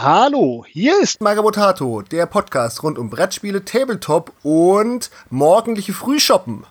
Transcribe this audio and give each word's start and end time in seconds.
Hallo, 0.00 0.64
hier 0.68 1.02
ist 1.02 1.20
Magabotato, 1.20 2.02
der 2.02 2.26
Podcast 2.26 2.84
rund 2.84 2.98
um 2.98 3.10
Brettspiele, 3.10 3.64
Tabletop 3.64 4.30
und 4.44 5.10
morgendliche 5.28 5.92
Frühshoppen. 5.92 6.64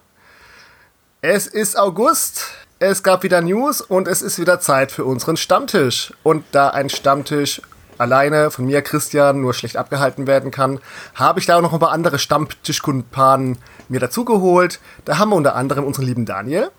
Es 1.19 1.45
ist 1.45 1.77
August, 1.77 2.45
es 2.79 3.03
gab 3.03 3.24
wieder 3.24 3.42
News 3.42 3.82
und 3.82 4.08
es 4.08 4.21
ist 4.21 4.40
wieder 4.40 4.61
Zeit 4.61 4.93
für 4.93 5.03
unseren 5.03 5.35
Stammtisch. 5.35 6.13
Und 6.24 6.45
da 6.53 6.69
ein 6.69 6.90
Stammtisch 6.90 7.61
alleine 7.98 8.50
von 8.50 8.66
mir, 8.66 8.82
Christian, 8.82 9.41
nur 9.41 9.54
schlecht 9.54 9.75
abgehalten 9.75 10.25
werden 10.25 10.50
kann, 10.50 10.80
habe 11.14 11.41
ich 11.41 11.46
da 11.46 11.57
auch 11.57 11.62
noch 11.62 11.73
ein 11.73 11.80
paar 11.80 11.91
andere 11.91 12.20
Stammtischkumpanen 12.20 13.57
mir 13.89 14.00
dazugeholt. 14.00 14.80
Da 15.04 15.18
haben 15.18 15.32
wir 15.32 15.36
unter 15.36 15.55
anderem 15.55 15.84
unseren 15.84 16.05
lieben 16.05 16.25
Daniel. 16.25 16.71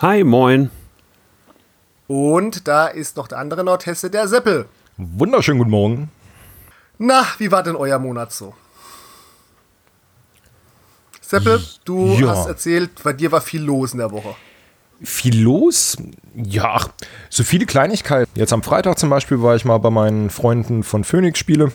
Hi, 0.00 0.22
moin. 0.22 0.70
Und 2.08 2.68
da 2.68 2.88
ist 2.88 3.16
noch 3.16 3.26
der 3.26 3.38
andere 3.38 3.64
Nordhesse, 3.64 4.10
der 4.10 4.28
Seppel. 4.28 4.66
Wunderschönen 5.02 5.58
guten 5.58 5.70
Morgen. 5.70 6.10
Na, 6.98 7.24
wie 7.38 7.50
war 7.50 7.62
denn 7.62 7.74
euer 7.74 7.98
Monat 7.98 8.32
so? 8.32 8.52
Seppel, 11.22 11.62
du 11.86 12.18
Ja. 12.18 12.28
hast 12.28 12.46
erzählt, 12.46 12.90
bei 13.02 13.14
dir 13.14 13.32
war 13.32 13.40
viel 13.40 13.62
los 13.62 13.92
in 13.92 13.98
der 13.98 14.10
Woche. 14.10 14.34
Viel 15.02 15.40
los? 15.42 15.96
Ja, 16.34 16.78
so 17.30 17.44
viele 17.44 17.64
Kleinigkeiten. 17.64 18.30
Jetzt 18.34 18.52
am 18.52 18.62
Freitag 18.62 18.98
zum 18.98 19.08
Beispiel 19.08 19.40
war 19.40 19.56
ich 19.56 19.64
mal 19.64 19.78
bei 19.78 19.88
meinen 19.88 20.28
Freunden 20.28 20.82
von 20.82 21.04
Phoenix 21.04 21.38
Spiele 21.38 21.72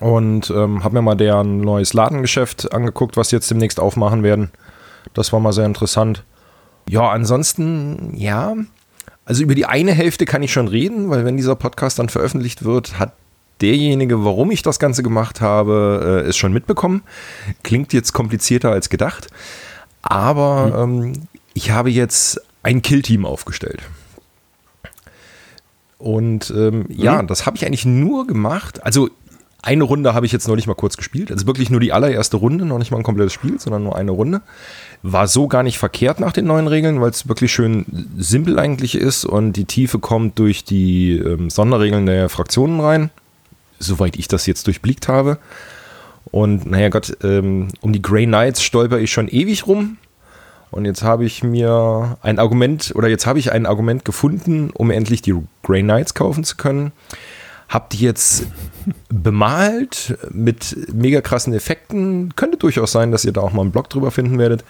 und 0.00 0.48
ähm, 0.48 0.82
habe 0.84 0.94
mir 0.94 1.02
mal 1.02 1.16
deren 1.16 1.60
neues 1.60 1.92
Ladengeschäft 1.92 2.72
angeguckt, 2.72 3.18
was 3.18 3.28
sie 3.28 3.36
jetzt 3.36 3.50
demnächst 3.50 3.78
aufmachen 3.78 4.22
werden. 4.22 4.50
Das 5.12 5.34
war 5.34 5.40
mal 5.40 5.52
sehr 5.52 5.66
interessant. 5.66 6.24
Ja, 6.88 7.10
ansonsten, 7.10 8.14
ja. 8.16 8.54
Also 9.24 9.42
über 9.42 9.54
die 9.54 9.66
eine 9.66 9.92
Hälfte 9.92 10.26
kann 10.26 10.42
ich 10.42 10.52
schon 10.52 10.68
reden, 10.68 11.10
weil 11.10 11.24
wenn 11.24 11.36
dieser 11.36 11.54
Podcast 11.54 11.98
dann 11.98 12.08
veröffentlicht 12.08 12.64
wird, 12.64 12.98
hat 12.98 13.12
derjenige, 13.60 14.24
warum 14.24 14.50
ich 14.50 14.62
das 14.62 14.78
Ganze 14.78 15.02
gemacht 15.02 15.40
habe, 15.40 16.22
äh, 16.24 16.28
es 16.28 16.36
schon 16.36 16.52
mitbekommen. 16.52 17.02
Klingt 17.62 17.92
jetzt 17.92 18.12
komplizierter 18.12 18.70
als 18.70 18.90
gedacht. 18.90 19.28
Aber 20.02 20.82
ähm, 20.82 21.28
ich 21.54 21.70
habe 21.70 21.90
jetzt 21.90 22.40
ein 22.62 22.82
Kill-Team 22.82 23.24
aufgestellt. 23.24 23.82
Und 25.98 26.52
ähm, 26.56 26.86
ja, 26.88 27.22
das 27.22 27.46
habe 27.46 27.56
ich 27.56 27.64
eigentlich 27.64 27.84
nur 27.86 28.26
gemacht. 28.26 28.82
Also 28.82 29.08
eine 29.62 29.84
Runde 29.84 30.14
habe 30.14 30.26
ich 30.26 30.32
jetzt 30.32 30.48
neulich 30.48 30.66
mal 30.66 30.74
kurz 30.74 30.96
gespielt. 30.96 31.30
Also 31.30 31.46
wirklich 31.46 31.70
nur 31.70 31.78
die 31.78 31.92
allererste 31.92 32.36
Runde, 32.36 32.64
noch 32.64 32.78
nicht 32.78 32.90
mal 32.90 32.96
ein 32.96 33.04
komplettes 33.04 33.32
Spiel, 33.32 33.60
sondern 33.60 33.84
nur 33.84 33.96
eine 33.96 34.10
Runde. 34.10 34.42
War 35.02 35.26
so 35.26 35.48
gar 35.48 35.62
nicht 35.62 35.78
verkehrt 35.78 36.20
nach 36.20 36.32
den 36.32 36.46
neuen 36.46 36.68
Regeln, 36.68 37.00
weil 37.00 37.10
es 37.10 37.28
wirklich 37.28 37.52
schön 37.52 38.08
simpel 38.16 38.58
eigentlich 38.58 38.94
ist 38.94 39.24
und 39.24 39.54
die 39.54 39.64
Tiefe 39.64 39.98
kommt 39.98 40.38
durch 40.38 40.64
die 40.64 41.16
ähm, 41.16 41.50
Sonderregeln 41.50 42.06
der 42.06 42.28
Fraktionen 42.28 42.80
rein. 42.80 43.10
Soweit 43.78 44.16
ich 44.16 44.28
das 44.28 44.46
jetzt 44.46 44.66
durchblickt 44.68 45.08
habe. 45.08 45.38
Und 46.30 46.70
naja 46.70 46.88
Gott, 46.88 47.16
ähm, 47.24 47.68
um 47.80 47.92
die 47.92 48.00
Grey 48.00 48.26
Knights 48.26 48.62
stolper 48.62 48.98
ich 48.98 49.12
schon 49.12 49.28
ewig 49.28 49.66
rum. 49.66 49.98
Und 50.70 50.86
jetzt 50.86 51.02
habe 51.02 51.24
ich 51.26 51.42
mir 51.42 52.16
ein 52.22 52.38
Argument, 52.38 52.92
oder 52.94 53.08
jetzt 53.08 53.26
habe 53.26 53.38
ich 53.38 53.52
ein 53.52 53.66
Argument 53.66 54.06
gefunden, 54.06 54.70
um 54.72 54.90
endlich 54.90 55.20
die 55.20 55.34
Grey 55.62 55.82
Knights 55.82 56.14
kaufen 56.14 56.44
zu 56.44 56.56
können. 56.56 56.92
Hab 57.72 57.88
die 57.88 58.00
jetzt 58.00 58.46
bemalt 59.08 60.18
mit 60.30 60.76
mega 60.92 61.22
krassen 61.22 61.54
Effekten. 61.54 62.36
Könnte 62.36 62.58
durchaus 62.58 62.92
sein, 62.92 63.12
dass 63.12 63.24
ihr 63.24 63.32
da 63.32 63.40
auch 63.40 63.54
mal 63.54 63.62
einen 63.62 63.72
Blog 63.72 63.88
drüber 63.88 64.10
finden 64.10 64.38
werdet. 64.38 64.62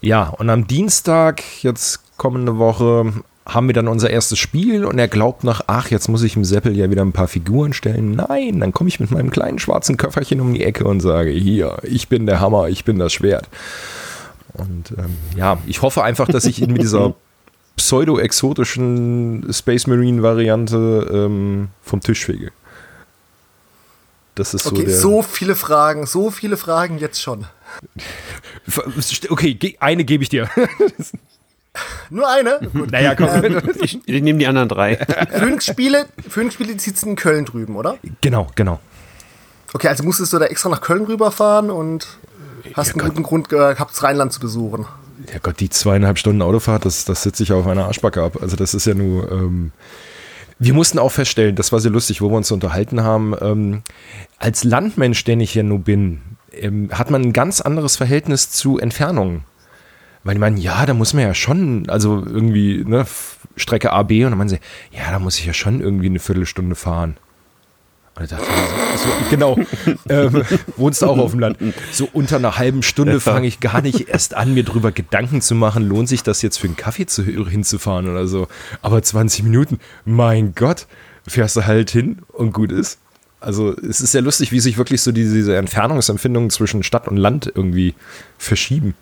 Ja, 0.00 0.28
und 0.28 0.50
am 0.50 0.66
Dienstag, 0.66 1.42
jetzt 1.62 2.16
kommende 2.16 2.58
Woche, 2.58 3.12
haben 3.46 3.68
wir 3.68 3.74
dann 3.74 3.86
unser 3.86 4.10
erstes 4.10 4.40
Spiel 4.40 4.84
und 4.84 4.98
er 4.98 5.06
glaubt 5.06 5.44
nach, 5.44 5.62
ach, 5.68 5.88
jetzt 5.90 6.08
muss 6.08 6.24
ich 6.24 6.34
im 6.34 6.44
Seppel 6.44 6.76
ja 6.76 6.90
wieder 6.90 7.02
ein 7.02 7.12
paar 7.12 7.28
Figuren 7.28 7.72
stellen. 7.72 8.10
Nein, 8.16 8.58
dann 8.58 8.72
komme 8.72 8.88
ich 8.88 8.98
mit 8.98 9.12
meinem 9.12 9.30
kleinen 9.30 9.60
schwarzen 9.60 9.96
Köfferchen 9.96 10.40
um 10.40 10.52
die 10.52 10.64
Ecke 10.64 10.84
und 10.84 10.98
sage, 10.98 11.30
hier, 11.30 11.78
ich 11.84 12.08
bin 12.08 12.26
der 12.26 12.40
Hammer, 12.40 12.68
ich 12.68 12.84
bin 12.84 12.98
das 12.98 13.12
Schwert. 13.12 13.48
Und 14.54 14.92
ähm, 14.98 15.16
ja, 15.36 15.58
ich 15.66 15.80
hoffe 15.80 16.02
einfach, 16.02 16.26
dass 16.26 16.44
ich 16.44 16.60
ihn 16.60 16.72
mit 16.72 16.82
dieser 16.82 17.14
pseudo-exotischen 17.78 19.48
Space 19.52 19.86
Marine-Variante 19.86 21.08
ähm, 21.10 21.68
vom 21.82 22.00
Tisch 22.00 22.26
fege. 22.26 22.52
Das 24.34 24.54
ist 24.54 24.64
so 24.64 24.70
Okay, 24.70 24.88
so 24.88 25.22
viele 25.22 25.56
Fragen, 25.56 26.06
so 26.06 26.30
viele 26.30 26.56
Fragen 26.56 26.98
jetzt 26.98 27.22
schon. 27.22 27.46
Okay, 29.30 29.76
eine 29.80 30.04
gebe 30.04 30.22
ich 30.22 30.28
dir. 30.28 30.50
Nur 32.10 32.28
eine? 32.28 32.58
Gut. 32.72 32.90
naja, 32.90 33.14
komm. 33.14 33.28
Ich, 33.80 33.98
ich 34.04 34.22
nehme 34.22 34.38
die 34.38 34.46
anderen 34.46 34.68
drei. 34.68 34.96
Phoenix-Spiele, 34.96 36.06
Phoenix-Spiele, 36.28 36.74
die 36.74 36.78
sitzen 36.78 37.10
in 37.10 37.16
Köln 37.16 37.44
drüben, 37.44 37.76
oder? 37.76 37.98
genau, 38.20 38.48
genau. 38.54 38.80
Okay, 39.72 39.88
also 39.88 40.02
musstest 40.02 40.32
du 40.32 40.38
da 40.38 40.46
extra 40.46 40.68
nach 40.68 40.80
Köln 40.80 41.04
rüberfahren 41.04 41.70
und 41.70 42.06
hast 42.74 42.92
einen 42.92 43.08
guten 43.08 43.22
Grund 43.22 43.48
gehabt, 43.48 43.92
das 43.92 44.02
Rheinland 44.02 44.32
zu 44.32 44.40
besuchen. 44.40 44.86
Ja 45.32 45.38
Gott, 45.42 45.60
die 45.60 45.70
zweieinhalb 45.70 46.18
Stunden 46.18 46.42
Autofahrt, 46.42 46.84
das, 46.84 47.04
das 47.04 47.22
sitze 47.22 47.42
ich 47.42 47.52
auf 47.52 47.66
einer 47.66 47.86
Arschbacke 47.86 48.22
ab. 48.22 48.38
Also 48.40 48.56
das 48.56 48.74
ist 48.74 48.86
ja 48.86 48.94
nur. 48.94 49.30
Ähm, 49.30 49.72
wir 50.60 50.74
mussten 50.74 50.98
auch 50.98 51.12
feststellen, 51.12 51.54
das 51.54 51.70
war 51.70 51.78
sehr 51.78 51.92
lustig, 51.92 52.20
wo 52.20 52.30
wir 52.30 52.36
uns 52.36 52.50
unterhalten 52.50 53.02
haben. 53.02 53.34
Ähm, 53.40 53.82
als 54.38 54.64
Landmensch, 54.64 55.22
den 55.24 55.40
ich 55.40 55.54
ja 55.54 55.62
nur 55.62 55.78
bin, 55.80 56.20
ähm, 56.52 56.90
hat 56.92 57.10
man 57.10 57.22
ein 57.22 57.32
ganz 57.32 57.60
anderes 57.60 57.96
Verhältnis 57.96 58.50
zu 58.50 58.78
Entfernungen. 58.78 59.44
Weil 60.24 60.34
ich 60.34 60.40
meine, 60.40 60.58
ja, 60.58 60.84
da 60.84 60.94
muss 60.94 61.14
man 61.14 61.22
ja 61.22 61.34
schon, 61.34 61.88
also 61.88 62.24
irgendwie, 62.26 62.84
ne, 62.84 63.06
Strecke 63.56 63.92
A, 63.92 64.02
B, 64.02 64.24
und 64.24 64.32
dann 64.32 64.38
meinen 64.38 64.48
sie, 64.48 64.58
ja, 64.90 65.10
da 65.10 65.18
muss 65.18 65.38
ich 65.38 65.46
ja 65.46 65.52
schon 65.52 65.80
irgendwie 65.80 66.06
eine 66.06 66.18
Viertelstunde 66.18 66.74
fahren. 66.74 67.16
Und 68.18 68.32
dachte 68.32 68.44
ich 68.44 69.00
so, 69.00 69.08
so 69.08 69.14
genau, 69.30 69.58
ähm, 70.08 70.42
wohnst 70.76 71.02
du 71.02 71.06
auch 71.06 71.18
auf 71.18 71.30
dem 71.30 71.40
Land. 71.40 71.58
So 71.92 72.08
unter 72.12 72.36
einer 72.36 72.58
halben 72.58 72.82
Stunde 72.82 73.20
fange 73.20 73.46
ich 73.46 73.60
gar 73.60 73.80
nicht 73.80 74.08
erst 74.08 74.34
an, 74.34 74.54
mir 74.54 74.64
drüber 74.64 74.90
Gedanken 74.90 75.40
zu 75.40 75.54
machen, 75.54 75.88
lohnt 75.88 76.08
sich 76.08 76.22
das 76.22 76.42
jetzt 76.42 76.58
für 76.58 76.66
einen 76.66 76.76
Kaffee 76.76 77.06
zu, 77.06 77.22
hinzufahren 77.24 78.08
oder 78.08 78.26
so. 78.26 78.48
Aber 78.82 79.02
20 79.02 79.44
Minuten, 79.44 79.78
mein 80.04 80.54
Gott, 80.54 80.86
fährst 81.26 81.56
du 81.56 81.66
halt 81.66 81.90
hin 81.90 82.20
und 82.32 82.52
gut 82.52 82.72
ist. 82.72 82.98
Also 83.40 83.72
es 83.76 84.00
ist 84.00 84.12
sehr 84.12 84.22
lustig, 84.22 84.50
wie 84.50 84.60
sich 84.60 84.78
wirklich 84.78 85.00
so 85.00 85.12
diese, 85.12 85.34
diese 85.34 85.56
Entfernungsempfindungen 85.56 86.50
zwischen 86.50 86.82
Stadt 86.82 87.06
und 87.06 87.16
Land 87.16 87.52
irgendwie 87.54 87.94
verschieben. 88.36 88.94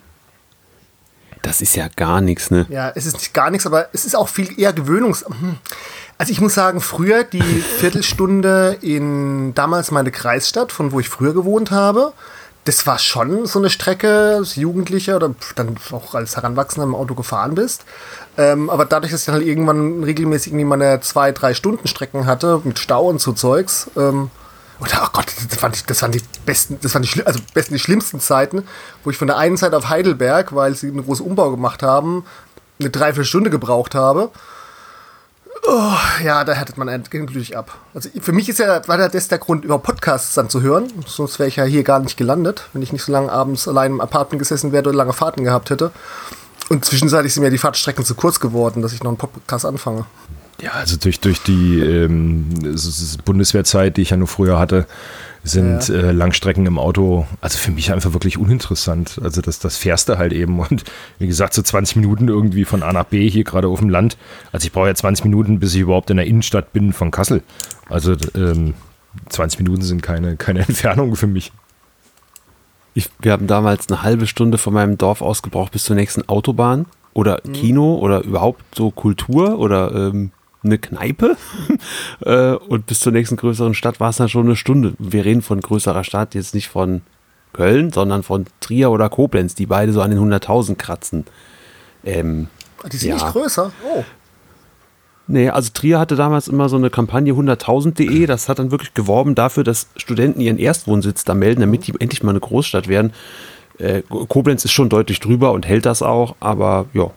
Das 1.41 1.61
ist 1.61 1.75
ja 1.75 1.87
gar 1.95 2.21
nichts, 2.21 2.51
ne? 2.51 2.65
Ja, 2.69 2.91
es 2.93 3.05
ist 3.05 3.13
nicht 3.13 3.33
gar 3.33 3.49
nichts, 3.49 3.65
aber 3.65 3.89
es 3.93 4.05
ist 4.05 4.15
auch 4.15 4.29
viel 4.29 4.59
eher 4.59 4.73
Gewöhnungs... 4.73 5.25
Also 6.17 6.31
ich 6.31 6.41
muss 6.41 6.55
sagen, 6.55 6.81
früher 6.81 7.23
die 7.23 7.41
Viertelstunde 7.41 8.77
in 8.81 9.53
damals 9.53 9.91
meine 9.91 10.11
Kreisstadt, 10.11 10.71
von 10.71 10.91
wo 10.91 10.99
ich 10.99 11.09
früher 11.09 11.33
gewohnt 11.33 11.69
habe, 11.69 12.13
das 12.63 12.85
war 12.85 12.99
schon 12.99 13.45
so 13.45 13.59
eine 13.59 13.69
Strecke 13.69 14.35
als 14.37 14.55
Jugendlicher 14.55 15.15
oder 15.15 15.33
dann 15.55 15.77
auch 15.91 16.15
als 16.15 16.35
Heranwachsender 16.35 16.85
im 16.85 16.95
Auto 16.95 17.13
gefahren 17.13 17.55
bist. 17.55 17.85
Ähm, 18.37 18.69
aber 18.69 18.85
dadurch, 18.85 19.11
dass 19.11 19.21
ich 19.21 19.25
dann 19.27 19.35
halt 19.35 19.45
irgendwann 19.45 20.03
regelmäßig 20.03 20.51
irgendwie 20.51 20.65
meine 20.65 20.99
zwei, 21.01 21.31
drei 21.31 21.53
Stunden 21.53 21.87
Strecken 21.87 22.25
hatte 22.25 22.61
mit 22.63 22.79
Stau 22.79 23.07
und 23.07 23.21
so 23.21 23.31
Zeugs, 23.31 23.89
ähm, 23.95 24.31
oder, 24.79 25.03
oh 25.05 25.09
Gott, 25.11 25.25
das 25.49 25.61
waren 25.63 25.71
die, 25.71 25.79
das 25.87 26.01
waren 26.01 26.11
die 26.11 26.21
besten, 26.45 26.77
das 26.81 26.93
waren 26.93 27.01
die, 27.01 27.25
also 27.25 27.39
besten, 27.53 27.73
die 27.73 27.79
schlimmsten 27.79 28.19
Zeiten, 28.19 28.63
wo 29.03 29.09
ich 29.09 29.17
von 29.17 29.27
der 29.27 29.37
einen 29.37 29.57
Seite 29.57 29.75
auf 29.75 29.89
Heidelberg, 29.89 30.53
weil 30.53 30.75
sie 30.75 30.87
einen 30.87 31.03
großen 31.03 31.25
Umbau 31.25 31.49
gemacht 31.49 31.81
haben, 31.81 32.25
eine 32.79 32.89
Dreiviertelstunde 32.89 33.49
gebraucht 33.49 33.95
habe. 33.95 34.29
Oh, 35.65 35.93
ja, 36.23 36.43
da 36.43 36.53
härtet 36.53 36.77
man 36.77 36.87
endgültig 36.87 37.57
ab. 37.57 37.77
Also 37.93 38.09
für 38.21 38.31
mich 38.31 38.47
ist 38.49 38.59
ja, 38.59 38.87
war 38.87 38.97
das 38.97 39.27
der 39.27 39.37
Grund, 39.37 39.65
über 39.65 39.79
Podcasts 39.79 40.33
dann 40.35 40.49
zu 40.49 40.61
hören. 40.61 40.91
Sonst 41.05 41.39
wäre 41.39 41.49
ich 41.49 41.55
ja 41.55 41.63
hier 41.63 41.83
gar 41.83 41.99
nicht 41.99 42.17
gelandet, 42.17 42.67
wenn 42.73 42.81
ich 42.81 42.93
nicht 42.93 43.03
so 43.03 43.11
lange 43.11 43.31
abends 43.31 43.67
allein 43.67 43.91
im 43.91 44.01
Apartment 44.01 44.39
gesessen 44.39 44.71
wäre 44.71 44.83
oder 44.83 44.97
lange 44.97 45.13
Fahrten 45.13 45.43
gehabt 45.43 45.69
hätte. 45.69 45.91
Und 46.69 46.85
zwischenzeitlich 46.85 47.33
sind 47.33 47.43
mir 47.43 47.49
die 47.49 47.57
Fahrtstrecken 47.57 48.05
zu 48.05 48.15
kurz 48.15 48.39
geworden, 48.39 48.81
dass 48.81 48.93
ich 48.93 49.03
noch 49.03 49.09
einen 49.09 49.17
Podcast 49.17 49.65
anfange. 49.65 50.05
Ja, 50.61 50.71
also 50.71 50.97
durch, 50.97 51.19
durch 51.19 51.41
die 51.43 51.79
ähm, 51.79 52.45
Bundeswehrzeit, 53.25 53.97
die 53.97 54.01
ich 54.01 54.09
ja 54.09 54.17
nur 54.17 54.27
früher 54.27 54.57
hatte, 54.57 54.87
sind 55.47 55.87
Ja. 55.87 55.95
äh, 55.95 56.11
Langstrecken 56.11 56.65
im 56.65 56.77
Auto, 56.77 57.25
also 57.41 57.57
für 57.57 57.71
mich 57.71 57.91
einfach 57.91 58.13
wirklich 58.13 58.37
uninteressant. 58.37 59.19
Also 59.23 59.41
das, 59.41 59.59
das 59.59 59.77
fährst 59.77 60.09
du 60.09 60.17
halt 60.17 60.33
eben. 60.33 60.59
Und 60.69 60.83
wie 61.19 61.27
gesagt, 61.27 61.53
so 61.53 61.61
20 61.61 61.95
Minuten 61.97 62.27
irgendwie 62.27 62.65
von 62.65 62.83
A 62.83 62.93
nach 62.93 63.05
B 63.05 63.29
hier 63.29 63.43
gerade 63.43 63.67
auf 63.67 63.79
dem 63.79 63.89
Land. 63.89 64.17
Also 64.51 64.65
ich 64.65 64.71
brauche 64.71 64.87
ja 64.87 64.95
20 64.95 65.25
Minuten, 65.25 65.59
bis 65.59 65.73
ich 65.73 65.81
überhaupt 65.81 66.09
in 66.09 66.17
der 66.17 66.25
Innenstadt 66.27 66.73
bin 66.73 66.93
von 66.93 67.11
Kassel. 67.11 67.41
Also 67.89 68.15
ähm, 68.35 68.73
20 69.29 69.59
Minuten 69.59 69.81
sind 69.81 70.03
keine, 70.03 70.37
keine 70.37 70.59
Entfernung 70.67 71.15
für 71.15 71.27
mich. 71.27 71.51
Ich, 72.93 73.09
wir 73.19 73.31
haben 73.31 73.47
damals 73.47 73.89
eine 73.89 74.01
halbe 74.01 74.25
Stunde 74.27 74.57
von 74.57 74.73
meinem 74.73 74.97
Dorf 74.97 75.21
aus 75.21 75.43
gebraucht 75.43 75.71
bis 75.71 75.83
zur 75.83 75.95
nächsten 75.95 76.27
Autobahn 76.27 76.87
oder 77.13 77.39
Kino 77.53 77.95
oder 77.95 78.23
überhaupt 78.23 78.63
so 78.75 78.89
Kultur 78.91 79.59
oder 79.59 79.91
ähm, 79.91 80.31
eine 80.63 80.77
Kneipe. 80.77 81.37
äh, 82.25 82.51
und 82.53 82.85
bis 82.85 82.99
zur 82.99 83.11
nächsten 83.11 83.35
größeren 83.37 83.73
Stadt 83.73 83.99
war 83.99 84.09
es 84.09 84.17
dann 84.17 84.29
schon 84.29 84.45
eine 84.45 84.55
Stunde. 84.55 84.93
Wir 84.99 85.25
reden 85.25 85.41
von 85.41 85.61
größerer 85.61 86.03
Stadt, 86.03 86.35
jetzt 86.35 86.55
nicht 86.55 86.67
von 86.69 87.01
Köln, 87.53 87.91
sondern 87.91 88.23
von 88.23 88.45
Trier 88.59 88.91
oder 88.91 89.09
Koblenz, 89.09 89.55
die 89.55 89.65
beide 89.65 89.93
so 89.93 90.01
an 90.01 90.11
den 90.11 90.19
100.000 90.19 90.75
kratzen. 90.75 91.25
Ähm, 92.03 92.47
Die 92.91 92.97
sind 92.97 93.09
Ja. 93.09 93.15
nicht 93.15 93.27
größer. 93.27 93.71
Oh. 93.93 94.03
Nee, 95.29 95.49
also 95.49 95.71
Trier 95.73 95.99
hatte 95.99 96.15
damals 96.15 96.47
immer 96.47 96.69
so 96.69 96.77
eine 96.77 96.89
Kampagne 96.89 97.33
100.000.de. 97.33 98.25
Das 98.27 98.47
hat 98.47 98.59
dann 98.59 98.71
wirklich 98.71 98.93
geworben 98.93 99.35
dafür, 99.35 99.63
dass 99.65 99.87
Studenten 99.97 100.39
ihren 100.39 100.57
Erstwohnsitz 100.57 101.25
da 101.25 101.33
melden, 101.33 101.59
damit 101.61 101.85
die 101.87 101.93
endlich 101.99 102.23
mal 102.23 102.29
eine 102.29 102.39
Großstadt 102.39 102.87
werden. 102.87 103.11
Äh, 103.77 104.03
Koblenz 104.03 104.63
ist 104.63 104.71
schon 104.71 104.89
deutlich 104.89 105.19
drüber 105.19 105.51
und 105.51 105.67
hält 105.67 105.85
das 105.85 106.01
auch, 106.01 106.35
aber 106.39 106.85
ja, 106.93 107.11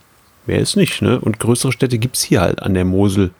mehr 0.47 0.59
ist 0.59 0.77
nicht. 0.77 1.03
Ne? 1.03 1.21
Und 1.21 1.39
größere 1.39 1.73
Städte 1.73 1.99
gibt 1.99 2.17
es 2.17 2.23
hier 2.23 2.41
halt 2.41 2.63
an 2.63 2.75
der 2.75 2.85
Mosel. 2.85 3.31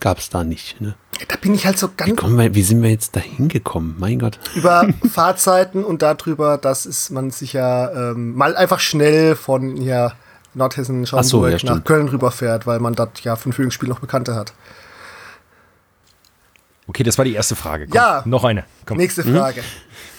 Gab 0.00 0.18
es 0.18 0.28
da 0.28 0.44
nicht. 0.44 0.80
Ne? 0.80 0.94
Da 1.28 1.36
bin 1.36 1.54
ich 1.54 1.64
halt 1.66 1.78
so 1.78 1.88
ganz. 1.96 2.22
Wie, 2.22 2.36
wir, 2.36 2.54
wie 2.54 2.62
sind 2.62 2.82
wir 2.82 2.90
jetzt 2.90 3.16
da 3.16 3.20
hingekommen? 3.20 3.96
Mein 3.98 4.18
Gott. 4.18 4.38
Über 4.54 4.88
Fahrzeiten 5.10 5.84
und 5.84 6.02
darüber, 6.02 6.58
dass 6.58 6.86
ist 6.86 7.10
man 7.10 7.30
sich 7.30 7.52
ja 7.52 8.10
ähm, 8.10 8.34
mal 8.34 8.56
einfach 8.56 8.80
schnell 8.80 9.36
von 9.36 9.76
ja, 9.76 10.12
Nordhessen, 10.54 11.06
Schaumburg 11.06 11.30
so, 11.30 11.46
ja, 11.46 11.52
nach 11.52 11.60
stimmt. 11.60 11.84
Köln 11.84 12.08
rüberfährt, 12.08 12.66
weil 12.66 12.80
man 12.80 12.94
dort 12.94 13.20
ja 13.20 13.36
von 13.36 13.52
Frühlingsspiel 13.52 13.88
noch 13.88 14.00
Bekannte 14.00 14.34
hat. 14.34 14.52
Okay, 16.88 17.02
das 17.02 17.18
war 17.18 17.24
die 17.24 17.34
erste 17.34 17.56
Frage. 17.56 17.86
Komm, 17.86 17.96
Ja. 17.96 18.22
Noch 18.26 18.44
eine. 18.44 18.64
Komm. 18.84 18.98
Nächste 18.98 19.24
Frage. 19.24 19.62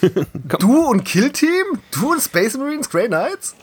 du 0.58 0.86
und 0.86 1.04
Kill 1.04 1.30
Team? 1.30 1.64
Du 1.92 2.12
und 2.12 2.20
Space 2.20 2.56
Marines, 2.56 2.90
Grey 2.90 3.06
Knights? 3.06 3.54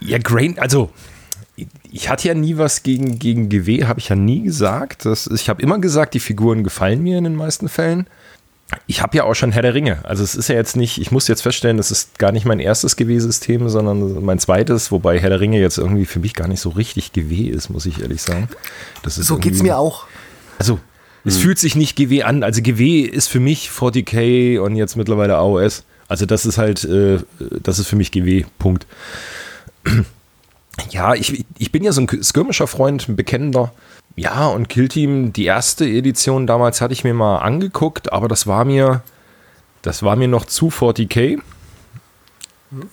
Ja, 0.00 0.18
Grain, 0.18 0.58
also 0.58 0.90
ich 1.90 2.08
hatte 2.08 2.28
ja 2.28 2.34
nie 2.34 2.56
was 2.58 2.82
gegen, 2.82 3.18
gegen 3.18 3.48
GW, 3.48 3.84
habe 3.86 4.00
ich 4.00 4.08
ja 4.08 4.16
nie 4.16 4.42
gesagt. 4.42 5.04
Das, 5.04 5.26
ich 5.26 5.48
habe 5.48 5.62
immer 5.62 5.78
gesagt, 5.78 6.14
die 6.14 6.20
Figuren 6.20 6.64
gefallen 6.64 7.02
mir 7.02 7.18
in 7.18 7.24
den 7.24 7.36
meisten 7.36 7.68
Fällen. 7.68 8.06
Ich 8.86 9.02
habe 9.02 9.16
ja 9.16 9.24
auch 9.24 9.34
schon 9.34 9.50
Herr 9.50 9.62
der 9.62 9.74
Ringe. 9.74 9.98
Also 10.04 10.22
es 10.22 10.36
ist 10.36 10.48
ja 10.48 10.54
jetzt 10.54 10.76
nicht, 10.76 11.00
ich 11.00 11.10
muss 11.10 11.26
jetzt 11.26 11.42
feststellen, 11.42 11.76
das 11.76 11.90
ist 11.90 12.18
gar 12.20 12.30
nicht 12.30 12.44
mein 12.46 12.60
erstes 12.60 12.94
GW-System, 12.96 13.68
sondern 13.68 14.24
mein 14.24 14.38
zweites, 14.38 14.92
wobei 14.92 15.18
Herr 15.18 15.30
der 15.30 15.40
Ringe 15.40 15.58
jetzt 15.60 15.76
irgendwie 15.78 16.04
für 16.06 16.20
mich 16.20 16.34
gar 16.34 16.46
nicht 16.46 16.60
so 16.60 16.68
richtig 16.70 17.12
GW 17.12 17.34
ist, 17.48 17.68
muss 17.70 17.84
ich 17.86 18.00
ehrlich 18.00 18.22
sagen. 18.22 18.48
Das 19.02 19.18
ist 19.18 19.26
So 19.26 19.36
geht's 19.36 19.56
irgendwie- 19.58 19.70
mir 19.70 19.78
auch. 19.78 20.06
Also, 20.58 20.78
es 21.24 21.36
fühlt 21.36 21.58
sich 21.58 21.74
nicht 21.74 21.96
GW 21.96 22.22
an. 22.22 22.42
Also 22.44 22.62
GW 22.62 23.00
ist 23.00 23.26
für 23.28 23.40
mich 23.40 23.70
40k 23.70 24.58
und 24.60 24.76
jetzt 24.76 24.96
mittlerweile 24.96 25.36
AOS. 25.36 25.82
Also 26.08 26.24
das 26.24 26.46
ist 26.46 26.56
halt, 26.56 26.84
äh, 26.84 27.18
das 27.62 27.78
ist 27.78 27.88
für 27.88 27.96
mich 27.96 28.10
GW, 28.12 28.44
Punkt. 28.58 28.86
Ja, 30.90 31.14
ich, 31.14 31.44
ich 31.58 31.72
bin 31.72 31.84
ja 31.84 31.92
so 31.92 32.00
ein 32.00 32.22
skirmischer 32.22 32.66
Freund, 32.66 33.08
ein 33.08 33.16
bekennender. 33.16 33.72
Ja, 34.16 34.48
und 34.48 34.68
Killteam, 34.68 35.32
die 35.32 35.44
erste 35.44 35.86
Edition 35.86 36.46
damals 36.46 36.80
hatte 36.80 36.92
ich 36.92 37.04
mir 37.04 37.14
mal 37.14 37.38
angeguckt, 37.38 38.12
aber 38.12 38.28
das 38.28 38.46
war 38.46 38.64
mir, 38.64 39.02
das 39.82 40.02
war 40.02 40.16
mir 40.16 40.28
noch 40.28 40.44
zu 40.44 40.68
40k. 40.68 41.40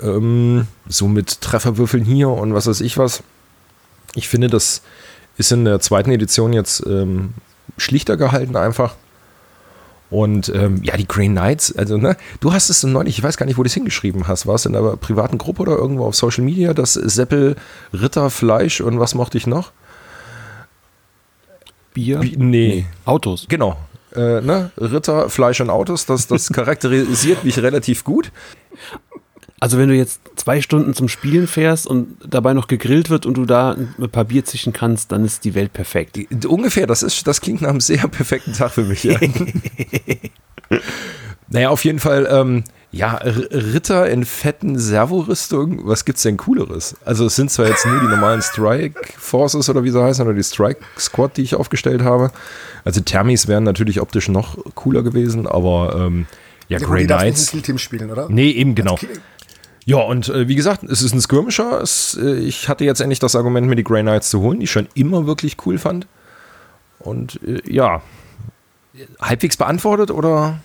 Ähm, 0.02 0.68
so 0.88 1.08
mit 1.08 1.42
Trefferwürfeln 1.42 2.04
hier 2.04 2.30
und 2.30 2.54
was 2.54 2.68
weiß 2.68 2.82
ich 2.82 2.98
was. 2.98 3.24
Ich 4.16 4.28
finde, 4.28 4.48
das 4.48 4.82
ist 5.38 5.52
in 5.52 5.66
der 5.66 5.80
zweiten 5.80 6.12
Edition 6.12 6.54
jetzt 6.54 6.84
ähm, 6.86 7.36
schlichter 7.78 8.18
gehalten 8.18 8.56
einfach. 8.56 8.96
Und 10.10 10.50
ähm, 10.56 10.82
ja, 10.84 10.96
die 10.96 11.08
Grey 11.08 11.28
Knights, 11.28 11.76
also 11.76 11.98
ne, 11.98 12.16
du 12.40 12.54
hast 12.54 12.70
es 12.70 12.82
neulich, 12.84 13.18
ich 13.18 13.24
weiß 13.24 13.36
gar 13.36 13.46
nicht, 13.46 13.58
wo 13.58 13.64
du 13.64 13.68
es 13.68 13.74
hingeschrieben 13.74 14.28
hast. 14.28 14.48
War 14.48 14.56
es 14.56 14.66
in 14.66 14.76
einer 14.76 14.96
privaten 14.96 15.38
Gruppe 15.38 15.64
oder 15.64 15.76
irgendwo 15.76 16.06
auf 16.06 16.16
Social 16.16 16.46
Media, 16.46 16.74
das 16.74 16.94
Seppel, 16.94 17.58
Ritter, 17.94 18.30
Fleisch 18.30 18.80
und 18.80 19.00
was 19.00 19.16
mochte 19.16 19.38
ich 19.38 19.48
noch? 19.48 19.72
Bier? 21.94 22.20
Bi- 22.20 22.36
nee. 22.38 22.86
Autos. 23.06 23.48
Genau. 23.50 23.78
Äh, 24.16 24.40
ne? 24.42 24.72
Ritter, 24.78 25.30
Fleisch 25.30 25.60
und 25.60 25.70
Autos, 25.70 26.06
das, 26.06 26.28
das 26.28 26.50
charakterisiert 26.54 27.44
mich 27.44 27.60
relativ 27.60 28.04
gut. 28.06 28.32
Also 29.60 29.80
wenn 29.80 29.90
du 29.90 29.96
jetzt 29.96 30.22
zwei 30.36 30.62
Stunden 30.62 30.94
zum 30.94 31.08
Spielen 31.10 31.48
fährst 31.48 31.88
und 31.88 32.16
dabei 32.28 32.54
noch 32.54 32.68
gegrillt 32.68 33.10
wird 33.10 33.26
und 33.26 33.36
du 33.36 33.46
da 33.46 33.72
ein 33.72 34.10
paar 34.12 34.26
Bier 34.26 34.46
zischen 34.46 34.72
kannst, 34.72 35.12
dann 35.12 35.26
ist 35.26 35.46
die 35.46 35.56
Welt 35.56 35.74
perfekt. 35.74 36.20
Ungefähr, 36.46 36.86
das, 36.86 37.02
ist, 37.02 37.26
das 37.26 37.42
klingt 37.42 37.62
nach 37.62 37.70
einem 37.70 37.82
sehr 37.82 38.08
perfekten 38.08 38.54
Tag 38.54 38.72
für 38.72 38.84
mich. 38.84 39.04
Ja. 39.04 39.18
naja, 41.50 41.70
auf 41.70 41.84
jeden 41.86 42.00
Fall, 42.00 42.28
ähm, 42.30 42.64
ja, 42.92 43.16
Ritter 43.16 44.10
in 44.10 44.26
fetten 44.26 44.78
Servorüstungen, 44.78 45.82
was 45.86 46.06
gibt's 46.06 46.24
denn 46.24 46.38
cooleres? 46.38 46.96
Also 47.06 47.26
es 47.26 47.36
sind 47.36 47.52
zwar 47.52 47.68
jetzt 47.68 47.86
nur 47.86 48.00
die 48.00 48.08
normalen 48.08 48.42
Strike 48.42 49.00
Forces 49.18 49.70
oder 49.70 49.84
wie 49.84 49.92
sie 49.92 50.02
heißen, 50.02 50.26
oder 50.26 50.36
die 50.36 50.44
Strike 50.44 50.80
Squad, 50.98 51.36
die 51.38 51.42
ich 51.42 51.56
aufgestellt 51.56 52.02
habe. 52.04 52.32
Also 52.86 53.02
Thermis 53.02 53.48
wären 53.48 53.64
natürlich 53.64 54.02
optisch 54.02 54.30
noch 54.30 54.58
cooler 54.76 55.04
gewesen, 55.04 55.48
aber 55.48 55.96
ähm, 55.98 56.28
ja, 56.70 56.80
Ja, 56.80 56.86
Grey 56.88 57.02
nicht 57.06 57.08
Knights. 57.18 57.52
Kill 57.52 57.62
Team 57.62 57.78
spielen, 57.78 58.10
oder? 58.12 58.28
Nee, 58.30 58.52
eben 58.52 58.76
genau. 58.76 58.96
Kill- 58.96 59.10
Ja, 59.90 60.00
und 60.02 60.28
äh, 60.28 60.50
wie 60.50 60.56
gesagt, 60.56 60.84
es 60.84 61.02
ist 61.02 61.14
ein 61.14 61.22
Skirmisher. 61.22 61.82
Es, 61.82 62.18
äh, 62.22 62.36
ich 62.40 62.68
hatte 62.68 62.84
jetzt 62.84 63.00
endlich 63.00 63.20
das 63.20 63.38
Argument, 63.38 63.68
mir 63.68 63.78
die 63.78 63.86
Grey 63.86 64.02
Knights 64.02 64.30
zu 64.30 64.42
holen, 64.42 64.60
die 64.60 64.66
ich 64.66 64.72
schon 64.72 64.90
immer 64.96 65.26
wirklich 65.28 65.56
cool 65.66 65.78
fand. 65.78 66.08
Und 67.00 67.40
äh, 67.42 67.62
ja, 67.72 68.02
halbwegs 69.22 69.56
beantwortet 69.56 70.12
oder 70.12 70.60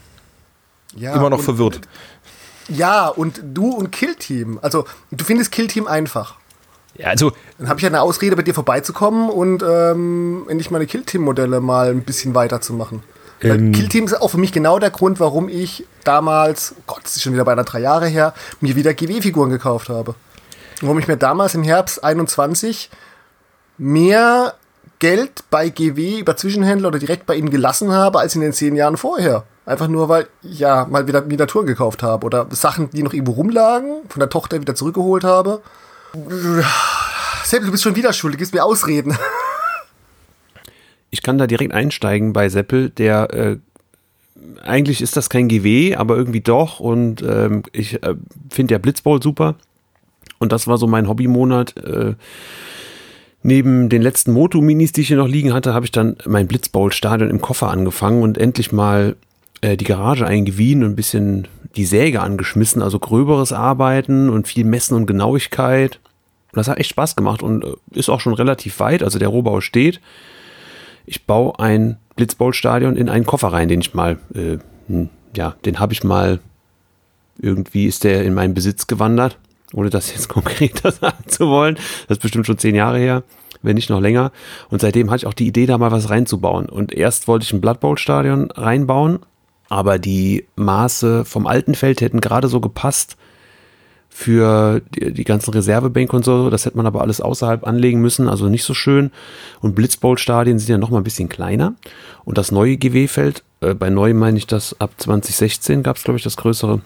Ja, 0.96 1.14
immer 1.14 1.30
noch 1.30 1.38
und- 1.38 1.44
verwirrt? 1.44 1.80
Ja, 2.68 3.06
und 3.06 3.40
du 3.54 3.70
und 3.70 3.92
Kill 3.92 4.16
Team. 4.16 4.58
Also, 4.60 4.86
du 5.12 5.24
findest 5.24 5.52
Kill 5.52 5.68
Team 5.68 5.86
einfach. 5.86 6.34
Ja, 6.96 7.06
also, 7.08 7.32
Dann 7.58 7.68
habe 7.68 7.78
ich 7.78 7.82
ja 7.84 7.88
eine 7.90 8.00
Ausrede, 8.02 8.34
bei 8.34 8.42
dir 8.42 8.54
vorbeizukommen 8.54 9.30
und 9.30 9.62
ähm, 9.62 10.46
endlich 10.48 10.70
meine 10.72 10.86
Kill 10.86 11.02
Team 11.04 11.22
Modelle 11.22 11.60
mal 11.60 11.90
ein 11.90 12.02
bisschen 12.02 12.34
weiterzumachen. 12.34 13.04
Ähm. 13.42 13.72
Kill 13.72 13.88
Team 13.88 14.04
ist 14.04 14.20
auch 14.20 14.28
für 14.28 14.38
mich 14.38 14.52
genau 14.52 14.78
der 14.78 14.90
Grund, 14.90 15.20
warum 15.20 15.48
ich 15.48 15.86
damals, 16.04 16.74
Gott, 16.86 17.00
das 17.04 17.16
ist 17.16 17.22
schon 17.22 17.32
wieder 17.32 17.44
beinahe 17.44 17.64
drei 17.64 17.80
Jahre 17.80 18.06
her, 18.06 18.34
mir 18.60 18.76
wieder 18.76 18.94
GW-Figuren 18.94 19.50
gekauft 19.50 19.88
habe. 19.88 20.10
Und 20.80 20.88
warum 20.88 20.98
ich 20.98 21.08
mir 21.08 21.16
damals 21.16 21.54
im 21.54 21.62
Herbst 21.62 22.02
21 22.02 22.90
mehr 23.78 24.54
Geld 24.98 25.44
bei 25.50 25.68
GW 25.68 26.20
über 26.20 26.36
Zwischenhändler 26.36 26.88
oder 26.88 26.98
direkt 27.00 27.26
bei 27.26 27.34
ihnen 27.34 27.50
gelassen 27.50 27.90
habe, 27.90 28.20
als 28.20 28.34
in 28.36 28.40
den 28.40 28.52
zehn 28.52 28.76
Jahren 28.76 28.96
vorher. 28.96 29.44
Einfach 29.66 29.88
nur, 29.88 30.08
weil 30.08 30.28
ich 30.42 30.60
ja 30.60 30.86
mal 30.88 31.06
wieder 31.06 31.22
Miniaturen 31.22 31.66
gekauft 31.66 32.02
habe 32.02 32.24
oder 32.26 32.46
Sachen, 32.50 32.90
die 32.90 33.02
noch 33.02 33.12
irgendwo 33.12 33.32
rumlagen, 33.32 34.02
von 34.08 34.20
der 34.20 34.28
Tochter 34.28 34.60
wieder 34.60 34.74
zurückgeholt 34.74 35.24
habe. 35.24 35.60
Sepp, 37.44 37.64
du 37.64 37.70
bist 37.70 37.82
schon 37.82 37.96
wieder 37.96 38.12
schuld, 38.12 38.34
du 38.34 38.38
gibst 38.38 38.54
mir 38.54 38.64
Ausreden. 38.64 39.16
Ich 41.12 41.22
kann 41.22 41.38
da 41.38 41.46
direkt 41.46 41.72
einsteigen 41.72 42.32
bei 42.32 42.48
Seppel, 42.48 42.90
der 42.90 43.32
äh, 43.32 43.56
eigentlich 44.62 45.02
ist 45.02 45.16
das 45.16 45.30
kein 45.30 45.48
GW, 45.48 45.96
aber 45.96 46.16
irgendwie 46.16 46.40
doch. 46.40 46.80
Und 46.80 47.22
ähm, 47.22 47.62
ich 47.72 48.02
äh, 48.02 48.14
finde 48.50 48.74
ja 48.74 48.78
Blitzball 48.78 49.22
super. 49.22 49.56
Und 50.38 50.52
das 50.52 50.66
war 50.66 50.78
so 50.78 50.86
mein 50.86 51.08
Hobbymonat. 51.08 51.76
Äh, 51.76 52.14
neben 53.42 53.88
den 53.88 54.02
letzten 54.02 54.32
Moto-Minis, 54.32 54.92
die 54.92 55.02
ich 55.02 55.08
hier 55.08 55.16
noch 55.16 55.28
liegen 55.28 55.52
hatte, 55.52 55.74
habe 55.74 55.84
ich 55.84 55.92
dann 55.92 56.16
mein 56.26 56.48
Blitzball-Stadion 56.48 57.30
im 57.30 57.40
Koffer 57.40 57.70
angefangen 57.70 58.22
und 58.22 58.38
endlich 58.38 58.72
mal 58.72 59.16
äh, 59.60 59.76
die 59.76 59.84
Garage 59.84 60.26
eingewiesen 60.26 60.82
und 60.82 60.90
ein 60.92 60.96
bisschen 60.96 61.48
die 61.76 61.84
Säge 61.84 62.20
angeschmissen. 62.20 62.82
Also 62.82 62.98
gröberes 62.98 63.52
Arbeiten 63.52 64.30
und 64.30 64.48
viel 64.48 64.64
Messen 64.64 64.96
und 64.96 65.06
Genauigkeit. 65.06 66.00
Und 66.52 66.56
das 66.56 66.68
hat 66.68 66.78
echt 66.78 66.90
Spaß 66.90 67.16
gemacht 67.16 67.42
und 67.42 67.64
äh, 67.64 67.74
ist 67.92 68.08
auch 68.08 68.20
schon 68.20 68.34
relativ 68.34 68.80
weit. 68.80 69.02
Also 69.02 69.18
der 69.18 69.28
Rohbau 69.28 69.60
steht 69.60 70.00
ich 71.06 71.26
baue 71.26 71.58
ein 71.58 71.98
Blitzballstadion 72.16 72.96
in 72.96 73.08
einen 73.08 73.26
Koffer 73.26 73.48
rein, 73.48 73.68
den 73.68 73.80
ich 73.80 73.94
mal, 73.94 74.18
äh, 74.34 74.58
hm, 74.88 75.08
ja, 75.36 75.54
den 75.64 75.78
habe 75.78 75.92
ich 75.92 76.04
mal, 76.04 76.40
irgendwie 77.38 77.86
ist 77.86 78.04
der 78.04 78.24
in 78.24 78.34
meinen 78.34 78.54
Besitz 78.54 78.86
gewandert, 78.86 79.38
ohne 79.72 79.90
das 79.90 80.12
jetzt 80.12 80.28
konkreter 80.30 80.92
sagen 80.92 81.24
zu 81.26 81.48
wollen. 81.48 81.76
Das 82.08 82.18
ist 82.18 82.22
bestimmt 82.22 82.46
schon 82.46 82.58
zehn 82.58 82.74
Jahre 82.74 82.98
her, 82.98 83.22
wenn 83.62 83.74
nicht 83.74 83.90
noch 83.90 84.00
länger. 84.00 84.32
Und 84.68 84.80
seitdem 84.80 85.10
hatte 85.10 85.22
ich 85.22 85.26
auch 85.26 85.34
die 85.34 85.46
Idee, 85.46 85.66
da 85.66 85.78
mal 85.78 85.92
was 85.92 86.10
reinzubauen. 86.10 86.66
Und 86.66 86.92
erst 86.92 87.28
wollte 87.28 87.44
ich 87.44 87.52
ein 87.52 87.60
Blood 87.60 87.80
Bowl 87.80 87.98
Stadion 87.98 88.50
reinbauen, 88.50 89.20
aber 89.68 89.98
die 89.98 90.46
Maße 90.56 91.24
vom 91.24 91.46
alten 91.46 91.74
Feld 91.74 92.00
hätten 92.02 92.20
gerade 92.20 92.48
so 92.48 92.60
gepasst 92.60 93.16
für 94.14 94.82
die, 94.94 95.12
die 95.12 95.24
ganzen 95.24 95.52
Reservebänke 95.52 96.14
und 96.14 96.24
so. 96.24 96.50
Das 96.50 96.66
hätte 96.66 96.76
man 96.76 96.86
aber 96.86 97.00
alles 97.00 97.20
außerhalb 97.20 97.66
anlegen 97.66 98.00
müssen, 98.00 98.28
also 98.28 98.48
nicht 98.48 98.64
so 98.64 98.74
schön. 98.74 99.10
Und 99.60 99.74
Blitzbowl-Stadien 99.74 100.58
sind 100.58 100.68
ja 100.68 100.78
noch 100.78 100.90
mal 100.90 100.98
ein 100.98 101.04
bisschen 101.04 101.28
kleiner. 101.28 101.74
Und 102.24 102.38
das 102.38 102.52
neue 102.52 102.76
GW-Feld, 102.76 103.42
äh, 103.60 103.74
bei 103.74 103.90
neu 103.90 104.14
meine 104.14 104.38
ich 104.38 104.46
das 104.46 104.78
ab 104.80 104.92
2016 104.98 105.82
gab 105.82 105.96
es, 105.96 106.04
glaube 106.04 106.18
ich, 106.18 106.24
das 106.24 106.36
größere, 106.36 106.80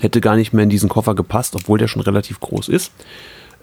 hätte 0.00 0.20
gar 0.20 0.36
nicht 0.36 0.52
mehr 0.52 0.64
in 0.64 0.70
diesen 0.70 0.88
Koffer 0.88 1.14
gepasst, 1.14 1.54
obwohl 1.54 1.78
der 1.78 1.88
schon 1.88 2.02
relativ 2.02 2.40
groß 2.40 2.68
ist. 2.68 2.92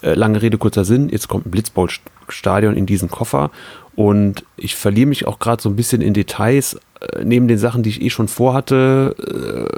Äh, 0.02 0.14
lange 0.14 0.42
Rede, 0.42 0.58
kurzer 0.58 0.86
Sinn, 0.86 1.10
jetzt 1.10 1.28
kommt 1.28 1.46
ein 1.46 1.52
Blitzbowl-Stadion 1.52 2.76
in 2.76 2.86
diesen 2.86 3.10
Koffer 3.10 3.52
und 3.96 4.46
ich 4.56 4.76
verliere 4.76 5.08
mich 5.08 5.26
auch 5.26 5.40
gerade 5.40 5.62
so 5.62 5.70
ein 5.70 5.76
bisschen 5.76 6.02
in 6.02 6.14
Details. 6.14 6.80
Äh, 7.02 7.24
neben 7.26 7.48
den 7.48 7.58
Sachen, 7.58 7.84
die 7.84 7.90
ich 7.90 8.02
eh 8.02 8.12
schon 8.12 8.28
vorhatte, 8.28 9.16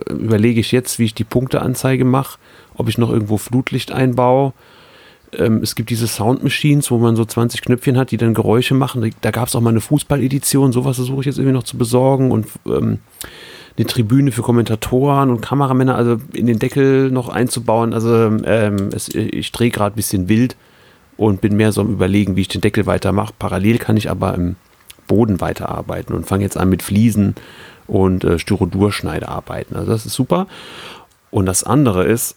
äh, 0.09 0.13
überlege 0.13 0.59
ich 0.59 0.71
jetzt, 0.73 0.99
wie 0.99 1.05
ich 1.05 1.13
die 1.13 1.23
Punkteanzeige 1.23 2.05
mache, 2.05 2.37
ob 2.79 2.87
ich 2.87 2.97
noch 2.97 3.11
irgendwo 3.11 3.37
Flutlicht 3.37 3.91
einbaue. 3.91 4.53
Ähm, 5.33 5.59
es 5.61 5.75
gibt 5.75 5.89
diese 5.89 6.07
Sound 6.07 6.43
Machines, 6.43 6.89
wo 6.89 6.97
man 6.97 7.15
so 7.15 7.25
20 7.25 7.61
Knöpfchen 7.61 7.97
hat, 7.97 8.11
die 8.11 8.17
dann 8.17 8.33
Geräusche 8.33 8.73
machen. 8.73 9.13
Da 9.21 9.31
gab 9.31 9.49
es 9.49 9.55
auch 9.55 9.61
mal 9.61 9.69
eine 9.69 9.81
Fußball-Edition, 9.81 10.71
sowas 10.71 10.95
versuche 10.95 11.19
ich 11.19 11.25
jetzt 11.27 11.37
irgendwie 11.37 11.53
noch 11.53 11.63
zu 11.63 11.77
besorgen 11.77 12.31
und 12.31 12.47
ähm, 12.65 12.99
eine 13.77 13.85
Tribüne 13.85 14.31
für 14.31 14.41
Kommentatoren 14.41 15.29
und 15.29 15.41
Kameramänner, 15.41 15.95
also 15.95 16.17
in 16.33 16.47
den 16.47 16.57
Deckel 16.57 17.11
noch 17.11 17.29
einzubauen. 17.29 17.93
Also 17.93 18.13
ähm, 18.45 18.89
es, 18.93 19.09
ich 19.09 19.51
drehe 19.51 19.71
gerade 19.71 19.93
ein 19.93 19.97
bisschen 19.97 20.29
wild 20.29 20.55
und 21.17 21.41
bin 21.41 21.57
mehr 21.57 21.73
so 21.73 21.81
am 21.81 21.91
Überlegen, 21.91 22.37
wie 22.37 22.41
ich 22.41 22.47
den 22.47 22.61
Deckel 22.61 22.85
weitermache. 22.85 23.33
Parallel 23.37 23.77
kann 23.77 23.97
ich 23.97 24.09
aber 24.09 24.33
im 24.35 24.55
Boden 25.07 25.41
weiterarbeiten 25.41 26.15
und 26.15 26.27
fange 26.27 26.43
jetzt 26.43 26.57
an 26.57 26.69
mit 26.69 26.81
Fliesen 26.81 27.35
und 27.87 28.23
äh, 28.23 28.39
Styrodurschneide 28.39 29.27
arbeiten. 29.27 29.75
Also 29.75 29.91
das 29.91 30.05
ist 30.05 30.13
super. 30.13 30.47
Und 31.31 31.45
das 31.45 31.63
andere 31.63 32.05
ist, 32.05 32.35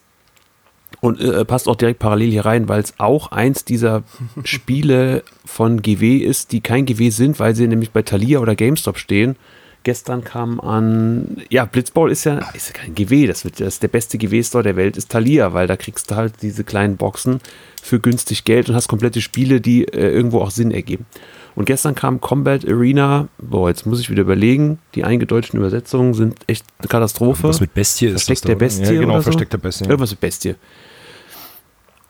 und 1.00 1.20
äh, 1.20 1.44
passt 1.44 1.68
auch 1.68 1.76
direkt 1.76 1.98
parallel 1.98 2.30
hier 2.30 2.44
rein, 2.44 2.68
weil 2.68 2.80
es 2.80 2.94
auch 2.98 3.32
eins 3.32 3.64
dieser 3.64 4.02
Spiele 4.44 5.22
von 5.44 5.82
GW 5.82 6.18
ist, 6.18 6.52
die 6.52 6.60
kein 6.60 6.86
GW 6.86 7.10
sind, 7.10 7.38
weil 7.38 7.54
sie 7.54 7.68
nämlich 7.68 7.90
bei 7.90 8.02
Thalia 8.02 8.40
oder 8.40 8.54
GameStop 8.54 8.98
stehen. 8.98 9.36
Gestern 9.84 10.22
kam 10.22 10.60
an, 10.60 11.42
ja, 11.50 11.64
Blitzball 11.64 12.12
ist 12.12 12.22
ja, 12.22 12.38
ist 12.54 12.68
ja 12.68 12.74
kein 12.74 12.94
GW, 12.94 13.26
das, 13.26 13.44
wird, 13.44 13.58
das 13.58 13.74
ist 13.74 13.82
der 13.82 13.88
beste 13.88 14.16
GW-Store 14.16 14.62
der 14.62 14.76
Welt, 14.76 14.96
ist 14.96 15.10
Thalia, 15.10 15.54
weil 15.54 15.66
da 15.66 15.76
kriegst 15.76 16.08
du 16.10 16.14
halt 16.14 16.34
diese 16.40 16.62
kleinen 16.62 16.96
Boxen 16.96 17.40
für 17.82 17.98
günstig 17.98 18.44
Geld 18.44 18.68
und 18.68 18.76
hast 18.76 18.86
komplette 18.86 19.20
Spiele, 19.20 19.60
die 19.60 19.82
äh, 19.84 20.08
irgendwo 20.08 20.40
auch 20.40 20.52
Sinn 20.52 20.70
ergeben. 20.70 21.06
Und 21.54 21.66
gestern 21.66 21.94
kam 21.94 22.20
Combat 22.20 22.66
Arena. 22.66 23.28
Boah, 23.38 23.68
jetzt 23.68 23.86
muss 23.86 24.00
ich 24.00 24.10
wieder 24.10 24.22
überlegen. 24.22 24.78
Die 24.94 25.04
eingedeutschten 25.04 25.58
Übersetzungen 25.58 26.14
sind 26.14 26.36
echt 26.46 26.64
eine 26.78 26.88
Katastrophe. 26.88 27.48
Was 27.48 27.60
mit 27.60 27.74
Bestie 27.74 28.06
ist 28.06 28.24
Versteck 28.24 28.48
der 28.48 28.56
Bestie. 28.56 28.84
Ja, 28.84 29.00
genau, 29.00 29.14
oder 29.14 29.22
Versteck 29.22 29.50
der 29.50 29.58
Bestie. 29.58 29.84
Irgendwas 29.84 30.10
mit 30.10 30.20
Bestie. 30.20 30.54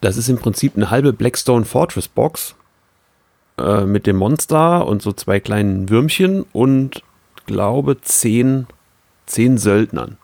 Das 0.01 0.17
ist 0.17 0.29
im 0.29 0.39
Prinzip 0.39 0.77
eine 0.77 0.91
halbe 0.91 1.13
Blackstone 1.13 1.65
Fortress 1.65 2.09
Box 2.09 2.55
äh, 3.59 3.85
mit 3.85 4.07
dem 4.07 4.17
Monster 4.17 4.87
und 4.87 5.03
so 5.03 5.13
zwei 5.13 5.41
kleinen 5.41 5.89
Würmchen 5.89 6.45
und 6.53 7.03
glaube 7.47 8.01
zehn, 8.01 8.67
zehn 9.27 9.59
Söldnern. 9.59 10.19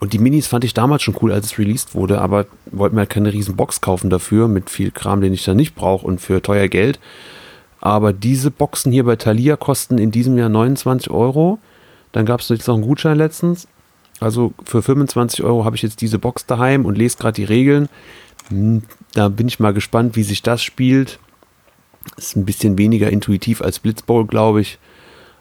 Und 0.00 0.12
die 0.12 0.18
Minis 0.18 0.46
fand 0.46 0.64
ich 0.64 0.74
damals 0.74 1.02
schon 1.02 1.16
cool, 1.20 1.32
als 1.32 1.46
es 1.46 1.58
released 1.58 1.94
wurde, 1.94 2.20
aber 2.20 2.46
wollte 2.70 2.94
mir 2.94 3.00
halt 3.00 3.10
keine 3.10 3.32
riesen 3.32 3.56
Box 3.56 3.80
kaufen 3.80 4.10
dafür, 4.10 4.46
mit 4.46 4.70
viel 4.70 4.92
Kram, 4.92 5.20
den 5.20 5.32
ich 5.32 5.44
dann 5.44 5.56
nicht 5.56 5.74
brauche 5.74 6.06
und 6.06 6.20
für 6.20 6.40
teuer 6.40 6.68
Geld. 6.68 7.00
Aber 7.80 8.12
diese 8.12 8.50
Boxen 8.50 8.92
hier 8.92 9.04
bei 9.04 9.16
Thalia 9.16 9.56
kosten 9.56 9.98
in 9.98 10.10
diesem 10.10 10.36
Jahr 10.36 10.48
29 10.48 11.10
Euro. 11.10 11.58
Dann 12.12 12.26
gab 12.26 12.40
es 12.40 12.48
jetzt 12.48 12.66
noch 12.66 12.74
einen 12.74 12.84
Gutschein 12.84 13.16
letztens. 13.16 13.68
Also 14.20 14.52
für 14.64 14.82
25 14.82 15.44
Euro 15.44 15.64
habe 15.64 15.76
ich 15.76 15.82
jetzt 15.82 16.00
diese 16.00 16.18
Box 16.18 16.46
daheim 16.46 16.84
und 16.84 16.98
lese 16.98 17.18
gerade 17.18 17.34
die 17.34 17.44
Regeln. 17.44 17.88
Hm, 18.48 18.82
da 19.12 19.28
bin 19.28 19.48
ich 19.48 19.60
mal 19.60 19.72
gespannt, 19.72 20.16
wie 20.16 20.22
sich 20.22 20.42
das 20.42 20.62
spielt. 20.62 21.18
Ist 22.16 22.36
ein 22.36 22.44
bisschen 22.44 22.78
weniger 22.78 23.10
intuitiv 23.10 23.62
als 23.62 23.78
Blitzball, 23.78 24.24
glaube 24.24 24.60
ich. 24.60 24.78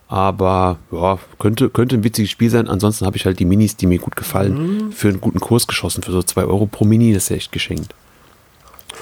Aber 0.09 0.77
ja, 0.91 1.19
könnte, 1.39 1.69
könnte 1.69 1.95
ein 1.95 2.03
witziges 2.03 2.31
Spiel 2.31 2.49
sein. 2.49 2.67
Ansonsten 2.67 3.05
habe 3.05 3.17
ich 3.17 3.25
halt 3.25 3.39
die 3.39 3.45
Minis, 3.45 3.75
die 3.75 3.87
mir 3.87 3.99
gut 3.99 4.15
gefallen, 4.15 4.85
mhm. 4.85 4.91
für 4.91 5.09
einen 5.09 5.21
guten 5.21 5.39
Kurs 5.39 5.67
geschossen. 5.67 6.03
Für 6.03 6.11
so 6.11 6.23
2 6.23 6.43
Euro 6.43 6.65
pro 6.65 6.85
Mini, 6.85 7.13
das 7.13 7.23
ist 7.23 7.29
ja 7.29 7.35
echt 7.37 7.51
geschenkt. 7.51 7.93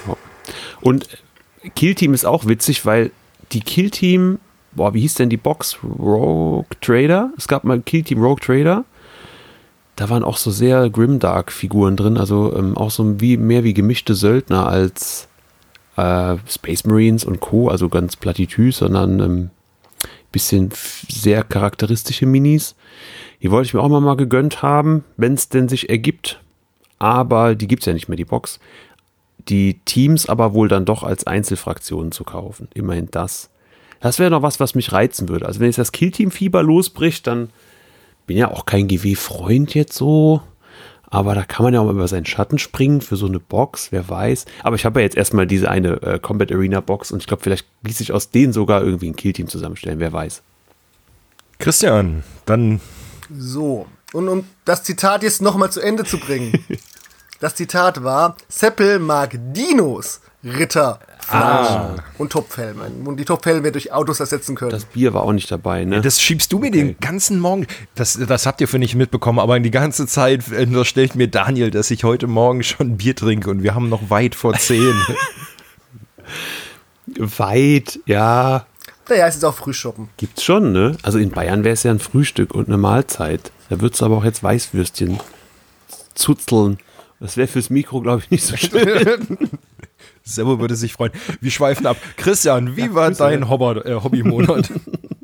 Ja. 0.08 0.16
Und 0.80 1.08
Kill 1.74 1.94
Team 1.94 2.14
ist 2.14 2.24
auch 2.24 2.46
witzig, 2.46 2.84
weil 2.86 3.12
die 3.52 3.60
Kill 3.60 3.90
Team, 3.90 4.38
boah, 4.72 4.94
wie 4.94 5.00
hieß 5.00 5.14
denn 5.14 5.30
die 5.30 5.36
Box? 5.36 5.78
Rogue 5.82 6.66
Trader? 6.80 7.32
Es 7.36 7.48
gab 7.48 7.64
mal 7.64 7.80
Kill 7.80 8.02
Team 8.02 8.22
Rogue 8.22 8.40
Trader. 8.40 8.84
Da 9.96 10.10
waren 10.10 10.24
auch 10.24 10.36
so 10.36 10.50
sehr 10.50 10.90
Grimdark-Figuren 10.90 11.96
drin, 11.96 12.18
also 12.18 12.54
ähm, 12.54 12.76
auch 12.76 12.90
so 12.90 13.18
wie, 13.20 13.38
mehr 13.38 13.64
wie 13.64 13.72
gemischte 13.72 14.14
Söldner 14.14 14.68
als 14.68 15.26
äh, 15.96 16.36
Space 16.46 16.84
Marines 16.84 17.24
und 17.24 17.40
Co., 17.40 17.68
also 17.68 17.88
ganz 17.88 18.16
platitüs, 18.16 18.78
sondern 18.78 19.20
ähm, 19.20 19.50
bisschen 20.32 20.70
sehr 21.08 21.42
charakteristische 21.42 22.26
Minis. 22.26 22.74
Die 23.42 23.50
wollte 23.50 23.68
ich 23.68 23.74
mir 23.74 23.80
auch 23.80 23.88
mal, 23.88 24.00
mal 24.00 24.16
gegönnt 24.16 24.60
haben, 24.60 25.02
wenn 25.16 25.32
es 25.32 25.48
denn 25.48 25.68
sich 25.68 25.88
ergibt. 25.88 26.40
Aber 26.98 27.54
die 27.54 27.66
gibt 27.66 27.82
es 27.82 27.86
ja 27.86 27.94
nicht 27.94 28.08
mehr, 28.08 28.16
die 28.16 28.26
Box 28.26 28.60
die 29.48 29.80
Teams 29.84 30.28
aber 30.28 30.54
wohl 30.54 30.68
dann 30.68 30.84
doch 30.84 31.02
als 31.02 31.26
Einzelfraktionen 31.26 32.12
zu 32.12 32.24
kaufen. 32.24 32.68
Immerhin 32.74 33.08
das. 33.10 33.50
Das 34.00 34.18
wäre 34.18 34.30
noch 34.30 34.42
was, 34.42 34.60
was 34.60 34.74
mich 34.74 34.92
reizen 34.92 35.28
würde. 35.28 35.46
Also 35.46 35.60
wenn 35.60 35.66
jetzt 35.66 35.78
das 35.78 35.92
Killteam-Fieber 35.92 36.62
losbricht, 36.62 37.26
dann 37.26 37.50
bin 38.26 38.36
ja 38.36 38.50
auch 38.50 38.66
kein 38.66 38.88
GW-Freund 38.88 39.74
jetzt 39.74 39.94
so. 39.94 40.42
Aber 41.08 41.34
da 41.34 41.44
kann 41.44 41.64
man 41.64 41.72
ja 41.72 41.80
auch 41.80 41.84
mal 41.84 41.92
über 41.92 42.08
seinen 42.08 42.26
Schatten 42.26 42.58
springen 42.58 43.00
für 43.00 43.16
so 43.16 43.26
eine 43.26 43.38
Box, 43.38 43.92
wer 43.92 44.08
weiß. 44.08 44.44
Aber 44.64 44.76
ich 44.76 44.84
habe 44.84 45.00
ja 45.00 45.04
jetzt 45.04 45.16
erstmal 45.16 45.46
diese 45.46 45.70
eine 45.70 46.02
äh, 46.02 46.18
Combat 46.18 46.50
Arena 46.50 46.80
Box 46.80 47.12
und 47.12 47.20
ich 47.20 47.28
glaube, 47.28 47.42
vielleicht 47.42 47.66
ließ 47.82 47.98
sich 47.98 48.12
aus 48.12 48.30
denen 48.30 48.52
sogar 48.52 48.82
irgendwie 48.82 49.08
ein 49.08 49.16
Killteam 49.16 49.48
zusammenstellen, 49.48 50.00
wer 50.00 50.12
weiß. 50.12 50.42
Christian, 51.58 52.24
dann. 52.44 52.80
So, 53.34 53.86
und 54.12 54.28
um 54.28 54.44
das 54.64 54.82
Zitat 54.82 55.22
jetzt 55.22 55.40
nochmal 55.40 55.70
zu 55.70 55.80
Ende 55.80 56.04
zu 56.04 56.18
bringen. 56.18 56.52
Das 57.40 57.54
Zitat 57.54 58.02
war: 58.02 58.36
Seppel 58.48 58.98
mag 58.98 59.38
Dinos, 59.52 60.20
Ritter, 60.44 61.00
Flaschen 61.26 61.76
ah. 61.76 61.96
und 62.18 62.30
Topfhelme. 62.30 62.90
Und 63.04 63.16
die 63.16 63.24
Topfhelme 63.24 63.72
durch 63.72 63.92
Autos 63.92 64.20
ersetzen 64.20 64.54
können. 64.54 64.70
Das 64.70 64.84
Bier 64.84 65.12
war 65.12 65.22
auch 65.22 65.32
nicht 65.32 65.50
dabei, 65.50 65.84
ne? 65.84 66.00
Das 66.00 66.20
schiebst 66.20 66.52
du 66.52 66.58
mir 66.58 66.68
okay. 66.68 66.78
den 66.78 67.00
ganzen 67.00 67.40
Morgen. 67.40 67.66
Das, 67.96 68.14
das 68.14 68.46
habt 68.46 68.60
ihr 68.60 68.68
für 68.68 68.78
nicht 68.78 68.94
mitbekommen, 68.94 69.40
aber 69.40 69.58
die 69.58 69.70
ganze 69.70 70.06
Zeit 70.06 70.44
unterstellt 70.48 71.16
mir 71.16 71.28
Daniel, 71.28 71.70
dass 71.70 71.90
ich 71.90 72.04
heute 72.04 72.28
Morgen 72.28 72.62
schon 72.62 72.96
Bier 72.96 73.16
trinke 73.16 73.50
und 73.50 73.62
wir 73.62 73.74
haben 73.74 73.88
noch 73.88 74.08
weit 74.08 74.34
vor 74.34 74.54
zehn. 74.54 74.94
weit, 77.18 77.98
ja. 78.06 78.66
Naja, 79.08 79.26
es 79.26 79.36
ist 79.36 79.44
auch 79.44 79.54
Frühschoppen. 79.54 80.08
Gibt's 80.16 80.42
schon, 80.42 80.72
ne? 80.72 80.96
Also 81.02 81.18
in 81.18 81.30
Bayern 81.30 81.64
wäre 81.64 81.74
es 81.74 81.82
ja 81.82 81.90
ein 81.90 81.98
Frühstück 81.98 82.54
und 82.54 82.68
eine 82.68 82.76
Mahlzeit. 82.76 83.50
Da 83.68 83.80
würdest 83.80 84.00
du 84.00 84.06
aber 84.06 84.18
auch 84.18 84.24
jetzt 84.24 84.42
Weißwürstchen 84.42 85.18
zuzeln. 86.14 86.78
Das 87.20 87.36
wäre 87.36 87.48
fürs 87.48 87.70
Mikro, 87.70 88.00
glaube 88.00 88.22
ich, 88.22 88.30
nicht 88.30 88.44
so 88.44 88.56
schön. 88.56 89.26
Servo 90.24 90.58
würde 90.58 90.74
sich 90.74 90.92
freuen. 90.92 91.12
Wir 91.40 91.50
schweifen 91.50 91.86
ab. 91.86 91.96
Christian, 92.16 92.76
wie 92.76 92.86
ja, 92.86 92.94
war 92.94 93.10
dein 93.10 93.42
äh, 93.42 93.46
Hobbymonat? 93.46 94.70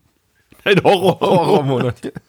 Ein 0.64 0.82
Horror 0.82 1.20
Horrormonat. 1.20 2.12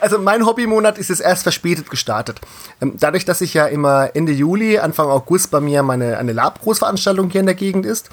Also 0.00 0.18
mein 0.18 0.44
Hobbymonat 0.44 0.98
ist 0.98 1.08
jetzt 1.08 1.20
erst 1.20 1.44
verspätet 1.44 1.88
gestartet. 1.88 2.40
Ähm, 2.80 2.94
dadurch, 2.98 3.24
dass 3.24 3.40
ich 3.40 3.54
ja 3.54 3.66
immer 3.66 4.10
Ende 4.14 4.32
Juli, 4.32 4.78
Anfang 4.78 5.08
August 5.08 5.50
bei 5.50 5.60
mir 5.60 5.82
meine 5.82 6.18
eine 6.18 6.32
Lab-Großveranstaltung 6.32 7.30
hier 7.30 7.40
in 7.40 7.46
der 7.46 7.54
Gegend 7.54 7.86
ist, 7.86 8.10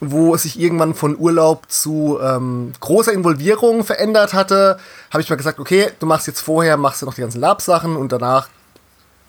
wo 0.00 0.34
es 0.34 0.42
sich 0.42 0.58
irgendwann 0.58 0.94
von 0.94 1.18
Urlaub 1.18 1.70
zu 1.70 2.18
ähm, 2.22 2.72
großer 2.80 3.12
Involvierung 3.12 3.84
verändert 3.84 4.32
hatte, 4.32 4.78
habe 5.10 5.22
ich 5.22 5.28
mal 5.28 5.36
gesagt, 5.36 5.58
okay, 5.58 5.90
du 5.98 6.06
machst 6.06 6.26
jetzt 6.28 6.40
vorher, 6.40 6.76
machst 6.76 7.02
du 7.02 7.06
noch 7.06 7.14
die 7.14 7.20
ganzen 7.22 7.40
Lab-Sachen 7.40 7.96
und 7.96 8.12
danach 8.12 8.48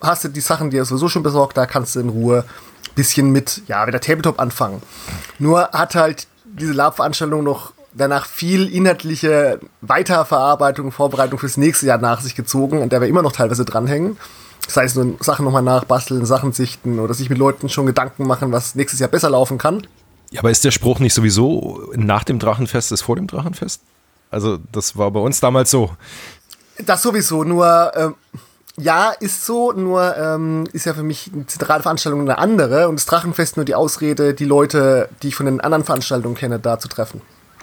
hast 0.02 0.24
du 0.24 0.28
die 0.30 0.42
Sachen, 0.42 0.70
die 0.70 0.78
er 0.78 0.86
sowieso 0.86 1.10
schon 1.10 1.24
besorgt, 1.24 1.58
da 1.58 1.66
kannst 1.66 1.96
du 1.96 2.00
in 2.00 2.10
Ruhe 2.10 2.46
ein 2.48 2.96
bisschen 2.96 3.32
mit, 3.32 3.62
ja, 3.68 3.88
wieder 3.88 4.00
Tabletop 4.00 4.40
anfangen. 4.40 4.82
Nur 5.40 5.70
hat 5.72 5.96
halt 5.96 6.28
diese 6.44 6.74
Lab-Veranstaltung 6.74 7.44
noch 7.44 7.74
danach 7.94 8.26
viel 8.26 8.72
inhaltliche 8.72 9.60
Weiterverarbeitung, 9.82 10.92
Vorbereitung 10.92 11.40
fürs 11.40 11.58
nächste 11.58 11.88
Jahr 11.88 11.98
nach 11.98 12.22
sich 12.22 12.36
gezogen, 12.36 12.82
an 12.82 12.90
der 12.90 13.02
wir 13.02 13.08
immer 13.08 13.24
noch 13.24 13.32
teilweise 13.32 13.66
dranhängen. 13.66 14.18
Das 14.66 14.78
heißt, 14.78 14.96
nur 14.98 15.16
Sachen 15.22 15.46
nochmal 15.46 15.64
nachbasteln, 15.64 16.26
Sachen 16.26 16.52
sichten 16.52 17.00
oder 17.00 17.14
sich 17.14 17.30
mit 17.30 17.38
Leuten 17.38 17.70
schon 17.70 17.86
Gedanken 17.86 18.28
machen, 18.28 18.52
was 18.52 18.76
nächstes 18.76 19.00
Jahr 19.00 19.10
besser 19.10 19.30
laufen 19.30 19.58
kann. 19.58 19.88
Ja, 20.30 20.42
aber 20.42 20.52
ist 20.52 20.66
der 20.66 20.72
Spruch 20.72 21.00
nicht 21.00 21.14
sowieso 21.14 21.90
nach 21.96 22.24
dem 22.24 22.38
Drachenfest 22.38 22.92
ist 22.92 23.02
vor 23.02 23.16
dem 23.16 23.28
Drachenfest? 23.28 23.82
Also, 24.30 24.58
das 24.74 24.98
war 24.98 25.10
bei 25.12 25.22
uns 25.22 25.40
damals 25.40 25.72
so. 25.72 25.92
Das 26.86 27.02
sowieso, 27.02 27.46
nur 27.46 27.96
äh, 27.96 28.10
ja, 28.80 29.12
ist 29.12 29.46
so, 29.46 29.72
nur 29.72 30.16
ähm, 30.18 30.66
ist 30.72 30.86
ja 30.86 30.94
für 30.94 31.04
mich 31.04 31.32
eine 31.34 31.48
zentrale 31.48 31.82
Veranstaltung 31.82 32.22
eine 32.22 32.38
andere 32.38 32.88
und 32.88 32.96
das 32.96 33.06
Drachenfest 33.08 33.58
nur 33.58 33.66
die 33.66 33.74
Ausrede, 33.74 34.36
die 34.36 34.46
Leute, 34.46 35.10
die 35.24 35.30
ich 35.30 35.36
von 35.36 35.48
den 35.48 35.62
anderen 35.62 35.84
Veranstaltungen 35.84 36.36
kenne, 36.36 36.60
da 36.60 36.78
zu 36.78 36.88
treffen. 36.88 37.22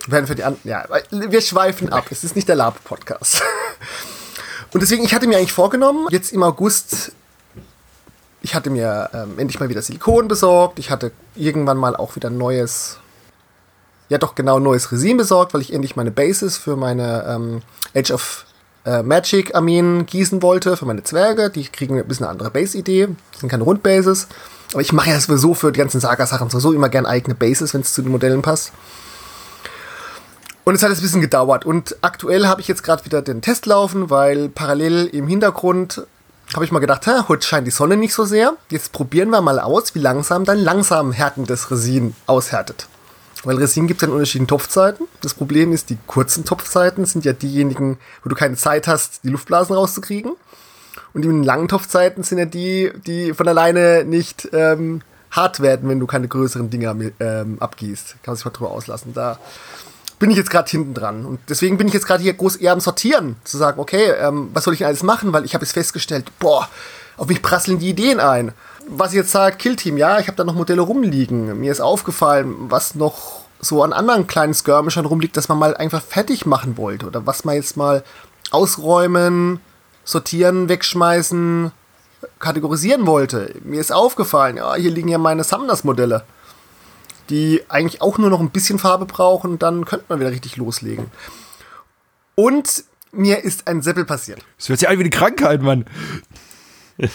Werden 0.09 0.27
für 0.27 0.35
die 0.35 0.43
an 0.43 0.57
ja, 0.65 0.85
wir 1.11 1.41
schweifen 1.41 1.89
ab. 1.91 2.07
Es 2.11 2.25
ist 2.25 2.35
nicht 2.35 2.49
der 2.49 2.57
Lab-Podcast. 2.57 3.43
Und 4.73 4.83
deswegen, 4.83 5.05
ich 5.05 5.15
hatte 5.15 5.29
mir 5.29 5.39
eigentlich 5.39 5.53
vorgenommen, 5.53 6.09
jetzt 6.11 6.33
im 6.33 6.43
August, 6.43 7.13
ich 8.43 8.57
hatte 8.57 8.71
mir 8.71 9.09
ähm, 9.15 9.39
endlich 9.39 9.61
mal 9.61 9.69
wieder 9.69 9.83
Silikon 9.83 10.27
besorgt. 10.27 10.81
Ich 10.81 10.91
hatte 10.91 11.13
irgendwann 11.37 11.79
mal 11.79 11.95
auch 11.95 12.17
wieder 12.17 12.29
neues, 12.29 12.99
ja 14.09 14.19
doch 14.19 14.35
genau 14.35 14.59
neues 14.59 14.91
Resin 14.91 15.17
besorgt, 15.17 15.55
weil 15.55 15.61
ich 15.61 15.73
endlich 15.73 15.95
meine 15.95 16.11
Bases 16.11 16.59
für 16.59 16.75
meine 16.75 17.25
ähm, 17.29 17.63
Age 17.95 18.11
of 18.11 18.45
äh, 18.85 19.03
Magic-Armeen 19.03 20.07
gießen 20.07 20.43
wollte 20.43 20.77
für 20.77 20.87
meine 20.87 21.03
Zwerge. 21.03 21.51
Die 21.51 21.65
kriegen 21.65 21.99
ein 21.99 22.07
bisschen 22.07 22.25
eine 22.25 22.33
andere 22.33 22.51
Base-Idee. 22.51 23.09
Das 23.33 23.41
sind 23.41 23.49
keine 23.49 23.65
Rundbases. 23.65 24.29
Aber 24.73 24.83
ich 24.83 24.93
mache 24.93 25.11
ja 25.11 25.21
sowieso 25.21 25.55
für 25.55 25.73
die 25.73 25.79
ganzen 25.79 26.01
Saga-Sachen 26.01 26.51
sowieso 26.51 26.73
immer 26.73 26.89
gern 26.89 27.07
eigene 27.07 27.35
Bases, 27.35 27.75
wenn 27.75 27.83
es 27.83 27.93
zu 27.93 28.03
den 28.03 28.11
Modellen 28.11 28.43
passt. 28.43 28.73
Und 30.65 30.75
es 30.75 30.83
hat 30.83 30.91
jetzt 30.91 31.01
ein 31.01 31.03
bisschen 31.03 31.21
gedauert. 31.21 31.65
Und 31.65 31.97
aktuell 32.01 32.47
habe 32.47 32.61
ich 32.61 32.69
jetzt 32.69 32.83
gerade 32.83 33.05
wieder 33.05 33.23
den 33.23 33.43
Test 33.43 33.67
laufen, 33.67 34.11
weil 34.11 34.49
parallel 34.49 35.07
im 35.07 35.29
Hintergrund 35.29 36.07
habe 36.55 36.65
ich 36.65 36.73
mal 36.73 36.79
gedacht, 36.79 37.07
heute 37.29 37.47
scheint 37.47 37.67
die 37.67 37.71
Sonne 37.71 37.97
nicht 37.97 38.15
so 38.15 38.25
sehr. 38.25 38.55
Jetzt 38.71 38.93
probieren 38.93 39.31
wir 39.31 39.41
mal 39.41 39.61
aus, 39.61 39.95
wie 39.95 39.99
langsam 39.99 40.45
dein 40.45 40.59
langsam 40.59 41.13
härtendes 41.13 41.71
Resin 41.71 42.15
aushärtet. 42.27 42.87
Weil 43.45 43.57
Resin 43.57 43.87
gibt 43.87 43.99
es 43.99 44.03
ja 44.03 44.09
in 44.09 44.15
unterschiedlichen 44.15 44.49
Topfzeiten. 44.49 45.07
Das 45.21 45.35
Problem 45.35 45.73
ist, 45.73 45.91
die 45.91 45.99
kurzen 46.07 46.45
Topfzeiten 46.45 47.05
sind 47.05 47.25
ja 47.25 47.33
diejenigen, 47.33 47.99
wo 48.23 48.29
du 48.29 48.35
keine 48.35 48.57
Zeit 48.57 48.87
hast, 48.87 49.25
die 49.25 49.29
Luftblasen 49.29 49.75
rauszukriegen. 49.75 50.33
Und 51.13 51.23
die 51.23 51.29
langen 51.29 51.69
Topfzeiten 51.69 52.23
sind 52.23 52.39
ja 52.39 52.45
die, 52.45 52.93
die 53.07 53.35
von 53.35 53.47
alleine 53.47 54.05
nicht 54.05 54.49
ähm, 54.53 55.03
hart 55.31 55.61
werden, 55.61 55.89
wenn 55.89 56.01
du 56.01 56.07
keine 56.07 56.29
größeren 56.29 56.71
Dinger 56.71 56.97
ähm, 57.21 57.57
abgießt. 57.61 58.17
Kann 58.23 58.33
man 58.33 58.37
sich 58.37 58.45
mal 58.45 58.51
drüber 58.53 58.71
auslassen. 58.71 59.13
Da 59.15 59.39
bin 60.19 60.31
ich 60.31 60.37
jetzt 60.37 60.51
gerade 60.51 60.71
hinten 60.71 60.95
dran. 60.95 61.27
Und 61.27 61.41
deswegen 61.49 61.77
bin 61.77 61.89
ich 61.89 61.95
jetzt 61.95 62.07
gerade 62.07 62.23
hier 62.23 62.35
groß 62.35 62.57
eher 62.57 62.73
am 62.73 62.81
Sortieren, 62.81 63.37
zu 63.45 63.59
sagen, 63.59 63.81
okay, 63.81 64.13
ähm, 64.19 64.51
was 64.55 64.65
soll 64.65 64.75
ich 64.75 64.87
alles 64.87 65.03
machen? 65.03 65.33
Weil 65.33 65.45
ich 65.45 65.55
habe 65.55 65.65
jetzt 65.65 65.73
festgestellt, 65.73 66.27
boah, 66.39 66.69
auf 67.17 67.29
mich 67.29 67.43
prasseln 67.43 67.79
die 67.79 67.91
Ideen 67.91 68.21
ein. 68.21 68.53
Was 68.87 69.13
ich 69.13 69.17
jetzt 69.17 69.33
sage, 69.33 69.57
Killteam, 69.57 69.97
ja, 69.97 70.19
ich 70.19 70.27
habe 70.27 70.37
da 70.37 70.45
noch 70.45 70.55
Modelle 70.55 70.83
rumliegen. 70.83 71.59
Mir 71.59 71.73
ist 71.73 71.81
aufgefallen, 71.81 72.71
was 72.71 72.95
noch 72.95 73.45
so 73.61 73.83
an 73.83 73.93
anderen 73.93 74.27
kleinen 74.27 74.55
Skirmishern 74.55 75.07
rumliegt, 75.07 75.37
dass 75.37 75.49
man 75.49 75.59
mal 75.59 75.77
einfach 75.77 76.03
fertig 76.03 76.47
machen 76.47 76.77
wollte. 76.77 77.07
Oder 77.07 77.27
was 77.27 77.45
man 77.45 77.55
jetzt 77.55 77.77
mal 77.77 78.05
ausräumen, 78.51 79.61
sortieren, 80.05 80.69
wegschmeißen, 80.69 81.73
kategorisieren 82.39 83.07
wollte. 83.07 83.55
Mir 83.65 83.81
ist 83.81 83.93
aufgefallen, 83.93 84.57
ja, 84.59 84.75
hier 84.75 84.91
liegen 84.91 85.09
ja 85.09 85.19
meine 85.19 85.45
Summoners-Modelle, 85.45 86.25
die 87.31 87.63
eigentlich 87.69 88.03
auch 88.03 88.19
nur 88.19 88.31
noch 88.31 88.41
ein 88.41 88.51
bisschen 88.51 88.79
Farbe 88.79 89.07
brauchen, 89.07 89.59
dann 89.59 89.85
könnte 89.85 90.07
man 90.09 90.21
wieder 90.21 90.31
richtig 90.31 90.57
loslegen. 90.57 91.07
Und 92.35 92.85
mir 93.13 93.45
ist 93.45 93.67
ein 93.67 93.83
Seppel 93.83 94.05
passiert. 94.05 94.45
Das 94.59 94.69
wird 94.69 94.81
ja 94.83 94.89
an 94.91 94.99
wie 94.99 95.03
eine 95.03 95.11
Krankheit, 95.11 95.63
Mann. 95.63 95.87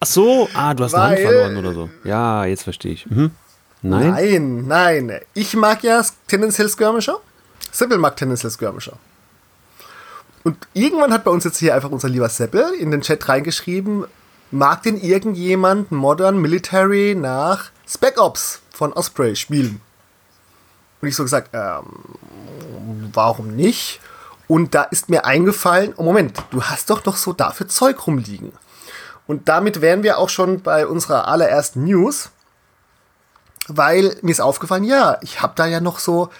Ach 0.00 0.06
so, 0.06 0.48
ah, 0.54 0.72
du 0.72 0.84
hast 0.84 0.94
Weil, 0.94 1.00
eine 1.00 1.16
Hand 1.16 1.26
verloren 1.26 1.56
oder 1.58 1.74
so. 1.74 1.90
Ja, 2.04 2.46
jetzt 2.46 2.62
verstehe 2.62 2.92
ich. 2.92 3.06
Mhm. 3.06 3.32
Nein? 3.82 4.66
Nein, 4.66 5.06
nein. 5.06 5.20
Ich 5.34 5.54
mag 5.54 5.82
ja 5.82 6.02
tendenziell 6.26 6.68
Skirmisher. 6.68 7.20
Seppel 7.70 7.98
mag 7.98 8.16
tendenziell 8.16 8.50
Skirmisher. 8.50 8.96
Und 10.42 10.56
irgendwann 10.72 11.12
hat 11.12 11.24
bei 11.24 11.30
uns 11.30 11.44
jetzt 11.44 11.58
hier 11.58 11.74
einfach 11.74 11.90
unser 11.90 12.08
lieber 12.08 12.28
Seppel 12.30 12.72
in 12.78 12.90
den 12.90 13.02
Chat 13.02 13.28
reingeschrieben, 13.28 14.06
mag 14.50 14.82
denn 14.82 14.98
irgendjemand 14.98 15.92
Modern 15.92 16.40
Military 16.40 17.14
nach 17.14 17.70
Spec 17.86 18.18
Ops 18.18 18.62
von 18.72 18.94
Osprey 18.94 19.36
spielen? 19.36 19.82
Und 21.02 21.08
ich 21.08 21.16
so 21.16 21.22
gesagt, 21.22 21.50
ähm, 21.52 21.84
warum 23.12 23.48
nicht? 23.54 24.00
Und 24.48 24.74
da 24.74 24.84
ist 24.84 25.10
mir 25.10 25.26
eingefallen, 25.26 25.92
oh 25.96 26.02
Moment, 26.04 26.42
du 26.50 26.62
hast 26.62 26.90
doch 26.90 27.04
noch 27.04 27.16
so 27.16 27.32
dafür 27.32 27.68
Zeug 27.68 28.06
rumliegen. 28.06 28.52
Und 29.30 29.48
damit 29.48 29.80
wären 29.80 30.02
wir 30.02 30.18
auch 30.18 30.28
schon 30.28 30.60
bei 30.60 30.88
unserer 30.88 31.28
allerersten 31.28 31.84
News, 31.84 32.30
weil 33.68 34.16
mir 34.22 34.32
ist 34.32 34.40
aufgefallen, 34.40 34.82
ja, 34.82 35.18
ich 35.22 35.40
habe 35.40 35.52
da 35.54 35.66
ja 35.66 35.80
noch 35.80 36.00
so 36.00 36.30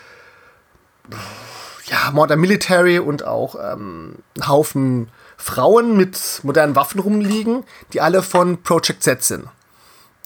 ja, 1.87 2.11
Modern 2.13 2.41
Military 2.41 2.99
und 2.99 3.23
auch 3.23 3.55
ähm, 3.55 4.17
einen 4.35 4.49
Haufen 4.49 5.09
Frauen 5.37 5.97
mit 5.97 6.41
modernen 6.43 6.75
Waffen 6.75 7.01
rumliegen, 7.01 7.63
die 7.93 8.01
alle 8.01 8.23
von 8.23 8.61
Project 8.61 9.05
Z 9.05 9.23
sind. 9.23 9.45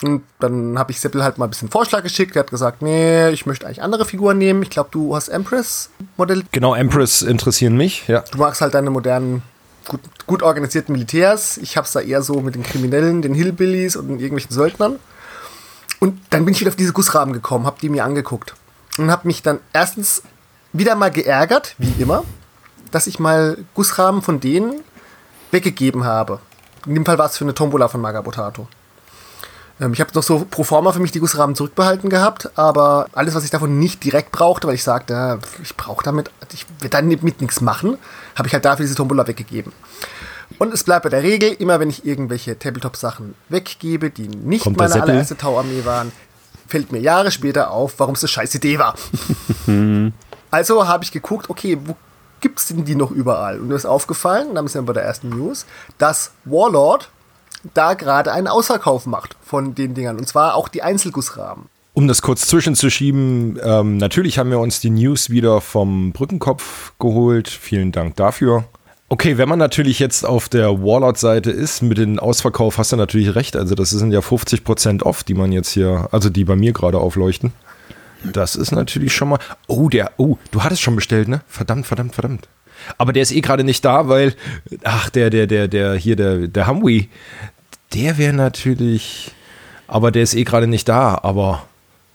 Und 0.03 0.23
dann 0.41 0.79
habe 0.79 0.91
ich 0.91 1.01
Seppel 1.01 1.23
halt 1.23 1.37
mal 1.37 1.45
ein 1.45 1.51
bisschen 1.51 1.69
Vorschlag 1.69 2.03
geschickt. 2.03 2.35
Er 2.35 2.45
hat 2.45 2.51
gesagt, 2.51 2.81
nee, 2.81 3.29
ich 3.29 3.45
möchte 3.45 3.67
eigentlich 3.67 3.83
andere 3.83 4.07
Figuren 4.07 4.39
nehmen. 4.39 4.63
Ich 4.63 4.71
glaube, 4.71 4.89
du 4.91 5.15
hast 5.15 5.29
Empress-Modell. 5.29 6.45
Genau, 6.51 6.75
Empress 6.75 7.21
interessieren 7.21 7.77
mich, 7.77 8.09
ja. 8.09 8.25
Du 8.31 8.39
magst 8.39 8.63
halt 8.63 8.73
deine 8.73 8.89
modernen, 8.89 9.43
gut, 9.87 10.01
gut 10.27 10.43
organisierten 10.43 10.93
Militärs. 10.93 11.57
Ich 11.59 11.77
habe 11.77 11.87
es 11.87 11.93
da 11.93 12.01
eher 12.01 12.23
so 12.23 12.41
mit 12.41 12.55
den 12.55 12.63
Kriminellen, 12.63 13.23
den 13.23 13.35
Hillbillies 13.35 13.97
und 13.97 14.11
irgendwelchen 14.11 14.53
Söldnern. 14.53 14.99
Und 16.01 16.21
dann 16.31 16.45
bin 16.45 16.55
ich 16.55 16.61
wieder 16.61 16.71
auf 16.71 16.77
diese 16.77 16.93
Gussrahmen 16.93 17.33
gekommen, 17.33 17.67
habe 17.67 17.79
die 17.81 17.89
mir 17.89 18.05
angeguckt. 18.05 18.55
Und 18.99 19.11
habe 19.11 19.27
mich 19.27 19.43
dann 19.43 19.61
erstens 19.73 20.23
wieder 20.73 20.95
mal 20.97 21.11
geärgert, 21.11 21.75
wie 21.79 21.95
immer, 21.99 22.25
dass 22.91 23.07
ich 23.07 23.19
mal 23.19 23.59
Gussrahmen 23.75 24.23
von 24.23 24.41
denen 24.41 24.81
weggegeben 25.51 26.05
habe. 26.05 26.41
In 26.87 26.95
dem 26.95 27.07
Fall 27.07 27.19
war 27.19 27.27
es 27.27 27.39
für 27.39 27.45
eine 27.45 27.55
Tombola 27.55 27.89
von 27.89 28.01
Magabotato. 28.01 28.69
Ähm, 29.81 29.93
ich 29.93 30.01
habe 30.01 30.11
noch 30.15 30.23
so 30.23 30.47
pro 30.49 30.65
forma 30.65 30.93
für 30.93 31.01
mich 31.01 31.13
die 31.13 31.21
Gussrahmen 31.21 31.57
zurückbehalten 31.57 32.11
gehabt, 32.11 32.51
aber 32.57 33.09
alles, 33.13 33.35
was 33.35 33.45
ich 33.45 33.51
davon 33.51 33.79
nicht 33.79 34.05
direkt 34.05 34.33
brauchte, 34.33 34.67
weil 34.67 34.75
ich 34.75 34.85
sagte, 34.85 35.39
ich 35.63 35.77
brauche 35.77 36.05
damit, 36.05 36.31
ich 36.53 36.67
werde 36.81 36.97
damit 36.97 37.41
nichts 37.41 37.61
machen, 37.61 37.99
habe 38.35 38.49
ich 38.49 38.55
halt 38.55 38.65
dafür 38.65 38.85
diese 38.85 38.97
Tombola 38.97 39.27
weggegeben. 39.27 39.73
Und 40.59 40.73
es 40.73 40.85
bleibt 40.85 41.05
bei 41.05 41.09
der 41.09 41.23
Regel, 41.23 41.53
immer 41.53 41.81
wenn 41.81 41.91
ich 41.91 42.05
irgendwelche 42.05 42.59
Tabletop-Sachen 42.59 43.35
weggebe, 43.49 44.11
die 44.11 44.29
nicht 44.29 44.65
Kommt 44.65 44.77
meine 44.77 45.03
allererste 45.03 45.37
Tauarmee 45.37 45.85
waren, 45.85 46.13
fällt 46.69 46.93
mir 46.93 47.01
Jahre 47.01 47.31
später 47.31 47.71
auf, 47.71 47.95
warum 47.99 48.15
es 48.15 48.23
eine 48.23 48.29
scheiß 48.29 48.55
Idee 48.55 48.79
war. 48.79 48.95
Also 50.51 50.87
habe 50.87 51.03
ich 51.03 51.11
geguckt, 51.11 51.51
okay, 51.51 51.77
wo 51.85 51.97
gibt 52.41 52.61
es 52.61 52.67
denn 52.67 52.85
die 52.85 52.95
noch 52.95 53.11
überall? 53.11 53.59
Und 53.59 53.67
mir 53.67 53.75
ist 53.75 53.87
aufgefallen, 53.87 54.55
da 54.55 54.61
sind 54.69 54.83
wir 54.83 54.83
bei 54.83 54.93
der 54.93 55.03
ersten 55.03 55.31
News, 55.31 55.67
dass 55.99 56.31
Warlord 56.45 57.11
da 57.73 57.95
gerade 57.95 58.33
einen 58.33 58.49
Ausverkauf 58.49 59.07
macht 59.07 59.37
von 59.43 59.75
den 59.75 59.95
Dingern. 59.95 60.19
Und 60.19 60.29
zwar 60.29 60.55
auch 60.55 60.69
die 60.69 60.83
Einzelgussrahmen. 60.83 61.67
Um 61.95 62.09
das 62.09 62.23
kurz 62.23 62.49
zwischenzuschieben, 62.49 63.59
ähm, 63.63 63.99
natürlich 63.99 64.39
haben 64.39 64.51
wir 64.51 64.59
uns 64.59 64.81
die 64.81 64.91
News 64.91 65.31
wieder 65.31 65.61
vom 65.61 66.13
Brückenkopf 66.13 66.93
geholt. 66.99 67.49
Vielen 67.49 67.93
Dank 67.93 68.17
dafür. 68.17 68.65
Okay, 69.09 69.39
wenn 69.39 69.49
man 69.49 69.61
natürlich 69.61 70.01
jetzt 70.01 70.27
auf 70.27 70.49
der 70.49 70.83
Warlord-Seite 70.83 71.53
ist 71.53 71.83
mit 71.83 71.99
dem 71.99 72.19
Ausverkauf, 72.19 72.79
hast 72.79 72.91
du 72.91 72.97
natürlich 72.97 73.37
recht. 73.37 73.55
Also 73.55 73.77
das 73.77 73.91
sind 73.91 74.11
ja 74.11 74.19
50% 74.19 75.05
off, 75.05 75.23
die 75.23 75.35
man 75.35 75.53
jetzt 75.53 75.71
hier, 75.71 76.09
also 76.11 76.31
die 76.31 76.45
bei 76.45 76.57
mir 76.57 76.73
gerade 76.73 76.99
aufleuchten. 76.99 77.53
Das 78.25 78.57
ist 78.57 78.73
natürlich 78.73 79.15
schon 79.15 79.29
mal. 79.29 79.39
Oh, 79.67 79.89
der. 79.89 80.13
Oh, 80.17 80.37
du 80.51 80.65
hattest 80.65 80.83
schon 80.83 80.97
bestellt, 80.97 81.29
ne? 81.29 81.43
Verdammt, 81.47 81.87
verdammt, 81.87 82.15
verdammt. 82.15 82.49
Aber 82.99 83.13
der 83.13 83.23
ist 83.23 83.33
eh 83.33 83.41
gerade 83.41 83.65
nicht 83.65 83.85
da, 83.85 84.09
weil. 84.09 84.35
Ach, 84.83 85.11
der, 85.11 85.31
der, 85.31 85.47
der, 85.47 85.69
der, 85.69 85.95
hier, 85.95 86.17
der, 86.17 86.49
der 86.49 86.67
Humvee. 86.67 87.09
Der 87.93 88.19
wäre 88.19 88.33
natürlich. 88.33 89.33
Aber 89.87 90.11
der 90.11 90.23
ist 90.23 90.35
eh 90.35 90.45
gerade 90.45 90.67
nicht 90.67 90.89
da, 90.89 91.19
aber. 91.23 91.67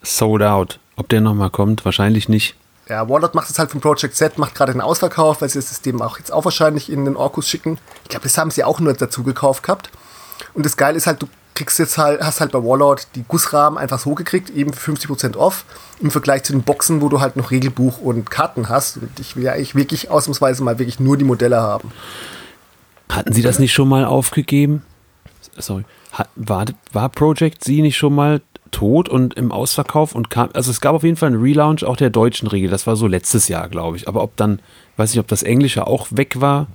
Sold 0.01 0.41
out. 0.41 0.79
Ob 0.95 1.09
der 1.09 1.21
nochmal 1.21 1.49
kommt, 1.49 1.85
wahrscheinlich 1.85 2.29
nicht. 2.29 2.55
Ja, 2.89 3.07
Warlord 3.07 3.35
macht 3.35 3.49
es 3.49 3.59
halt 3.59 3.69
von 3.69 3.81
Project 3.81 4.15
Z, 4.15 4.37
macht 4.37 4.55
gerade 4.55 4.71
den 4.71 4.81
Ausverkauf, 4.81 5.41
weil 5.41 5.49
sie 5.49 5.59
das 5.59 5.69
System 5.69 6.01
auch 6.01 6.17
jetzt 6.17 6.33
auch 6.33 6.43
wahrscheinlich 6.43 6.91
in 6.91 7.05
den 7.05 7.15
Orkus 7.15 7.47
schicken. 7.47 7.77
Ich 8.03 8.09
glaube, 8.09 8.23
das 8.23 8.37
haben 8.37 8.49
sie 8.49 8.63
auch 8.63 8.79
nur 8.79 8.93
dazu 8.93 9.23
gekauft 9.23 9.63
gehabt. 9.63 9.91
Und 10.55 10.65
das 10.65 10.75
Geile 10.75 10.97
ist 10.97 11.05
halt, 11.05 11.21
du 11.21 11.27
kriegst 11.53 11.77
jetzt 11.77 11.97
halt, 11.97 12.21
hast 12.21 12.41
halt 12.41 12.51
bei 12.51 12.63
Warlord 12.63 13.07
die 13.15 13.23
Gussrahmen 13.27 13.77
einfach 13.77 13.99
so 13.99 14.15
gekriegt, 14.15 14.49
eben 14.49 14.73
für 14.73 14.91
50% 14.91 15.35
off, 15.35 15.65
im 15.99 16.09
Vergleich 16.09 16.43
zu 16.43 16.53
den 16.53 16.63
Boxen, 16.63 17.01
wo 17.01 17.09
du 17.09 17.21
halt 17.21 17.35
noch 17.35 17.51
Regelbuch 17.51 17.99
und 17.99 18.31
Karten 18.31 18.69
hast. 18.69 18.97
Und 18.97 19.19
ich 19.19 19.35
will 19.35 19.43
ja 19.43 19.51
eigentlich 19.51 19.75
wirklich 19.75 20.09
ausnahmsweise 20.09 20.63
mal 20.63 20.79
wirklich 20.79 20.99
nur 20.99 21.15
die 21.15 21.25
Modelle 21.25 21.61
haben. 21.61 21.91
Hatten 23.09 23.33
Sie 23.33 23.41
das 23.41 23.59
nicht 23.59 23.73
schon 23.73 23.89
mal 23.89 24.05
aufgegeben? 24.05 24.83
Sorry. 25.57 25.85
war, 26.35 26.65
war 26.91 27.09
Project 27.09 27.63
Sie 27.63 27.81
nicht 27.81 27.97
schon 27.97 28.15
mal 28.15 28.41
tot 28.71 29.09
und 29.09 29.33
im 29.33 29.51
Ausverkauf 29.51 30.13
und 30.13 30.29
kam, 30.29 30.49
also 30.53 30.69
es 30.71 30.81
gab 30.81 30.93
auf 30.93 31.03
jeden 31.03 31.15
Fall 31.15 31.27
einen 31.27 31.41
Relaunch 31.41 31.83
auch 31.83 31.97
der 31.97 32.09
deutschen 32.09 32.47
Regel, 32.47 32.69
das 32.69 32.85
war 32.85 32.95
so 32.95 33.07
letztes 33.07 33.47
Jahr, 33.47 33.67
glaube 33.67 33.97
ich. 33.97 34.07
Aber 34.07 34.21
ob 34.21 34.35
dann, 34.35 34.61
weiß 34.97 35.13
ich, 35.13 35.19
ob 35.19 35.27
das 35.27 35.43
Englische 35.43 35.87
auch 35.87 36.07
weg 36.11 36.39
war, 36.39 36.67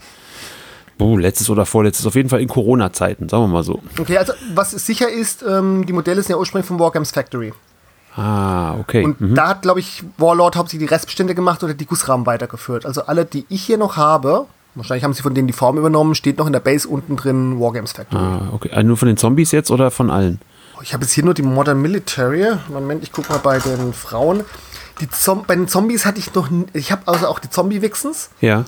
Oh, 1.00 1.16
letztes 1.16 1.50
oder 1.50 1.66
vorletztes, 1.66 2.06
auf 2.06 2.14
jeden 2.14 2.28
Fall 2.28 2.40
in 2.40 2.46
Corona-Zeiten, 2.48 3.28
sagen 3.28 3.44
wir 3.44 3.48
mal 3.48 3.64
so. 3.64 3.82
Okay, 3.98 4.16
also 4.16 4.32
was 4.54 4.70
sicher 4.70 5.08
ist, 5.08 5.42
ähm, 5.42 5.86
die 5.86 5.92
Modelle 5.92 6.22
sind 6.22 6.30
ja 6.30 6.36
ursprünglich 6.36 6.68
von 6.68 6.78
Wargames 6.78 7.10
Factory. 7.10 7.52
Ah, 8.16 8.76
okay. 8.78 9.04
Und 9.04 9.20
mhm. 9.20 9.34
da 9.34 9.48
hat, 9.48 9.62
glaube 9.62 9.80
ich, 9.80 10.04
Warlord 10.18 10.54
hauptsächlich 10.54 10.88
die 10.88 10.94
Restbestände 10.94 11.34
gemacht 11.34 11.64
oder 11.64 11.74
die 11.74 11.86
Gussrahmen 11.86 12.26
weitergeführt. 12.26 12.86
Also 12.86 13.06
alle, 13.06 13.24
die 13.24 13.44
ich 13.48 13.64
hier 13.64 13.76
noch 13.76 13.96
habe, 13.96 14.46
wahrscheinlich 14.74 15.04
haben 15.04 15.12
sie 15.12 15.22
von 15.22 15.34
denen 15.34 15.46
die 15.46 15.52
Form 15.52 15.78
übernommen, 15.78 16.14
steht 16.14 16.38
noch 16.38 16.46
in 16.46 16.52
der 16.52 16.60
Base 16.60 16.88
unten 16.88 17.16
drin 17.16 17.60
Wargames 17.60 17.92
Factory. 17.92 18.20
Ah, 18.22 18.48
okay. 18.52 18.70
Also 18.70 18.86
nur 18.86 18.96
von 18.96 19.08
den 19.08 19.16
Zombies 19.16 19.52
jetzt 19.52 19.70
oder 19.70 19.90
von 19.90 20.10
allen? 20.10 20.40
Ich 20.82 20.92
habe 20.92 21.04
jetzt 21.04 21.12
hier 21.12 21.24
nur 21.24 21.34
die 21.34 21.42
Modern 21.42 21.80
Military. 21.80 22.46
Moment, 22.68 23.02
ich 23.02 23.12
gucke 23.12 23.32
mal 23.32 23.38
bei 23.38 23.58
den 23.58 23.92
Frauen. 23.92 24.44
Die 25.00 25.08
bei 25.46 25.56
den 25.56 25.68
Zombies 25.68 26.04
hatte 26.04 26.18
ich 26.18 26.34
noch, 26.34 26.48
ich 26.72 26.92
habe 26.92 27.02
also 27.06 27.26
auch 27.26 27.38
die 27.38 27.50
Zombie-Wixens. 27.50 28.30
Ja. 28.40 28.64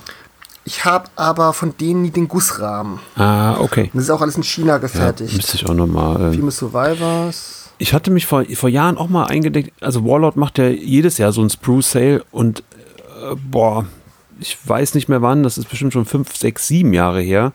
Ich 0.65 0.83
habe 0.83 1.09
aber 1.15 1.53
von 1.53 1.77
denen 1.77 2.01
nie 2.01 2.09
den 2.09 2.27
Gussrahmen. 2.27 2.99
Ah, 3.15 3.57
okay. 3.59 3.83
Und 3.83 3.95
das 3.95 4.03
ist 4.05 4.09
auch 4.09 4.21
alles 4.21 4.35
in 4.35 4.43
China 4.43 4.79
gefertigt. 4.79 5.31
Ja, 5.31 5.37
müsste 5.37 5.55
ich 5.55 5.65
auch 5.65 5.73
nochmal. 5.73 6.33
Famous 6.33 6.57
Survivors. 6.57 7.69
Ich 7.77 7.93
hatte 7.93 8.11
mich 8.11 8.25
vor, 8.25 8.43
vor 8.55 8.69
Jahren 8.69 8.97
auch 8.97 9.07
mal 9.07 9.25
eingedeckt. 9.25 9.71
Also 9.81 10.03
Warlord 10.03 10.35
macht 10.35 10.57
ja 10.57 10.67
jedes 10.67 11.19
Jahr 11.19 11.31
so 11.31 11.41
ein 11.41 11.49
Sprue-Sale 11.49 12.25
und 12.31 12.59
äh, 12.59 13.35
boah, 13.35 13.85
ich 14.39 14.57
weiß 14.65 14.93
nicht 14.95 15.09
mehr 15.09 15.21
wann, 15.21 15.43
das 15.43 15.57
ist 15.57 15.69
bestimmt 15.69 15.93
schon 15.93 16.05
fünf, 16.05 16.35
sechs, 16.35 16.67
sieben 16.67 16.93
Jahre 16.93 17.21
her. 17.21 17.53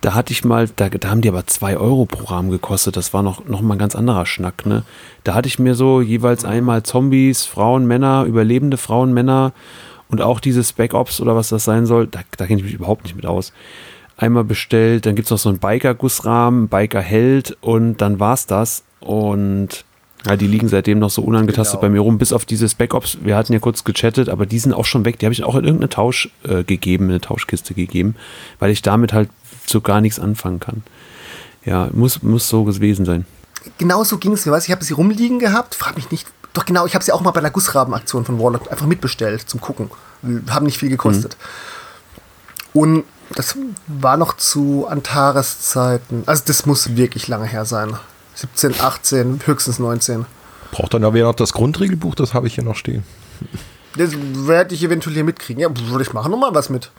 Da 0.00 0.14
hatte 0.14 0.32
ich 0.32 0.44
mal, 0.44 0.68
da, 0.74 0.88
da 0.88 1.10
haben 1.10 1.20
die 1.20 1.28
aber 1.28 1.46
zwei 1.46 1.76
Euro 1.76 2.06
pro 2.06 2.24
Rahmen 2.24 2.50
gekostet. 2.50 2.96
Das 2.96 3.14
war 3.14 3.22
noch, 3.22 3.46
noch 3.46 3.60
mal 3.60 3.76
ein 3.76 3.78
ganz 3.78 3.94
anderer 3.94 4.26
Schnack, 4.26 4.66
ne? 4.66 4.82
Da 5.22 5.34
hatte 5.34 5.46
ich 5.46 5.60
mir 5.60 5.76
so 5.76 6.00
jeweils 6.00 6.44
einmal 6.44 6.82
Zombies, 6.82 7.44
Frauen, 7.44 7.86
Männer, 7.86 8.24
überlebende 8.24 8.78
Frauen, 8.78 9.12
Männer 9.12 9.52
und 10.08 10.20
auch 10.20 10.40
dieses 10.40 10.74
Ops 10.78 11.20
oder 11.20 11.36
was 11.36 11.48
das 11.48 11.64
sein 11.64 11.86
soll, 11.86 12.06
da, 12.06 12.20
da 12.36 12.46
kenne 12.46 12.58
ich 12.58 12.64
mich 12.64 12.74
überhaupt 12.74 13.04
nicht 13.04 13.16
mit 13.16 13.26
aus. 13.26 13.52
Einmal 14.16 14.44
bestellt, 14.44 15.06
dann 15.06 15.14
gibt 15.14 15.26
es 15.26 15.30
noch 15.30 15.38
so 15.38 15.48
einen 15.48 15.58
Biker-Gussrahmen, 15.58 16.68
Biker-Held 16.68 17.56
und 17.60 17.96
dann 18.02 18.20
war 18.20 18.34
es 18.34 18.46
das. 18.46 18.84
Und 19.00 19.84
ja, 20.26 20.36
die 20.36 20.46
liegen 20.46 20.68
seitdem 20.68 20.98
noch 20.98 21.10
so 21.10 21.22
unangetastet 21.22 21.80
genau. 21.80 21.88
bei 21.88 21.88
mir 21.88 22.00
rum, 22.00 22.18
bis 22.18 22.32
auf 22.32 22.44
diese 22.44 22.68
Spec 22.68 22.94
Ops. 22.94 23.18
Wir 23.22 23.36
hatten 23.36 23.52
ja 23.52 23.58
kurz 23.58 23.84
gechattet, 23.84 24.28
aber 24.28 24.46
die 24.46 24.58
sind 24.58 24.72
auch 24.72 24.84
schon 24.84 25.04
weg. 25.04 25.18
Die 25.18 25.26
habe 25.26 25.32
ich 25.32 25.42
auch 25.42 25.56
in 25.56 25.64
irgendeine 25.64 25.88
Tausch 25.88 26.30
äh, 26.44 26.62
gegeben, 26.62 27.08
eine 27.08 27.20
Tauschkiste 27.20 27.74
gegeben, 27.74 28.14
weil 28.58 28.70
ich 28.70 28.82
damit 28.82 29.12
halt 29.12 29.30
so 29.66 29.80
gar 29.80 30.00
nichts 30.00 30.20
anfangen 30.20 30.60
kann. 30.60 30.82
Ja, 31.64 31.88
muss, 31.92 32.22
muss 32.22 32.48
so 32.48 32.64
gewesen 32.64 33.04
sein. 33.04 33.24
genau 33.78 34.04
so 34.04 34.18
ging 34.18 34.32
es 34.32 34.46
mir. 34.46 34.52
Weißt, 34.52 34.66
ich 34.66 34.72
habe 34.72 34.84
sie 34.84 34.94
rumliegen 34.94 35.38
gehabt, 35.38 35.74
frag 35.74 35.96
mich 35.96 36.10
nicht. 36.10 36.28
Doch 36.52 36.66
genau, 36.66 36.86
ich 36.86 36.94
habe 36.94 37.04
sie 37.04 37.12
auch 37.12 37.22
mal 37.22 37.30
bei 37.30 37.40
der 37.40 37.50
Gussraben-Aktion 37.50 38.24
von 38.24 38.38
Warlock 38.38 38.70
einfach 38.70 38.86
mitbestellt 38.86 39.48
zum 39.48 39.60
Gucken. 39.60 39.90
Haben 40.50 40.66
nicht 40.66 40.78
viel 40.78 40.90
gekostet. 40.90 41.36
Mhm. 42.74 42.80
Und 42.80 43.04
das 43.34 43.56
war 43.86 44.16
noch 44.16 44.36
zu 44.36 44.86
Antares 44.88 45.60
Zeiten. 45.62 46.22
Also 46.26 46.42
das 46.46 46.66
muss 46.66 46.96
wirklich 46.96 47.28
lange 47.28 47.46
her 47.46 47.64
sein. 47.64 47.96
17, 48.34 48.74
18, 48.80 49.40
höchstens 49.44 49.78
19. 49.78 50.26
Braucht 50.70 50.94
dann 50.94 51.04
aber 51.04 51.18
noch 51.18 51.34
das 51.34 51.52
Grundregelbuch, 51.52 52.14
das 52.14 52.34
habe 52.34 52.46
ich 52.46 52.54
hier 52.54 52.64
noch 52.64 52.76
stehen. 52.76 53.04
Das 53.96 54.12
werde 54.16 54.74
ich 54.74 54.82
eventuell 54.82 55.14
hier 55.14 55.24
mitkriegen. 55.24 55.60
Ja, 55.60 55.68
würde 55.88 56.02
ich 56.02 56.12
machen, 56.12 56.30
nochmal 56.30 56.54
was 56.54 56.70
mit. 56.70 56.90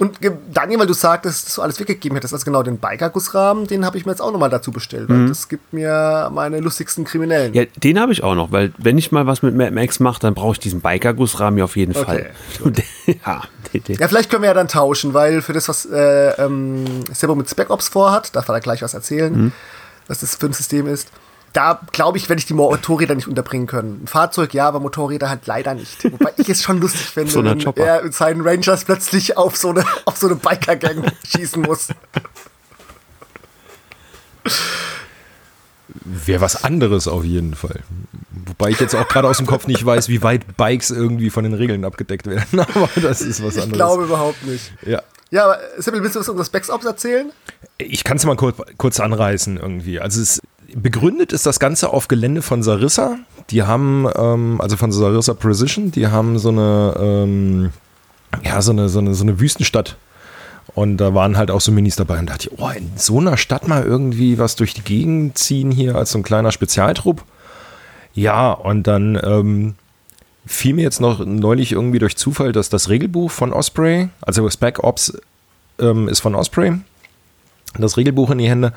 Und 0.00 0.18
Daniel, 0.52 0.80
weil 0.80 0.86
du 0.88 0.92
sagtest, 0.92 1.46
dass 1.46 1.54
du 1.54 1.62
alles 1.62 1.78
weggegeben 1.78 2.16
hättest, 2.16 2.34
also 2.34 2.44
genau 2.44 2.64
den 2.64 2.78
Biker-Gussrahmen, 2.78 3.68
den 3.68 3.86
habe 3.86 3.96
ich 3.96 4.04
mir 4.04 4.10
jetzt 4.12 4.20
auch 4.20 4.32
nochmal 4.32 4.50
dazu 4.50 4.72
bestellt, 4.72 5.08
weil 5.08 5.18
mhm. 5.18 5.28
das 5.28 5.48
gibt 5.48 5.72
mir 5.72 6.30
meine 6.34 6.58
lustigsten 6.58 7.04
Kriminellen. 7.04 7.54
Ja, 7.54 7.64
den 7.76 8.00
habe 8.00 8.10
ich 8.10 8.24
auch 8.24 8.34
noch, 8.34 8.50
weil 8.50 8.72
wenn 8.76 8.98
ich 8.98 9.12
mal 9.12 9.28
was 9.28 9.42
mit 9.42 9.54
Mad 9.54 9.70
Max 9.70 10.00
mache, 10.00 10.18
dann 10.18 10.34
brauche 10.34 10.54
ich 10.54 10.58
diesen 10.58 10.80
Biker-Gussrahmen 10.80 11.58
ja 11.58 11.64
auf 11.64 11.76
jeden 11.76 11.96
okay, 11.96 12.04
Fall. 12.04 12.74
ja, 13.24 13.42
ja, 13.72 14.08
vielleicht 14.08 14.30
können 14.30 14.42
wir 14.42 14.48
ja 14.48 14.54
dann 14.54 14.68
tauschen, 14.68 15.14
weil 15.14 15.42
für 15.42 15.52
das, 15.52 15.68
was 15.68 15.86
äh, 15.86 16.42
ähm, 16.42 16.84
Sebo 17.12 17.36
mit 17.36 17.48
Spec 17.48 17.70
Ops 17.70 17.88
vorhat, 17.88 18.34
darf 18.34 18.48
er 18.48 18.54
da 18.54 18.58
gleich 18.58 18.82
was 18.82 18.94
erzählen, 18.94 19.32
mhm. 19.32 19.52
Was 20.06 20.20
das 20.20 20.36
für 20.36 20.46
ein 20.46 20.52
System 20.52 20.86
ist 20.86 21.10
da 21.54 21.80
glaube 21.92 22.18
ich, 22.18 22.28
werde 22.28 22.40
ich 22.40 22.46
die 22.46 22.52
Motorräder 22.52 23.14
nicht 23.14 23.28
unterbringen 23.28 23.66
können. 23.66 24.02
Ein 24.02 24.06
Fahrzeug 24.08 24.52
ja, 24.54 24.66
aber 24.66 24.80
Motorräder 24.80 25.30
halt 25.30 25.46
leider 25.46 25.74
nicht. 25.74 26.04
Wobei 26.04 26.32
ich 26.36 26.48
es 26.48 26.62
schon 26.62 26.80
lustig 26.80 27.06
finde, 27.06 27.30
so 27.30 27.44
wenn 27.44 27.60
er 27.76 28.02
mit 28.02 28.12
seinen 28.12 28.42
Rangers 28.42 28.84
plötzlich 28.84 29.36
auf 29.36 29.56
so 29.56 29.70
eine, 29.70 29.84
auf 30.04 30.16
so 30.16 30.26
eine 30.26 30.36
Biker-Gang 30.36 31.12
schießen 31.26 31.62
muss. 31.62 31.88
Wäre 35.86 36.40
was 36.40 36.64
anderes 36.64 37.06
auf 37.06 37.24
jeden 37.24 37.54
Fall. 37.54 37.80
Wobei 38.46 38.70
ich 38.70 38.80
jetzt 38.80 38.96
auch 38.96 39.06
gerade 39.06 39.28
aus 39.28 39.36
dem 39.36 39.46
Kopf 39.46 39.68
nicht 39.68 39.86
weiß, 39.86 40.08
wie 40.08 40.22
weit 40.22 40.56
Bikes 40.56 40.90
irgendwie 40.90 41.30
von 41.30 41.44
den 41.44 41.54
Regeln 41.54 41.84
abgedeckt 41.84 42.26
werden. 42.26 42.60
Aber 42.74 42.90
das 43.00 43.22
ist 43.22 43.42
was 43.44 43.54
anderes. 43.54 43.66
Ich 43.66 43.72
glaube 43.72 44.04
überhaupt 44.04 44.44
nicht. 44.44 44.72
Ja. 44.84 45.02
Ja, 45.34 45.46
aber 45.46 45.58
Sibyl, 45.78 46.00
willst 46.00 46.14
du 46.14 46.20
was 46.20 46.28
über 46.28 46.44
Specs 46.44 46.70
Ops 46.70 46.84
erzählen? 46.84 47.32
Ich 47.78 48.04
kann 48.04 48.18
es 48.18 48.24
mal 48.24 48.36
kurz, 48.36 48.56
kurz 48.78 49.00
anreißen 49.00 49.56
irgendwie. 49.56 49.98
Also 49.98 50.22
es 50.22 50.40
begründet 50.76 51.32
ist 51.32 51.44
das 51.44 51.58
Ganze 51.58 51.90
auf 51.90 52.06
Gelände 52.06 52.40
von 52.40 52.62
Sarissa. 52.62 53.18
Die 53.50 53.64
haben, 53.64 54.06
ähm, 54.14 54.60
also 54.60 54.76
von 54.76 54.92
Sarissa 54.92 55.34
Precision, 55.34 55.90
die 55.90 56.06
haben 56.06 56.38
so 56.38 56.50
eine, 56.50 56.94
ähm, 57.00 57.70
ja, 58.44 58.62
so 58.62 58.70
eine, 58.70 58.88
so 58.88 59.00
eine, 59.00 59.14
so 59.14 59.24
eine 59.24 59.40
Wüstenstadt. 59.40 59.96
Und 60.76 60.98
da 60.98 61.14
waren 61.14 61.36
halt 61.36 61.50
auch 61.50 61.60
so 61.60 61.72
Minis 61.72 61.96
dabei 61.96 62.20
und 62.20 62.30
dachte 62.30 62.50
ich, 62.50 62.60
oh, 62.60 62.70
in 62.70 62.92
so 62.94 63.18
einer 63.18 63.36
Stadt 63.36 63.66
mal 63.66 63.82
irgendwie 63.82 64.38
was 64.38 64.54
durch 64.54 64.72
die 64.72 64.82
Gegend 64.82 65.36
ziehen 65.36 65.72
hier 65.72 65.96
als 65.96 66.12
so 66.12 66.18
ein 66.20 66.22
kleiner 66.22 66.52
Spezialtrupp. 66.52 67.24
Ja, 68.12 68.52
und 68.52 68.86
dann 68.86 69.20
ähm, 69.20 69.74
fiel 70.46 70.74
mir 70.74 70.82
jetzt 70.82 71.00
noch 71.00 71.24
neulich 71.24 71.72
irgendwie 71.72 71.98
durch 71.98 72.16
Zufall, 72.16 72.52
dass 72.52 72.68
das 72.68 72.88
Regelbuch 72.88 73.30
von 73.30 73.52
Osprey, 73.52 74.08
also 74.20 74.48
Spec 74.50 74.82
Ops 74.82 75.16
ähm, 75.78 76.08
ist 76.08 76.20
von 76.20 76.34
Osprey, 76.34 76.72
das 77.78 77.96
Regelbuch 77.96 78.30
in 78.30 78.38
die 78.38 78.48
Hände. 78.48 78.72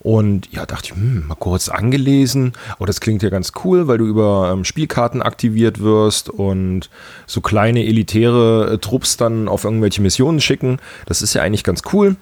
Und 0.00 0.52
ja, 0.52 0.66
dachte 0.66 0.90
ich, 0.90 0.94
hm, 0.94 1.28
mal 1.28 1.34
kurz 1.34 1.70
angelesen. 1.70 2.52
Oh, 2.78 2.84
das 2.84 3.00
klingt 3.00 3.22
ja 3.22 3.30
ganz 3.30 3.52
cool, 3.64 3.88
weil 3.88 3.96
du 3.96 4.04
über 4.04 4.50
ähm, 4.52 4.64
Spielkarten 4.64 5.22
aktiviert 5.22 5.80
wirst 5.80 6.28
und 6.28 6.90
so 7.26 7.40
kleine 7.40 7.86
elitäre 7.86 8.74
äh, 8.74 8.78
Trupps 8.78 9.16
dann 9.16 9.48
auf 9.48 9.64
irgendwelche 9.64 10.02
Missionen 10.02 10.42
schicken. 10.42 10.78
Das 11.06 11.22
ist 11.22 11.32
ja 11.32 11.40
eigentlich 11.40 11.64
ganz 11.64 11.80
cool. 11.94 12.16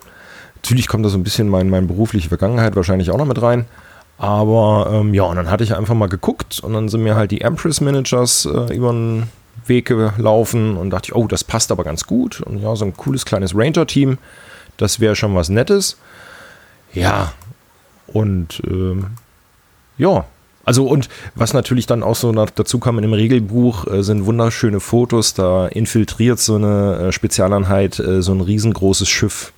Natürlich 0.62 0.86
kommt 0.86 1.04
da 1.04 1.08
so 1.08 1.18
ein 1.18 1.24
bisschen 1.24 1.48
mein, 1.48 1.70
meine 1.70 1.88
berufliche 1.88 2.28
Vergangenheit 2.28 2.76
wahrscheinlich 2.76 3.10
auch 3.10 3.18
noch 3.18 3.26
mit 3.26 3.42
rein. 3.42 3.64
Aber 4.22 4.88
ähm, 4.92 5.14
ja, 5.14 5.24
und 5.24 5.34
dann 5.34 5.50
hatte 5.50 5.64
ich 5.64 5.74
einfach 5.74 5.96
mal 5.96 6.08
geguckt 6.08 6.60
und 6.60 6.74
dann 6.74 6.88
sind 6.88 7.02
mir 7.02 7.16
halt 7.16 7.32
die 7.32 7.40
Empress 7.40 7.80
Managers 7.80 8.46
äh, 8.46 8.72
über 8.72 8.92
den 8.92 9.24
Weg 9.66 9.86
gelaufen 9.86 10.76
und 10.76 10.90
dachte 10.90 11.08
ich, 11.08 11.14
oh, 11.16 11.26
das 11.26 11.42
passt 11.42 11.72
aber 11.72 11.82
ganz 11.82 12.06
gut. 12.06 12.40
Und 12.40 12.58
ja, 12.58 12.76
so 12.76 12.84
ein 12.84 12.96
cooles 12.96 13.24
kleines 13.24 13.52
Ranger-Team, 13.52 14.18
das 14.76 15.00
wäre 15.00 15.16
schon 15.16 15.34
was 15.34 15.48
Nettes. 15.48 15.96
Ja, 16.92 17.32
und 18.06 18.62
ähm, 18.64 19.06
ja, 19.98 20.24
also 20.64 20.86
und 20.86 21.08
was 21.34 21.52
natürlich 21.52 21.86
dann 21.86 22.04
auch 22.04 22.14
so 22.14 22.30
dazu 22.30 22.78
kam 22.78 22.98
in 22.98 23.02
dem 23.02 23.14
Regelbuch, 23.14 23.88
äh, 23.88 24.04
sind 24.04 24.24
wunderschöne 24.24 24.78
Fotos. 24.78 25.34
Da 25.34 25.66
infiltriert 25.66 26.38
so 26.38 26.54
eine 26.54 27.08
äh, 27.08 27.12
Spezialeinheit 27.12 27.98
äh, 27.98 28.22
so 28.22 28.30
ein 28.30 28.40
riesengroßes 28.40 29.08
Schiff. 29.08 29.52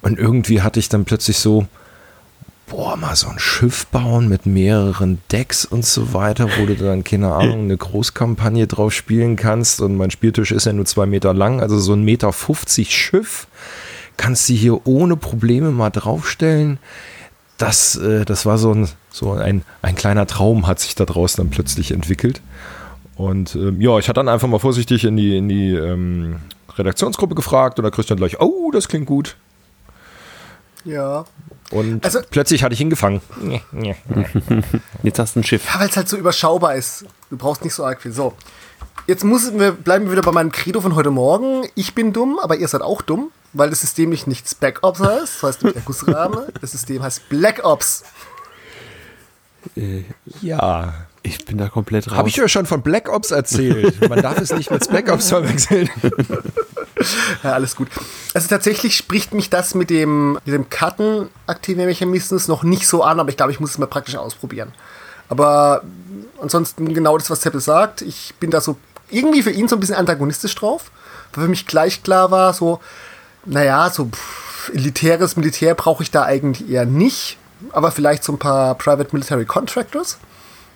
Und 0.00 0.18
irgendwie 0.18 0.62
hatte 0.62 0.80
ich 0.80 0.88
dann 0.88 1.04
plötzlich 1.04 1.36
so, 1.36 1.66
boah, 2.68 2.96
mal 2.96 3.16
so 3.16 3.28
ein 3.28 3.38
Schiff 3.38 3.86
bauen 3.86 4.28
mit 4.28 4.46
mehreren 4.46 5.20
Decks 5.32 5.64
und 5.64 5.84
so 5.84 6.14
weiter, 6.14 6.48
wo 6.58 6.66
du 6.66 6.76
dann, 6.76 7.04
keine 7.04 7.32
Ahnung, 7.32 7.62
eine 7.64 7.76
Großkampagne 7.76 8.66
drauf 8.66 8.92
spielen 8.92 9.36
kannst. 9.36 9.80
Und 9.80 9.96
mein 9.96 10.10
Spieltisch 10.10 10.52
ist 10.52 10.66
ja 10.66 10.72
nur 10.72 10.84
zwei 10.84 11.06
Meter 11.06 11.34
lang, 11.34 11.60
also 11.60 11.78
so 11.78 11.94
ein 11.94 12.04
Meter 12.04 12.32
50 12.32 12.94
Schiff. 12.94 13.46
Kannst 14.16 14.48
du 14.48 14.54
hier 14.54 14.86
ohne 14.86 15.16
Probleme 15.16 15.70
mal 15.70 15.90
draufstellen 15.90 16.78
das, 17.58 17.96
äh, 17.96 18.24
das 18.24 18.46
war 18.46 18.56
so, 18.56 18.72
ein, 18.72 18.88
so 19.10 19.32
ein, 19.32 19.62
ein 19.82 19.96
kleiner 19.96 20.26
Traum, 20.26 20.66
hat 20.66 20.80
sich 20.80 20.94
da 20.94 21.04
draußen 21.04 21.44
dann 21.44 21.50
plötzlich 21.50 21.90
entwickelt. 21.90 22.40
Und 23.16 23.56
ähm, 23.56 23.80
ja, 23.80 23.98
ich 23.98 24.08
hatte 24.08 24.20
dann 24.20 24.28
einfach 24.28 24.48
mal 24.48 24.60
vorsichtig 24.60 25.04
in 25.04 25.16
die, 25.16 25.36
in 25.36 25.48
die 25.48 25.74
ähm, 25.74 26.36
Redaktionsgruppe 26.76 27.34
gefragt 27.34 27.78
und 27.78 27.82
da 27.82 27.90
kriegst 27.90 28.08
du 28.08 28.14
dann 28.14 28.20
gleich, 28.20 28.40
oh, 28.40 28.70
das 28.70 28.88
klingt 28.88 29.06
gut. 29.06 29.36
Ja. 30.88 31.24
Und 31.70 32.04
also, 32.04 32.20
plötzlich 32.30 32.62
hatte 32.62 32.74
ich 32.74 32.80
ihn 32.80 32.90
gefangen. 32.90 33.20
Jetzt 35.02 35.18
hast 35.18 35.36
du 35.36 35.40
ein 35.40 35.44
Schiff. 35.44 35.66
Ja, 35.72 35.80
weil 35.80 35.88
es 35.88 35.96
halt 35.96 36.08
so 36.08 36.16
überschaubar 36.16 36.74
ist. 36.74 37.04
Du 37.30 37.36
brauchst 37.36 37.62
nicht 37.62 37.74
so 37.74 37.84
arg 37.84 38.00
viel. 38.00 38.12
So. 38.12 38.34
Jetzt 39.06 39.24
müssen 39.24 39.58
wir, 39.60 39.72
bleiben 39.72 40.06
wir 40.06 40.12
wieder 40.12 40.22
bei 40.22 40.32
meinem 40.32 40.52
Credo 40.52 40.80
von 40.80 40.94
heute 40.94 41.10
Morgen. 41.10 41.66
Ich 41.74 41.94
bin 41.94 42.12
dumm, 42.12 42.38
aber 42.38 42.56
ihr 42.56 42.68
seid 42.68 42.82
auch 42.82 43.02
dumm 43.02 43.30
weil 43.52 43.70
das 43.70 43.80
System 43.80 44.10
nicht, 44.10 44.26
nicht 44.26 44.48
Spec 44.48 44.80
Ops 44.82 45.00
heißt, 45.00 45.34
das 45.34 45.42
heißt 45.42 45.64
nicht 45.64 45.76
der 45.76 45.82
Gussrahmen, 45.82 46.46
das 46.60 46.72
System 46.72 47.02
heißt 47.02 47.28
Black 47.28 47.64
Ops. 47.64 48.04
Äh, 49.76 50.04
ja, 50.40 50.94
ich 51.22 51.44
bin 51.44 51.58
da 51.58 51.68
komplett 51.68 52.08
raus. 52.08 52.16
Habe 52.16 52.28
ich 52.28 52.36
ja 52.36 52.48
schon 52.48 52.66
von 52.66 52.82
Black 52.82 53.08
Ops 53.08 53.30
erzählt. 53.30 54.08
Man 54.08 54.22
darf 54.22 54.38
es 54.38 54.52
nicht 54.52 54.70
mit 54.70 54.84
Spec 54.84 55.10
Ops 55.10 55.28
verwechseln. 55.30 55.90
ja, 57.42 57.52
alles 57.52 57.76
gut. 57.76 57.88
Also 58.34 58.48
tatsächlich 58.48 58.96
spricht 58.96 59.34
mich 59.34 59.50
das 59.50 59.74
mit 59.74 59.90
dem, 59.90 60.34
mit 60.34 60.48
dem 60.48 60.68
Karten-Aktiviermechanismus 60.68 62.48
noch 62.48 62.62
nicht 62.62 62.86
so 62.86 63.02
an, 63.02 63.20
aber 63.20 63.30
ich 63.30 63.36
glaube, 63.36 63.52
ich 63.52 63.60
muss 63.60 63.70
es 63.70 63.78
mal 63.78 63.86
praktisch 63.86 64.16
ausprobieren. 64.16 64.72
Aber 65.28 65.82
ansonsten 66.40 66.92
genau 66.94 67.18
das, 67.18 67.30
was 67.30 67.42
Seppel 67.42 67.60
sagt. 67.60 68.02
Ich 68.02 68.34
bin 68.40 68.50
da 68.50 68.60
so 68.60 68.76
irgendwie 69.10 69.42
für 69.42 69.50
ihn 69.50 69.68
so 69.68 69.76
ein 69.76 69.80
bisschen 69.80 69.96
antagonistisch 69.96 70.54
drauf, 70.54 70.90
weil 71.32 71.44
für 71.44 71.50
mich 71.50 71.66
gleich 71.66 72.02
klar 72.02 72.30
war, 72.30 72.52
so, 72.54 72.80
naja, 73.44 73.90
so 73.90 74.06
pff, 74.06 74.70
elitäres 74.74 75.36
Militär 75.36 75.74
brauche 75.74 76.02
ich 76.02 76.10
da 76.10 76.24
eigentlich 76.24 76.68
eher 76.68 76.84
nicht, 76.84 77.38
aber 77.72 77.90
vielleicht 77.90 78.24
so 78.24 78.32
ein 78.32 78.38
paar 78.38 78.74
Private 78.74 79.10
Military 79.12 79.44
Contractors. 79.44 80.18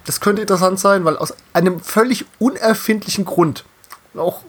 Das 0.05 0.21
könnte 0.21 0.43
interessant 0.43 0.81
sein, 0.81 1.05
weil 1.05 1.17
aus 1.17 1.35
einem 1.53 1.81
völlig 1.81 2.25
unerfindlichen 2.39 3.25
Grund, 3.25 3.65
auch 4.17 4.43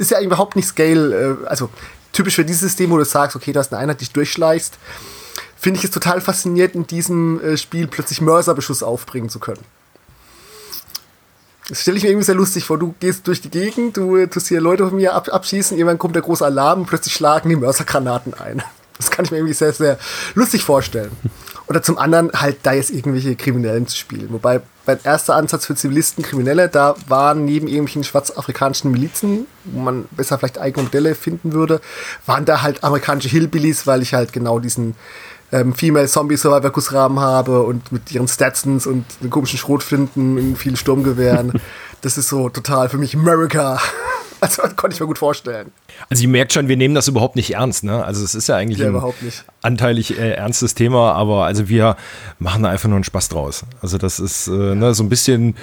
ist 0.00 0.10
ja 0.10 0.20
überhaupt 0.20 0.56
nicht 0.56 0.66
Scale, 0.66 1.38
äh, 1.42 1.46
also 1.46 1.68
typisch 2.12 2.34
für 2.34 2.44
dieses 2.44 2.62
System, 2.62 2.90
wo 2.90 2.96
du 2.96 3.04
sagst, 3.04 3.36
okay, 3.36 3.52
du 3.52 3.60
hast 3.60 3.72
eine 3.72 3.82
Einheit, 3.82 4.00
die 4.00 4.06
dich 4.06 4.12
durchschleichst, 4.12 4.78
finde 5.56 5.78
ich 5.78 5.84
es 5.84 5.90
total 5.90 6.20
faszinierend, 6.20 6.74
in 6.74 6.86
diesem 6.86 7.40
äh, 7.42 7.56
Spiel 7.58 7.86
plötzlich 7.86 8.20
Mörserbeschuss 8.22 8.82
aufbringen 8.82 9.28
zu 9.28 9.38
können. 9.38 9.60
Das 11.68 11.82
stelle 11.82 11.98
ich 11.98 12.02
mir 12.02 12.08
irgendwie 12.08 12.24
sehr 12.24 12.34
lustig 12.34 12.64
vor. 12.64 12.78
Du 12.78 12.94
gehst 12.98 13.28
durch 13.28 13.42
die 13.42 13.50
Gegend, 13.50 13.96
du 13.96 14.26
tust 14.26 14.48
hier 14.48 14.60
Leute 14.60 14.88
von 14.88 14.96
mir 14.96 15.14
ab 15.14 15.28
abschießen, 15.32 15.76
irgendwann 15.76 15.98
kommt 15.98 16.16
der 16.16 16.22
große 16.22 16.44
Alarm 16.44 16.80
und 16.80 16.86
plötzlich 16.86 17.14
schlagen 17.14 17.48
die 17.48 17.56
Mörsergranaten 17.56 18.34
ein. 18.34 18.62
Das 19.00 19.10
kann 19.10 19.24
ich 19.24 19.30
mir 19.30 19.38
irgendwie 19.38 19.54
sehr, 19.54 19.72
sehr 19.72 19.98
lustig 20.34 20.62
vorstellen. 20.62 21.10
Oder 21.66 21.82
zum 21.82 21.98
anderen 21.98 22.30
halt 22.34 22.58
da 22.64 22.72
jetzt 22.72 22.90
irgendwelche 22.90 23.36
Kriminellen 23.36 23.86
zu 23.86 23.96
spielen. 23.96 24.28
Wobei 24.30 24.60
mein 24.86 24.98
erster 25.04 25.36
Ansatz 25.36 25.66
für 25.66 25.74
Zivilisten, 25.74 26.24
Kriminelle, 26.24 26.68
da 26.68 26.96
waren 27.06 27.44
neben 27.44 27.68
irgendwelchen 27.68 28.04
schwarzafrikanischen 28.04 28.90
Milizen, 28.90 29.46
wo 29.64 29.80
man 29.80 30.06
besser 30.10 30.36
vielleicht 30.38 30.58
eigene 30.58 30.84
Modelle 30.84 31.14
finden 31.14 31.52
würde, 31.52 31.80
waren 32.26 32.44
da 32.44 32.62
halt 32.62 32.82
amerikanische 32.82 33.28
Hillbillies, 33.28 33.86
weil 33.86 34.02
ich 34.02 34.14
halt 34.14 34.32
genau 34.32 34.58
diesen 34.58 34.96
ähm, 35.52 35.74
Female 35.74 36.08
Zombie 36.08 36.36
Survivor 36.36 36.70
Gussrahmen 36.70 37.20
habe 37.20 37.62
und 37.62 37.92
mit 37.92 38.10
ihren 38.12 38.28
Statsons 38.28 38.86
und 38.86 39.04
den 39.22 39.30
komischen 39.30 39.58
Schrotflinten 39.58 40.38
in 40.38 40.56
vielen 40.56 40.76
Sturmgewehren. 40.76 41.60
das 42.00 42.18
ist 42.18 42.28
so 42.28 42.48
total 42.48 42.88
für 42.88 42.98
mich 42.98 43.14
America. 43.14 43.80
Also 44.50 44.62
das 44.62 44.74
konnte 44.76 44.94
ich 44.94 45.00
mir 45.00 45.06
gut 45.06 45.18
vorstellen. 45.18 45.70
Also 46.08 46.22
ihr 46.22 46.28
merkt 46.28 46.52
schon, 46.52 46.68
wir 46.68 46.76
nehmen 46.76 46.94
das 46.94 47.08
überhaupt 47.08 47.36
nicht 47.36 47.54
ernst, 47.54 47.84
ne? 47.84 48.04
Also 48.04 48.24
es 48.24 48.34
ist 48.34 48.48
ja 48.48 48.56
eigentlich 48.56 48.78
ja, 48.78 48.88
ein 48.88 49.12
anteilig 49.62 50.18
äh, 50.18 50.30
ernstes 50.32 50.74
Thema, 50.74 51.12
aber 51.12 51.44
also 51.44 51.68
wir 51.68 51.96
machen 52.38 52.62
da 52.62 52.70
einfach 52.70 52.88
nur 52.88 52.96
einen 52.96 53.04
Spaß 53.04 53.28
draus. 53.28 53.64
Also 53.82 53.98
das 53.98 54.18
ist 54.18 54.48
äh, 54.48 54.74
ne, 54.74 54.94
so 54.94 55.02
ein 55.02 55.10
bisschen 55.10 55.56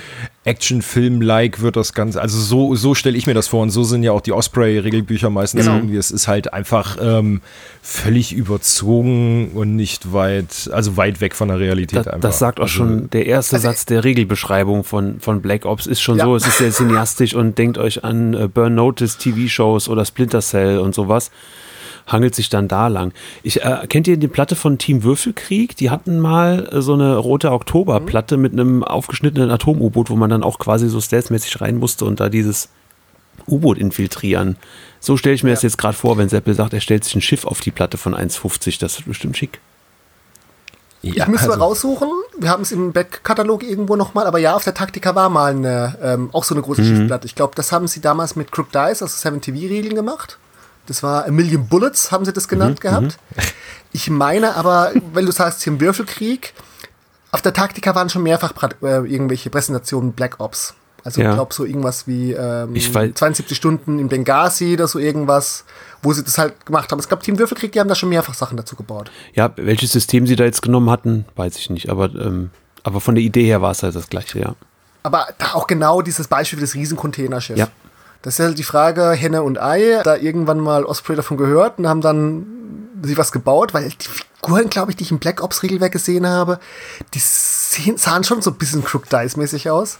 Actionfilm-like 0.47 1.61
wird 1.61 1.75
das 1.75 1.93
Ganze. 1.93 2.21
Also 2.21 2.39
so, 2.39 2.75
so 2.75 2.95
stelle 2.95 3.17
ich 3.17 3.27
mir 3.27 3.33
das 3.33 3.47
vor. 3.47 3.61
Und 3.61 3.69
so 3.69 3.83
sind 3.83 4.03
ja 4.03 4.11
auch 4.11 4.21
die 4.21 4.31
Osprey-Regelbücher 4.31 5.29
meistens 5.29 5.65
Genau. 5.65 5.77
irgendwie. 5.77 5.97
Es 5.97 6.11
ist 6.11 6.27
halt 6.27 6.53
einfach 6.53 6.97
ähm, 7.01 7.41
völlig 7.81 8.33
überzogen 8.33 9.51
und 9.53 9.75
nicht 9.75 10.13
weit, 10.13 10.69
also 10.71 10.97
weit 10.97 11.21
weg 11.21 11.35
von 11.35 11.49
der 11.49 11.59
Realität 11.59 11.99
Das, 11.99 12.07
einfach. 12.07 12.21
das 12.21 12.39
sagt 12.39 12.59
auch 12.59 12.63
Also, 12.63 12.73
schon 12.75 13.09
der 13.09 13.25
erste 13.25 13.59
Satz 13.59 13.85
der 13.85 14.03
Regelbeschreibung 14.03 14.83
von, 14.83 15.19
von 15.19 15.41
Black 15.41 15.65
Ops 15.65 15.85
ist 15.85 16.01
schon 16.01 16.17
Ja. 16.17 16.25
so, 16.25 16.35
es 16.35 16.47
ist 16.47 16.57
sehr 16.59 16.71
cineastisch 16.71 17.33
und 17.33 17.57
denkt 17.57 17.77
euch 17.77 18.03
an 18.03 18.33
äh, 18.33 18.47
Burn 18.47 18.75
Notice 18.75 19.17
TV-Shows 19.17 19.89
oder 19.89 20.05
Splinter 20.05 20.41
Cell 20.41 20.79
und 20.79 20.95
sowas. 20.95 21.31
Hangelt 22.07 22.35
sich 22.35 22.49
dann 22.49 22.67
da 22.69 22.87
lang. 22.87 23.13
Ich, 23.43 23.61
äh, 23.63 23.85
kennt 23.87 24.07
ihr 24.07 24.17
die 24.17 24.29
Platte 24.29 24.55
von 24.55 24.77
Team 24.77 25.03
Würfelkrieg? 25.03 25.75
Die 25.75 25.89
hatten 25.89 26.19
mal 26.19 26.69
äh, 26.71 26.81
so 26.81 26.93
eine 26.93 27.17
rote 27.17 27.51
Oktober-Platte 27.51 28.37
mit 28.37 28.53
einem 28.53 28.83
aufgeschnittenen 28.83 29.51
Atom-U-Boot, 29.51 30.09
wo 30.09 30.15
man 30.15 30.29
dann 30.29 30.43
auch 30.43 30.57
quasi 30.57 30.87
so 30.87 31.01
stealthmäßig 31.01 31.59
rein 31.59 31.77
musste 31.77 32.05
und 32.05 32.19
da 32.21 32.29
dieses 32.29 32.69
U-Boot 33.45 33.77
infiltrieren. 33.77 34.55
So 34.99 35.17
stelle 35.17 35.35
ich 35.35 35.43
mir 35.43 35.51
das 35.51 35.61
jetzt 35.61 35.77
gerade 35.77 35.95
vor, 35.95 36.17
wenn 36.17 36.29
Seppel 36.29 36.53
sagt, 36.53 36.73
er 36.73 36.81
stellt 36.81 37.03
sich 37.03 37.15
ein 37.15 37.21
Schiff 37.21 37.45
auf 37.45 37.59
die 37.59 37.71
Platte 37.71 37.97
von 37.97 38.15
1,50. 38.15 38.79
Das 38.79 38.99
ist 38.99 39.05
bestimmt 39.05 39.37
schick. 39.37 39.59
ja, 41.01 41.25
ich 41.25 41.27
müsste 41.27 41.47
also, 41.47 41.59
mal 41.59 41.65
raussuchen. 41.65 42.09
Wir 42.39 42.49
haben 42.49 42.63
es 42.63 42.71
im 42.71 42.93
Backkatalog 42.93 43.63
irgendwo 43.63 43.95
nochmal, 43.95 44.27
aber 44.27 44.39
ja, 44.39 44.55
auf 44.55 44.63
der 44.63 44.73
Taktika 44.73 45.13
war 45.13 45.29
mal 45.29 45.51
eine, 45.51 45.97
ähm, 46.01 46.29
auch 46.33 46.43
so 46.43 46.55
eine 46.55 46.61
große 46.61 46.83
Schiffplatte. 46.83 47.25
Ich 47.25 47.35
glaube, 47.35 47.53
das 47.55 47.71
haben 47.71 47.87
sie 47.87 47.99
damals 47.99 48.35
mit 48.35 48.51
Crook 48.51 48.71
Dice, 48.71 49.01
also 49.01 49.07
7 49.07 49.41
TV-Regeln 49.41 49.95
gemacht. 49.95 50.39
Das 50.87 51.03
war 51.03 51.25
A 51.25 51.31
Million 51.31 51.67
Bullets, 51.67 52.11
haben 52.11 52.25
sie 52.25 52.33
das 52.33 52.47
genannt 52.47 52.81
gehabt. 52.81 53.17
Ich 53.93 54.09
meine 54.09 54.55
aber, 54.55 54.91
weil 55.13 55.25
du 55.25 55.31
sagst, 55.31 55.63
hier 55.63 55.73
im 55.73 55.79
Würfelkrieg, 55.81 56.53
auf 57.31 57.41
der 57.41 57.53
Taktika 57.53 57.93
waren 57.93 58.09
schon 58.09 58.23
mehrfach 58.23 58.53
äh, 58.81 58.97
irgendwelche 59.05 59.49
Präsentationen 59.49 60.13
Black 60.13 60.39
Ops. 60.39 60.73
Also 61.03 61.21
Ja. 61.21 61.29
ich 61.29 61.35
glaube 61.35 61.53
so 61.53 61.63
irgendwas 61.65 62.07
wie 62.07 62.31
ähm, 62.33 62.75
Ich 62.75 62.89
weiß- 62.89 63.15
72 63.15 63.55
Stunden 63.55 63.99
in 63.99 64.09
Benghazi 64.09 64.73
oder 64.73 64.87
so 64.87 64.99
irgendwas, 64.99 65.63
wo 66.01 66.11
sie 66.13 66.23
das 66.23 66.37
halt 66.37 66.65
gemacht 66.65 66.91
haben. 66.91 66.99
Es 66.99 67.07
gab 67.07 67.21
Team 67.23 67.37
Würfelkrieg, 67.39 67.71
die 67.71 67.79
haben 67.79 67.87
da 67.87 67.95
schon 67.95 68.09
mehrfach 68.09 68.33
Sachen 68.33 68.57
dazu 68.57 68.75
gebaut. 68.75 69.11
Ja, 69.33 69.51
welches 69.55 69.91
System 69.91 70.25
sie 70.27 70.35
da 70.35 70.43
jetzt 70.43 70.61
genommen 70.61 70.89
hatten, 70.89 71.25
weiß 71.35 71.57
ich 71.57 71.69
nicht. 71.69 71.89
Aber, 71.89 72.05
ähm, 72.15 72.49
aber 72.83 72.99
von 73.01 73.15
der 73.15 73.23
Idee 73.23 73.45
her 73.45 73.61
war 73.61 73.71
es 73.71 73.83
halt 73.83 73.95
das 73.95 74.09
gleiche, 74.09 74.39
ja. 74.39 74.55
Aber 75.03 75.27
da 75.37 75.53
auch 75.53 75.67
genau 75.67 76.01
dieses 76.01 76.27
Beispiel 76.27 76.59
für 76.59 76.65
das 76.65 76.75
Riesencontainerschiff. 76.75 77.57
Ja. 77.57 77.67
Das 78.21 78.39
ist 78.39 78.45
halt 78.45 78.57
die 78.57 78.63
Frage 78.63 79.11
Henne 79.11 79.43
und 79.43 79.61
Ei. 79.61 80.01
Da 80.03 80.15
irgendwann 80.15 80.59
mal 80.59 80.85
Osprey 80.85 81.15
davon 81.15 81.37
gehört 81.37 81.79
und 81.79 81.87
haben 81.87 82.01
dann 82.01 82.45
sich 83.03 83.17
was 83.17 83.31
gebaut, 83.31 83.73
weil 83.73 83.89
die 83.89 84.07
Figuren, 84.07 84.69
glaube 84.69 84.91
ich, 84.91 84.97
die 84.97 85.03
ich 85.03 85.11
im 85.11 85.19
Black 85.19 85.43
Ops 85.43 85.63
Regelwerk 85.63 85.91
gesehen 85.91 86.25
habe, 86.27 86.59
die 87.13 87.19
sehen, 87.19 87.97
sahen 87.97 88.23
schon 88.23 88.41
so 88.41 88.51
ein 88.51 88.57
bisschen 88.57 88.83
Crook 88.83 89.09
Dice 89.09 89.37
mäßig 89.37 89.69
aus. 89.69 89.99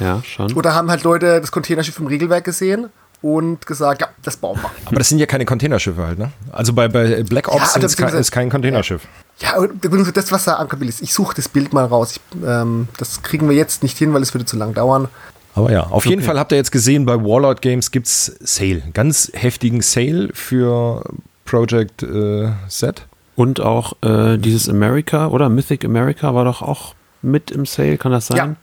Ja, 0.00 0.22
schon. 0.24 0.52
Oder 0.54 0.74
haben 0.74 0.90
halt 0.90 1.02
Leute 1.02 1.40
das 1.40 1.52
Containerschiff 1.52 1.98
im 1.98 2.06
Regelwerk 2.06 2.44
gesehen 2.44 2.88
und 3.20 3.66
gesagt, 3.66 4.00
ja, 4.00 4.08
das 4.22 4.36
bauen 4.36 4.58
wir. 4.60 4.70
aber 4.86 4.98
das 4.98 5.08
sind 5.08 5.18
ja 5.18 5.26
keine 5.26 5.44
Containerschiffe 5.44 6.04
halt, 6.04 6.18
ne? 6.18 6.32
Also 6.50 6.72
bei, 6.72 6.88
bei 6.88 7.22
Black 7.22 7.46
Ja, 7.46 7.54
Ops 7.54 7.74
also 7.74 7.80
sind's 7.80 7.96
kein, 7.96 8.14
ist 8.14 8.32
kein 8.32 8.50
Containerschiff. 8.50 9.02
Ja, 9.38 9.56
und 9.56 10.16
das, 10.16 10.32
was 10.32 10.44
da 10.44 10.54
angebildet 10.54 10.96
ist. 10.96 11.02
Ich 11.02 11.14
suche 11.14 11.34
das 11.36 11.48
Bild 11.48 11.72
mal 11.72 11.84
raus. 11.84 12.12
Ich, 12.16 12.20
ähm, 12.44 12.88
das 12.98 13.22
kriegen 13.22 13.48
wir 13.48 13.56
jetzt 13.56 13.82
nicht 13.82 13.96
hin, 13.96 14.12
weil 14.12 14.22
es 14.22 14.34
würde 14.34 14.44
zu 14.44 14.56
lang 14.56 14.74
dauern. 14.74 15.08
Aber 15.54 15.70
ja, 15.70 15.82
auf 15.84 16.06
jeden 16.06 16.22
Fall 16.22 16.38
habt 16.38 16.52
ihr 16.52 16.56
jetzt 16.56 16.72
gesehen, 16.72 17.04
bei 17.04 17.14
Warlord 17.22 17.60
Games 17.60 17.90
gibt's 17.90 18.26
Sale. 18.40 18.82
Ganz 18.94 19.30
heftigen 19.34 19.82
Sale 19.82 20.30
für 20.32 21.04
Project 21.44 22.02
äh, 22.02 22.48
Z. 22.68 23.06
Und 23.36 23.60
auch 23.60 23.94
äh, 24.02 24.38
dieses 24.38 24.68
America 24.68 25.28
oder 25.28 25.48
Mythic 25.48 25.84
America 25.84 26.34
war 26.34 26.44
doch 26.44 26.62
auch 26.62 26.94
mit 27.22 27.50
im 27.50 27.66
Sale, 27.66 27.98
kann 27.98 28.12
das 28.12 28.26
sein? 28.28 28.36
Ja. 28.36 28.56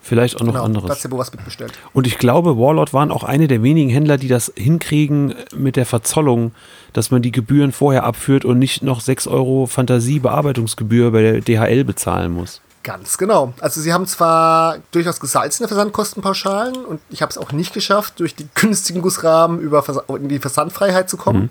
Vielleicht 0.00 0.36
auch 0.36 0.40
noch 0.40 0.52
Genau, 0.52 0.64
anderes. 0.64 1.02
ja 1.02 1.10
was 1.12 1.32
mitbestellt. 1.32 1.72
Und 1.94 2.06
ich 2.06 2.18
glaube, 2.18 2.58
Warlord 2.58 2.92
waren 2.92 3.10
auch 3.10 3.24
eine 3.24 3.48
der 3.48 3.62
wenigen 3.62 3.88
Händler, 3.88 4.18
die 4.18 4.28
das 4.28 4.52
hinkriegen 4.54 5.34
mit 5.56 5.76
der 5.76 5.86
Verzollung, 5.86 6.52
dass 6.92 7.10
man 7.10 7.22
die 7.22 7.32
Gebühren 7.32 7.72
vorher 7.72 8.04
abführt 8.04 8.44
und 8.44 8.58
nicht 8.58 8.82
noch 8.82 9.00
6 9.00 9.26
Euro 9.28 9.64
Fantasiebearbeitungsgebühr 9.64 11.10
bei 11.10 11.22
der 11.22 11.40
DHL 11.40 11.84
bezahlen 11.84 12.32
muss. 12.32 12.60
Ganz 12.84 13.18
genau. 13.18 13.54
Also 13.60 13.80
sie 13.80 13.92
haben 13.92 14.06
zwar 14.06 14.76
durchaus 14.92 15.18
gesalzene 15.18 15.66
Versandkostenpauschalen 15.68 16.84
und 16.84 17.00
ich 17.10 17.22
habe 17.22 17.30
es 17.30 17.38
auch 17.38 17.50
nicht 17.50 17.72
geschafft, 17.74 18.20
durch 18.20 18.36
die 18.36 18.46
günstigen 18.54 19.00
Gussrahmen 19.02 19.58
über 19.58 19.82
Vers 19.82 19.98
in 20.08 20.28
die 20.28 20.38
Versandfreiheit 20.38 21.10
zu 21.10 21.16
kommen. 21.16 21.48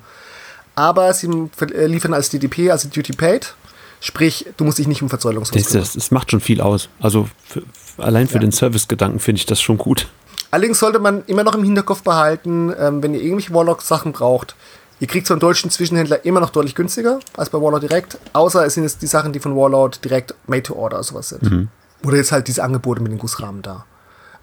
Aber 0.75 1.11
sie 1.13 1.27
äh, 1.27 1.85
liefern 1.87 2.13
als 2.13 2.29
DDP, 2.29 2.71
also 2.71 2.87
Duty 2.87 3.13
Paid. 3.13 3.55
Sprich, 3.99 4.45
du 4.57 4.63
musst 4.63 4.77
dich 4.77 4.87
nicht 4.87 5.01
um 5.01 5.09
Verzollung 5.09 5.43
Das, 5.53 5.69
das, 5.69 5.93
das 5.93 6.11
macht 6.11 6.29
schon 6.31 6.39
viel 6.41 6.61
aus. 6.61 6.89
Also 6.99 7.29
für, 7.45 7.63
allein 7.97 8.27
für 8.27 8.35
Ja. 8.35 8.39
den 8.41 8.51
Servicegedanken 8.51 9.19
finde 9.19 9.39
ich 9.39 9.45
das 9.45 9.61
schon 9.61 9.77
gut. 9.77 10.07
Allerdings 10.51 10.79
sollte 10.79 10.99
man 10.99 11.23
immer 11.25 11.43
noch 11.43 11.55
im 11.55 11.63
Hinterkopf 11.63 12.03
behalten, 12.03 12.71
ähm, 12.77 13.01
wenn 13.01 13.15
ihr 13.15 13.21
irgendwelche 13.21 13.53
Warlock-Sachen 13.53 14.11
braucht, 14.11 14.55
ihr 15.03 15.07
kriegt 15.07 15.27
so 15.27 15.33
einen 15.33 15.41
deutschen 15.41 15.69
Zwischenhändler 15.69 16.23
immer 16.23 16.39
noch 16.39 16.49
deutlich 16.49 16.75
günstiger 16.75 17.19
als 17.35 17.49
bei 17.49 17.59
Warlord 17.61 17.83
direkt, 17.83 18.17
außer 18.31 18.65
es 18.65 18.75
sind 18.75 18.83
jetzt 18.83 19.01
die 19.01 19.07
Sachen, 19.07 19.33
die 19.33 19.41
von 19.41 19.53
Warlord 19.53 20.01
direkt 20.05 20.33
made 20.47 20.63
to 20.63 20.75
order 20.75 20.95
oder 20.95 21.03
sowas 21.03 21.27
sind. 21.27 21.67
Oder 22.05 22.15
jetzt 22.15 22.31
halt 22.31 22.47
diese 22.47 22.63
Angebote 22.63 23.01
mit 23.01 23.11
den 23.11 23.19
Gussrahmen 23.19 23.61
da. 23.61 23.83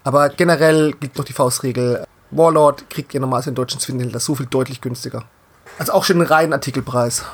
Aber 0.03 0.29
generell 0.29 0.93
gilt 0.99 1.17
noch 1.17 1.25
die 1.25 1.33
Faustregel, 1.33 2.05
Warlord 2.29 2.91
kriegt 2.91 3.15
ihr 3.15 3.19
normalerweise 3.19 3.49
den 3.49 3.55
deutschen 3.55 3.79
Zwischenhändler 3.79 4.19
so 4.19 4.35
viel 4.35 4.45
deutlich 4.45 4.81
günstiger. 4.81 5.23
Also 5.79 5.93
auch 5.93 6.03
schon 6.03 6.17
einen 6.17 6.27
reinen 6.27 6.53
Artikelpreis. 6.53 7.25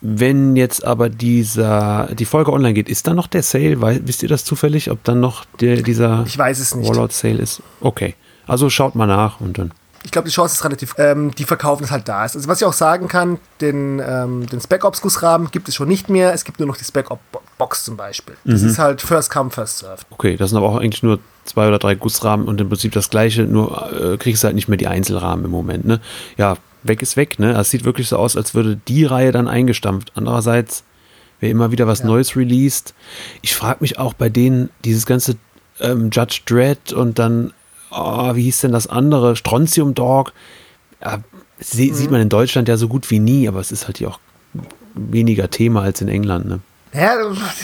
Wenn 0.00 0.54
jetzt 0.54 0.84
aber 0.84 1.08
dieser, 1.08 2.08
die 2.12 2.24
Folge 2.24 2.52
online 2.52 2.74
geht, 2.74 2.88
ist 2.88 3.08
da 3.08 3.14
noch 3.14 3.26
der 3.26 3.42
Sale? 3.42 3.80
Wisst 4.06 4.22
ihr 4.22 4.28
das 4.28 4.44
zufällig, 4.44 4.92
ob 4.92 5.02
dann 5.02 5.18
noch 5.18 5.44
der, 5.60 5.82
dieser 5.82 6.22
Ich 6.24 6.38
weiß 6.38 6.60
es 6.60 6.76
nicht. 6.76 6.88
Warlord 6.88 7.12
Sale 7.12 7.38
ist? 7.38 7.62
Okay. 7.80 8.14
Also 8.46 8.70
schaut 8.70 8.94
mal 8.94 9.06
nach 9.06 9.40
und 9.40 9.58
dann. 9.58 9.72
Ich 10.04 10.10
glaube, 10.10 10.28
die 10.28 10.34
Chance 10.34 10.56
ist 10.56 10.64
relativ, 10.64 10.94
ähm, 10.98 11.30
die 11.32 11.44
verkaufen 11.44 11.84
es 11.84 11.90
halt 11.90 12.08
da 12.08 12.24
ist. 12.24 12.34
Also 12.34 12.48
was 12.48 12.60
ich 12.60 12.66
auch 12.66 12.72
sagen 12.72 13.08
kann, 13.08 13.38
den, 13.60 14.02
ähm, 14.04 14.46
den 14.46 14.60
Spec 14.60 14.84
Ops 14.84 15.00
Gussrahmen 15.00 15.50
gibt 15.50 15.68
es 15.68 15.76
schon 15.76 15.88
nicht 15.88 16.08
mehr. 16.08 16.32
Es 16.32 16.44
gibt 16.44 16.58
nur 16.58 16.66
noch 16.66 16.76
die 16.76 16.84
Spec 16.84 17.10
Ops 17.10 17.22
Box 17.58 17.84
zum 17.84 17.96
Beispiel. 17.96 18.36
Das 18.44 18.62
ist 18.62 18.78
halt 18.78 19.00
First 19.00 19.30
Come, 19.30 19.50
First 19.50 19.78
Served. 19.78 20.04
Okay, 20.10 20.36
das 20.36 20.50
sind 20.50 20.58
aber 20.58 20.68
auch 20.68 20.76
eigentlich 20.76 21.04
nur 21.04 21.20
zwei 21.44 21.68
oder 21.68 21.78
drei 21.78 21.94
Gussrahmen 21.94 22.48
und 22.48 22.60
im 22.60 22.68
Prinzip 22.68 22.92
das 22.92 23.08
gleiche, 23.08 23.42
nur 23.42 23.92
äh, 23.92 24.16
kriegst 24.16 24.42
du 24.42 24.46
halt 24.46 24.56
nicht 24.56 24.68
mehr 24.68 24.78
die 24.78 24.88
Einzelrahmen 24.88 25.44
im 25.44 25.50
Moment, 25.50 25.84
ne? 25.84 26.00
Ja, 26.36 26.56
weg 26.82 27.02
ist 27.02 27.16
weg, 27.16 27.38
ne? 27.38 27.52
Es 27.52 27.70
sieht 27.70 27.84
wirklich 27.84 28.08
so 28.08 28.16
aus, 28.16 28.36
als 28.36 28.54
würde 28.54 28.80
die 28.88 29.04
Reihe 29.04 29.30
dann 29.30 29.46
eingestampft. 29.46 30.12
Andererseits, 30.16 30.82
wer 31.38 31.50
immer 31.50 31.70
wieder 31.70 31.86
was 31.86 32.02
Neues 32.02 32.36
released, 32.36 32.94
ich 33.42 33.54
frage 33.54 33.78
mich 33.80 33.98
auch 33.98 34.14
bei 34.14 34.28
denen, 34.28 34.70
dieses 34.84 35.06
ganze 35.06 35.36
ähm, 35.80 36.10
Judge 36.12 36.40
Dredd 36.46 36.92
und 36.92 37.18
dann, 37.18 37.52
oh, 37.92 38.34
wie 38.34 38.42
hieß 38.42 38.62
denn 38.62 38.72
das 38.72 38.86
andere? 38.86 39.36
Strontium 39.36 39.94
Dog. 39.94 40.32
Ja, 41.02 41.22
sie, 41.58 41.92
Sieht 41.92 42.10
man 42.10 42.20
in 42.20 42.28
Deutschland 42.28 42.68
ja 42.68 42.76
so 42.76 42.88
gut 42.88 43.10
wie 43.10 43.18
nie, 43.18 43.48
aber 43.48 43.60
es 43.60 43.72
ist 43.72 43.86
halt 43.86 43.98
hier 43.98 44.08
auch 44.08 44.20
weniger 44.94 45.50
Thema 45.50 45.82
als 45.82 46.00
in 46.00 46.08
England, 46.08 46.46
ne? 46.46 46.60
Ja, 46.94 47.16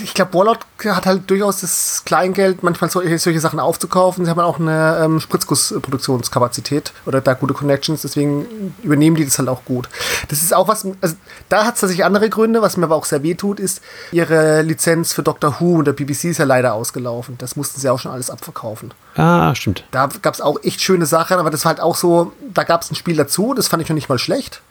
ich 0.02 0.14
glaube, 0.14 0.32
Warlord 0.32 0.60
hat 0.86 1.04
halt 1.04 1.28
durchaus 1.28 1.60
das 1.60 2.02
Kleingeld, 2.06 2.62
manchmal 2.62 2.88
solche, 2.88 3.18
solche 3.18 3.40
Sachen 3.40 3.60
aufzukaufen. 3.60 4.24
Sie 4.24 4.30
haben 4.30 4.40
auch 4.40 4.58
eine 4.58 5.00
ähm, 5.02 5.20
Spritzgussproduktionskapazität 5.20 6.92
oder 7.04 7.20
da 7.20 7.34
gute 7.34 7.52
Connections, 7.52 8.02
deswegen 8.02 8.74
übernehmen 8.82 9.16
die 9.16 9.26
das 9.26 9.38
halt 9.38 9.50
auch 9.50 9.66
gut. 9.66 9.88
Das 10.28 10.42
ist 10.42 10.54
auch 10.54 10.66
was, 10.66 10.86
also 11.02 11.16
da 11.50 11.66
hat 11.66 11.74
es 11.74 11.80
tatsächlich 11.80 12.06
andere 12.06 12.30
Gründe, 12.30 12.62
was 12.62 12.78
mir 12.78 12.84
aber 12.84 12.96
auch 12.96 13.04
sehr 13.04 13.22
weh 13.22 13.34
tut, 13.34 13.60
ist, 13.60 13.82
ihre 14.12 14.62
Lizenz 14.62 15.12
für 15.12 15.22
Doctor 15.22 15.56
Who 15.60 15.78
und 15.78 15.84
der 15.84 15.92
BBC 15.92 16.24
ist 16.24 16.38
ja 16.38 16.46
leider 16.46 16.72
ausgelaufen. 16.72 17.36
Das 17.36 17.54
mussten 17.54 17.80
sie 17.80 17.90
auch 17.90 17.98
schon 17.98 18.12
alles 18.12 18.30
abverkaufen. 18.30 18.94
Ah, 19.14 19.54
stimmt. 19.54 19.84
Da 19.90 20.08
gab 20.22 20.34
es 20.34 20.40
auch 20.40 20.58
echt 20.62 20.80
schöne 20.80 21.04
Sachen, 21.04 21.36
aber 21.38 21.50
das 21.50 21.66
war 21.66 21.70
halt 21.70 21.80
auch 21.80 21.96
so, 21.96 22.32
da 22.54 22.64
gab 22.64 22.80
es 22.80 22.90
ein 22.90 22.94
Spiel 22.94 23.16
dazu, 23.16 23.52
das 23.52 23.68
fand 23.68 23.82
ich 23.82 23.90
noch 23.90 23.94
nicht 23.94 24.08
mal 24.08 24.18
schlecht 24.18 24.62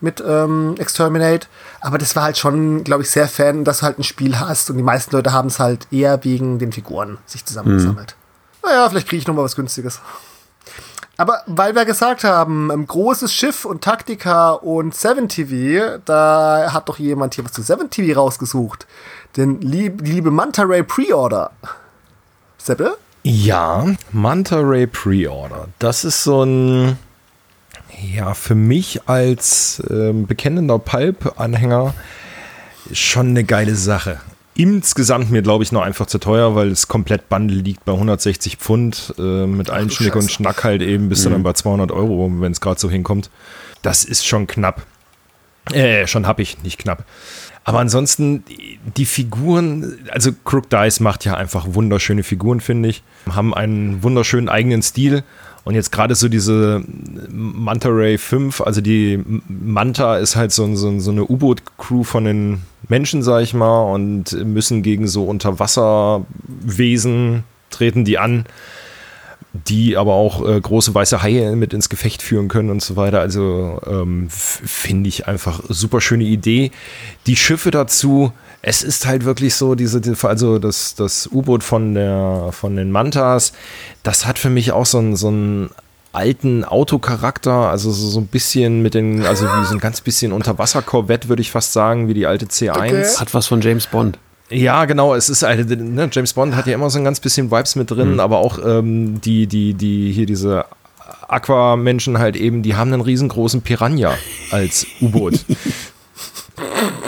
mit 0.00 0.22
ähm, 0.26 0.74
Exterminate, 0.78 1.48
aber 1.80 1.98
das 1.98 2.14
war 2.16 2.24
halt 2.24 2.38
schon, 2.38 2.84
glaube 2.84 3.02
ich, 3.02 3.10
sehr 3.10 3.28
Fan, 3.28 3.64
dass 3.64 3.78
du 3.78 3.86
halt 3.86 3.98
ein 3.98 4.04
Spiel 4.04 4.38
hast 4.38 4.70
und 4.70 4.76
die 4.76 4.82
meisten 4.82 5.14
Leute 5.14 5.32
haben 5.32 5.48
es 5.48 5.58
halt 5.58 5.86
eher 5.90 6.24
wegen 6.24 6.58
den 6.58 6.72
Figuren 6.72 7.18
sich 7.26 7.44
zusammengesammelt. 7.44 8.16
Naja, 8.64 8.88
vielleicht 8.88 9.08
kriege 9.08 9.20
ich 9.20 9.26
noch 9.26 9.34
mal 9.34 9.44
was 9.44 9.56
Günstiges. 9.56 10.00
Aber 11.16 11.42
weil 11.46 11.74
wir 11.74 11.84
gesagt 11.84 12.22
haben, 12.22 12.70
ein 12.70 12.86
großes 12.86 13.34
Schiff 13.34 13.64
und 13.64 13.82
Taktika 13.82 14.52
und 14.52 14.94
7TV, 14.94 15.98
da 16.04 16.72
hat 16.72 16.88
doch 16.88 16.98
jemand 16.98 17.34
hier 17.34 17.44
was 17.44 17.52
zu 17.52 17.62
7TV 17.62 18.14
rausgesucht. 18.14 18.86
Denn 19.36 19.60
lieb, 19.60 20.04
die 20.04 20.12
liebe 20.12 20.30
Manta 20.30 20.62
Ray 20.62 20.84
Pre-Order. 20.84 21.50
Seppe? 22.56 22.98
Ja, 23.24 23.84
Manta 24.12 24.60
Ray 24.60 24.86
Pre-Order. 24.86 25.66
Das 25.80 26.04
ist 26.04 26.22
so 26.22 26.44
ein, 26.44 26.98
ja, 28.14 28.34
für 28.34 28.54
mich 28.54 29.00
als 29.06 29.82
ähm, 29.90 30.26
bekennender 30.26 30.78
Pulp-Anhänger 30.78 31.94
schon 32.92 33.28
eine 33.28 33.44
geile 33.44 33.74
Sache. 33.74 34.20
Insgesamt 34.54 35.30
mir, 35.30 35.42
glaube 35.42 35.62
ich, 35.62 35.70
noch 35.70 35.82
einfach 35.82 36.06
zu 36.06 36.18
teuer, 36.18 36.54
weil 36.56 36.70
das 36.70 36.88
komplett 36.88 37.28
Bundle 37.28 37.58
liegt 37.58 37.84
bei 37.84 37.92
160 37.92 38.56
Pfund. 38.56 39.14
Äh, 39.18 39.46
mit 39.46 39.70
allen 39.70 39.90
Schnick 39.90 40.16
und. 40.16 40.30
Schnack 40.30 40.64
halt 40.64 40.82
eben 40.82 41.08
bist 41.08 41.24
du 41.24 41.30
dann 41.30 41.42
bei 41.44 41.52
200 41.52 41.92
Euro, 41.92 42.30
wenn 42.40 42.50
es 42.50 42.60
gerade 42.60 42.80
so 42.80 42.90
hinkommt. 42.90 43.30
Das 43.82 44.04
ist 44.04 44.26
schon 44.26 44.48
knapp. 44.48 44.84
Äh, 45.72 46.06
schon 46.06 46.26
hab 46.26 46.40
ich, 46.40 46.62
nicht 46.62 46.78
knapp. 46.78 47.04
Aber 47.62 47.80
ansonsten, 47.80 48.44
die 48.96 49.04
Figuren, 49.04 49.98
also 50.10 50.32
Crook 50.44 50.70
Dice 50.70 51.00
macht 51.00 51.24
ja 51.26 51.34
einfach 51.34 51.66
wunderschöne 51.68 52.22
Figuren, 52.22 52.60
finde 52.60 52.88
ich. 52.88 53.02
Haben 53.30 53.52
einen 53.52 54.02
wunderschönen 54.02 54.48
eigenen 54.48 54.82
Stil. 54.82 55.22
Und 55.68 55.74
jetzt 55.74 55.92
gerade 55.92 56.14
so 56.14 56.30
diese 56.30 56.82
Manta 57.28 57.90
Ray 57.90 58.16
5, 58.16 58.62
also 58.62 58.80
die 58.80 59.22
Manta 59.46 60.16
ist 60.16 60.34
halt 60.34 60.50
so, 60.50 60.74
so, 60.74 60.98
so 60.98 61.10
eine 61.10 61.26
U-Boot-Crew 61.26 62.04
von 62.04 62.24
den 62.24 62.62
Menschen, 62.88 63.22
sag 63.22 63.42
ich 63.42 63.52
mal, 63.52 63.82
und 63.92 64.32
müssen 64.46 64.82
gegen 64.82 65.06
so 65.06 65.26
Unterwasserwesen 65.26 67.44
treten 67.68 68.06
die 68.06 68.16
an 68.16 68.46
die 69.66 69.96
aber 69.96 70.14
auch 70.14 70.46
äh, 70.46 70.60
große 70.60 70.94
weiße 70.94 71.22
Haie 71.22 71.56
mit 71.56 71.72
ins 71.72 71.88
Gefecht 71.88 72.22
führen 72.22 72.48
können 72.48 72.70
und 72.70 72.82
so 72.82 72.96
weiter. 72.96 73.20
Also 73.20 73.80
ähm, 73.86 74.28
finde 74.30 75.08
ich 75.08 75.26
einfach 75.26 75.62
super 75.68 76.00
schöne 76.00 76.24
Idee. 76.24 76.70
Die 77.26 77.36
Schiffe 77.36 77.70
dazu, 77.70 78.32
es 78.62 78.82
ist 78.82 79.06
halt 79.06 79.24
wirklich 79.24 79.54
so, 79.54 79.74
diese, 79.74 80.00
also 80.22 80.58
das, 80.58 80.94
das 80.94 81.28
U-Boot 81.32 81.62
von, 81.62 81.94
von 82.52 82.76
den 82.76 82.90
Mantas, 82.90 83.52
das 84.02 84.26
hat 84.26 84.38
für 84.38 84.50
mich 84.50 84.72
auch 84.72 84.86
so 84.86 84.98
einen, 84.98 85.16
so 85.16 85.28
einen 85.28 85.70
alten 86.12 86.64
Autocharakter, 86.64 87.52
also 87.52 87.90
so, 87.90 88.08
so 88.08 88.20
ein 88.20 88.26
bisschen 88.26 88.82
mit 88.82 88.94
den, 88.94 89.24
also 89.24 89.44
wie 89.46 89.66
so 89.66 89.74
ein 89.74 89.80
ganz 89.80 90.00
bisschen 90.00 90.32
Unterwasser-Korvette, 90.32 91.28
würde 91.28 91.42
ich 91.42 91.50
fast 91.50 91.72
sagen, 91.72 92.08
wie 92.08 92.14
die 92.14 92.26
alte 92.26 92.46
C1. 92.46 92.70
Okay. 92.70 93.04
Hat 93.18 93.34
was 93.34 93.46
von 93.46 93.60
James 93.60 93.86
Bond. 93.86 94.18
Ja, 94.50 94.86
genau. 94.86 95.14
Es 95.14 95.28
ist 95.28 95.42
halt, 95.42 95.68
ne, 95.68 96.08
James 96.10 96.32
Bond 96.32 96.56
hat 96.56 96.66
ja 96.66 96.74
immer 96.74 96.90
so 96.90 96.98
ein 96.98 97.04
ganz 97.04 97.20
bisschen 97.20 97.50
Vibes 97.50 97.76
mit 97.76 97.90
drin, 97.90 98.14
mhm. 98.14 98.20
aber 98.20 98.38
auch 98.38 98.58
ähm, 98.64 99.20
die, 99.20 99.46
die, 99.46 99.74
die, 99.74 100.10
hier 100.10 100.26
diese 100.26 100.64
Aquamenschen 101.28 102.18
halt 102.18 102.36
eben, 102.36 102.62
die 102.62 102.74
haben 102.74 102.92
einen 102.92 103.02
riesengroßen 103.02 103.60
Piranha 103.60 104.14
als 104.50 104.86
U-Boot. 105.00 105.34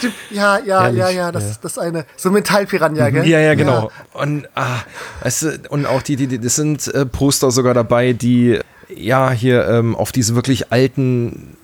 Stimmt, 0.00 0.14
ja, 0.30 0.58
ja, 0.58 0.82
Herrlich, 0.84 0.98
ja, 0.98 1.10
ja, 1.10 1.32
das, 1.32 1.44
ja. 1.44 1.56
das 1.60 1.76
eine, 1.76 2.06
so 2.16 2.30
Metallpiranha, 2.30 3.10
gell? 3.10 3.26
Ja, 3.26 3.38
ja, 3.38 3.54
genau. 3.54 3.90
Ja. 4.14 4.20
Und, 4.20 4.48
ah, 4.54 4.78
weißt 5.22 5.42
du, 5.42 5.60
und 5.68 5.84
auch 5.84 6.00
die, 6.00 6.16
die, 6.16 6.26
die 6.26 6.38
das 6.38 6.56
sind 6.56 6.88
äh, 6.88 7.04
Poster 7.04 7.50
sogar 7.50 7.74
dabei, 7.74 8.14
die 8.14 8.58
ja 8.88 9.30
hier 9.30 9.68
ähm, 9.68 9.94
auf 9.94 10.10
diese 10.10 10.34
wirklich 10.34 10.72
alten 10.72 11.56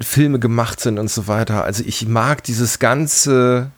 Filme 0.00 0.38
gemacht 0.38 0.80
sind 0.80 0.98
und 0.98 1.10
so 1.10 1.28
weiter. 1.28 1.64
Also 1.64 1.82
ich 1.86 2.06
mag 2.06 2.44
dieses 2.44 2.78
ganze 2.78 3.70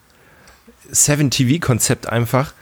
7-TV-Konzept 0.93 2.09
einfach. 2.09 2.53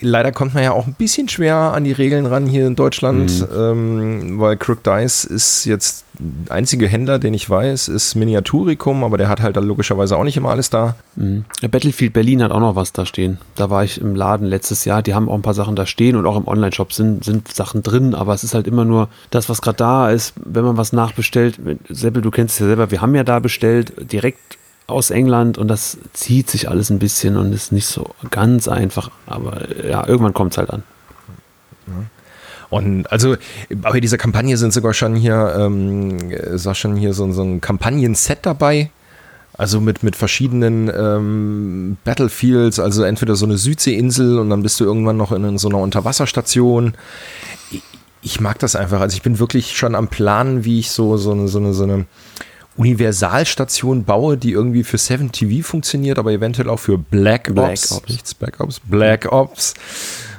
Leider 0.00 0.32
kommt 0.32 0.54
man 0.54 0.62
ja 0.62 0.72
auch 0.72 0.86
ein 0.86 0.94
bisschen 0.94 1.28
schwer 1.28 1.56
an 1.56 1.84
die 1.84 1.92
Regeln 1.92 2.26
ran 2.26 2.46
hier 2.46 2.66
in 2.66 2.76
Deutschland, 2.76 3.40
mhm. 3.40 3.56
ähm, 3.56 4.40
weil 4.40 4.56
Crook 4.56 4.82
Dice 4.82 5.24
ist 5.24 5.64
jetzt 5.64 6.04
der 6.18 6.56
einzige 6.56 6.86
Händler, 6.86 7.18
den 7.18 7.34
ich 7.34 7.48
weiß, 7.48 7.88
ist 7.88 8.14
Miniaturicum, 8.14 9.04
aber 9.04 9.18
der 9.18 9.28
hat 9.28 9.40
halt 9.40 9.56
dann 9.56 9.64
logischerweise 9.64 10.16
auch 10.16 10.24
nicht 10.24 10.36
immer 10.36 10.50
alles 10.50 10.70
da. 10.70 10.96
Mhm. 11.16 11.44
Battlefield 11.70 12.12
Berlin 12.12 12.42
hat 12.42 12.50
auch 12.50 12.60
noch 12.60 12.76
was 12.76 12.92
da 12.92 13.06
stehen. 13.06 13.38
Da 13.54 13.70
war 13.70 13.84
ich 13.84 14.00
im 14.00 14.14
Laden 14.14 14.46
letztes 14.46 14.84
Jahr, 14.84 15.02
die 15.02 15.14
haben 15.14 15.28
auch 15.28 15.34
ein 15.34 15.42
paar 15.42 15.54
Sachen 15.54 15.76
da 15.76 15.86
stehen 15.86 16.16
und 16.16 16.26
auch 16.26 16.36
im 16.36 16.46
Online-Shop 16.46 16.92
sind, 16.92 17.24
sind 17.24 17.52
Sachen 17.52 17.82
drin, 17.82 18.14
aber 18.14 18.34
es 18.34 18.44
ist 18.44 18.54
halt 18.54 18.66
immer 18.66 18.84
nur 18.84 19.08
das, 19.30 19.48
was 19.48 19.62
gerade 19.62 19.76
da 19.76 20.10
ist, 20.10 20.34
wenn 20.44 20.64
man 20.64 20.76
was 20.76 20.92
nachbestellt. 20.92 21.58
Seppel, 21.88 22.22
du 22.22 22.30
kennst 22.30 22.54
es 22.54 22.60
ja 22.60 22.66
selber, 22.66 22.90
wir 22.90 23.00
haben 23.00 23.14
ja 23.14 23.24
da 23.24 23.38
bestellt, 23.38 23.92
direkt 24.12 24.58
aus 24.90 25.10
England 25.10 25.58
und 25.58 25.68
das 25.68 25.98
zieht 26.12 26.50
sich 26.50 26.68
alles 26.68 26.90
ein 26.90 26.98
bisschen 26.98 27.36
und 27.36 27.52
ist 27.52 27.72
nicht 27.72 27.86
so 27.86 28.10
ganz 28.30 28.68
einfach, 28.68 29.10
aber 29.26 29.68
ja, 29.86 30.06
irgendwann 30.06 30.34
kommt 30.34 30.52
es 30.52 30.58
halt 30.58 30.70
an. 30.70 30.82
Und 32.70 33.10
also 33.10 33.36
bei 33.74 34.00
dieser 34.00 34.16
Kampagne 34.16 34.56
sind 34.56 34.72
sogar 34.72 34.94
schon 34.94 35.16
hier, 35.16 35.54
ähm, 35.58 36.30
ist 36.30 36.66
auch 36.68 36.76
schon 36.76 36.96
hier 36.96 37.12
so, 37.14 37.30
so 37.32 37.42
ein 37.42 37.60
Kampagnen-Set 37.60 38.38
dabei. 38.42 38.90
Also 39.54 39.80
mit, 39.80 40.02
mit 40.02 40.16
verschiedenen 40.16 40.88
ähm, 40.88 41.96
Battlefields, 42.04 42.78
also 42.78 43.02
entweder 43.02 43.34
so 43.34 43.44
eine 43.44 43.58
Südseeinsel 43.58 44.38
und 44.38 44.48
dann 44.48 44.62
bist 44.62 44.80
du 44.80 44.84
irgendwann 44.84 45.16
noch 45.16 45.32
in, 45.32 45.58
so 45.58 45.68
einer 45.68 45.78
Unterwasserstation. 45.78 46.94
Ich, 47.70 47.82
ich, 48.22 48.40
mag 48.40 48.58
das 48.60 48.76
einfach. 48.76 49.00
Also 49.00 49.16
ich 49.16 49.22
bin 49.22 49.38
wirklich 49.38 49.76
schon 49.76 49.94
am 49.94 50.08
Plan, 50.08 50.64
wie 50.64 50.78
ich 50.78 50.90
so, 50.92 51.16
so 51.16 51.32
eine, 51.32 51.48
so 51.48 51.58
eine, 51.58 51.74
so 51.74 51.82
eine 51.82 52.06
Universalstation 52.80 54.04
baue, 54.04 54.38
die 54.38 54.52
irgendwie 54.52 54.84
für 54.84 54.96
7 54.96 55.32
TV 55.32 55.62
funktioniert, 55.62 56.18
aber 56.18 56.32
eventuell 56.32 56.70
auch 56.70 56.78
für 56.78 56.96
Black, 56.96 57.54
Black 57.54 57.72
Ops. 57.72 57.92
Ops. 57.92 58.08
Nichts 58.08 58.34
Black 58.34 58.58
Ops, 58.58 58.80
Black 58.80 59.30
Ops. 59.30 59.74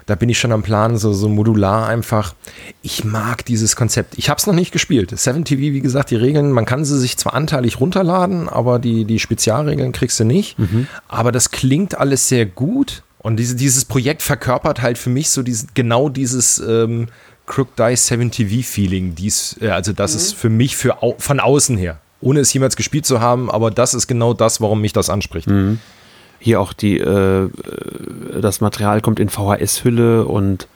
Da 0.07 0.15
bin 0.15 0.27
ich 0.27 0.39
schon 0.39 0.51
am 0.51 0.63
Plan, 0.63 0.97
so, 0.97 1.13
so 1.13 1.29
modular 1.29 1.87
einfach. 1.87 2.33
Ich 2.81 3.03
mag 3.03 3.45
dieses 3.45 3.75
Konzept. 3.75 4.17
Ich 4.17 4.27
habe 4.27 4.39
es 4.39 4.47
noch 4.47 4.55
nicht 4.55 4.71
gespielt. 4.71 5.15
7 5.15 5.45
TV, 5.45 5.61
wie 5.61 5.81
gesagt, 5.81 6.09
die 6.09 6.15
Regeln, 6.15 6.51
man 6.51 6.65
kann 6.65 6.83
sie 6.83 6.97
sich 6.97 7.15
zwar 7.15 7.35
anteilig 7.35 7.79
runterladen, 7.79 8.49
aber 8.49 8.79
die, 8.79 9.05
die 9.05 9.19
Spezialregeln 9.19 9.91
kriegst 9.91 10.19
du 10.19 10.23
nicht. 10.23 10.57
Mhm. 10.57 10.87
Aber 11.07 11.31
das 11.31 11.51
klingt 11.51 11.95
alles 11.95 12.27
sehr 12.27 12.47
gut. 12.47 13.03
Und 13.19 13.37
diese, 13.37 13.55
dieses 13.55 13.85
Projekt 13.85 14.23
verkörpert 14.23 14.81
halt 14.81 14.97
für 14.97 15.11
mich 15.11 15.29
so 15.29 15.43
dieses, 15.43 15.67
genau 15.75 16.09
dieses 16.09 16.57
ähm, 16.57 17.07
Crook 17.45 17.75
Dice 17.75 18.07
7 18.07 18.31
TV 18.31 18.67
Feeling. 18.67 19.13
Dies, 19.13 19.57
äh, 19.61 19.69
also 19.69 19.93
das 19.93 20.13
mhm. 20.13 20.17
ist 20.17 20.33
für 20.33 20.49
mich 20.49 20.75
für, 20.75 20.97
von 21.19 21.39
außen 21.39 21.77
her 21.77 22.00
ohne 22.21 22.39
es 22.39 22.53
jemals 22.53 22.75
gespielt 22.75 23.05
zu 23.05 23.19
haben, 23.19 23.51
aber 23.51 23.71
das 23.71 23.93
ist 23.93 24.07
genau 24.07 24.33
das, 24.33 24.61
warum 24.61 24.81
mich 24.81 24.93
das 24.93 25.09
anspricht. 25.09 25.49
Mhm. 25.49 25.79
Hier 26.39 26.59
auch 26.59 26.73
die, 26.73 26.97
äh, 26.97 27.49
das 28.41 28.61
Material 28.61 29.01
kommt 29.01 29.19
in 29.19 29.29
VHS-Hülle 29.29 30.25
und 30.25 30.67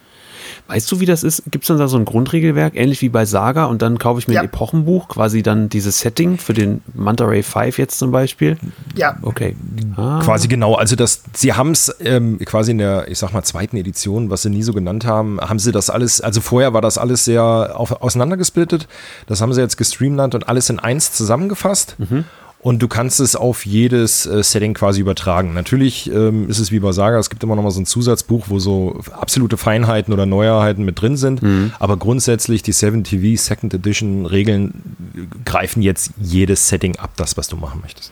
Weißt 0.68 0.92
du, 0.92 1.00
wie 1.00 1.06
das 1.06 1.24
ist? 1.24 1.44
Gibt 1.52 1.64
es 1.64 1.68
dann 1.68 1.78
da 1.78 1.88
so 1.88 1.98
ein 1.98 2.06
Grundregelwerk, 2.06 2.76
ähnlich 2.76 3.02
wie 3.02 3.10
bei 3.10 3.26
Saga, 3.26 3.66
und 3.66 3.82
dann 3.84 4.00
kaufe 4.00 4.20
ich 4.20 4.28
mir 4.28 4.36
ja. 4.36 4.42
ein 4.42 4.48
Epochenbuch, 4.48 5.08
quasi 5.08 5.44
dann 5.44 5.70
dieses 5.70 6.00
Setting 6.00 6.40
für 6.40 6.56
den 6.56 6.82
Manta 6.94 7.26
Ray 7.26 7.44
5 7.44 7.78
jetzt 7.78 8.00
zum 8.00 8.12
Beispiel? 8.12 8.58
Ja. 8.96 9.18
Okay. 9.22 9.56
Ah. 9.96 10.22
Quasi 10.24 10.48
genau. 10.48 10.74
Also 10.74 10.96
das, 10.96 11.22
sie 11.34 11.54
haben 11.54 11.72
es 11.72 11.96
ähm, 12.00 12.40
quasi 12.46 12.72
in 12.72 12.80
der, 12.80 13.08
ich 13.10 13.20
sag 13.20 13.32
mal, 13.32 13.44
zweiten 13.44 13.78
Edition, 13.78 14.32
was 14.32 14.42
sie 14.42 14.50
nie 14.50 14.64
so 14.64 14.74
genannt 14.74 15.06
haben, 15.06 15.40
haben 15.40 15.60
sie 15.60 15.72
das 15.72 15.92
alles, 15.92 16.20
also 16.20 16.42
vorher 16.42 16.74
war 16.74 16.82
das 16.82 16.98
alles 16.98 17.26
sehr 17.26 17.74
auf, 17.76 18.02
auseinandergesplittet. 18.02 18.88
Das 19.28 19.42
haben 19.42 19.54
sie 19.54 19.62
jetzt 19.62 19.78
gestreamlined 19.78 20.34
und 20.34 20.50
alles 20.50 20.70
in 20.72 20.80
eins 20.80 21.12
zusammengefasst. 21.12 21.96
Mhm 22.00 22.26
und 22.66 22.80
du 22.80 22.88
kannst 22.88 23.20
es 23.20 23.36
auf 23.36 23.64
jedes 23.64 24.26
äh, 24.26 24.42
Setting 24.42 24.74
quasi 24.74 25.00
übertragen. 25.00 25.54
Natürlich 25.54 26.12
ähm, 26.12 26.50
ist 26.50 26.58
es 26.58 26.72
wie 26.72 26.80
bei 26.80 26.94
Saga, 26.94 27.20
es 27.20 27.30
gibt 27.30 27.44
immer 27.44 27.56
noch 27.56 27.62
mal 27.62 27.70
so 27.70 27.80
ein 27.80 27.86
Zusatzbuch, 27.86 28.46
wo 28.50 28.58
so 28.58 29.02
absolute 29.12 29.56
Feinheiten 29.56 30.12
oder 30.12 30.26
Neuerheiten 30.26 30.84
mit 30.84 31.00
drin 31.00 31.16
sind, 31.16 31.44
mhm. 31.44 31.74
aber 31.78 31.96
grundsätzlich 31.98 32.64
die 32.64 32.74
7TV 32.74 33.38
Second 33.40 33.76
Edition 33.76 34.26
Regeln 34.26 35.30
greifen 35.46 35.84
jetzt 35.84 36.14
jedes 36.18 36.68
Setting 36.68 36.96
ab, 36.96 37.12
das, 37.18 37.38
was 37.38 37.50
du 37.50 37.56
machen 37.56 37.82
möchtest. 37.84 38.12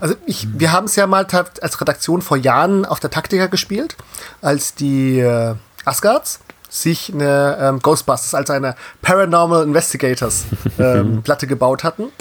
Also 0.00 0.16
ich, 0.26 0.46
wir 0.52 0.72
haben 0.72 0.84
es 0.84 0.94
ja 0.96 1.06
mal 1.06 1.26
als 1.62 1.80
Redaktion 1.80 2.20
vor 2.20 2.36
Jahren 2.36 2.84
auf 2.84 3.00
der 3.00 3.08
Taktika 3.08 3.46
gespielt, 3.46 3.96
als 4.42 4.74
die 4.74 5.20
äh, 5.20 5.54
Asgards 5.86 6.40
sich 6.68 7.10
eine 7.14 7.56
ähm, 7.58 7.78
Ghostbusters, 7.80 8.34
als 8.34 8.50
eine 8.50 8.74
Paranormal 9.00 9.62
Investigators 9.62 10.44
ähm, 10.78 11.22
Platte 11.22 11.46
gebaut 11.46 11.84
hatten. 11.84 12.12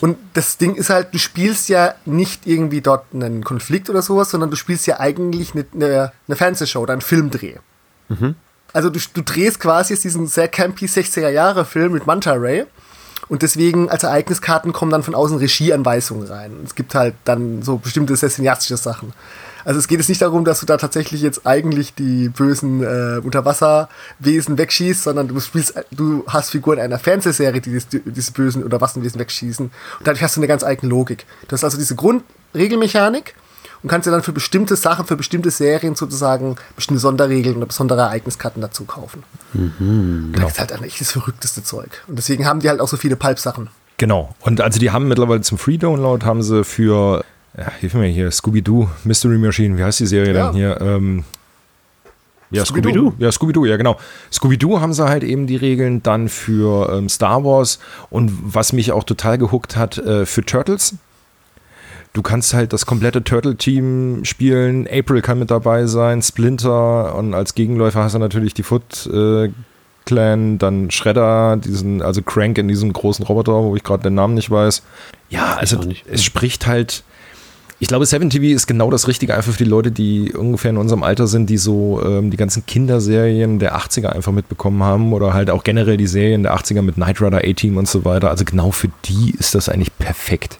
Und 0.00 0.16
das 0.34 0.58
Ding 0.58 0.74
ist 0.74 0.90
halt, 0.90 1.12
du 1.12 1.18
spielst 1.18 1.68
ja 1.68 1.94
nicht 2.04 2.46
irgendwie 2.46 2.80
dort 2.80 3.06
einen 3.12 3.42
Konflikt 3.44 3.90
oder 3.90 4.02
sowas, 4.02 4.30
sondern 4.30 4.50
du 4.50 4.56
spielst 4.56 4.86
ja 4.86 5.00
eigentlich 5.00 5.54
eine, 5.54 5.66
eine, 5.74 6.12
eine 6.26 6.36
Fernsehshow 6.36 6.80
oder 6.80 6.92
einen 6.92 7.02
Filmdreh. 7.02 7.56
Mhm. 8.08 8.34
Also 8.72 8.90
du, 8.90 9.00
du 9.14 9.22
drehst 9.22 9.60
quasi 9.60 9.94
jetzt 9.94 10.04
diesen 10.04 10.26
sehr 10.26 10.48
campy 10.48 10.86
60er-Jahre-Film 10.86 11.92
mit 11.92 12.06
Manta 12.06 12.32
Ray. 12.34 12.66
Und 13.28 13.42
deswegen 13.42 13.90
als 13.90 14.04
Ereigniskarten 14.04 14.72
kommen 14.72 14.90
dann 14.90 15.02
von 15.02 15.14
außen 15.14 15.36
Regieanweisungen 15.38 16.26
rein. 16.28 16.60
Es 16.64 16.74
gibt 16.74 16.94
halt 16.94 17.14
dann 17.24 17.62
so 17.62 17.76
bestimmte 17.76 18.16
sehr 18.16 18.30
cineastische 18.30 18.76
Sachen. 18.76 19.12
Also 19.64 19.78
es 19.78 19.88
geht 19.88 19.98
jetzt 19.98 20.08
nicht 20.08 20.22
darum, 20.22 20.44
dass 20.44 20.60
du 20.60 20.66
da 20.66 20.76
tatsächlich 20.76 21.22
jetzt 21.22 21.46
eigentlich 21.46 21.94
die 21.94 22.28
bösen 22.28 22.82
äh, 22.82 23.20
Unterwasserwesen 23.22 24.58
wegschießt, 24.58 25.02
sondern 25.02 25.28
du 25.28 25.40
spielst, 25.40 25.74
du 25.90 26.24
hast 26.26 26.50
Figuren 26.50 26.78
einer 26.78 26.98
Fernsehserie, 26.98 27.60
die 27.60 27.70
diese, 27.70 28.00
diese 28.00 28.32
bösen 28.32 28.62
Unterwasserwesen 28.62 29.20
wegschießen. 29.20 29.66
Und 29.66 30.06
dadurch 30.06 30.22
hast 30.22 30.36
du 30.36 30.40
eine 30.40 30.48
ganz 30.48 30.64
eigene 30.64 30.90
Logik. 30.90 31.26
Du 31.48 31.52
hast 31.52 31.64
also 31.64 31.78
diese 31.78 31.96
Grundregelmechanik 31.96 33.34
und 33.82 33.88
kannst 33.88 34.06
dir 34.06 34.10
dann 34.10 34.22
für 34.22 34.32
bestimmte 34.32 34.76
Sachen, 34.76 35.06
für 35.06 35.16
bestimmte 35.16 35.50
Serien 35.50 35.94
sozusagen 35.94 36.56
bestimmte 36.74 37.00
Sonderregeln 37.00 37.56
oder 37.56 37.66
besondere 37.66 38.00
Ereigniskarten 38.02 38.60
dazu 38.60 38.84
kaufen. 38.84 39.22
Mhm, 39.52 40.30
genau. 40.32 40.46
Das 40.46 40.54
ist 40.54 40.60
halt 40.60 40.72
eigentlich 40.72 40.98
das 40.98 41.12
verrückteste 41.12 41.62
Zeug. 41.62 42.02
Und 42.06 42.16
deswegen 42.16 42.46
haben 42.46 42.60
die 42.60 42.68
halt 42.68 42.80
auch 42.80 42.88
so 42.88 42.96
viele 42.96 43.16
Pulp-Sachen. 43.16 43.70
Genau. 43.98 44.34
Und 44.40 44.60
also 44.60 44.78
die 44.78 44.90
haben 44.90 45.08
mittlerweile 45.08 45.40
zum 45.40 45.58
Free-Download 45.58 46.24
haben 46.24 46.42
sie 46.42 46.64
für 46.64 47.24
ja, 47.56 47.70
hilf 47.80 47.94
mir 47.94 48.06
hier, 48.06 48.30
Scooby-Doo, 48.30 48.88
Mystery 49.04 49.38
Machine, 49.38 49.78
wie 49.78 49.84
heißt 49.84 50.00
die 50.00 50.06
Serie 50.06 50.34
ja. 50.34 50.46
denn 50.46 50.56
hier? 50.56 50.80
Ähm, 50.80 51.24
ja, 52.50 52.64
Scooby-Doo. 52.64 53.10
Scooby 53.10 53.24
ja, 53.24 53.32
Scooby-Doo, 53.32 53.64
ja, 53.66 53.76
genau. 53.76 53.96
Scooby-Doo 54.32 54.80
haben 54.80 54.92
sie 54.92 55.06
halt 55.06 55.22
eben 55.22 55.46
die 55.46 55.56
Regeln 55.56 56.02
dann 56.02 56.28
für 56.28 56.90
ähm, 56.92 57.08
Star 57.08 57.44
Wars 57.44 57.78
und 58.10 58.32
was 58.42 58.72
mich 58.72 58.92
auch 58.92 59.04
total 59.04 59.38
gehuckt 59.38 59.76
hat, 59.76 59.98
äh, 59.98 60.24
für 60.24 60.44
Turtles. 60.44 60.94
Du 62.14 62.22
kannst 62.22 62.54
halt 62.54 62.72
das 62.72 62.86
komplette 62.86 63.22
Turtle-Team 63.22 64.24
spielen. 64.24 64.88
April 64.90 65.20
kann 65.20 65.38
mit 65.38 65.50
dabei 65.50 65.86
sein, 65.86 66.22
Splinter 66.22 67.14
und 67.14 67.34
als 67.34 67.54
Gegenläufer 67.54 68.02
hast 68.02 68.14
du 68.14 68.18
natürlich 68.18 68.54
die 68.54 68.62
Foot 68.62 69.06
äh, 69.06 69.50
Clan, 70.06 70.56
dann 70.56 70.90
Shredder, 70.90 71.58
diesen, 71.58 72.00
also 72.00 72.22
Crank 72.22 72.56
in 72.56 72.66
diesem 72.66 72.94
großen 72.94 73.26
Roboter, 73.26 73.52
wo 73.52 73.76
ich 73.76 73.84
gerade 73.84 74.04
den 74.04 74.14
Namen 74.14 74.34
nicht 74.34 74.50
weiß. 74.50 74.82
Ja, 75.28 75.56
also 75.56 75.80
es 76.10 76.24
spricht 76.24 76.66
halt 76.66 77.04
Ich 77.80 77.86
glaube, 77.86 78.06
7 78.06 78.28
TV 78.28 78.46
ist 78.46 78.66
genau 78.66 78.90
das 78.90 79.06
Richtige, 79.06 79.36
einfach 79.36 79.52
für 79.52 79.62
die 79.62 79.70
Leute, 79.70 79.92
die 79.92 80.32
ungefähr 80.32 80.72
in 80.72 80.78
unserem 80.78 81.04
Alter 81.04 81.28
sind, 81.28 81.48
die 81.48 81.58
so 81.58 82.02
ähm, 82.04 82.30
die 82.30 82.36
ganzen 82.36 82.66
Kinderserien 82.66 83.60
der 83.60 83.76
80er 83.76 84.08
einfach 84.08 84.32
mitbekommen 84.32 84.82
haben 84.82 85.12
oder 85.12 85.32
halt 85.32 85.48
auch 85.48 85.62
generell 85.62 85.96
die 85.96 86.08
Serien 86.08 86.42
der 86.42 86.56
80er 86.56 86.82
mit 86.82 86.96
Knight 86.96 87.20
Rider 87.20 87.38
A-Team 87.38 87.76
und 87.76 87.86
so 87.86 88.04
weiter. 88.04 88.30
Also 88.30 88.44
genau 88.44 88.72
für 88.72 88.88
die 89.04 89.32
ist 89.38 89.54
das 89.54 89.68
eigentlich 89.68 89.96
perfekt. 89.96 90.58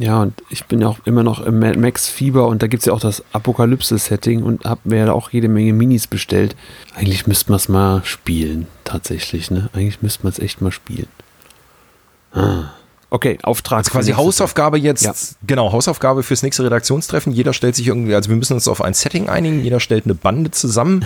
Ja, 0.00 0.22
und 0.22 0.42
ich 0.48 0.64
bin 0.64 0.80
ja 0.80 0.88
auch 0.88 0.98
immer 1.04 1.22
noch 1.22 1.40
im 1.44 1.58
Max 1.58 2.08
Fieber 2.08 2.48
und 2.48 2.62
da 2.62 2.66
gibt 2.66 2.80
es 2.80 2.86
ja 2.86 2.92
auch 2.92 3.00
das 3.00 3.22
Apokalypse-Setting 3.32 4.42
und 4.42 4.64
habe 4.64 4.80
mir 4.84 5.06
da 5.06 5.12
auch 5.12 5.30
jede 5.30 5.48
Menge 5.48 5.74
Minis 5.74 6.06
bestellt. 6.06 6.56
Eigentlich 6.96 7.26
müsste 7.26 7.50
man 7.50 7.56
es 7.56 7.68
mal 7.68 8.02
spielen, 8.04 8.66
tatsächlich, 8.84 9.50
ne? 9.50 9.68
Eigentlich 9.74 10.00
müsste 10.00 10.22
man 10.24 10.32
es 10.32 10.38
echt 10.38 10.60
mal 10.62 10.72
spielen. 10.72 11.08
Ah. 12.32 12.70
Okay, 13.10 13.38
Auftrag. 13.42 13.78
Also 13.78 13.90
quasi 13.90 14.12
Hausaufgabe 14.12 14.78
jetzt, 14.78 15.02
ja. 15.02 15.12
genau, 15.46 15.72
Hausaufgabe 15.72 16.22
fürs 16.22 16.42
nächste 16.42 16.64
Redaktionstreffen. 16.64 17.32
Jeder 17.32 17.52
stellt 17.52 17.74
sich 17.74 17.88
irgendwie, 17.88 18.14
also 18.14 18.30
wir 18.30 18.36
müssen 18.36 18.54
uns 18.54 18.68
auf 18.68 18.80
ein 18.80 18.94
Setting 18.94 19.28
einigen, 19.28 19.62
jeder 19.62 19.80
stellt 19.80 20.04
eine 20.04 20.14
Bande 20.14 20.52
zusammen 20.52 21.04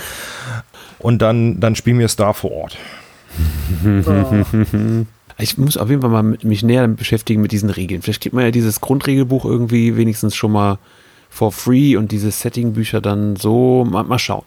und 0.99 1.23
dann, 1.23 1.61
dann 1.61 1.75
spielen 1.77 1.99
wir 1.99 2.07
es 2.07 2.17
da 2.17 2.33
vor 2.33 2.53
Ort. 2.53 2.77
Ich 5.37 5.59
muss 5.59 5.77
auf 5.77 5.91
jeden 5.91 6.01
Fall 6.01 6.11
mal 6.11 6.23
mit, 6.23 6.45
mich 6.45 6.63
näher 6.63 6.87
beschäftigen 6.87 7.43
mit 7.43 7.51
diesen 7.51 7.69
Regeln. 7.71 8.03
Vielleicht 8.03 8.21
gibt 8.21 8.35
man 8.35 8.45
ja 8.45 8.51
dieses 8.53 8.81
Grundregelbuch 8.81 9.45
irgendwie 9.45 9.97
wenigstens 9.97 10.37
schon 10.37 10.53
mal 10.53 10.79
for 11.29 11.51
free 11.51 11.97
und 11.97 12.13
diese 12.13 12.31
Setting-Bücher 12.31 13.01
dann 13.01 13.35
so. 13.35 13.85
Mal, 13.85 14.05
mal 14.05 14.21
schauen. 14.21 14.45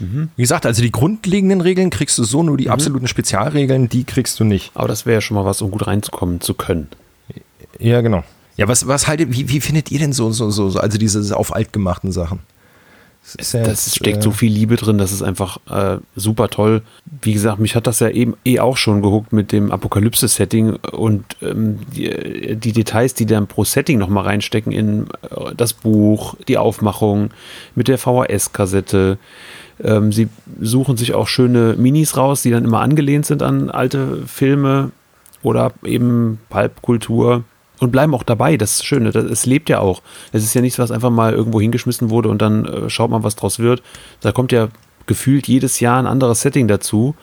Mhm. 0.00 0.30
Wie 0.36 0.42
gesagt, 0.42 0.66
also 0.66 0.82
die 0.82 0.90
grundlegenden 0.90 1.60
Regeln 1.60 1.90
kriegst 1.90 2.18
du 2.18 2.24
so, 2.24 2.42
nur 2.42 2.56
die 2.56 2.66
mhm. 2.66 2.72
absoluten 2.72 3.06
Spezialregeln, 3.06 3.88
die 3.88 4.04
kriegst 4.04 4.40
du 4.40 4.44
nicht. 4.44 4.72
Aber 4.74 4.88
das 4.88 5.06
wäre 5.06 5.14
ja 5.14 5.20
schon 5.20 5.36
mal 5.36 5.44
was, 5.44 5.62
um 5.62 5.70
gut 5.70 5.86
reinzukommen 5.86 6.40
zu 6.40 6.54
können. 6.54 6.88
Ja, 7.78 8.00
genau. 8.00 8.24
Ja, 8.56 8.68
was, 8.68 8.86
was 8.86 9.06
haltet, 9.06 9.32
wie, 9.32 9.48
wie 9.48 9.60
findet 9.60 9.90
ihr 9.90 9.98
denn 9.98 10.12
so, 10.12 10.32
so, 10.32 10.50
so, 10.50 10.78
also 10.78 10.98
diese 10.98 11.36
auf 11.36 11.54
alt 11.54 11.72
gemachten 11.72 12.12
Sachen? 12.12 12.40
Das, 13.36 13.52
ja 13.52 13.62
das 13.62 13.94
steckt 13.94 14.18
äh, 14.18 14.22
so 14.22 14.30
viel 14.30 14.50
Liebe 14.50 14.76
drin, 14.76 14.98
das 14.98 15.12
ist 15.12 15.22
einfach 15.22 15.58
äh, 15.68 15.98
super 16.16 16.48
toll. 16.48 16.82
Wie 17.22 17.32
gesagt, 17.32 17.58
mich 17.58 17.76
hat 17.76 17.86
das 17.86 18.00
ja 18.00 18.08
eben 18.08 18.34
eh 18.44 18.60
auch 18.60 18.76
schon 18.76 19.02
gehuckt 19.02 19.32
mit 19.32 19.52
dem 19.52 19.70
Apokalypse-Setting 19.70 20.76
und 20.76 21.24
ähm, 21.42 21.80
die, 21.94 22.56
die, 22.56 22.72
Details, 22.72 23.14
die 23.14 23.26
dann 23.26 23.46
pro 23.46 23.64
Setting 23.64 23.98
nochmal 23.98 24.24
reinstecken 24.24 24.72
in 24.72 25.06
äh, 25.22 25.54
das 25.56 25.74
Buch, 25.74 26.34
die 26.48 26.58
Aufmachung 26.58 27.30
mit 27.74 27.88
der 27.88 27.98
VHS-Kassette, 27.98 29.18
ähm, 29.82 30.12
sie 30.12 30.28
suchen 30.60 30.96
sich 30.96 31.14
auch 31.14 31.28
schöne 31.28 31.74
Minis 31.76 32.16
raus, 32.16 32.42
die 32.42 32.50
dann 32.50 32.64
immer 32.64 32.80
angelehnt 32.80 33.26
sind 33.26 33.42
an 33.42 33.70
alte 33.70 34.26
Filme 34.26 34.90
oder 35.42 35.72
eben 35.84 36.38
Pulpkultur 36.50 37.44
und 37.78 37.90
bleiben 37.90 38.14
auch 38.14 38.22
dabei. 38.22 38.56
Das 38.56 38.72
ist 38.72 38.84
schön. 38.84 39.06
Es 39.06 39.46
lebt 39.46 39.68
ja 39.68 39.80
auch. 39.80 40.02
Es 40.32 40.44
ist 40.44 40.54
ja 40.54 40.60
nichts, 40.60 40.78
was 40.78 40.90
einfach 40.90 41.10
mal 41.10 41.32
irgendwo 41.32 41.60
hingeschmissen 41.60 42.10
wurde 42.10 42.28
und 42.28 42.42
dann 42.42 42.66
äh, 42.66 42.90
schaut 42.90 43.10
man, 43.10 43.22
was 43.22 43.36
draus 43.36 43.58
wird. 43.58 43.82
Da 44.20 44.32
kommt 44.32 44.52
ja 44.52 44.68
gefühlt 45.06 45.48
jedes 45.48 45.80
Jahr 45.80 45.98
ein 45.98 46.06
anderes 46.06 46.42
Setting 46.42 46.68
dazu. 46.68 47.14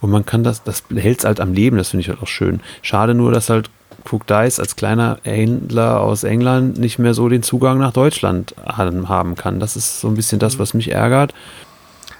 Und 0.00 0.10
man 0.10 0.26
kann 0.26 0.42
das, 0.42 0.64
das 0.64 0.82
hält 0.92 1.20
es 1.20 1.24
halt 1.24 1.38
am 1.38 1.52
Leben, 1.52 1.76
das 1.76 1.90
finde 1.90 2.00
ich 2.00 2.08
halt 2.08 2.20
auch 2.20 2.26
schön. 2.26 2.60
Schade 2.80 3.14
nur, 3.14 3.30
dass 3.30 3.48
halt 3.50 3.70
Cook 4.10 4.26
Dice 4.26 4.58
als 4.58 4.74
kleiner 4.74 5.18
Händler 5.22 6.00
aus 6.00 6.24
England 6.24 6.78
nicht 6.78 6.98
mehr 6.98 7.14
so 7.14 7.28
den 7.28 7.44
Zugang 7.44 7.78
nach 7.78 7.92
Deutschland 7.92 8.56
haben 8.66 9.36
kann. 9.36 9.60
Das 9.60 9.76
ist 9.76 10.00
so 10.00 10.08
ein 10.08 10.14
bisschen 10.14 10.40
das, 10.40 10.58
was 10.58 10.74
mich 10.74 10.90
ärgert. 10.90 11.34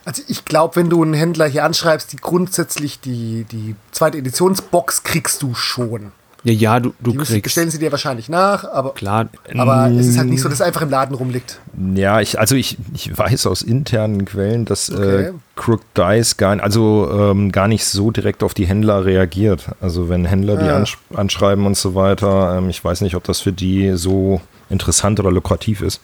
Also 0.05 0.23
ich 0.27 0.45
glaube, 0.45 0.77
wenn 0.77 0.91
du 0.91 1.03
einen 1.03 1.15
Händler 1.15 1.47
hier 1.47 1.65
anschreibst, 1.65 2.13
die 2.13 2.17
grundsätzlich 2.17 3.01
die, 3.01 3.45
die 3.51 3.77
zweite 3.93 4.19
Editionsbox 4.19 5.05
kriegst 5.05 5.43
du 5.43 5.55
schon. 5.55 6.13
Ja, 6.45 6.53
ja, 6.53 6.81
du, 6.81 6.93
du 6.99 7.13
die 7.13 7.19
kriegst. 7.19 7.43
Bestellen 7.43 7.71
sie 7.71 7.79
dir 7.79 7.93
wahrscheinlich 7.93 8.29
nach, 8.29 8.65
aber, 8.65 8.95
Klar. 8.95 9.29
aber 9.57 9.89
es 9.93 10.09
ist 10.09 10.19
halt 10.19 10.29
nicht 10.29 10.41
so, 10.41 10.49
dass 10.49 10.59
es 10.59 10.67
einfach 10.67 10.83
im 10.83 10.91
Laden 10.91 11.15
rumliegt. 11.15 11.61
Ja, 11.95 12.21
ich, 12.21 12.41
also 12.41 12.57
ich, 12.57 12.79
ich 12.95 13.17
weiß 13.17 13.47
aus 13.47 13.63
internen 13.63 14.25
Quellen, 14.25 14.65
dass 14.65 14.89
äh, 14.89 14.93
okay. 14.93 15.23
äh, 15.27 15.33
Crook 15.55 15.83
Dice 15.95 16.37
gar, 16.37 16.61
also, 16.61 17.09
ähm, 17.13 17.53
gar 17.53 17.69
nicht 17.69 17.85
so 17.85 18.11
direkt 18.11 18.43
auf 18.43 18.55
die 18.55 18.67
Händler 18.67 19.05
reagiert. 19.05 19.67
Also 19.81 20.09
wenn 20.09 20.25
Händler 20.25 20.57
die 20.57 20.69
ah. 20.69 20.85
anschreiben 21.15 21.65
und 21.65 21.77
so 21.77 21.95
weiter, 21.95 22.59
ähm, 22.59 22.69
ich 22.71 22.85
weiß 22.85 23.03
nicht, 23.03 23.15
ob 23.15 23.23
das 23.23 23.39
für 23.39 23.53
die 23.53 23.93
so 23.95 24.41
interessant 24.69 25.21
oder 25.21 25.31
lukrativ 25.31 25.81
ist. 25.81 26.01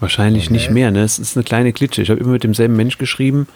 Wahrscheinlich 0.00 0.46
okay. 0.46 0.54
nicht 0.54 0.70
mehr, 0.70 0.90
ne? 0.90 1.02
Es 1.02 1.18
ist 1.18 1.36
eine 1.36 1.44
kleine 1.44 1.72
Klitsche. 1.72 2.00
Ich 2.00 2.08
habe 2.10 2.20
immer 2.20 2.32
mit 2.32 2.42
demselben 2.42 2.74
Mensch 2.74 2.96
geschrieben 2.96 3.46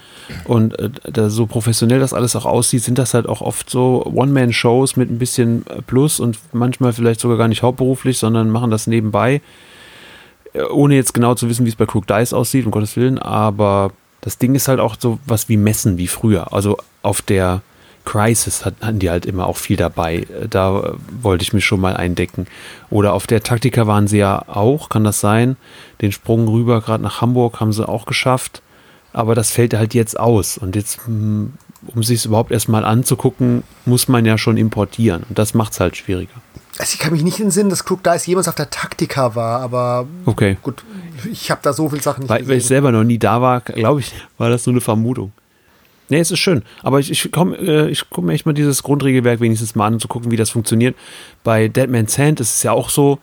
und 0.44 0.78
äh, 0.78 0.90
da 1.10 1.30
so 1.30 1.46
professionell 1.46 2.00
das 2.00 2.12
alles 2.12 2.36
auch 2.36 2.44
aussieht, 2.44 2.82
sind 2.82 2.98
das 2.98 3.14
halt 3.14 3.26
auch 3.26 3.40
oft 3.40 3.70
so 3.70 4.04
One-Man-Shows 4.04 4.96
mit 4.96 5.10
ein 5.10 5.18
bisschen 5.18 5.64
Plus 5.86 6.20
und 6.20 6.38
manchmal 6.52 6.92
vielleicht 6.92 7.20
sogar 7.20 7.38
gar 7.38 7.48
nicht 7.48 7.62
hauptberuflich, 7.62 8.18
sondern 8.18 8.50
machen 8.50 8.70
das 8.70 8.86
nebenbei, 8.86 9.40
äh, 10.52 10.62
ohne 10.64 10.96
jetzt 10.96 11.14
genau 11.14 11.34
zu 11.34 11.48
wissen, 11.48 11.64
wie 11.64 11.70
es 11.70 11.76
bei 11.76 11.86
Crook 11.86 12.06
Dice 12.06 12.34
aussieht, 12.34 12.66
um 12.66 12.72
Gottes 12.72 12.96
Willen, 12.96 13.18
aber 13.18 13.92
das 14.20 14.38
Ding 14.38 14.54
ist 14.54 14.68
halt 14.68 14.80
auch 14.80 14.96
so 14.98 15.18
was 15.26 15.48
wie 15.48 15.56
Messen 15.56 15.96
wie 15.96 16.06
früher. 16.06 16.52
Also 16.52 16.76
auf 17.02 17.22
der 17.22 17.62
Crisis 18.04 18.64
hatten 18.64 18.98
die 18.98 19.10
halt 19.10 19.26
immer 19.26 19.46
auch 19.46 19.56
viel 19.56 19.76
dabei. 19.76 20.26
Da 20.48 20.94
wollte 21.20 21.42
ich 21.42 21.52
mich 21.52 21.64
schon 21.64 21.80
mal 21.80 21.96
eindecken. 21.96 22.46
Oder 22.90 23.12
auf 23.12 23.26
der 23.26 23.42
Taktika 23.42 23.86
waren 23.86 24.06
sie 24.06 24.18
ja 24.18 24.44
auch, 24.48 24.88
kann 24.88 25.04
das 25.04 25.20
sein? 25.20 25.56
Den 26.00 26.12
Sprung 26.12 26.46
rüber, 26.48 26.80
gerade 26.80 27.02
nach 27.02 27.20
Hamburg, 27.20 27.60
haben 27.60 27.72
sie 27.72 27.88
auch 27.88 28.06
geschafft. 28.06 28.62
Aber 29.12 29.34
das 29.34 29.50
fällt 29.50 29.74
halt 29.74 29.94
jetzt 29.94 30.18
aus. 30.18 30.58
Und 30.58 30.76
jetzt, 30.76 31.06
hm, 31.06 31.54
um 31.86 32.02
sich 32.02 32.20
es 32.20 32.26
überhaupt 32.26 32.50
erstmal 32.50 32.84
anzugucken, 32.84 33.62
muss 33.84 34.08
man 34.08 34.24
ja 34.24 34.38
schon 34.38 34.56
importieren. 34.56 35.24
Und 35.28 35.38
das 35.38 35.54
macht 35.54 35.72
es 35.72 35.80
halt 35.80 35.96
schwieriger. 35.96 36.34
Also 36.78 36.94
ich 36.94 36.98
kann 36.98 37.12
mich 37.12 37.22
nicht 37.22 37.38
in 37.38 37.46
den 37.46 37.50
Sinn, 37.52 37.68
dass 37.68 37.84
Crook 37.84 38.02
Dice 38.02 38.26
jemals 38.26 38.48
auf 38.48 38.56
der 38.56 38.68
Taktika 38.68 39.36
war, 39.36 39.60
aber 39.60 40.06
okay. 40.26 40.56
gut, 40.60 40.84
ich 41.30 41.52
habe 41.52 41.60
da 41.62 41.72
so 41.72 41.88
viele 41.88 42.02
Sachen 42.02 42.22
nicht 42.22 42.30
weil, 42.30 42.48
Weil 42.48 42.56
ich 42.56 42.66
selber 42.66 42.90
noch 42.90 43.04
nie 43.04 43.18
da 43.18 43.40
war, 43.40 43.60
glaube 43.60 44.00
ich, 44.00 44.12
war 44.38 44.50
das 44.50 44.66
nur 44.66 44.72
eine 44.72 44.80
Vermutung. 44.80 45.30
Nee, 46.08 46.18
es 46.18 46.30
ist 46.30 46.38
schön. 46.38 46.62
Aber 46.82 47.00
ich, 47.00 47.10
ich 47.10 47.32
komme 47.32 47.56
äh, 47.56 47.88
ich 47.88 48.08
guck 48.10 48.24
mir 48.24 48.32
echt 48.32 48.46
mal 48.46 48.52
dieses 48.52 48.82
Grundregelwerk 48.82 49.40
wenigstens 49.40 49.74
mal 49.74 49.86
an, 49.86 49.94
um 49.94 50.00
zu 50.00 50.08
gucken, 50.08 50.30
wie 50.30 50.36
das 50.36 50.50
funktioniert. 50.50 50.94
Bei 51.42 51.68
Dead 51.68 51.88
Man's 51.88 52.18
Hand 52.18 52.40
ist 52.40 52.56
es 52.56 52.62
ja 52.62 52.72
auch 52.72 52.90
so 52.90 53.18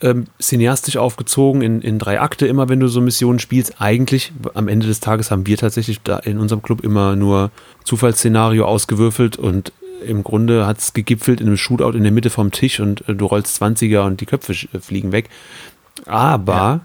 ähm, 0.00 0.26
cineastisch 0.40 0.96
aufgezogen, 0.96 1.62
in, 1.62 1.80
in 1.80 1.98
drei 1.98 2.20
Akte, 2.20 2.46
immer 2.46 2.68
wenn 2.68 2.80
du 2.80 2.88
so 2.88 3.00
Missionen 3.00 3.38
spielst. 3.38 3.80
Eigentlich, 3.80 4.32
am 4.54 4.68
Ende 4.68 4.86
des 4.86 5.00
Tages 5.00 5.30
haben 5.30 5.46
wir 5.46 5.56
tatsächlich 5.56 6.00
da 6.02 6.18
in 6.18 6.38
unserem 6.38 6.62
Club 6.62 6.84
immer 6.84 7.16
nur 7.16 7.50
Zufallsszenario 7.84 8.64
ausgewürfelt 8.64 9.36
und 9.36 9.72
im 10.04 10.22
Grunde 10.22 10.66
hat 10.66 10.78
es 10.78 10.92
gegipfelt 10.92 11.40
in 11.40 11.48
einem 11.48 11.56
Shootout 11.56 11.96
in 11.96 12.04
der 12.04 12.12
Mitte 12.12 12.30
vom 12.30 12.52
Tisch 12.52 12.78
und 12.78 13.08
äh, 13.08 13.14
du 13.14 13.26
rollst 13.26 13.60
20er 13.60 14.06
und 14.06 14.20
die 14.20 14.26
Köpfe 14.26 14.52
äh, 14.52 14.78
fliegen 14.78 15.12
weg. 15.12 15.28
Aber 16.06 16.52
ja. 16.52 16.80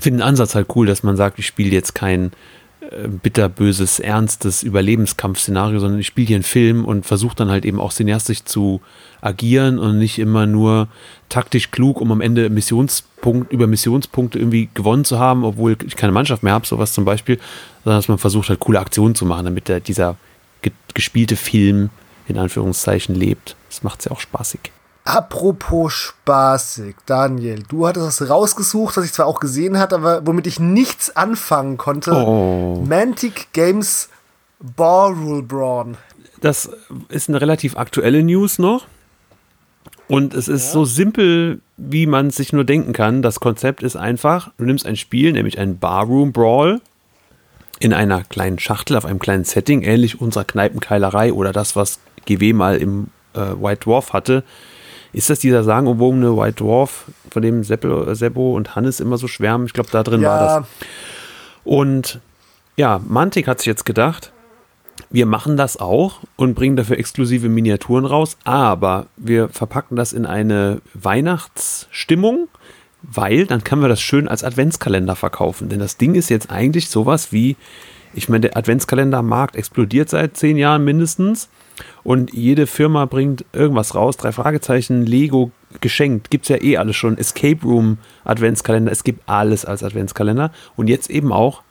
finde 0.00 0.18
den 0.18 0.28
Ansatz 0.28 0.54
halt 0.54 0.68
cool, 0.74 0.86
dass 0.86 1.02
man 1.02 1.16
sagt, 1.16 1.38
ich 1.38 1.46
spiele 1.46 1.70
jetzt 1.70 1.94
kein 1.94 2.32
bitterböses, 3.22 3.98
ernstes 3.98 4.62
Überlebenskampfszenario, 4.62 5.80
sondern 5.80 6.00
ich 6.00 6.06
spiele 6.06 6.26
hier 6.26 6.36
einen 6.36 6.44
Film 6.44 6.84
und 6.84 7.06
versuche 7.06 7.36
dann 7.36 7.50
halt 7.50 7.64
eben 7.64 7.80
auch 7.80 7.92
cineastisch 7.92 8.44
zu 8.44 8.80
agieren 9.20 9.78
und 9.78 9.98
nicht 9.98 10.18
immer 10.18 10.46
nur 10.46 10.88
taktisch 11.28 11.70
klug, 11.70 12.00
um 12.00 12.12
am 12.12 12.20
Ende 12.20 12.48
Missionspunkt, 12.50 13.52
über 13.52 13.66
Missionspunkte 13.66 14.38
irgendwie 14.38 14.68
gewonnen 14.74 15.04
zu 15.04 15.18
haben, 15.18 15.44
obwohl 15.44 15.76
ich 15.84 15.96
keine 15.96 16.12
Mannschaft 16.12 16.42
mehr 16.42 16.52
habe, 16.52 16.66
sowas 16.66 16.92
zum 16.92 17.04
Beispiel, 17.04 17.38
sondern 17.84 17.98
dass 17.98 18.08
man 18.08 18.18
versucht 18.18 18.48
halt 18.48 18.60
coole 18.60 18.80
Aktionen 18.80 19.14
zu 19.14 19.26
machen, 19.26 19.44
damit 19.44 19.68
der, 19.68 19.80
dieser 19.80 20.16
gespielte 20.94 21.36
Film 21.36 21.90
in 22.28 22.38
Anführungszeichen 22.38 23.14
lebt. 23.14 23.56
Das 23.68 23.82
macht 23.82 24.00
es 24.00 24.04
ja 24.06 24.12
auch 24.12 24.20
spaßig. 24.20 24.72
Apropos 25.06 25.92
spaßig, 25.92 26.96
Daniel, 27.06 27.62
du 27.68 27.86
hattest 27.86 28.20
was 28.20 28.28
rausgesucht, 28.28 28.96
was 28.96 29.04
ich 29.04 29.12
zwar 29.12 29.26
auch 29.26 29.38
gesehen 29.38 29.78
hatte, 29.78 29.94
aber 29.94 30.26
womit 30.26 30.48
ich 30.48 30.58
nichts 30.58 31.14
anfangen 31.14 31.76
konnte. 31.76 32.10
Oh. 32.10 32.84
Mantic 32.84 33.52
Games 33.52 34.08
Bar 34.58 35.12
Rule 35.12 35.42
Brawn. 35.42 35.96
Das 36.40 36.68
ist 37.08 37.28
eine 37.28 37.40
relativ 37.40 37.76
aktuelle 37.76 38.24
News 38.24 38.58
noch. 38.58 38.88
Und 40.08 40.34
es 40.34 40.48
ist 40.48 40.66
ja. 40.66 40.72
so 40.72 40.84
simpel, 40.84 41.60
wie 41.76 42.06
man 42.06 42.30
sich 42.30 42.52
nur 42.52 42.64
denken 42.64 42.92
kann. 42.92 43.22
Das 43.22 43.38
Konzept 43.38 43.84
ist 43.84 43.94
einfach, 43.94 44.50
du 44.58 44.64
nimmst 44.64 44.86
ein 44.86 44.96
Spiel, 44.96 45.30
nämlich 45.30 45.60
ein 45.60 45.78
Barroom 45.78 46.32
Brawl, 46.32 46.80
in 47.78 47.92
einer 47.92 48.24
kleinen 48.24 48.58
Schachtel, 48.58 48.96
auf 48.96 49.04
einem 49.04 49.20
kleinen 49.20 49.44
Setting, 49.44 49.82
ähnlich 49.82 50.20
unserer 50.20 50.44
Kneipenkeilerei 50.44 51.32
oder 51.32 51.52
das, 51.52 51.76
was 51.76 52.00
GW 52.24 52.54
mal 52.54 52.78
im 52.78 53.06
äh, 53.34 53.38
White 53.38 53.82
Dwarf 53.84 54.12
hatte 54.12 54.42
ist 55.16 55.30
das 55.30 55.38
dieser 55.38 55.64
sagenumwogene 55.64 56.36
White 56.36 56.62
Dwarf, 56.62 57.06
von 57.30 57.40
dem 57.40 57.64
Seppel, 57.64 58.14
Seppo 58.14 58.54
und 58.54 58.76
Hannes 58.76 59.00
immer 59.00 59.16
so 59.16 59.28
schwärmen? 59.28 59.64
Ich 59.64 59.72
glaube, 59.72 59.88
da 59.90 60.02
drin 60.02 60.20
ja. 60.20 60.28
war 60.28 60.40
das. 60.60 60.68
Und 61.64 62.20
ja, 62.76 63.00
Mantic 63.08 63.48
hat 63.48 63.60
sich 63.60 63.66
jetzt 63.66 63.86
gedacht, 63.86 64.32
wir 65.08 65.24
machen 65.24 65.56
das 65.56 65.78
auch 65.78 66.20
und 66.36 66.52
bringen 66.52 66.76
dafür 66.76 66.98
exklusive 66.98 67.48
Miniaturen 67.48 68.04
raus, 68.04 68.36
aber 68.44 69.06
wir 69.16 69.48
verpacken 69.48 69.96
das 69.96 70.12
in 70.12 70.26
eine 70.26 70.82
Weihnachtsstimmung, 70.92 72.48
weil 73.00 73.46
dann 73.46 73.64
können 73.64 73.80
wir 73.80 73.88
das 73.88 74.02
schön 74.02 74.28
als 74.28 74.44
Adventskalender 74.44 75.16
verkaufen. 75.16 75.70
Denn 75.70 75.78
das 75.78 75.96
Ding 75.96 76.14
ist 76.14 76.28
jetzt 76.28 76.50
eigentlich 76.50 76.90
sowas 76.90 77.32
wie, 77.32 77.56
ich 78.12 78.28
meine, 78.28 78.42
der 78.42 78.56
Adventskalendermarkt 78.58 79.56
explodiert 79.56 80.10
seit 80.10 80.36
zehn 80.36 80.58
Jahren 80.58 80.84
mindestens 80.84 81.48
und 82.02 82.32
jede 82.32 82.66
Firma 82.66 83.04
bringt 83.04 83.44
irgendwas 83.52 83.94
raus. 83.94 84.16
Drei 84.16 84.32
Fragezeichen, 84.32 85.04
Lego 85.04 85.50
geschenkt. 85.80 86.30
Gibt 86.30 86.44
es 86.44 86.48
ja 86.48 86.62
eh 86.62 86.76
alles 86.76 86.96
schon. 86.96 87.18
Escape 87.18 87.62
Room 87.62 87.98
Adventskalender. 88.24 88.90
Es 88.92 89.04
gibt 89.04 89.28
alles 89.28 89.64
als 89.64 89.82
Adventskalender. 89.82 90.52
Und 90.76 90.88
jetzt 90.88 91.10
eben 91.10 91.32
auch, 91.32 91.62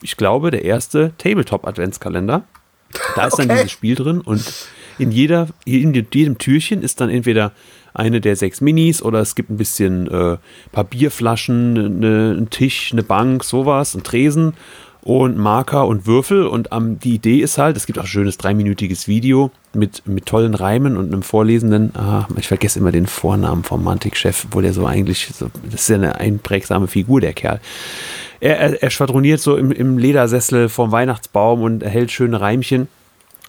ich 0.00 0.16
glaube, 0.16 0.50
der 0.50 0.64
erste 0.64 1.12
Tabletop 1.18 1.66
Adventskalender. 1.66 2.44
Da 3.16 3.26
ist 3.26 3.34
okay. 3.34 3.46
dann 3.46 3.56
dieses 3.56 3.70
Spiel 3.70 3.94
drin 3.94 4.20
und 4.20 4.66
in, 4.98 5.10
jeder, 5.10 5.48
in 5.64 5.94
jedem 5.94 6.36
Türchen 6.36 6.82
ist 6.82 7.00
dann 7.00 7.08
entweder 7.08 7.52
eine 7.94 8.20
der 8.20 8.36
sechs 8.36 8.60
Minis 8.60 9.02
oder 9.02 9.20
es 9.20 9.34
gibt 9.34 9.50
ein 9.50 9.56
bisschen 9.56 10.06
äh, 10.08 10.36
paar 10.72 10.84
Bierflaschen, 10.84 11.78
eine, 11.78 12.36
ein 12.38 12.50
Tisch, 12.50 12.92
eine 12.92 13.02
Bank, 13.02 13.44
sowas, 13.44 13.94
ein 13.94 14.02
Tresen 14.02 14.54
und 15.02 15.36
Marker 15.36 15.86
und 15.86 16.06
Würfel. 16.06 16.46
Und 16.46 16.68
ähm, 16.72 16.98
die 16.98 17.14
Idee 17.14 17.40
ist 17.40 17.58
halt, 17.58 17.76
es 17.76 17.86
gibt 17.86 17.98
auch 17.98 18.04
ein 18.04 18.08
schönes 18.08 18.38
dreiminütiges 18.38 19.08
Video 19.08 19.50
mit, 19.74 20.06
mit 20.06 20.26
tollen 20.26 20.54
Reimen 20.54 20.96
und 20.96 21.12
einem 21.12 21.22
Vorlesenden. 21.22 21.94
Ah, 21.96 22.26
ich 22.36 22.48
vergesse 22.48 22.78
immer 22.78 22.92
den 22.92 23.06
Vornamen 23.06 23.64
vom 23.64 23.82
Mantik-Chef, 23.82 24.46
wo 24.52 24.60
der 24.60 24.72
so 24.72 24.86
eigentlich, 24.86 25.30
so, 25.34 25.50
das 25.70 25.82
ist 25.82 25.88
ja 25.88 25.96
eine 25.96 26.16
einprägsame 26.16 26.86
Figur, 26.86 27.20
der 27.20 27.32
Kerl. 27.32 27.60
Er, 28.40 28.58
er, 28.58 28.82
er 28.82 28.90
schwadroniert 28.90 29.40
so 29.40 29.56
im, 29.56 29.72
im 29.72 29.98
Ledersessel 29.98 30.68
vorm 30.68 30.92
Weihnachtsbaum 30.92 31.62
und 31.62 31.82
erhält 31.82 32.10
schöne 32.10 32.40
Reimchen. 32.40 32.88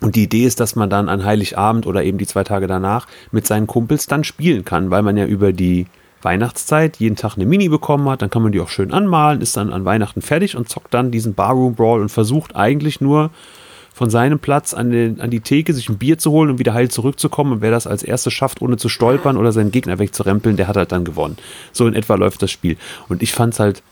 Und 0.02 0.16
die 0.16 0.24
Idee 0.24 0.46
ist, 0.46 0.60
dass 0.60 0.76
man 0.76 0.90
dann 0.90 1.08
an 1.08 1.24
Heiligabend 1.24 1.86
oder 1.86 2.04
eben 2.04 2.18
die 2.18 2.28
zwei 2.28 2.44
Tage 2.44 2.68
danach 2.68 3.08
mit 3.32 3.48
seinen 3.48 3.68
Kumpels 3.68 4.08
dann 4.08 4.24
spielen 4.24 4.66
kann, 4.66 4.90
weil 4.90 5.02
man 5.02 5.18
ja 5.18 5.26
über 5.26 5.54
die 5.54 5.86
Weihnachtszeit 6.24 6.98
jeden 6.98 7.16
Tag 7.16 7.36
eine 7.36 7.46
Mini 7.46 7.70
bekommen 7.70 8.10
hat, 8.10 8.22
dann 8.22 8.30
kann 8.30 8.44
man 8.44 8.52
die 8.52 8.60
auch 8.60 8.70
schön 8.70 8.92
anmalen, 8.92 9.42
ist 9.42 9.58
dann 9.58 9.72
an 9.72 9.86
Weihnachten 9.86 10.22
fertig 10.22 10.56
und 10.56 10.70
zockt 10.70 10.94
dann 10.94 11.12
diesen 11.12 11.34
Barroom 11.34 11.76
Brawl 11.76 12.02
und 12.02 12.10
versucht 12.10 12.56
eigentlich 12.56 13.02
nur 13.02 13.32
von 13.94 14.10
seinem 14.10 14.40
Platz 14.40 14.74
an, 14.74 14.92
den, 14.92 15.22
an 15.22 15.30
die 15.30 15.42
Theke 15.42 15.74
sich 15.74 15.88
ein 15.88 15.98
Bier 15.98 16.18
zu 16.18 16.32
holen 16.32 16.50
und 16.50 16.60
wieder 16.60 16.74
heil 16.74 16.90
zurückzukommen. 16.90 17.54
Und 17.54 17.62
wer 17.62 17.70
das 17.70 17.86
als 17.86 18.02
erstes 18.02 18.34
schafft, 18.34 18.62
ohne 18.62 18.78
zu 18.78 18.90
stolpern 18.90 19.38
oder 19.38 19.52
seinen 19.52 19.72
Gegner 19.72 20.00
wegzurempeln, 20.00 20.58
der 20.58 20.68
hat 20.68 20.78
halt 20.78 20.92
dann 20.92 21.06
gewonnen. 21.06 21.38
So 21.72 21.86
in 21.86 21.94
etwa 21.94 22.16
läuft 22.16 22.42
das 22.42 22.50
Spiel. 22.50 22.78
Und 23.08 23.22
ich 23.22 23.34
fand 23.34 23.54
es 23.54 23.60
halt 23.60 23.84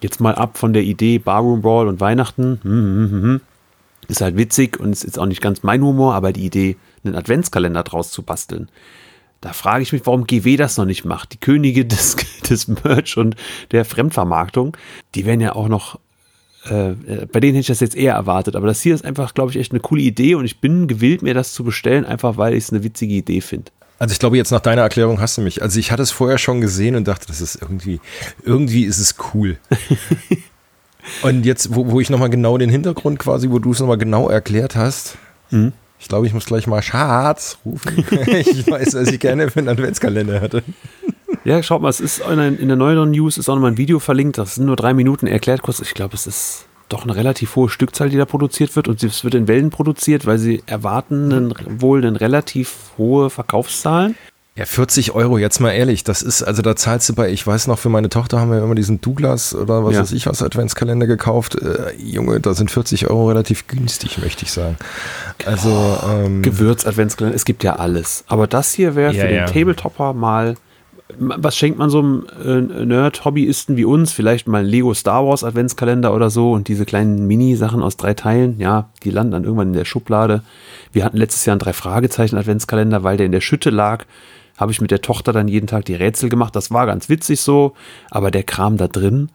jetzt 0.00 0.20
mal 0.20 0.34
ab 0.34 0.58
von 0.58 0.72
der 0.72 0.82
Idee 0.82 1.18
Barroom 1.18 1.62
Brawl 1.62 1.86
und 1.86 2.00
Weihnachten. 2.00 2.58
Hm, 2.62 2.70
hm, 2.70 3.10
hm, 3.10 3.22
hm 3.22 3.40
ist 4.08 4.20
halt 4.20 4.36
witzig 4.36 4.78
und 4.78 4.92
ist 4.92 5.18
auch 5.18 5.26
nicht 5.26 5.40
ganz 5.40 5.62
mein 5.62 5.82
Humor, 5.82 6.14
aber 6.14 6.32
die 6.32 6.44
Idee, 6.44 6.76
einen 7.04 7.14
Adventskalender 7.14 7.82
draus 7.82 8.10
zu 8.10 8.22
basteln. 8.22 8.68
Da 9.44 9.52
frage 9.52 9.82
ich 9.82 9.92
mich, 9.92 10.06
warum 10.06 10.26
GW 10.26 10.56
das 10.56 10.78
noch 10.78 10.86
nicht 10.86 11.04
macht. 11.04 11.34
Die 11.34 11.38
Könige 11.38 11.84
des, 11.84 12.16
des 12.48 12.66
Merch 12.66 13.18
und 13.18 13.36
der 13.72 13.84
Fremdvermarktung, 13.84 14.74
die 15.14 15.26
werden 15.26 15.42
ja 15.42 15.54
auch 15.54 15.68
noch, 15.68 16.00
äh, 16.64 16.94
bei 17.30 17.40
denen 17.40 17.52
hätte 17.52 17.60
ich 17.60 17.66
das 17.66 17.80
jetzt 17.80 17.94
eher 17.94 18.14
erwartet. 18.14 18.56
Aber 18.56 18.66
das 18.66 18.80
hier 18.80 18.94
ist 18.94 19.04
einfach, 19.04 19.34
glaube 19.34 19.50
ich, 19.50 19.58
echt 19.58 19.72
eine 19.72 19.80
coole 19.80 20.00
Idee 20.00 20.34
und 20.34 20.46
ich 20.46 20.62
bin 20.62 20.88
gewillt, 20.88 21.20
mir 21.20 21.34
das 21.34 21.52
zu 21.52 21.62
bestellen, 21.62 22.06
einfach 22.06 22.38
weil 22.38 22.54
ich 22.54 22.64
es 22.64 22.70
eine 22.70 22.82
witzige 22.84 23.12
Idee 23.12 23.42
finde. 23.42 23.70
Also 23.98 24.12
ich 24.12 24.18
glaube, 24.18 24.38
jetzt 24.38 24.50
nach 24.50 24.60
deiner 24.60 24.80
Erklärung 24.80 25.20
hast 25.20 25.36
du 25.36 25.42
mich. 25.42 25.60
Also 25.60 25.78
ich 25.78 25.92
hatte 25.92 26.02
es 26.02 26.10
vorher 26.10 26.38
schon 26.38 26.62
gesehen 26.62 26.96
und 26.96 27.06
dachte, 27.06 27.26
das 27.26 27.42
ist 27.42 27.60
irgendwie, 27.60 28.00
irgendwie 28.44 28.84
ist 28.84 28.98
es 28.98 29.16
cool. 29.34 29.58
Und 31.20 31.44
jetzt, 31.44 31.74
wo, 31.74 31.90
wo 31.90 32.00
ich 32.00 32.08
nochmal 32.08 32.30
genau 32.30 32.56
den 32.56 32.70
Hintergrund 32.70 33.18
quasi, 33.18 33.50
wo 33.50 33.58
du 33.58 33.72
es 33.72 33.80
nochmal 33.80 33.98
genau 33.98 34.30
erklärt 34.30 34.74
hast, 34.74 35.18
mhm. 35.50 35.74
Ich 36.04 36.08
glaube, 36.08 36.26
ich 36.26 36.34
muss 36.34 36.44
gleich 36.44 36.66
mal 36.66 36.82
Schatz 36.82 37.56
rufen. 37.64 38.04
ich 38.26 38.70
weiß, 38.70 38.92
was 38.92 39.10
ich 39.10 39.18
gerne 39.18 39.50
für 39.50 39.60
einen 39.60 39.70
Adventskalender 39.70 40.42
hatte. 40.42 40.62
Ja, 41.44 41.62
schaut 41.62 41.80
mal, 41.80 41.88
es 41.88 41.98
ist 41.98 42.20
in, 42.20 42.38
in 42.58 42.68
der 42.68 42.76
neueren 42.76 43.10
News 43.10 43.38
ist 43.38 43.48
auch 43.48 43.54
nochmal 43.54 43.70
ein 43.70 43.78
Video 43.78 43.98
verlinkt, 44.00 44.36
das 44.36 44.56
sind 44.56 44.66
nur 44.66 44.76
drei 44.76 44.92
Minuten 44.92 45.26
erklärt 45.26 45.62
kurz. 45.62 45.80
Ich 45.80 45.94
glaube, 45.94 46.14
es 46.14 46.26
ist 46.26 46.66
doch 46.90 47.04
eine 47.04 47.16
relativ 47.16 47.56
hohe 47.56 47.70
Stückzahl, 47.70 48.10
die 48.10 48.18
da 48.18 48.26
produziert 48.26 48.76
wird 48.76 48.86
und 48.86 49.02
es 49.02 49.24
wird 49.24 49.34
in 49.34 49.48
Wellen 49.48 49.70
produziert, 49.70 50.26
weil 50.26 50.36
sie 50.36 50.62
erwarten 50.66 51.32
einen, 51.32 51.80
wohl 51.80 52.04
eine 52.04 52.20
relativ 52.20 52.74
hohe 52.98 53.30
Verkaufszahlen. 53.30 54.14
Ja, 54.56 54.66
40 54.66 55.16
Euro, 55.16 55.36
jetzt 55.36 55.58
mal 55.58 55.72
ehrlich, 55.72 56.04
das 56.04 56.22
ist, 56.22 56.44
also 56.44 56.62
da 56.62 56.76
zahlst 56.76 57.08
du 57.08 57.14
bei, 57.14 57.28
ich 57.28 57.44
weiß 57.44 57.66
noch, 57.66 57.76
für 57.76 57.88
meine 57.88 58.08
Tochter 58.08 58.38
haben 58.38 58.52
wir 58.52 58.62
immer 58.62 58.76
diesen 58.76 59.00
Douglas 59.00 59.52
oder 59.52 59.84
was 59.84 59.94
ja. 59.94 60.00
weiß 60.02 60.12
ich 60.12 60.28
was 60.28 60.44
Adventskalender 60.44 61.08
gekauft. 61.08 61.56
Äh, 61.56 61.92
Junge, 61.98 62.38
da 62.38 62.54
sind 62.54 62.70
40 62.70 63.10
Euro 63.10 63.26
relativ 63.26 63.66
günstig, 63.66 64.18
möchte 64.18 64.44
ich 64.44 64.52
sagen. 64.52 64.76
Also 65.44 65.70
oh, 65.70 66.08
ähm, 66.08 66.42
Gewürz-Adventskalender, 66.42 67.34
es 67.34 67.44
gibt 67.44 67.64
ja 67.64 67.76
alles. 67.76 68.22
Aber 68.28 68.46
das 68.46 68.72
hier 68.72 68.94
wäre 68.94 69.12
ja, 69.12 69.24
für 69.24 69.32
ja. 69.32 69.46
den 69.46 69.52
Tabletopper 69.52 70.12
mal, 70.12 70.54
was 71.18 71.56
schenkt 71.56 71.80
man 71.80 71.90
so 71.90 71.98
einem 71.98 72.26
äh, 72.44 72.84
Nerd-Hobbyisten 72.84 73.76
wie 73.76 73.84
uns? 73.84 74.12
Vielleicht 74.12 74.46
mal 74.46 74.58
ein 74.58 74.66
Lego 74.66 74.94
Star 74.94 75.26
Wars 75.26 75.42
Adventskalender 75.42 76.14
oder 76.14 76.30
so 76.30 76.52
und 76.52 76.68
diese 76.68 76.84
kleinen 76.84 77.26
Mini-Sachen 77.26 77.82
aus 77.82 77.96
drei 77.96 78.14
Teilen, 78.14 78.60
ja, 78.60 78.88
die 79.02 79.10
landen 79.10 79.32
dann 79.32 79.42
irgendwann 79.42 79.68
in 79.68 79.74
der 79.74 79.84
Schublade. 79.84 80.44
Wir 80.92 81.04
hatten 81.04 81.16
letztes 81.16 81.44
Jahr 81.44 81.54
einen 81.54 81.60
drei 81.60 81.72
Fragezeichen 81.72 82.36
Adventskalender, 82.36 83.02
weil 83.02 83.16
der 83.16 83.26
in 83.26 83.32
der 83.32 83.40
Schütte 83.40 83.70
lag 83.70 84.04
habe 84.56 84.72
ich 84.72 84.80
mit 84.80 84.90
der 84.90 85.02
Tochter 85.02 85.32
dann 85.32 85.48
jeden 85.48 85.66
Tag 85.66 85.84
die 85.84 85.94
Rätsel 85.94 86.28
gemacht. 86.28 86.54
Das 86.56 86.70
war 86.70 86.86
ganz 86.86 87.08
witzig 87.08 87.40
so, 87.40 87.74
aber 88.10 88.30
der 88.30 88.42
Kram 88.42 88.76
da 88.76 88.88
drin, 88.88 89.30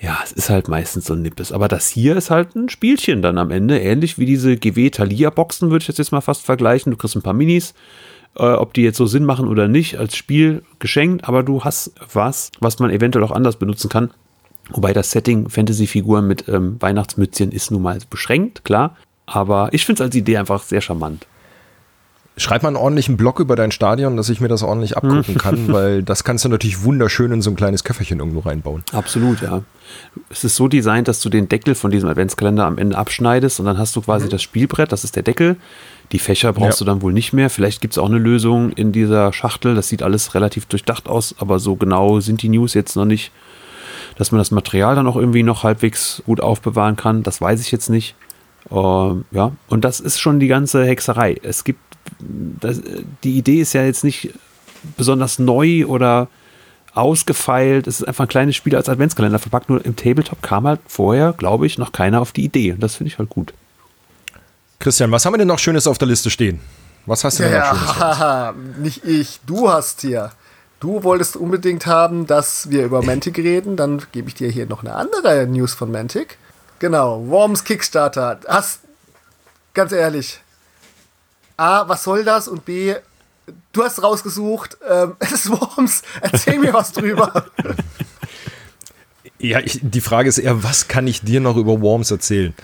ja, 0.00 0.18
es 0.24 0.32
ist 0.32 0.48
halt 0.48 0.68
meistens 0.68 1.06
so 1.06 1.14
ein 1.14 1.22
Nippes. 1.22 1.52
Aber 1.52 1.68
das 1.68 1.88
hier 1.88 2.16
ist 2.16 2.30
halt 2.30 2.56
ein 2.56 2.70
Spielchen 2.70 3.20
dann 3.20 3.36
am 3.36 3.50
Ende, 3.50 3.78
ähnlich 3.78 4.18
wie 4.18 4.24
diese 4.24 4.56
GW 4.56 4.90
Thalia 4.90 5.30
Boxen, 5.30 5.70
würde 5.70 5.84
ich 5.88 5.96
jetzt 5.96 6.12
mal 6.12 6.22
fast 6.22 6.42
vergleichen. 6.42 6.90
Du 6.90 6.96
kriegst 6.96 7.16
ein 7.16 7.22
paar 7.22 7.34
Minis, 7.34 7.74
äh, 8.36 8.44
ob 8.44 8.72
die 8.72 8.82
jetzt 8.82 8.96
so 8.96 9.06
Sinn 9.06 9.24
machen 9.24 9.46
oder 9.46 9.68
nicht, 9.68 9.98
als 9.98 10.16
Spiel 10.16 10.62
geschenkt, 10.78 11.28
aber 11.28 11.42
du 11.42 11.64
hast 11.64 11.92
was, 12.12 12.50
was 12.60 12.78
man 12.78 12.90
eventuell 12.90 13.24
auch 13.24 13.30
anders 13.30 13.56
benutzen 13.56 13.90
kann. 13.90 14.10
Wobei 14.70 14.92
das 14.92 15.10
Setting 15.10 15.48
Fantasy-Figuren 15.50 16.26
mit 16.26 16.48
ähm, 16.48 16.76
Weihnachtsmützchen 16.80 17.52
ist 17.52 17.70
nun 17.70 17.82
mal 17.82 17.98
beschränkt, 18.08 18.64
klar. 18.64 18.96
Aber 19.26 19.68
ich 19.72 19.84
finde 19.84 20.02
es 20.02 20.06
als 20.06 20.16
Idee 20.16 20.38
einfach 20.38 20.62
sehr 20.62 20.80
charmant. 20.80 21.26
Schreib 22.36 22.62
mal 22.62 22.68
einen 22.68 22.76
ordentlichen 22.76 23.16
Blog 23.16 23.38
über 23.38 23.54
dein 23.54 23.70
Stadion, 23.70 24.16
dass 24.16 24.30
ich 24.30 24.40
mir 24.40 24.48
das 24.48 24.62
ordentlich 24.62 24.96
abgucken 24.96 25.36
kann, 25.36 25.68
weil 25.72 26.02
das 26.02 26.24
kannst 26.24 26.44
du 26.44 26.48
natürlich 26.48 26.84
wunderschön 26.84 27.32
in 27.32 27.42
so 27.42 27.50
ein 27.50 27.56
kleines 27.56 27.84
Köfferchen 27.84 28.18
irgendwo 28.18 28.40
reinbauen. 28.40 28.82
Absolut, 28.92 29.42
ja. 29.42 29.62
Es 30.30 30.44
ist 30.44 30.56
so 30.56 30.68
designt, 30.68 31.08
dass 31.08 31.20
du 31.20 31.28
den 31.28 31.48
Deckel 31.48 31.74
von 31.74 31.90
diesem 31.90 32.08
Adventskalender 32.08 32.64
am 32.64 32.78
Ende 32.78 32.96
abschneidest 32.96 33.60
und 33.60 33.66
dann 33.66 33.76
hast 33.76 33.94
du 33.96 34.00
quasi 34.00 34.26
mhm. 34.26 34.30
das 34.30 34.42
Spielbrett, 34.42 34.92
das 34.92 35.04
ist 35.04 35.16
der 35.16 35.22
Deckel. 35.22 35.56
Die 36.12 36.18
Fächer 36.18 36.52
brauchst 36.52 36.80
ja. 36.80 36.84
du 36.84 36.90
dann 36.90 37.02
wohl 37.02 37.12
nicht 37.12 37.32
mehr. 37.32 37.50
Vielleicht 37.50 37.80
gibt 37.80 37.94
es 37.94 37.98
auch 37.98 38.08
eine 38.08 38.18
Lösung 38.18 38.72
in 38.72 38.90
dieser 38.90 39.32
Schachtel. 39.32 39.74
Das 39.74 39.88
sieht 39.88 40.02
alles 40.02 40.34
relativ 40.34 40.66
durchdacht 40.66 41.08
aus, 41.08 41.34
aber 41.38 41.58
so 41.58 41.76
genau 41.76 42.20
sind 42.20 42.42
die 42.42 42.48
News 42.48 42.74
jetzt 42.74 42.96
noch 42.96 43.04
nicht, 43.04 43.32
dass 44.16 44.32
man 44.32 44.38
das 44.38 44.50
Material 44.50 44.96
dann 44.96 45.06
auch 45.06 45.16
irgendwie 45.16 45.42
noch 45.42 45.62
halbwegs 45.62 46.22
gut 46.26 46.40
aufbewahren 46.40 46.96
kann. 46.96 47.22
Das 47.22 47.40
weiß 47.40 47.60
ich 47.60 47.70
jetzt 47.70 47.90
nicht. 47.90 48.16
Uh, 48.70 49.22
ja, 49.30 49.52
und 49.68 49.84
das 49.84 50.00
ist 50.00 50.20
schon 50.20 50.38
die 50.38 50.46
ganze 50.46 50.84
Hexerei. 50.84 51.36
Es 51.42 51.64
gibt 51.64 51.80
das, 52.20 52.80
die 53.24 53.36
Idee 53.36 53.60
ist 53.60 53.72
ja 53.72 53.84
jetzt 53.84 54.04
nicht 54.04 54.32
besonders 54.96 55.38
neu 55.38 55.86
oder 55.86 56.28
ausgefeilt. 56.94 57.86
Es 57.86 58.00
ist 58.00 58.06
einfach 58.06 58.24
ein 58.24 58.28
kleines 58.28 58.56
Spiel 58.56 58.74
als 58.76 58.88
Adventskalender 58.88 59.38
verpackt. 59.38 59.68
Nur 59.68 59.84
im 59.84 59.96
Tabletop 59.96 60.42
kam 60.42 60.66
halt 60.66 60.80
vorher, 60.86 61.32
glaube 61.32 61.66
ich, 61.66 61.78
noch 61.78 61.92
keiner 61.92 62.20
auf 62.20 62.32
die 62.32 62.44
Idee. 62.44 62.72
Und 62.72 62.82
das 62.82 62.96
finde 62.96 63.12
ich 63.12 63.18
halt 63.18 63.30
gut. 63.30 63.52
Christian, 64.78 65.10
was 65.12 65.24
haben 65.24 65.34
wir 65.34 65.38
denn 65.38 65.48
noch 65.48 65.58
Schönes 65.58 65.86
auf 65.86 65.98
der 65.98 66.08
Liste 66.08 66.30
stehen? 66.30 66.60
Was 67.06 67.24
hast 67.24 67.38
du 67.38 67.44
denn 67.44 67.52
ja, 67.52 67.72
noch 67.72 67.94
Schönes? 67.94 68.18
Ja, 68.18 68.54
nicht 68.78 69.04
ich, 69.04 69.40
du 69.46 69.70
hast 69.70 70.00
hier. 70.00 70.32
Du 70.80 71.04
wolltest 71.04 71.36
unbedingt 71.36 71.86
haben, 71.86 72.26
dass 72.26 72.70
wir 72.70 72.84
über 72.84 73.02
Mantic 73.02 73.36
reden. 73.36 73.76
Dann 73.76 74.02
gebe 74.12 74.28
ich 74.28 74.34
dir 74.34 74.48
hier 74.48 74.66
noch 74.66 74.82
eine 74.82 74.94
andere 74.94 75.46
News 75.46 75.74
von 75.74 75.92
Mantic. 75.92 76.38
Genau, 76.78 77.22
Worms 77.26 77.64
Kickstarter. 77.64 78.40
Hast, 78.48 78.80
ganz 79.74 79.92
ehrlich, 79.92 80.40
A, 81.60 81.86
was 81.88 82.04
soll 82.04 82.24
das? 82.24 82.48
Und 82.48 82.64
B, 82.64 82.94
du 83.72 83.84
hast 83.84 84.02
rausgesucht, 84.02 84.78
ähm, 84.88 85.16
es 85.20 85.32
ist 85.32 85.50
Worms, 85.50 86.02
erzähl 86.22 86.58
mir 86.58 86.72
was 86.72 86.92
drüber. 86.92 87.44
Ja, 89.38 89.60
ich, 89.60 89.78
die 89.82 90.00
Frage 90.00 90.28
ist 90.28 90.38
eher, 90.38 90.64
was 90.64 90.88
kann 90.88 91.06
ich 91.06 91.20
dir 91.20 91.40
noch 91.40 91.56
über 91.56 91.80
Worms 91.82 92.10
erzählen? 92.10 92.54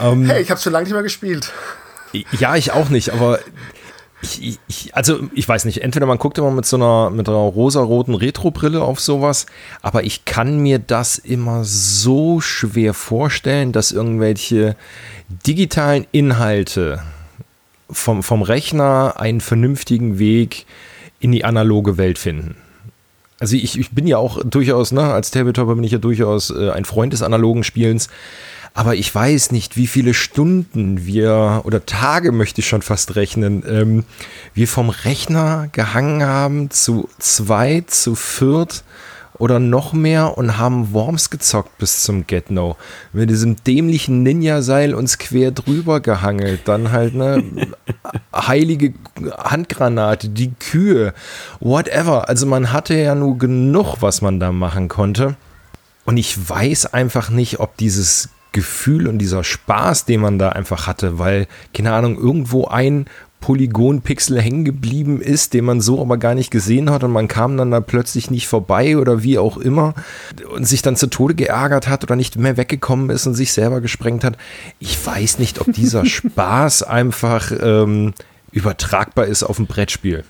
Ähm, 0.00 0.26
hey, 0.26 0.42
ich 0.42 0.50
habe 0.50 0.60
schon 0.60 0.72
lange 0.72 0.84
nicht 0.84 0.92
mehr 0.92 1.04
gespielt. 1.04 1.52
Ja, 2.32 2.56
ich 2.56 2.72
auch 2.72 2.88
nicht, 2.88 3.10
aber 3.10 3.38
ich, 4.22 4.58
ich, 4.66 4.96
also 4.96 5.28
ich 5.32 5.48
weiß 5.48 5.64
nicht, 5.64 5.82
entweder 5.82 6.06
man 6.06 6.18
guckt 6.18 6.38
immer 6.38 6.50
mit 6.50 6.66
so 6.66 6.76
einer, 6.76 7.10
mit 7.10 7.28
einer 7.28 7.38
rosaroten 7.38 8.14
Retro-Brille 8.14 8.82
auf 8.82 8.98
sowas, 8.98 9.46
aber 9.82 10.02
ich 10.02 10.24
kann 10.24 10.58
mir 10.58 10.80
das 10.80 11.18
immer 11.18 11.64
so 11.64 12.40
schwer 12.40 12.94
vorstellen, 12.94 13.70
dass 13.72 13.92
irgendwelche 13.92 14.76
digitalen 15.28 16.06
Inhalte 16.10 17.02
vom, 17.90 18.22
vom 18.22 18.42
Rechner 18.42 19.14
einen 19.18 19.40
vernünftigen 19.40 20.18
Weg 20.18 20.66
in 21.20 21.32
die 21.32 21.44
analoge 21.44 21.96
Welt 21.96 22.18
finden. 22.18 22.56
Also 23.40 23.56
ich, 23.56 23.78
ich 23.78 23.90
bin 23.90 24.06
ja 24.06 24.18
auch 24.18 24.42
durchaus, 24.44 24.92
ne, 24.92 25.02
als 25.12 25.30
Tabletopper 25.30 25.74
bin 25.74 25.84
ich 25.84 25.92
ja 25.92 25.98
durchaus 25.98 26.50
äh, 26.50 26.70
ein 26.70 26.84
Freund 26.84 27.12
des 27.12 27.22
analogen 27.22 27.64
Spielens. 27.64 28.08
Aber 28.76 28.96
ich 28.96 29.14
weiß 29.14 29.52
nicht, 29.52 29.76
wie 29.76 29.86
viele 29.86 30.14
Stunden 30.14 31.06
wir, 31.06 31.62
oder 31.64 31.86
Tage 31.86 32.32
möchte 32.32 32.60
ich 32.60 32.66
schon 32.66 32.82
fast 32.82 33.14
rechnen, 33.14 33.62
ähm, 33.68 34.04
wir 34.52 34.66
vom 34.66 34.90
Rechner 34.90 35.68
gehangen 35.70 36.24
haben, 36.24 36.70
zu 36.70 37.08
zwei, 37.20 37.84
zu 37.86 38.16
viert 38.16 38.82
oder 39.38 39.58
noch 39.58 39.92
mehr 39.92 40.38
und 40.38 40.58
haben 40.58 40.92
Worms 40.92 41.30
gezockt 41.30 41.78
bis 41.78 42.02
zum 42.04 42.26
Get 42.26 42.50
No. 42.50 42.76
Mit 43.12 43.30
diesem 43.30 43.56
dämlichen 43.56 44.22
Ninja-Seil 44.22 44.94
uns 44.94 45.18
quer 45.18 45.50
drüber 45.50 46.00
gehangelt. 46.00 46.62
Dann 46.66 46.92
halt 46.92 47.14
eine 47.14 47.42
heilige 48.34 48.94
Handgranate, 49.36 50.28
die 50.28 50.52
Kühe, 50.54 51.14
whatever. 51.60 52.28
Also 52.28 52.46
man 52.46 52.72
hatte 52.72 52.94
ja 52.94 53.14
nur 53.14 53.38
genug, 53.38 53.96
was 54.00 54.22
man 54.22 54.38
da 54.38 54.52
machen 54.52 54.88
konnte. 54.88 55.36
Und 56.04 56.16
ich 56.16 56.48
weiß 56.48 56.92
einfach 56.92 57.30
nicht, 57.30 57.60
ob 57.60 57.76
dieses 57.76 58.28
Gefühl 58.52 59.08
und 59.08 59.18
dieser 59.18 59.42
Spaß, 59.42 60.04
den 60.04 60.20
man 60.20 60.38
da 60.38 60.50
einfach 60.50 60.86
hatte, 60.86 61.18
weil, 61.18 61.48
keine 61.74 61.92
Ahnung, 61.92 62.16
irgendwo 62.16 62.66
ein 62.66 63.06
Polygon-Pixel 63.44 64.40
hängen 64.40 64.64
geblieben 64.64 65.20
ist, 65.20 65.52
den 65.52 65.66
man 65.66 65.82
so 65.82 66.00
aber 66.00 66.16
gar 66.16 66.34
nicht 66.34 66.50
gesehen 66.50 66.88
hat 66.88 67.04
und 67.04 67.10
man 67.10 67.28
kam 67.28 67.58
dann 67.58 67.70
da 67.70 67.80
plötzlich 67.80 68.30
nicht 68.30 68.48
vorbei 68.48 68.96
oder 68.96 69.22
wie 69.22 69.38
auch 69.38 69.58
immer 69.58 69.92
und 70.50 70.66
sich 70.66 70.80
dann 70.80 70.96
zu 70.96 71.08
Tode 71.08 71.34
geärgert 71.34 71.86
hat 71.86 72.02
oder 72.04 72.16
nicht 72.16 72.36
mehr 72.36 72.56
weggekommen 72.56 73.10
ist 73.10 73.26
und 73.26 73.34
sich 73.34 73.52
selber 73.52 73.82
gesprengt 73.82 74.24
hat. 74.24 74.38
Ich 74.78 75.04
weiß 75.04 75.38
nicht, 75.40 75.60
ob 75.60 75.74
dieser 75.74 76.06
Spaß 76.06 76.84
einfach 76.84 77.52
ähm, 77.60 78.14
übertragbar 78.50 79.26
ist 79.26 79.42
auf 79.42 79.58
ein 79.58 79.66
Brettspiel. 79.66 80.24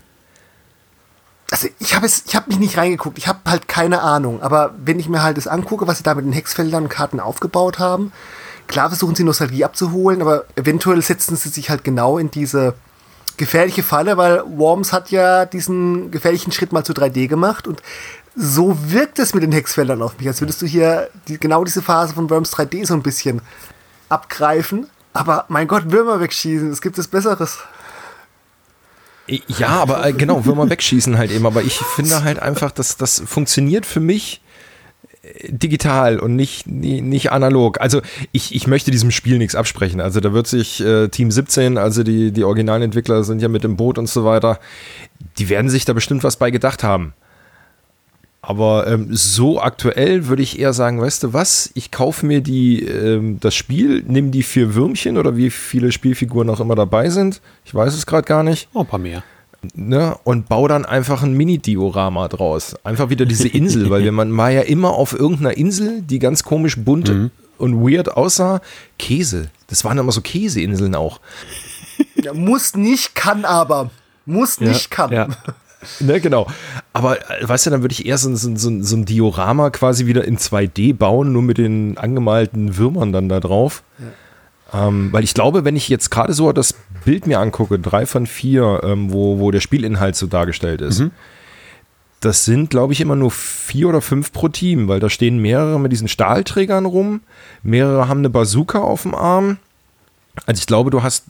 Also 1.52 1.68
ich 1.78 1.94
habe 1.94 2.08
hab 2.08 2.48
mich 2.48 2.58
nicht 2.58 2.76
reingeguckt, 2.76 3.16
ich 3.16 3.28
habe 3.28 3.38
halt 3.46 3.68
keine 3.68 4.02
Ahnung, 4.02 4.42
aber 4.42 4.74
wenn 4.84 4.98
ich 4.98 5.08
mir 5.08 5.22
halt 5.22 5.36
das 5.36 5.46
angucke, 5.46 5.86
was 5.86 5.98
sie 5.98 6.02
da 6.02 6.16
mit 6.16 6.24
den 6.24 6.32
Hexfeldern 6.32 6.82
und 6.82 6.88
Karten 6.88 7.20
aufgebaut 7.20 7.78
haben, 7.78 8.10
klar 8.66 8.88
versuchen 8.88 9.14
sie 9.14 9.22
Nostalgie 9.22 9.64
abzuholen, 9.64 10.20
aber 10.20 10.46
eventuell 10.56 11.00
setzen 11.00 11.36
sie 11.36 11.50
sich 11.50 11.70
halt 11.70 11.84
genau 11.84 12.18
in 12.18 12.32
diese 12.32 12.74
gefährliche 13.36 13.82
Falle, 13.82 14.16
weil 14.16 14.42
Worms 14.46 14.92
hat 14.92 15.10
ja 15.10 15.44
diesen 15.46 16.10
gefährlichen 16.10 16.52
Schritt 16.52 16.72
mal 16.72 16.84
zu 16.84 16.92
3D 16.92 17.28
gemacht 17.28 17.66
und 17.66 17.82
so 18.36 18.76
wirkt 18.90 19.18
es 19.18 19.34
mit 19.34 19.42
den 19.42 19.52
Hexfeldern 19.52 20.02
auf 20.02 20.18
mich, 20.18 20.26
als 20.26 20.40
würdest 20.40 20.60
du 20.62 20.66
hier 20.66 21.08
die, 21.28 21.38
genau 21.38 21.64
diese 21.64 21.82
Phase 21.82 22.14
von 22.14 22.28
Worms 22.30 22.52
3D 22.52 22.84
so 22.86 22.94
ein 22.94 23.02
bisschen 23.02 23.40
abgreifen. 24.08 24.88
Aber 25.12 25.44
mein 25.48 25.68
Gott, 25.68 25.92
Würmer 25.92 26.20
wegschießen, 26.20 26.70
es 26.70 26.80
gibt 26.80 26.98
es 26.98 27.06
Besseres. 27.06 27.58
Ja, 29.26 29.68
aber 29.68 30.04
äh, 30.04 30.12
genau, 30.12 30.44
Würmer 30.44 30.68
wegschießen 30.68 31.16
halt 31.16 31.30
eben. 31.30 31.46
Aber 31.46 31.62
ich 31.62 31.78
finde 31.78 32.24
halt 32.24 32.40
einfach, 32.40 32.72
dass 32.72 32.96
das 32.96 33.22
funktioniert 33.24 33.86
für 33.86 34.00
mich 34.00 34.42
digital 35.48 36.18
und 36.18 36.36
nicht, 36.36 36.66
nicht 36.66 37.32
analog. 37.32 37.80
Also 37.80 38.00
ich, 38.32 38.54
ich 38.54 38.66
möchte 38.66 38.90
diesem 38.90 39.10
Spiel 39.10 39.38
nichts 39.38 39.54
absprechen. 39.54 40.00
Also 40.00 40.20
da 40.20 40.32
wird 40.32 40.46
sich 40.46 40.80
äh, 40.84 41.08
Team 41.08 41.30
17, 41.30 41.78
also 41.78 42.02
die, 42.02 42.32
die 42.32 42.44
Originalentwickler 42.44 43.24
sind 43.24 43.40
ja 43.42 43.48
mit 43.48 43.64
dem 43.64 43.76
Boot 43.76 43.98
und 43.98 44.08
so 44.08 44.24
weiter, 44.24 44.58
die 45.38 45.48
werden 45.48 45.70
sich 45.70 45.84
da 45.84 45.92
bestimmt 45.92 46.24
was 46.24 46.36
bei 46.36 46.50
gedacht 46.50 46.84
haben. 46.84 47.14
Aber 48.42 48.86
ähm, 48.86 49.08
so 49.10 49.60
aktuell 49.60 50.26
würde 50.26 50.42
ich 50.42 50.58
eher 50.58 50.74
sagen, 50.74 51.00
weißt 51.00 51.22
du 51.22 51.32
was, 51.32 51.70
ich 51.74 51.90
kaufe 51.90 52.26
mir 52.26 52.42
die, 52.42 52.84
ähm, 52.84 53.40
das 53.40 53.54
Spiel, 53.54 54.04
nimm 54.06 54.32
die 54.32 54.42
vier 54.42 54.74
Würmchen 54.74 55.16
oder 55.16 55.36
wie 55.38 55.48
viele 55.48 55.92
Spielfiguren 55.92 56.50
auch 56.50 56.60
immer 56.60 56.74
dabei 56.74 57.08
sind. 57.08 57.40
Ich 57.64 57.74
weiß 57.74 57.94
es 57.94 58.04
gerade 58.04 58.26
gar 58.26 58.42
nicht. 58.42 58.68
Oh, 58.74 58.80
ein 58.80 58.86
paar 58.86 58.98
mehr 58.98 59.24
ne, 59.74 60.16
und 60.24 60.48
baue 60.48 60.68
dann 60.68 60.84
einfach 60.84 61.22
ein 61.22 61.34
Mini-Diorama 61.34 62.28
draus. 62.28 62.74
Einfach 62.84 63.10
wieder 63.10 63.26
diese 63.26 63.48
Insel, 63.48 63.90
weil 63.90 64.10
man 64.12 64.36
war 64.36 64.50
ja 64.50 64.62
immer 64.62 64.90
auf 64.90 65.12
irgendeiner 65.12 65.56
Insel, 65.56 66.02
die 66.02 66.18
ganz 66.18 66.42
komisch 66.42 66.78
bunt 66.78 67.08
mhm. 67.08 67.30
und 67.58 67.80
weird 67.80 68.16
aussah. 68.16 68.60
Käse. 68.98 69.50
Das 69.68 69.84
waren 69.84 69.98
immer 69.98 70.12
so 70.12 70.20
Käseinseln 70.20 70.94
auch. 70.94 71.20
Ja, 72.16 72.32
muss 72.32 72.74
nicht, 72.74 73.14
kann 73.14 73.44
aber. 73.44 73.90
Muss 74.26 74.60
nicht, 74.60 74.90
ja, 74.90 74.96
kann. 74.96 75.12
Ja. 75.12 75.28
Ne, 76.00 76.20
genau. 76.20 76.46
Aber 76.92 77.18
äh, 77.30 77.46
weißt 77.46 77.66
du, 77.66 77.70
dann 77.70 77.82
würde 77.82 77.92
ich 77.92 78.06
eher 78.06 78.18
so, 78.18 78.34
so, 78.34 78.54
so, 78.56 78.82
so, 78.82 78.96
ein 78.96 79.04
Diorama 79.04 79.70
quasi 79.70 80.06
wieder 80.06 80.24
in 80.24 80.38
2D 80.38 80.94
bauen, 80.94 81.32
nur 81.32 81.42
mit 81.42 81.58
den 81.58 81.98
angemalten 81.98 82.76
Würmern 82.76 83.12
dann 83.12 83.28
da 83.28 83.40
drauf. 83.40 83.82
Ja. 83.98 84.06
Ähm, 84.74 85.12
weil 85.12 85.24
ich 85.24 85.34
glaube, 85.34 85.64
wenn 85.64 85.76
ich 85.76 85.88
jetzt 85.88 86.10
gerade 86.10 86.32
so 86.32 86.52
das 86.52 86.74
Bild 87.04 87.26
mir 87.26 87.38
angucke, 87.38 87.78
drei 87.78 88.06
von 88.06 88.26
vier, 88.26 88.80
ähm, 88.82 89.12
wo, 89.12 89.38
wo 89.38 89.50
der 89.50 89.60
Spielinhalt 89.60 90.16
so 90.16 90.26
dargestellt 90.26 90.80
ist, 90.80 91.00
mhm. 91.00 91.12
das 92.20 92.44
sind, 92.44 92.70
glaube 92.70 92.92
ich, 92.92 93.00
immer 93.00 93.16
nur 93.16 93.30
vier 93.30 93.88
oder 93.88 94.00
fünf 94.00 94.32
pro 94.32 94.48
Team, 94.48 94.88
weil 94.88 95.00
da 95.00 95.08
stehen 95.08 95.38
mehrere 95.38 95.78
mit 95.78 95.92
diesen 95.92 96.08
Stahlträgern 96.08 96.86
rum, 96.86 97.20
mehrere 97.62 98.08
haben 98.08 98.18
eine 98.18 98.30
Bazooka 98.30 98.80
auf 98.80 99.02
dem 99.02 99.14
Arm. 99.14 99.58
Also 100.46 100.58
ich 100.58 100.66
glaube, 100.66 100.90
du 100.90 101.02
hast 101.02 101.24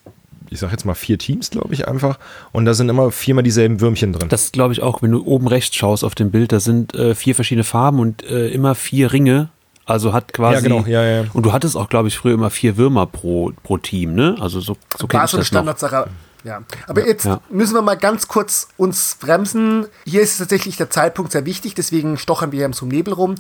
ich 0.51 0.61
sag 0.61 0.71
jetzt 0.71 0.85
mal 0.85 0.95
vier 0.95 1.19
Teams, 1.19 1.51
glaube 1.51 1.75
ich 1.75 1.89
einfach. 1.89 2.19
Und 2.53 2.65
da 2.65 2.75
sind 2.75 2.89
immer 2.89 3.11
viermal 3.11 3.43
dieselben 3.43 3.81
Würmchen 3.81 4.13
drin. 4.13 4.29
Das 4.29 4.53
glaube 4.53 4.73
ich 4.73 4.83
auch, 4.83 5.03
wenn 5.03 5.11
du 5.11 5.25
oben 5.27 5.49
rechts 5.49 5.75
schaust 5.75 6.05
auf 6.05 6.15
dem 6.15 6.31
Bild, 6.31 6.53
da 6.53 6.61
sind 6.61 6.95
äh, 6.95 7.15
vier 7.15 7.35
verschiedene 7.35 7.65
Farben 7.65 7.99
und 7.99 8.23
äh, 8.23 8.49
immer 8.49 8.75
vier 8.75 9.13
Ringe 9.13 9.49
also 9.87 10.13
hat 10.13 10.33
quasi. 10.33 10.57
Ja, 10.57 10.61
genau, 10.61 10.85
ja, 10.87 11.03
ja. 11.03 11.25
Und 11.33 11.45
du 11.45 11.53
hattest 11.53 11.77
auch, 11.77 11.89
glaube 11.89 12.09
ich, 12.09 12.19
früher 12.19 12.35
immer 12.35 12.51
vier 12.51 12.77
Würmer 12.77 13.07
pro, 13.07 13.53
pro 13.63 13.79
Team, 13.79 14.15
ne? 14.15 14.37
Also 14.41 14.61
so, 14.61 14.77
so 14.99 15.07
War 15.11 15.29
so 15.29 15.37
eine 15.37 15.45
Standardsache. 15.45 16.09
Ja. 16.45 16.63
Aber 16.87 17.01
ja, 17.01 17.07
jetzt 17.07 17.25
ja. 17.25 17.41
müssen 17.51 17.75
wir 17.75 17.83
mal 17.83 17.97
ganz 17.97 18.29
kurz 18.29 18.69
uns 18.77 19.17
bremsen. 19.21 19.87
Hier 20.05 20.21
ist 20.21 20.39
tatsächlich 20.39 20.77
der 20.77 20.91
Zeitpunkt 20.91 21.33
sehr 21.33 21.47
wichtig, 21.47 21.75
deswegen 21.75 22.19
stochern 22.19 22.53
wir 22.53 22.59
hier 22.59 22.73
zum 22.73 22.89
Nebel 22.89 23.15
rum. 23.15 23.35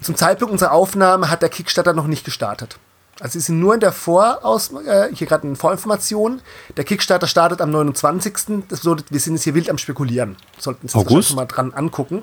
Zum 0.00 0.14
Zeitpunkt 0.14 0.52
unserer 0.52 0.72
Aufnahme 0.72 1.30
hat 1.30 1.42
der 1.42 1.48
Kickstarter 1.48 1.92
noch 1.92 2.06
nicht 2.06 2.24
gestartet. 2.24 2.78
Also 3.20 3.32
sie 3.32 3.46
sind 3.46 3.58
nur 3.58 3.74
in 3.74 3.80
der 3.80 3.90
Voraus, 3.90 4.70
äh, 4.86 5.08
hier 5.12 5.26
gerade 5.26 5.48
in 5.48 5.56
Vorinformation. 5.56 6.40
Der 6.76 6.84
Kickstarter 6.84 7.26
startet 7.26 7.60
am 7.60 7.70
29. 7.70 8.64
Das 8.68 8.80
bedeutet, 8.80 9.10
wir 9.10 9.18
sind 9.18 9.34
jetzt 9.34 9.42
hier 9.42 9.54
wild 9.54 9.68
am 9.68 9.78
Spekulieren. 9.78 10.36
Sollten 10.58 10.82
uns 10.82 10.92
das 10.92 11.26
schon 11.26 11.36
mal 11.36 11.46
dran 11.46 11.72
angucken. 11.74 12.22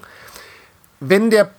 Wenn 1.02 1.30
der 1.30 1.52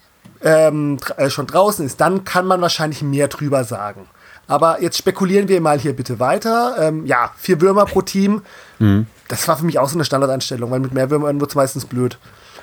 ähm, 0.47 0.99
äh, 1.17 1.29
schon 1.29 1.49
draußen 1.49 1.85
ist, 1.85 2.01
dann 2.01 2.25
kann 2.25 2.47
man 2.47 2.61
wahrscheinlich 2.61 3.03
mehr 3.03 3.27
drüber 3.27 3.65
sagen. 3.65 4.09
Aber 4.47 4.81
jetzt 4.81 4.97
spekulieren 4.97 5.49
wir 5.49 5.61
mal 5.61 5.79
hier 5.79 5.95
bitte 5.95 6.21
weiter. 6.21 6.77
Ähm, 6.79 7.05
ja, 7.05 7.33
vier 7.37 7.61
Würmer 7.61 7.85
pro 7.85 8.01
Team. 8.01 8.43
Mhm. 8.79 9.07
Das 9.27 9.49
war 9.49 9.57
für 9.57 9.65
mich 9.65 9.81
auch 9.81 9.89
so 9.89 9.97
eine 9.97 10.05
Standardeinstellung, 10.05 10.71
weil 10.71 10.79
mit 10.79 10.95
mehr 10.95 11.11
Würmern 11.11 11.41
wird 11.41 11.51
es 11.51 11.57
meistens 11.57 11.85
blöd. 11.85 12.17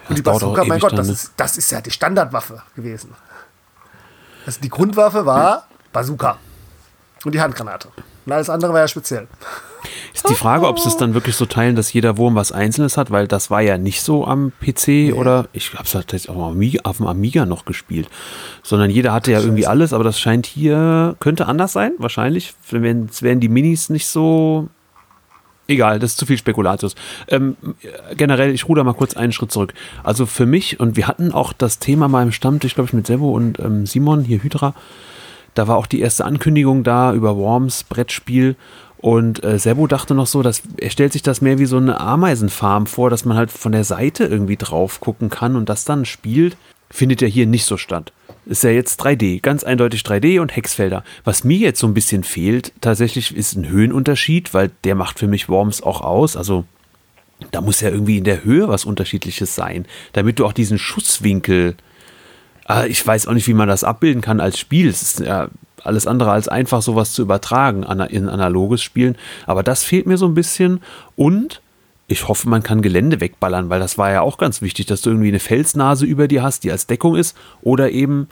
Und 0.07 0.11
das 0.11 0.15
die 0.15 0.21
Bazooka, 0.21 0.63
mein 0.63 0.79
Gott, 0.79 0.97
das 0.97 1.09
ist, 1.09 1.33
das 1.35 1.57
ist 1.57 1.71
ja 1.71 1.81
die 1.81 1.91
Standardwaffe 1.91 2.61
gewesen. 2.75 3.13
Also 4.45 4.61
die 4.61 4.69
Grundwaffe 4.69 5.25
war 5.25 5.67
Bazooka. 5.91 6.37
Und 7.25 7.35
die 7.35 7.41
Handgranate. 7.41 7.89
Und 8.25 8.31
alles 8.31 8.49
andere 8.49 8.71
war 8.71 8.79
ja 8.79 8.87
speziell. 8.87 9.27
Ist 10.13 10.29
die 10.29 10.35
Frage, 10.35 10.67
ob 10.67 10.79
sie 10.79 10.87
es 10.87 10.97
dann 10.97 11.13
wirklich 11.13 11.35
so 11.35 11.45
teilen, 11.45 11.75
dass 11.75 11.91
jeder 11.93 12.17
Wurm 12.17 12.35
was 12.35 12.51
Einzelnes 12.51 12.97
hat, 12.97 13.11
weil 13.11 13.27
das 13.27 13.49
war 13.49 13.61
ja 13.61 13.77
nicht 13.77 14.01
so 14.01 14.25
am 14.25 14.51
PC 14.61 14.87
nee. 14.87 15.13
oder 15.13 15.47
ich 15.53 15.73
habe 15.73 15.83
es 15.83 15.91
tatsächlich 15.91 16.29
auch 16.29 16.53
auf 16.83 16.97
dem 16.97 17.07
Amiga 17.07 17.45
noch 17.45 17.65
gespielt, 17.65 18.07
sondern 18.61 18.89
jeder 18.89 19.13
hatte 19.13 19.31
ja 19.31 19.39
irgendwie 19.39 19.67
alles, 19.67 19.93
aber 19.93 20.03
das 20.03 20.19
scheint 20.19 20.45
hier, 20.45 21.15
könnte 21.19 21.47
anders 21.47 21.73
sein, 21.73 21.93
wahrscheinlich. 21.97 22.53
Wenn, 22.69 23.09
wären 23.21 23.39
die 23.39 23.49
Minis 23.49 23.89
nicht 23.89 24.07
so 24.07 24.69
Egal, 25.65 25.99
das 25.99 26.11
ist 26.11 26.17
zu 26.17 26.25
viel 26.25 26.37
Spekulatius. 26.37 26.93
Ähm, 27.29 27.55
generell, 28.17 28.53
ich 28.53 28.67
ruder 28.67 28.83
mal 28.83 28.93
kurz 28.93 29.15
einen 29.15 29.31
Schritt 29.31 29.51
zurück. 29.51 29.73
Also 30.03 30.25
für 30.25 30.45
mich, 30.45 30.81
und 30.81 30.97
wir 30.97 31.07
hatten 31.07 31.31
auch 31.31 31.53
das 31.53 31.79
Thema 31.79 32.09
mal 32.09 32.23
im 32.23 32.33
Stammtisch, 32.33 32.75
glaube 32.75 32.89
ich, 32.89 32.93
mit 32.93 33.07
Servo 33.07 33.31
und 33.31 33.59
ähm, 33.59 33.85
Simon, 33.85 34.25
hier 34.25 34.43
Hydra, 34.43 34.73
da 35.53 35.67
war 35.67 35.77
auch 35.77 35.87
die 35.87 36.01
erste 36.01 36.25
Ankündigung 36.25 36.83
da 36.83 37.13
über 37.13 37.37
Worms 37.37 37.85
Brettspiel 37.85 38.55
und 39.03 39.43
äh, 39.43 39.59
Sebo 39.59 39.85
dachte 39.85 40.15
noch 40.15 40.27
so, 40.27 40.43
dass 40.43 40.61
er 40.77 40.89
stellt 40.89 41.11
sich 41.11 41.21
das 41.21 41.41
mehr 41.41 41.59
wie 41.59 41.65
so 41.65 41.75
eine 41.75 41.99
Ameisenfarm 41.99 42.85
vor, 42.85 43.09
dass 43.09 43.25
man 43.25 43.35
halt 43.35 43.51
von 43.51 43.73
der 43.73 43.83
Seite 43.83 44.23
irgendwie 44.23 44.55
drauf 44.55 45.01
gucken 45.01 45.29
kann 45.29 45.57
und 45.57 45.67
das 45.67 45.83
dann 45.83 46.05
spielt. 46.05 46.55
Findet 46.89 47.21
ja 47.21 47.27
hier 47.27 47.45
nicht 47.45 47.65
so 47.65 47.75
statt. 47.75 48.13
Ist 48.45 48.63
ja 48.63 48.69
jetzt 48.69 49.03
3D, 49.03 49.41
ganz 49.41 49.65
eindeutig 49.65 50.03
3D 50.03 50.39
und 50.39 50.55
Hexfelder. 50.55 51.03
Was 51.25 51.43
mir 51.43 51.57
jetzt 51.57 51.81
so 51.81 51.87
ein 51.87 51.93
bisschen 51.93 52.23
fehlt, 52.23 52.71
tatsächlich 52.79 53.35
ist 53.35 53.57
ein 53.57 53.67
Höhenunterschied, 53.67 54.53
weil 54.53 54.71
der 54.85 54.95
macht 54.95 55.19
für 55.19 55.27
mich 55.27 55.49
Worms 55.49 55.83
auch 55.83 55.99
aus. 55.99 56.37
Also 56.37 56.63
da 57.51 57.59
muss 57.59 57.81
ja 57.81 57.89
irgendwie 57.89 58.19
in 58.19 58.23
der 58.23 58.45
Höhe 58.45 58.69
was 58.69 58.85
Unterschiedliches 58.85 59.53
sein, 59.53 59.85
damit 60.13 60.39
du 60.39 60.45
auch 60.45 60.53
diesen 60.53 60.79
Schusswinkel. 60.79 61.75
Äh, 62.69 62.87
ich 62.87 63.05
weiß 63.05 63.27
auch 63.27 63.33
nicht, 63.33 63.47
wie 63.47 63.53
man 63.53 63.67
das 63.67 63.83
abbilden 63.83 64.21
kann 64.21 64.39
als 64.39 64.57
Spiel. 64.57 64.87
Es 64.87 65.01
ist 65.01 65.19
ja 65.19 65.49
alles 65.83 66.07
andere 66.07 66.31
als 66.31 66.47
einfach 66.47 66.81
sowas 66.81 67.13
zu 67.13 67.21
übertragen 67.21 67.83
in 67.83 68.29
analoges 68.29 68.81
Spielen. 68.81 69.15
Aber 69.45 69.63
das 69.63 69.83
fehlt 69.83 70.05
mir 70.05 70.17
so 70.17 70.25
ein 70.25 70.33
bisschen. 70.33 70.81
Und 71.15 71.61
ich 72.07 72.27
hoffe, 72.27 72.49
man 72.49 72.63
kann 72.63 72.81
Gelände 72.81 73.21
wegballern, 73.21 73.69
weil 73.69 73.79
das 73.79 73.97
war 73.97 74.11
ja 74.11 74.21
auch 74.21 74.37
ganz 74.37 74.61
wichtig, 74.61 74.85
dass 74.85 75.01
du 75.01 75.09
irgendwie 75.09 75.29
eine 75.29 75.39
Felsnase 75.39 76.05
über 76.05 76.27
dir 76.27 76.43
hast, 76.43 76.63
die 76.63 76.71
als 76.71 76.87
Deckung 76.87 77.15
ist. 77.15 77.35
Oder 77.61 77.91
eben 77.91 78.27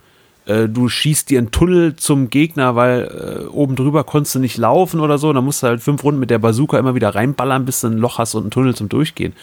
äh, 0.46 0.68
du 0.68 0.90
schießt 0.90 1.30
dir 1.30 1.40
einen 1.40 1.52
Tunnel 1.52 1.96
zum 1.96 2.30
Gegner, 2.30 2.76
weil 2.76 3.46
äh, 3.46 3.48
oben 3.48 3.76
drüber 3.76 4.04
konntest 4.04 4.36
du 4.36 4.40
nicht 4.40 4.58
laufen 4.58 5.00
oder 5.00 5.18
so. 5.18 5.32
Dann 5.34 5.46
musst 5.46 5.64
du 5.64 5.68
halt 5.68 5.82
fünf 5.82 6.04
Runden 6.04 6.20
mit 6.20 6.30
der 6.30 6.40
Bazooka 6.40 6.78
immer 6.80 6.96
wieder 6.96 7.14
reinballern, 7.14 7.66
bis 7.66 7.82
du 7.82 7.88
ein 7.88 7.98
Loch 7.98 8.18
hast 8.18 8.36
und 8.36 8.44
einen 8.44 8.52
Tunnel 8.52 8.76
zum 8.76 8.90
Durchgehen. 8.90 9.34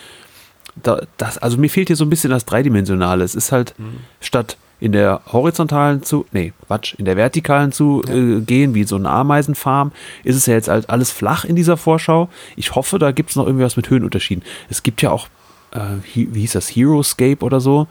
Da, 0.83 1.01
das, 1.17 1.39
also 1.39 1.57
mir 1.57 1.71
fehlt 1.71 1.89
hier 1.89 1.97
so 1.97 2.05
ein 2.05 2.11
bisschen 2.11 2.31
das 2.31 2.45
Dreidimensionale. 2.45 3.25
Es 3.25 3.35
ist 3.35 3.53
halt 3.53 3.75
mhm. 3.79 3.99
statt 4.21 4.57
in 4.81 4.93
der 4.93 5.21
horizontalen 5.33 6.03
zu, 6.03 6.27
nee, 6.33 6.53
Quatsch, 6.67 6.95
in 6.95 7.05
der 7.05 7.17
vertikalen 7.17 7.73
zu 7.73 8.03
ja. 8.07 8.15
äh, 8.15 8.41
gehen, 8.41 8.75
wie 8.75 8.85
so 8.85 8.97
eine 8.97 9.11
Ameisenfarm, 9.11 9.93
ist 10.25 10.37
es 10.37 10.47
ja 10.47 10.55
jetzt 10.55 10.69
halt 10.69 10.89
alles 10.91 11.11
flach 11.11 11.45
in 11.45 11.57
dieser 11.57 11.77
Vorschau. 11.77 12.29
Ich 12.57 12.75
hoffe, 12.75 12.99
da 12.99 13.11
gibt 13.11 13.31
es 13.31 13.37
noch 13.37 13.47
irgendwie 13.47 13.65
was 13.65 13.77
mit 13.77 13.91
Höhenunterschieden. 13.91 14.45
Es 14.71 14.83
gibt 14.83 15.03
ja 15.03 15.11
auch, 15.11 15.29
äh, 15.73 15.81
wie 16.15 16.41
hieß 16.41 16.53
das, 16.53 16.69
Heroescape 16.69 17.45
oder 17.45 17.61
so. 17.61 17.87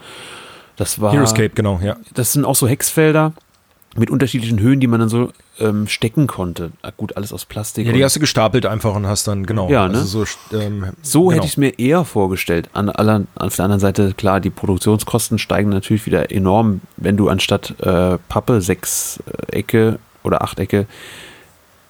Das 0.76 1.00
war. 1.00 1.12
Heroescape, 1.12 1.50
genau, 1.50 1.80
ja. 1.82 1.96
Das 2.14 2.32
sind 2.32 2.44
auch 2.44 2.54
so 2.54 2.68
Hexfelder 2.68 3.32
mit 3.96 4.10
unterschiedlichen 4.10 4.60
Höhen, 4.60 4.80
die 4.80 4.86
man 4.86 5.00
dann 5.00 5.08
so 5.08 5.32
ähm, 5.58 5.88
stecken 5.88 6.26
konnte. 6.26 6.72
Ah, 6.82 6.90
gut, 6.96 7.16
alles 7.16 7.32
aus 7.32 7.44
Plastik. 7.44 7.86
Ja, 7.86 7.92
die 7.92 8.04
hast 8.04 8.16
du 8.16 8.20
gestapelt 8.20 8.66
einfach 8.66 8.94
und 8.94 9.06
hast 9.06 9.26
dann, 9.26 9.46
genau. 9.46 9.68
Ja, 9.70 9.88
ne? 9.88 9.98
Also 9.98 10.24
so 10.24 10.56
ähm, 10.56 10.86
so 11.02 11.22
genau. 11.22 11.32
hätte 11.32 11.46
ich 11.46 11.52
es 11.52 11.56
mir 11.56 11.78
eher 11.78 12.04
vorgestellt. 12.04 12.68
An, 12.74 12.90
aller, 12.90 13.24
auf 13.34 13.56
der 13.56 13.64
anderen 13.64 13.80
Seite, 13.80 14.14
klar, 14.16 14.40
die 14.40 14.50
Produktionskosten 14.50 15.38
steigen 15.38 15.70
natürlich 15.70 16.06
wieder 16.06 16.30
enorm, 16.30 16.80
wenn 16.96 17.16
du 17.16 17.28
anstatt 17.28 17.74
äh, 17.80 18.18
Pappe 18.28 18.60
sechs 18.60 19.20
äh, 19.50 19.56
Ecke 19.56 19.98
oder 20.22 20.42
acht 20.42 20.60
Ecke, 20.60 20.86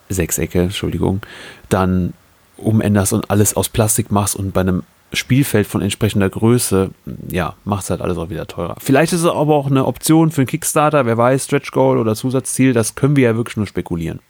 sechs 0.08 0.38
Ecke, 0.38 0.62
Entschuldigung, 0.62 1.20
dann 1.68 2.14
umänderst 2.56 3.12
und 3.12 3.30
alles 3.30 3.56
aus 3.56 3.68
Plastik 3.68 4.10
machst 4.10 4.34
und 4.34 4.52
bei 4.52 4.62
einem 4.62 4.82
Spielfeld 5.12 5.66
von 5.66 5.80
entsprechender 5.80 6.28
Größe, 6.28 6.90
ja, 7.28 7.54
macht 7.64 7.84
es 7.84 7.90
halt 7.90 8.00
alles 8.00 8.18
auch 8.18 8.30
wieder 8.30 8.46
teurer. 8.46 8.76
Vielleicht 8.78 9.12
ist 9.12 9.20
es 9.20 9.26
aber 9.26 9.54
auch 9.54 9.66
eine 9.66 9.86
Option 9.86 10.30
für 10.30 10.42
einen 10.42 10.48
Kickstarter, 10.48 11.06
wer 11.06 11.16
weiß, 11.16 11.44
Stretch 11.44 11.70
Goal 11.70 11.98
oder 11.98 12.14
Zusatzziel, 12.14 12.72
das 12.72 12.94
können 12.94 13.16
wir 13.16 13.24
ja 13.24 13.36
wirklich 13.36 13.56
nur 13.56 13.66
spekulieren. 13.66 14.20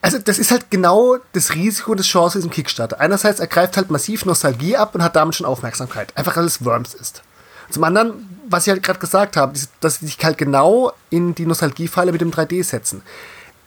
Also 0.00 0.18
das 0.18 0.38
ist 0.38 0.52
halt 0.52 0.70
genau 0.70 1.16
das 1.32 1.54
Risiko 1.54 1.94
des 1.94 2.06
Chance 2.06 2.38
diesem 2.38 2.50
Kickstarter. 2.50 3.00
Einerseits 3.00 3.40
ergreift 3.40 3.76
halt 3.76 3.90
massiv 3.90 4.24
Nostalgie 4.24 4.76
ab 4.76 4.94
und 4.94 5.02
hat 5.02 5.16
damit 5.16 5.34
schon 5.34 5.46
Aufmerksamkeit. 5.46 6.16
Einfach 6.16 6.36
weil 6.36 6.44
es 6.44 6.64
Worms 6.64 6.94
ist. 6.94 7.22
Zum 7.70 7.84
anderen, 7.84 8.12
was 8.48 8.66
ich 8.66 8.72
halt 8.72 8.82
gerade 8.82 9.00
gesagt 9.00 9.36
habe, 9.36 9.58
dass 9.80 9.98
sie 9.98 10.06
sich 10.06 10.18
halt 10.22 10.38
genau 10.38 10.92
in 11.10 11.34
die 11.34 11.46
Nostalgiefalle 11.46 12.12
mit 12.12 12.20
dem 12.20 12.30
3D 12.30 12.62
setzen. 12.62 13.02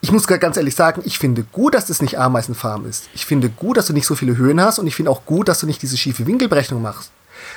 Ich 0.04 0.12
muss 0.12 0.26
ganz 0.26 0.58
ehrlich 0.58 0.76
sagen, 0.76 1.04
ich 1.06 1.20
finde 1.20 1.44
gut, 1.44 1.76
dass 1.76 1.86
das 1.86 2.02
nicht 2.02 2.18
Ameisenfarm 2.18 2.88
ist. 2.88 3.08
Ich 3.14 3.26
finde 3.26 3.50
gut, 3.50 3.78
dass 3.78 3.86
du 3.86 3.94
nicht 3.94 4.08
so 4.08 4.16
viele 4.16 4.36
Höhen 4.36 4.60
hast 4.60 4.80
und 4.80 4.88
ich 4.88 4.96
finde 4.96 5.12
auch 5.12 5.26
gut, 5.26 5.48
dass 5.48 5.60
du 5.60 5.68
nicht 5.68 5.82
diese 5.82 5.96
schiefe 5.96 6.26
Winkelberechnung 6.26 6.82
machst. 6.82 7.12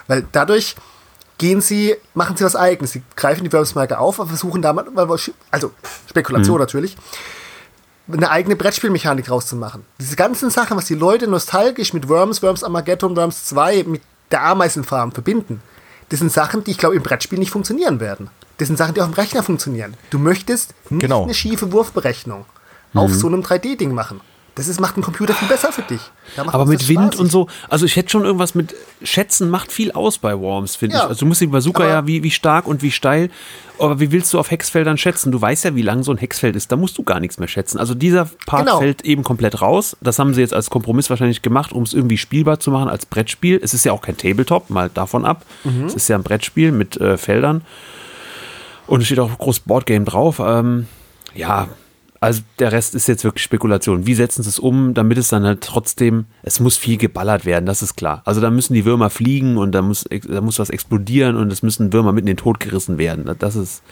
Weil 0.07 0.27
dadurch 0.31 0.77
gehen 1.39 1.63
sie, 1.63 1.97
machen 2.13 2.37
sie 2.37 2.45
was 2.45 2.55
eigenes. 2.55 2.93
Sie 2.93 3.03
greifen 3.17 3.45
die 3.45 3.53
Worms-Marke 3.53 3.99
auf, 3.99 4.21
aber 4.21 4.29
versuchen 4.29 4.61
damit, 4.61 4.87
also 5.51 5.73
Spekulation 6.09 6.59
natürlich, 6.59 6.97
eine 8.13 8.31
eigene 8.31 8.57
Brettspielmechanik 8.57 9.31
rauszumachen. 9.31 9.85
Diese 9.99 10.17
ganzen 10.17 10.51
Sachen, 10.51 10.77
was 10.77 10.85
die 10.85 10.95
Leute 10.95 11.27
nostalgisch 11.27 11.95
mit 11.95 12.09
Worms, 12.11 12.43
Worms 12.43 12.63
Armageddon, 12.63 13.17
Worms 13.17 13.47
2, 13.47 13.85
mit 13.85 14.03
der 14.31 14.43
Ameisenfarm 14.43 15.13
verbinden, 15.13 15.63
das 16.11 16.19
sind 16.19 16.31
Sachen, 16.31 16.63
die 16.63 16.73
ich 16.73 16.79
glaube 16.79 16.97
im 16.97 17.03
Brettspiel 17.03 17.39
nicht 17.39 17.51
funktionieren 17.51 18.01
werden. 18.01 18.29
Das 18.59 18.69
sind 18.69 18.77
Sachen, 18.77 18.95
die 18.95 19.01
auch 19.01 19.07
im 19.09 19.15
Rechner 19.15 19.43
funktionieren. 19.43 19.95
Du 20.11 20.19
möchtest 20.19 20.75
nicht 20.91 21.01
Genau. 21.01 21.25
eine 21.25 21.35
schiefe 21.35 21.73
Wurfberechnung 21.73 22.45
auf 22.95 23.13
so 23.13 23.27
einem 23.27 23.41
3D-Ding 23.43 23.93
machen. 23.93 24.21
Das 24.57 24.69
ist, 24.69 24.81
macht 24.81 24.97
ein 24.97 25.03
Computer 25.03 25.35
viel 25.35 25.49
besser 25.49 25.73
für 25.73 25.83
dich. 25.83 26.01
Aber 26.37 26.65
mit 26.65 26.87
Wind 26.89 27.15
spaßig. 27.15 27.21
und 27.21 27.33
so, 27.33 27.49
also 27.69 27.87
ich 27.87 27.97
hätte 27.97 28.11
schon 28.11 28.25
irgendwas 28.25 28.55
mit 28.55 28.73
Schätzen 29.03 29.51
macht 29.51 29.73
viel 29.73 29.91
aus 29.91 30.19
bei 30.19 30.39
Worms, 30.39 30.77
finde 30.77 30.95
Ja. 30.95 31.03
ich. 31.03 31.09
Also 31.09 31.21
du 31.21 31.27
musst 31.27 31.41
die 31.41 31.49
Bazooka 31.49 31.83
Aber- 31.83 31.93
ja 31.93 32.07
wie, 32.07 32.23
wie 32.23 32.31
stark 32.31 32.69
und 32.69 32.81
wie 32.81 32.93
steil, 32.93 33.31
aber 33.81 33.99
wie 33.99 34.13
willst 34.13 34.33
du 34.33 34.39
auf 34.39 34.53
Hexfeldern 34.53 34.97
schätzen? 34.97 35.33
Du 35.33 35.41
weißt 35.43 35.65
ja, 35.65 35.75
wie 35.75 35.83
lang 35.83 36.05
so 36.05 36.13
ein 36.13 36.19
Hexfeld 36.19 36.55
ist, 36.55 36.71
da 36.71 36.77
musst 36.77 36.97
du 36.99 37.03
gar 37.03 37.19
nichts 37.19 37.41
mehr 37.41 37.49
schätzen. 37.49 37.79
Also 37.81 37.95
dieser 37.97 38.27
Part 38.47 38.67
Genau. 38.67 38.79
fällt 38.79 39.03
eben 39.03 39.25
komplett 39.25 39.61
raus. 39.61 39.97
Das 40.01 40.21
haben 40.21 40.35
sie 40.35 40.43
jetzt 40.43 40.55
als 40.55 40.71
Kompromiss 40.71 41.11
wahrscheinlich 41.11 41.43
gemacht, 41.43 41.73
um 41.73 41.83
es 41.83 41.93
irgendwie 41.93 42.17
spielbar 42.17 42.61
zu 42.61 42.71
machen 42.71 42.89
als 42.89 43.07
Brettspiel. 43.07 43.59
Es 43.61 43.75
ist 43.75 43.85
ja 43.85 43.91
auch 43.91 44.03
kein 44.03 44.17
Tabletop, 44.17 44.71
mal 44.71 44.89
davon 44.89 45.25
ab. 45.25 45.45
Mhm. 45.65 45.87
Es 45.87 45.95
ist 45.95 46.07
ja 46.07 46.15
ein 46.17 46.23
Brettspiel 46.23 46.71
mit 46.71 46.97
äh, 47.01 47.17
Feldern. 47.19 47.63
Und 48.87 49.01
es 49.01 49.07
steht 49.07 49.19
auch 49.19 49.37
groß 49.39 49.61
Boardgame 49.61 50.05
drauf. 50.05 50.41
Ähm, 50.45 50.87
ja, 51.35 51.69
also 52.25 52.41
der 52.59 52.73
Rest 52.73 52.95
ist 52.95 53.07
jetzt 53.07 53.23
wirklich 53.23 53.43
Spekulation. 53.43 54.07
Wie 54.07 54.15
setzen 54.15 54.43
sie 54.43 54.49
es 54.49 54.59
um, 54.59 54.95
damit 54.95 55.19
es 55.19 55.29
dann 55.29 55.45
halt 55.45 55.61
trotzdem, 55.61 56.25
es 56.43 56.59
muss 56.59 56.79
viel 56.79 56.97
geballert 56.97 57.45
werden, 57.45 57.67
das 57.67 57.83
ist 57.83 57.97
klar. 57.97 58.23
Also 58.25 58.41
da 58.41 58.51
müssen 58.51 58.73
die 58.73 58.87
Würmer 58.87 59.11
fliegen 59.11 59.59
und 59.59 59.73
da 59.73 59.83
muss, 59.83 60.07
da 60.11 60.41
muss 60.41 60.59
was 60.59 60.71
explodieren 60.71 61.37
und 61.37 61.53
es 61.53 61.63
müssen 61.63 61.93
Würmer 61.93 62.13
mitten 62.13 62.29
in 62.29 62.37
den 62.37 62.43
Tod 62.43 62.61
gerissen 62.61 62.97
werden. 62.97 63.29
Das 63.39 63.57
ist, 63.57 63.83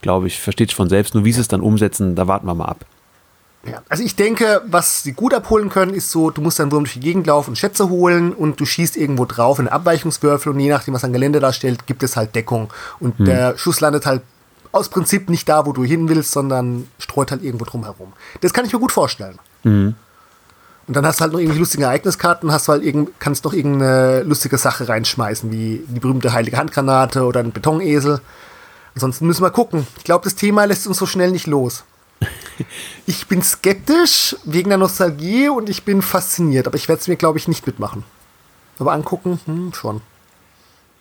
glaube 0.00 0.26
ich, 0.26 0.40
versteht 0.40 0.70
sich 0.70 0.74
von 0.74 0.88
selbst. 0.88 1.14
Nur 1.14 1.26
wie 1.26 1.32
sie 1.32 1.42
es 1.42 1.48
dann 1.48 1.60
umsetzen, 1.60 2.14
da 2.14 2.26
warten 2.26 2.46
wir 2.46 2.54
mal 2.54 2.64
ab. 2.64 2.86
Ja, 3.66 3.82
also 3.90 4.02
ich 4.02 4.16
denke, 4.16 4.62
was 4.66 5.02
sie 5.02 5.12
gut 5.12 5.34
abholen 5.34 5.68
können, 5.68 5.92
ist 5.92 6.10
so, 6.10 6.30
du 6.30 6.40
musst 6.40 6.58
deinen 6.58 6.72
Wurm 6.72 6.84
durch 6.84 6.94
die 6.94 7.00
Gegend 7.00 7.26
laufen 7.26 7.50
und 7.50 7.56
Schätze 7.56 7.90
holen 7.90 8.32
und 8.32 8.58
du 8.58 8.64
schießt 8.64 8.96
irgendwo 8.96 9.26
drauf 9.26 9.58
in 9.58 9.68
Abweichungswürfel 9.68 10.50
und 10.50 10.58
je 10.58 10.70
nachdem, 10.70 10.94
was 10.94 11.04
ein 11.04 11.12
Gelände 11.12 11.40
darstellt, 11.40 11.86
gibt 11.86 12.02
es 12.02 12.16
halt 12.16 12.34
Deckung. 12.34 12.72
Und 12.98 13.20
der 13.20 13.56
Schuss 13.58 13.80
landet 13.80 14.06
halt 14.06 14.22
aus 14.72 14.88
Prinzip 14.88 15.28
nicht 15.28 15.48
da, 15.48 15.66
wo 15.66 15.72
du 15.72 15.84
hin 15.84 16.08
willst, 16.08 16.32
sondern 16.32 16.88
streut 16.98 17.30
halt 17.30 17.42
irgendwo 17.42 17.64
drum 17.64 17.84
herum. 17.84 18.12
Das 18.40 18.52
kann 18.52 18.64
ich 18.64 18.72
mir 18.72 18.78
gut 18.78 18.92
vorstellen. 18.92 19.38
Und 20.86 20.96
dann 20.96 21.06
hast 21.06 21.20
du 21.20 21.22
halt 21.22 21.32
noch 21.32 21.38
irgendwie 21.38 21.60
lustige 21.60 21.84
Ereigniskarten, 21.84 22.50
hast 22.50 22.66
du 22.66 22.72
halt 22.72 22.82
irgend, 22.82 23.20
kannst 23.20 23.44
noch 23.44 23.52
irgendeine 23.52 24.22
lustige 24.22 24.58
Sache 24.58 24.88
reinschmeißen, 24.88 25.50
wie 25.52 25.84
die 25.86 26.00
berühmte 26.00 26.32
heilige 26.32 26.56
Handgranate 26.56 27.24
oder 27.24 27.40
ein 27.40 27.52
Betonesel. 27.52 28.20
Ansonsten 28.94 29.26
müssen 29.26 29.42
wir 29.42 29.50
gucken. 29.50 29.86
Ich 29.98 30.04
glaube, 30.04 30.24
das 30.24 30.34
Thema 30.34 30.64
lässt 30.64 30.86
uns 30.86 30.98
so 30.98 31.06
schnell 31.06 31.30
nicht 31.30 31.46
los. 31.46 31.84
Ich 33.06 33.26
bin 33.26 33.42
skeptisch 33.42 34.36
wegen 34.44 34.68
der 34.68 34.78
Nostalgie 34.78 35.48
und 35.48 35.68
ich 35.68 35.82
bin 35.82 36.02
fasziniert, 36.02 36.68
aber 36.68 36.76
ich 36.76 36.86
werde 36.86 37.00
es 37.00 37.08
mir, 37.08 37.16
glaube 37.16 37.38
ich, 37.38 37.48
nicht 37.48 37.66
mitmachen. 37.66 38.04
Aber 38.78 38.92
angucken, 38.92 39.40
hm, 39.46 39.72
schon. 39.74 40.02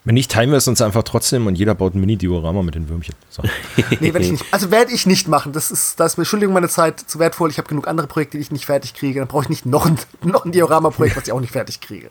Wenn 0.03 0.15
nicht, 0.15 0.31
teilen 0.31 0.49
wir 0.49 0.57
es 0.57 0.67
uns 0.67 0.81
einfach 0.81 1.03
trotzdem 1.03 1.45
und 1.45 1.55
jeder 1.55 1.75
baut 1.75 1.93
ein 1.93 1.99
Mini-Diorama 1.99 2.63
mit 2.63 2.73
den 2.73 2.89
Würmchen. 2.89 3.13
So. 3.29 3.43
Nee, 3.99 4.13
werde 4.13 4.25
ich 4.25 4.31
nicht. 4.31 4.45
Also 4.51 4.71
werde 4.71 4.91
ich 4.91 5.05
nicht 5.05 5.27
machen. 5.27 5.53
Das 5.53 5.69
ist, 5.69 5.99
da 5.99 6.05
ist 6.05 6.17
mir, 6.17 6.23
Entschuldigung, 6.23 6.55
meine 6.55 6.69
Zeit 6.69 6.99
zu 6.99 7.19
wertvoll. 7.19 7.51
Ich 7.51 7.59
habe 7.59 7.67
genug 7.67 7.87
andere 7.87 8.07
Projekte, 8.07 8.37
die 8.37 8.41
ich 8.41 8.51
nicht 8.51 8.65
fertig 8.65 8.95
kriege. 8.95 9.19
Dann 9.19 9.27
brauche 9.27 9.43
ich 9.43 9.49
nicht 9.49 9.67
noch 9.67 9.85
ein, 9.85 9.99
noch 10.23 10.45
ein 10.45 10.51
Diorama-Projekt, 10.51 11.17
was 11.17 11.25
ich 11.25 11.31
auch 11.31 11.39
nicht 11.39 11.53
fertig 11.53 11.81
kriege. 11.81 12.09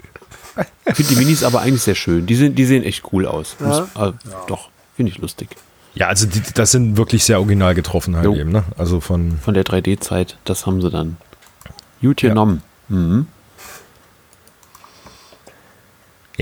Ich 0.87 0.95
finde 0.95 1.15
die 1.15 1.17
Minis 1.17 1.43
aber 1.43 1.63
eigentlich 1.63 1.83
sehr 1.83 1.97
schön. 1.97 2.27
Die, 2.27 2.37
sind, 2.37 2.57
die 2.59 2.65
sehen 2.65 2.85
echt 2.85 3.13
cool 3.13 3.27
aus. 3.27 3.57
Muss, 3.59 3.81
äh, 3.97 4.13
Doch, 4.47 4.69
finde 4.95 5.11
ich 5.11 5.19
lustig. 5.19 5.49
Ja, 5.95 6.07
also 6.07 6.27
die, 6.27 6.43
das 6.55 6.71
sind 6.71 6.97
wirklich 6.97 7.25
sehr 7.25 7.39
original 7.39 7.75
getroffen 7.75 8.15
halt 8.15 8.25
Jo. 8.25 8.37
eben, 8.37 8.53
ne? 8.53 8.63
Also 8.79 9.01
von, 9.01 9.39
Von 9.39 9.55
der 9.55 9.65
3D-Zeit, 9.65 10.39
das 10.45 10.65
haben 10.67 10.81
sie 10.81 10.91
dann 10.91 11.17
gut 12.01 12.19
genommen. 12.19 12.63
Mhm. 12.89 13.27
ja, 13.27 13.27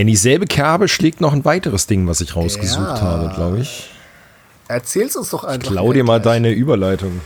in 0.00 0.06
dieselbe 0.06 0.46
Kerbe 0.46 0.86
schlägt 0.86 1.20
noch 1.20 1.32
ein 1.32 1.44
weiteres 1.44 1.86
Ding, 1.88 2.06
was 2.06 2.20
ich 2.20 2.36
rausgesucht 2.36 2.98
Ja. 2.98 3.00
habe, 3.00 3.32
glaube 3.34 3.58
ich. 3.60 3.90
Erzähl's 4.68 5.16
uns 5.16 5.30
doch 5.30 5.44
einfach. 5.44 5.72
Klau 5.72 5.92
dir 5.92 6.04
mal 6.04 6.20
gleich. 6.20 6.34
deine 6.34 6.50
Überleitung. 6.52 7.20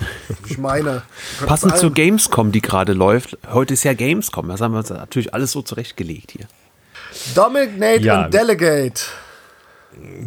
Ich 0.49 0.57
meine. 0.59 1.03
Passend 1.47 1.73
allem- 1.75 1.93
Gamescom, 1.93 2.51
die 2.53 2.63
gerade 2.63 2.93
läuft. 2.95 3.37
Heute 3.53 3.75
ist 3.75 3.83
ja 3.83 3.93
Gamescom. 3.95 4.49
Das 4.49 4.61
haben 4.61 4.73
wir 4.73 4.79
uns 4.79 4.91
natürlich 4.91 5.35
alles 5.35 5.53
so 5.53 5.61
zurechtgelegt 5.61 6.31
hier. 6.33 6.47
Dominate 7.35 8.01
Ja. 8.03 8.25
und 8.25 8.33
Delegate. 8.35 9.03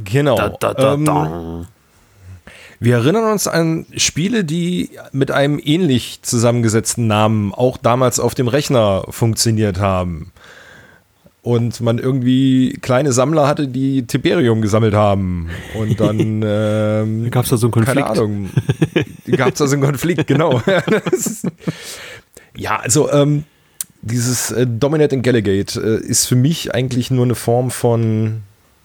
Genau. 0.04 0.36
Da, 0.36 0.50
da, 0.50 0.74
da, 0.74 0.94
ähm, 0.94 1.06
da. 1.06 1.66
Wir 2.80 2.96
erinnern 2.98 3.32
uns 3.32 3.48
an 3.48 3.86
Spiele, 3.96 4.44
die 4.44 4.92
mit 5.14 5.32
einem 5.32 5.60
ähnlich 5.64 6.20
zusammengesetzten 6.22 7.08
Namen 7.08 7.54
auch 7.54 7.78
damals 7.78 8.20
auf 8.20 8.36
dem 8.36 8.48
Rechner 8.50 9.06
funktioniert 9.10 9.80
haben. 9.80 10.32
Und 11.46 11.80
man 11.82 12.00
irgendwie 12.00 12.76
kleine 12.82 13.12
Sammler 13.14 13.48
hatte, 13.48 13.68
die 13.68 14.08
Tiberium 14.08 14.64
gesammelt 14.64 14.96
haben. 14.96 15.48
Und 15.76 16.00
dann 16.00 16.42
ähm, 16.44 17.30
Gab 17.30 17.44
es 17.44 17.52
da 17.52 17.58
so 17.58 17.68
einen 17.68 17.72
Konflikt? 17.72 17.98
Keine 18.00 18.10
Ahnung. 18.10 18.50
Gab 19.38 19.54
es 19.54 19.60
da 19.60 19.68
so 19.68 19.74
einen 19.76 19.84
Konflikt, 19.84 20.26
genau. 20.26 20.60
Ist- 21.12 21.46
ja, 22.58 22.78
also 22.78 23.12
ähm, 23.12 23.44
dieses 24.02 24.50
äh, 24.50 24.66
Dominate 24.66 25.16
and 25.18 25.24
Galigate 25.24 25.80
äh, 25.80 26.04
ist 26.08 26.26
für 26.26 26.36
mich 26.36 26.74
eigentlich 26.74 27.12
nur 27.12 27.26
eine 27.26 27.36
Form 27.36 27.70
von, 27.70 28.42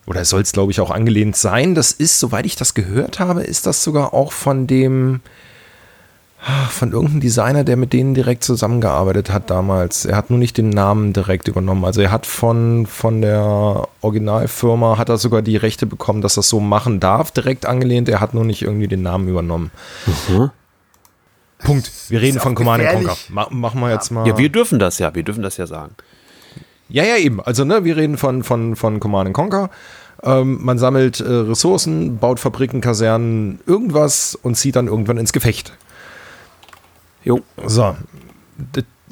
oder 0.07 0.23
soll 0.27 0.43
es 0.43 0.53
glaube 0.53 0.71
ich 0.71 0.81
auch 0.81 0.91
angelehnt 0.91 1.37
sein. 1.37 1.75
Das 1.75 1.93
ist, 1.93 2.21
soweit 2.21 2.45
ich 2.45 2.57
das 2.57 2.75
gehört 2.75 3.21
habe, 3.21 3.41
ist 3.43 3.65
das 3.67 3.83
sogar 3.83 4.13
auch 4.13 4.33
von 4.33 4.67
dem, 4.67 5.21
von 6.71 6.93
irgendeinem 6.93 7.21
Designer, 7.21 7.65
der 7.65 7.77
mit 7.77 7.93
denen 7.93 8.15
direkt 8.15 8.45
zusammengearbeitet 8.45 9.31
hat 9.31 9.51
damals. 9.51 10.07
Er 10.07 10.17
hat 10.17 10.31
nur 10.31 10.39
nicht 10.39 10.57
den 10.57 10.71
Namen 10.71 11.13
direkt 11.13 11.49
übernommen. 11.49 11.85
Also 11.85 12.01
er 12.01 12.11
hat 12.11 12.25
von, 12.25 12.87
von 12.87 13.21
der 13.21 13.89
Originalfirma, 14.01 14.97
hat 14.97 15.11
er 15.11 15.19
sogar 15.19 15.43
die 15.43 15.57
Rechte 15.57 15.85
bekommen, 15.85 16.23
dass 16.23 16.35
er 16.35 16.41
das 16.41 16.49
so 16.49 16.61
machen 16.61 16.99
darf, 16.99 17.31
direkt 17.31 17.67
angelehnt. 17.67 18.09
Er 18.09 18.21
hat 18.21 18.33
nur 18.33 18.45
nicht 18.45 18.63
irgendwie 18.63 18.89
den 18.89 19.03
Namen 19.03 19.29
übernommen. 19.29 19.71
Punkt. 21.59 21.93
Wir 22.09 22.23
reden 22.23 22.41
von 22.41 22.55
Command 22.55 22.85
and 22.85 23.07
Conquer. 23.07 23.17
Ma 23.29 23.49
machen 23.51 23.81
wir 23.81 23.91
jetzt 23.91 24.11
mal. 24.11 24.27
Ja, 24.27 24.39
wir 24.39 24.49
dürfen 24.49 24.79
das 24.79 24.99
ja. 24.99 25.15
Wir 25.15 25.23
dürfen 25.23 25.43
das 25.43 25.59
ja 25.59 25.67
sagen. 25.67 25.95
Ja, 26.89 27.05
ja, 27.05 27.17
eben. 27.17 27.41
Also, 27.41 27.65
ne, 27.65 27.85
wir 27.85 27.97
reden 27.97 28.17
von, 28.17 28.43
von, 28.43 28.77
von 28.77 28.99
Command 28.99 29.27
and 29.29 29.37
Conquer. 29.37 29.71
Ähm, 30.23 30.59
man 30.63 30.79
sammelt 30.79 31.21
äh, 31.21 31.25
Ressourcen, 31.31 32.19
baut 32.19 32.41
Fabriken, 32.41 32.81
Kasernen, 32.81 33.61
irgendwas 33.67 34.35
und 34.35 34.57
zieht 34.57 34.77
dann 34.77 34.87
irgendwann 34.87 35.19
ins 35.19 35.33
Gefecht. 35.33 35.73
Jo. 37.25 37.41
So. 37.67 37.97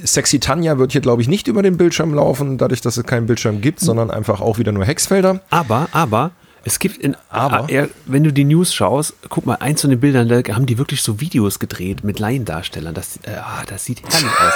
Sexy 0.02 0.38
Tanja 0.38 0.78
wird 0.78 0.92
hier, 0.92 1.00
glaube 1.00 1.22
ich, 1.22 1.28
nicht 1.28 1.48
über 1.48 1.62
den 1.62 1.76
Bildschirm 1.76 2.14
laufen, 2.14 2.58
dadurch, 2.58 2.80
dass 2.80 2.96
es 2.96 3.04
keinen 3.04 3.26
Bildschirm 3.26 3.60
gibt, 3.60 3.80
sondern 3.80 4.10
einfach 4.10 4.40
auch 4.40 4.58
wieder 4.58 4.72
nur 4.72 4.84
Hexfelder. 4.84 5.40
Aber, 5.50 5.88
aber, 5.92 6.30
es 6.64 6.78
gibt 6.78 6.98
in, 6.98 7.16
Aber? 7.30 7.68
AR, 7.72 7.88
wenn 8.06 8.24
du 8.24 8.32
die 8.32 8.44
News 8.44 8.74
schaust, 8.74 9.14
guck 9.28 9.46
mal, 9.46 9.54
eins 9.54 9.80
von 9.80 9.90
den 9.90 10.00
Bildern, 10.00 10.28
da 10.28 10.36
haben 10.54 10.66
die 10.66 10.78
wirklich 10.78 11.02
so 11.02 11.20
Videos 11.20 11.58
gedreht 11.58 12.04
mit 12.04 12.18
Laiendarstellern. 12.18 12.94
Das, 12.94 13.18
äh, 13.22 13.30
ah, 13.36 13.62
das 13.66 13.84
sieht 13.84 14.02
herrlich 14.02 14.30
aus. 14.30 14.52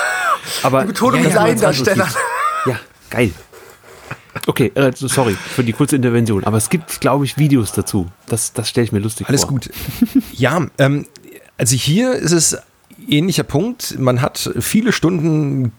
Aber, 0.63 0.83
Die 0.83 0.89
Betonung 0.89 1.21
ja, 1.21 1.25
mit 1.25 1.35
ja, 1.35 1.43
Laiendarstellern. 1.43 2.09
Ja, 2.67 2.79
geil. 3.11 3.33
Okay, 4.47 4.73
äh, 4.75 4.93
sorry 4.95 5.35
für 5.35 5.63
die 5.63 5.73
kurze 5.73 5.97
Intervention, 5.97 6.45
aber 6.45 6.57
es 6.57 6.71
gibt, 6.71 7.01
glaube 7.01 7.25
ich, 7.25 7.37
Videos 7.37 7.73
dazu. 7.73 8.09
Das, 8.27 8.53
das 8.53 8.69
stelle 8.69 8.87
ich 8.87 8.93
mir 8.93 8.99
lustig 8.99 9.29
Alles 9.29 9.43
vor. 9.43 9.51
gut. 9.51 9.71
Ja, 10.33 10.67
ähm, 10.79 11.07
also 11.59 11.77
hier 11.77 12.15
ist 12.15 12.33
es 12.33 12.57
ähnlicher 13.09 13.45
Punkt. 13.45 13.99
Man 13.99 14.21
hat 14.21 14.51
viele 14.61 14.93
Stunden 14.93 15.73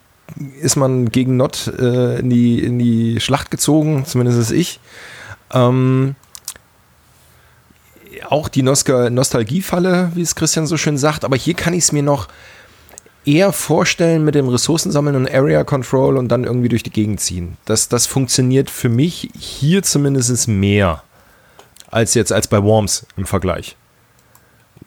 ist 0.61 0.75
man 0.75 1.09
gegen 1.09 1.37
Not 1.37 1.67
äh, 1.79 2.19
in, 2.19 2.29
die, 2.29 2.63
in 2.63 2.79
die 2.79 3.19
Schlacht 3.19 3.51
gezogen, 3.51 4.05
zumindest 4.05 4.51
ich. 4.51 4.79
Ähm, 5.51 6.15
auch 8.29 8.47
die 8.47 8.63
Nostal 8.63 9.11
Nostalgiefalle, 9.11 10.11
wie 10.15 10.21
es 10.21 10.35
Christian 10.35 10.65
so 10.65 10.77
schön 10.77 10.97
sagt, 10.97 11.25
aber 11.25 11.35
hier 11.35 11.53
kann 11.53 11.73
ich 11.73 11.83
es 11.83 11.91
mir 11.91 12.03
noch 12.03 12.27
eher 13.25 13.53
vorstellen 13.53 14.23
mit 14.23 14.35
dem 14.35 14.47
Ressourcensammeln 14.47 15.15
und 15.15 15.31
Area 15.31 15.63
Control 15.63 16.17
und 16.17 16.29
dann 16.29 16.43
irgendwie 16.43 16.69
durch 16.69 16.83
die 16.83 16.89
Gegend 16.89 17.19
ziehen. 17.19 17.57
Das, 17.65 17.87
das 17.87 18.05
funktioniert 18.05 18.69
für 18.69 18.89
mich 18.89 19.29
hier 19.37 19.83
zumindest 19.83 20.47
mehr 20.47 21.03
als 21.89 22.15
jetzt 22.15 22.33
als 22.33 22.47
bei 22.47 22.61
Worms 22.63 23.05
im 23.17 23.25
Vergleich. 23.25 23.77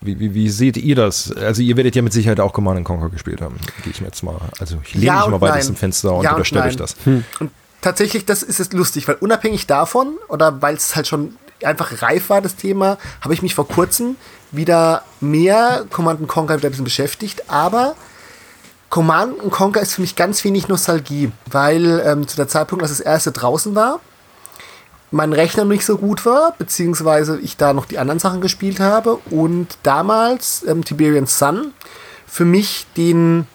Wie, 0.07 0.19
wie, 0.19 0.35
wie, 0.35 0.49
seht 0.49 0.77
ihr 0.77 0.95
das? 0.95 1.33
Also 1.33 1.63
ihr 1.63 1.77
werdet 1.77 1.97
ja 1.97 2.03
mit 2.03 2.13
Sicherheit 2.13 2.41
auch 2.41 2.53
Command 2.53 2.85
Conquer 2.85 3.11
gespielt 3.11 3.41
haben, 3.41 3.57
gehe 3.83 3.93
ich 3.93 4.01
mir 4.01 4.07
jetzt 4.07 4.23
mal. 4.23 4.37
Also 4.59 4.79
ich 4.85 4.95
lehne 4.95 5.07
Ja 5.07 5.21
mich 5.21 5.31
mal 5.31 5.41
weit 5.41 5.59
aus 5.59 5.67
dem 5.67 5.77
Fenster 5.77 6.15
und 6.15 6.25
Ja 6.25 6.31
unterstelle 6.31 6.65
euch 6.65 6.77
das. 6.77 6.97
Und 7.05 7.51
tatsächlich, 7.81 8.25
das 8.25 8.43
ist 8.43 8.61
es 8.61 8.73
lustig, 8.73 9.07
weil 9.09 9.17
unabhängig 9.17 9.67
davon, 9.67 10.15
oder 10.29 10.63
weil 10.63 10.75
es 10.75 10.97
halt 10.97 11.07
schon 11.07 11.37
einfach 11.63 12.03
reif 12.03 12.31
war, 12.31 12.41
das 12.41 12.57
Thema, 12.57 12.99
habe 13.21 13.35
ich 13.35 13.43
mich 13.43 13.55
vor 13.55 13.67
kurzem 13.67 14.17
wieder 14.53 15.03
mehr 15.21 15.85
Command 15.91 16.27
Conquer 16.29 16.59
wieder 16.59 16.69
ein 16.69 16.73
bisschen 16.73 16.85
beschäftigt, 16.85 17.45
aber 17.49 17.95
Command 18.91 19.39
Conquer 19.51 19.83
ist 19.83 19.95
für 19.95 20.01
mich 20.01 20.17
ganz 20.17 20.45
wenig 20.45 20.69
Nostalgie, 20.69 21.33
weil 21.51 22.03
ähm, 22.05 22.29
zu 22.29 22.37
der 22.37 22.49
Zeitpunkt, 22.49 22.83
als 22.83 22.93
das 22.93 23.01
erste 23.01 23.33
draußen 23.33 23.75
war, 23.75 24.01
mein 25.11 25.33
Rechner 25.33 25.65
nicht 25.65 25.85
so 25.85 25.99
gut 25.99 26.27
war, 26.27 26.55
beziehungsweise 26.59 27.39
ich 27.39 27.57
da 27.57 27.73
noch 27.73 27.87
die 27.87 27.99
anderen 27.99 28.19
Sachen 28.19 28.41
gespielt 28.41 28.81
habe 28.81 29.17
und 29.31 29.79
damals 29.83 30.65
ähm, 30.67 30.85
Tiberian 30.85 31.27
Sun 31.27 31.73
für 32.27 32.45
mich 32.45 32.87
den 32.97 33.47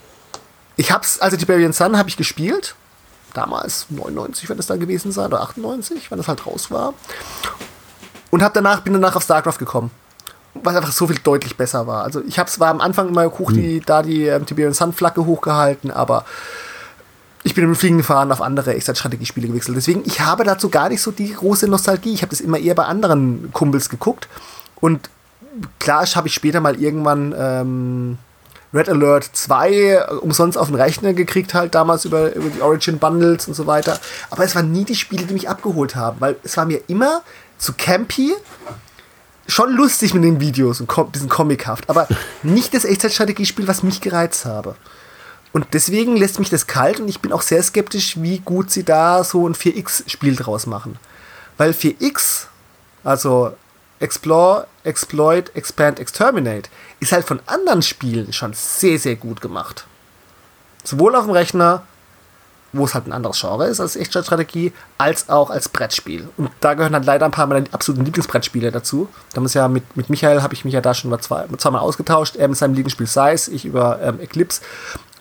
ich 0.81 0.91
hab's, 0.91 1.19
also 1.19 1.37
Tiberian 1.37 1.73
Sun 1.73 1.97
habe 1.97 2.09
ich 2.09 2.17
gespielt. 2.17 2.75
Damals, 3.35 3.85
99 3.89 4.49
wird 4.49 4.57
das 4.57 4.65
dann 4.65 4.79
gewesen 4.79 5.11
sein, 5.11 5.27
oder 5.27 5.41
98, 5.41 6.09
wenn 6.09 6.17
das 6.17 6.27
halt 6.27 6.45
raus 6.47 6.71
war. 6.71 6.95
Und 8.31 8.41
hab 8.41 8.53
danach, 8.53 8.81
bin 8.81 8.93
danach 8.93 9.15
auf 9.15 9.23
StarCraft 9.23 9.59
gekommen. 9.59 9.91
Was 10.55 10.75
einfach 10.75 10.91
so 10.91 11.07
viel 11.07 11.19
deutlich 11.19 11.55
besser 11.55 11.87
war. 11.87 12.03
Also 12.03 12.21
ich 12.27 12.39
habe 12.39 12.49
zwar 12.49 12.69
am 12.69 12.81
Anfang 12.81 13.09
immer 13.09 13.25
hoch 13.25 13.51
die, 13.51 13.79
da 13.79 14.01
die 14.01 14.25
ähm, 14.25 14.45
Tiberian 14.45 14.73
Sun 14.73 14.91
Flagge 14.91 15.25
hochgehalten, 15.25 15.91
aber 15.91 16.25
ich 17.43 17.55
bin 17.55 17.63
im 17.63 17.75
fliegenden 17.75 18.05
Fahren 18.05 18.31
auf 18.31 18.41
andere 18.41 18.75
Echtzeitstrategiespiele 18.75 19.47
gewechselt. 19.47 19.75
Deswegen, 19.75 20.03
ich 20.05 20.21
habe 20.21 20.43
dazu 20.43 20.69
gar 20.69 20.89
nicht 20.89 21.01
so 21.01 21.11
die 21.11 21.33
große 21.33 21.67
Nostalgie. 21.67 22.13
Ich 22.13 22.21
habe 22.21 22.29
das 22.29 22.41
immer 22.41 22.59
eher 22.59 22.75
bei 22.75 22.85
anderen 22.85 23.51
Kumpels 23.51 23.89
geguckt. 23.89 24.27
Und 24.79 25.09
klar 25.79 26.05
habe 26.15 26.27
ich 26.27 26.33
später 26.33 26.59
mal 26.59 26.79
irgendwann 26.79 27.33
ähm, 27.37 28.17
Red 28.73 28.89
Alert 28.89 29.29
2 29.33 30.19
umsonst 30.21 30.57
auf 30.57 30.67
den 30.67 30.75
Rechner 30.75 31.13
gekriegt, 31.13 31.53
halt 31.53 31.75
damals 31.75 32.05
über, 32.05 32.33
über 32.33 32.49
die 32.49 32.61
Origin 32.61 32.99
Bundles 32.99 33.47
und 33.47 33.53
so 33.53 33.67
weiter. 33.67 33.99
Aber 34.29 34.43
es 34.43 34.55
waren 34.55 34.71
nie 34.71 34.85
die 34.85 34.95
Spiele, 34.95 35.25
die 35.25 35.33
mich 35.33 35.49
abgeholt 35.49 35.95
haben, 35.95 36.21
weil 36.21 36.37
es 36.43 36.55
war 36.57 36.65
mir 36.65 36.81
immer 36.87 37.21
zu 37.57 37.73
campy, 37.73 38.33
schon 39.47 39.73
lustig 39.73 40.13
mit 40.13 40.23
den 40.23 40.39
Videos 40.39 40.79
und 40.79 40.87
kom 40.87 41.11
bisschen 41.11 41.27
comichaft, 41.27 41.89
aber 41.89 42.07
nicht 42.43 42.73
das 42.73 42.85
Echtzeitstrategiespiel, 42.85 43.67
was 43.67 43.83
mich 43.83 43.99
gereizt 43.99 44.45
habe. 44.45 44.75
Und 45.53 45.67
deswegen 45.73 46.15
lässt 46.15 46.39
mich 46.39 46.49
das 46.49 46.67
kalt 46.67 46.99
und 46.99 47.09
ich 47.09 47.19
bin 47.19 47.33
auch 47.33 47.41
sehr 47.41 47.61
skeptisch, 47.61 48.21
wie 48.21 48.39
gut 48.39 48.71
sie 48.71 48.83
da 48.83 49.23
so 49.23 49.47
ein 49.47 49.53
4X-Spiel 49.53 50.35
draus 50.35 50.65
machen. 50.65 50.97
Weil 51.57 51.71
4X, 51.71 52.45
also 53.03 53.53
Explore, 53.99 54.67
Exploit, 54.83 55.55
Expand, 55.55 55.99
Exterminate, 55.99 56.69
ist 56.99 57.11
halt 57.11 57.25
von 57.25 57.39
anderen 57.45 57.81
Spielen 57.81 58.33
schon 58.33 58.53
sehr, 58.53 58.97
sehr 58.97 59.15
gut 59.15 59.41
gemacht. 59.41 59.85
Sowohl 60.83 61.15
auf 61.15 61.25
dem 61.25 61.33
Rechner, 61.33 61.83
wo 62.73 62.85
es 62.85 62.93
halt 62.93 63.05
ein 63.05 63.11
anderes 63.11 63.39
Genre 63.39 63.67
ist 63.67 63.79
als 63.79 63.95
Echtzeitstrategie, 63.95 64.71
als 64.97 65.29
auch 65.29 65.49
als 65.49 65.69
Brettspiel. 65.69 66.29
Und 66.37 66.49
da 66.61 66.73
gehören 66.73 66.93
halt 66.93 67.05
leider 67.05 67.25
ein 67.25 67.31
paar 67.31 67.45
meiner 67.45 67.67
absoluten 67.73 68.05
Lieblingsbrettspiele 68.05 68.71
dazu. 68.71 69.09
Da 69.33 69.41
muss 69.41 69.53
ja 69.53 69.67
mit, 69.67 69.95
mit 69.97 70.09
Michael 70.09 70.41
habe 70.41 70.53
ich 70.53 70.65
mich 70.65 70.73
ja 70.73 70.81
da 70.81 70.93
schon 70.93 71.11
mal 71.11 71.19
zwei, 71.19 71.45
zweimal 71.57 71.81
ausgetauscht. 71.81 72.37
Er 72.37 72.47
mit 72.47 72.57
seinem 72.57 72.73
Lieblingsspiel 72.73 73.07
Size, 73.07 73.51
ich 73.51 73.65
über 73.65 74.01
ähm, 74.01 74.19
Eclipse. 74.19 74.61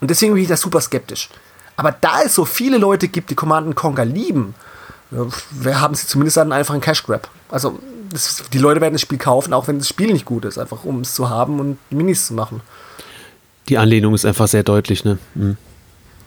Und 0.01 0.11
deswegen 0.11 0.34
bin 0.34 0.42
ich 0.42 0.48
da 0.48 0.57
super 0.57 0.80
skeptisch. 0.80 1.28
Aber 1.76 1.92
da 1.92 2.22
es 2.24 2.34
so 2.34 2.44
viele 2.44 2.78
Leute 2.78 3.09
gibt, 3.09 3.30
die 3.30 3.34
Command 3.34 3.74
Conquer 3.76 4.05
lieben, 4.05 4.55
ja, 5.11 5.26
wir 5.51 5.80
haben 5.80 5.94
sie 5.94 6.07
zumindest 6.07 6.38
einen 6.38 6.53
einfachen 6.53 6.80
Cash 6.80 7.03
Grab. 7.05 7.28
Also 7.51 7.78
das, 8.11 8.42
die 8.53 8.59
Leute 8.59 8.80
werden 8.80 8.94
das 8.94 9.03
Spiel 9.03 9.18
kaufen, 9.18 9.53
auch 9.53 9.66
wenn 9.68 9.78
das 9.78 9.88
Spiel 9.88 10.12
nicht 10.12 10.24
gut 10.24 10.44
ist, 10.44 10.59
einfach 10.59 10.84
um 10.84 11.01
es 11.01 11.14
zu 11.14 11.28
haben 11.30 11.59
und 11.61 11.78
Minis 11.90 12.26
zu 12.26 12.34
machen. 12.34 12.61
Die 13.68 13.78
Anlehnung 13.78 14.14
ist 14.14 14.24
einfach 14.24 14.48
sehr 14.48 14.62
deutlich, 14.62 15.05
ne? 15.05 15.18
Mhm. 15.34 15.57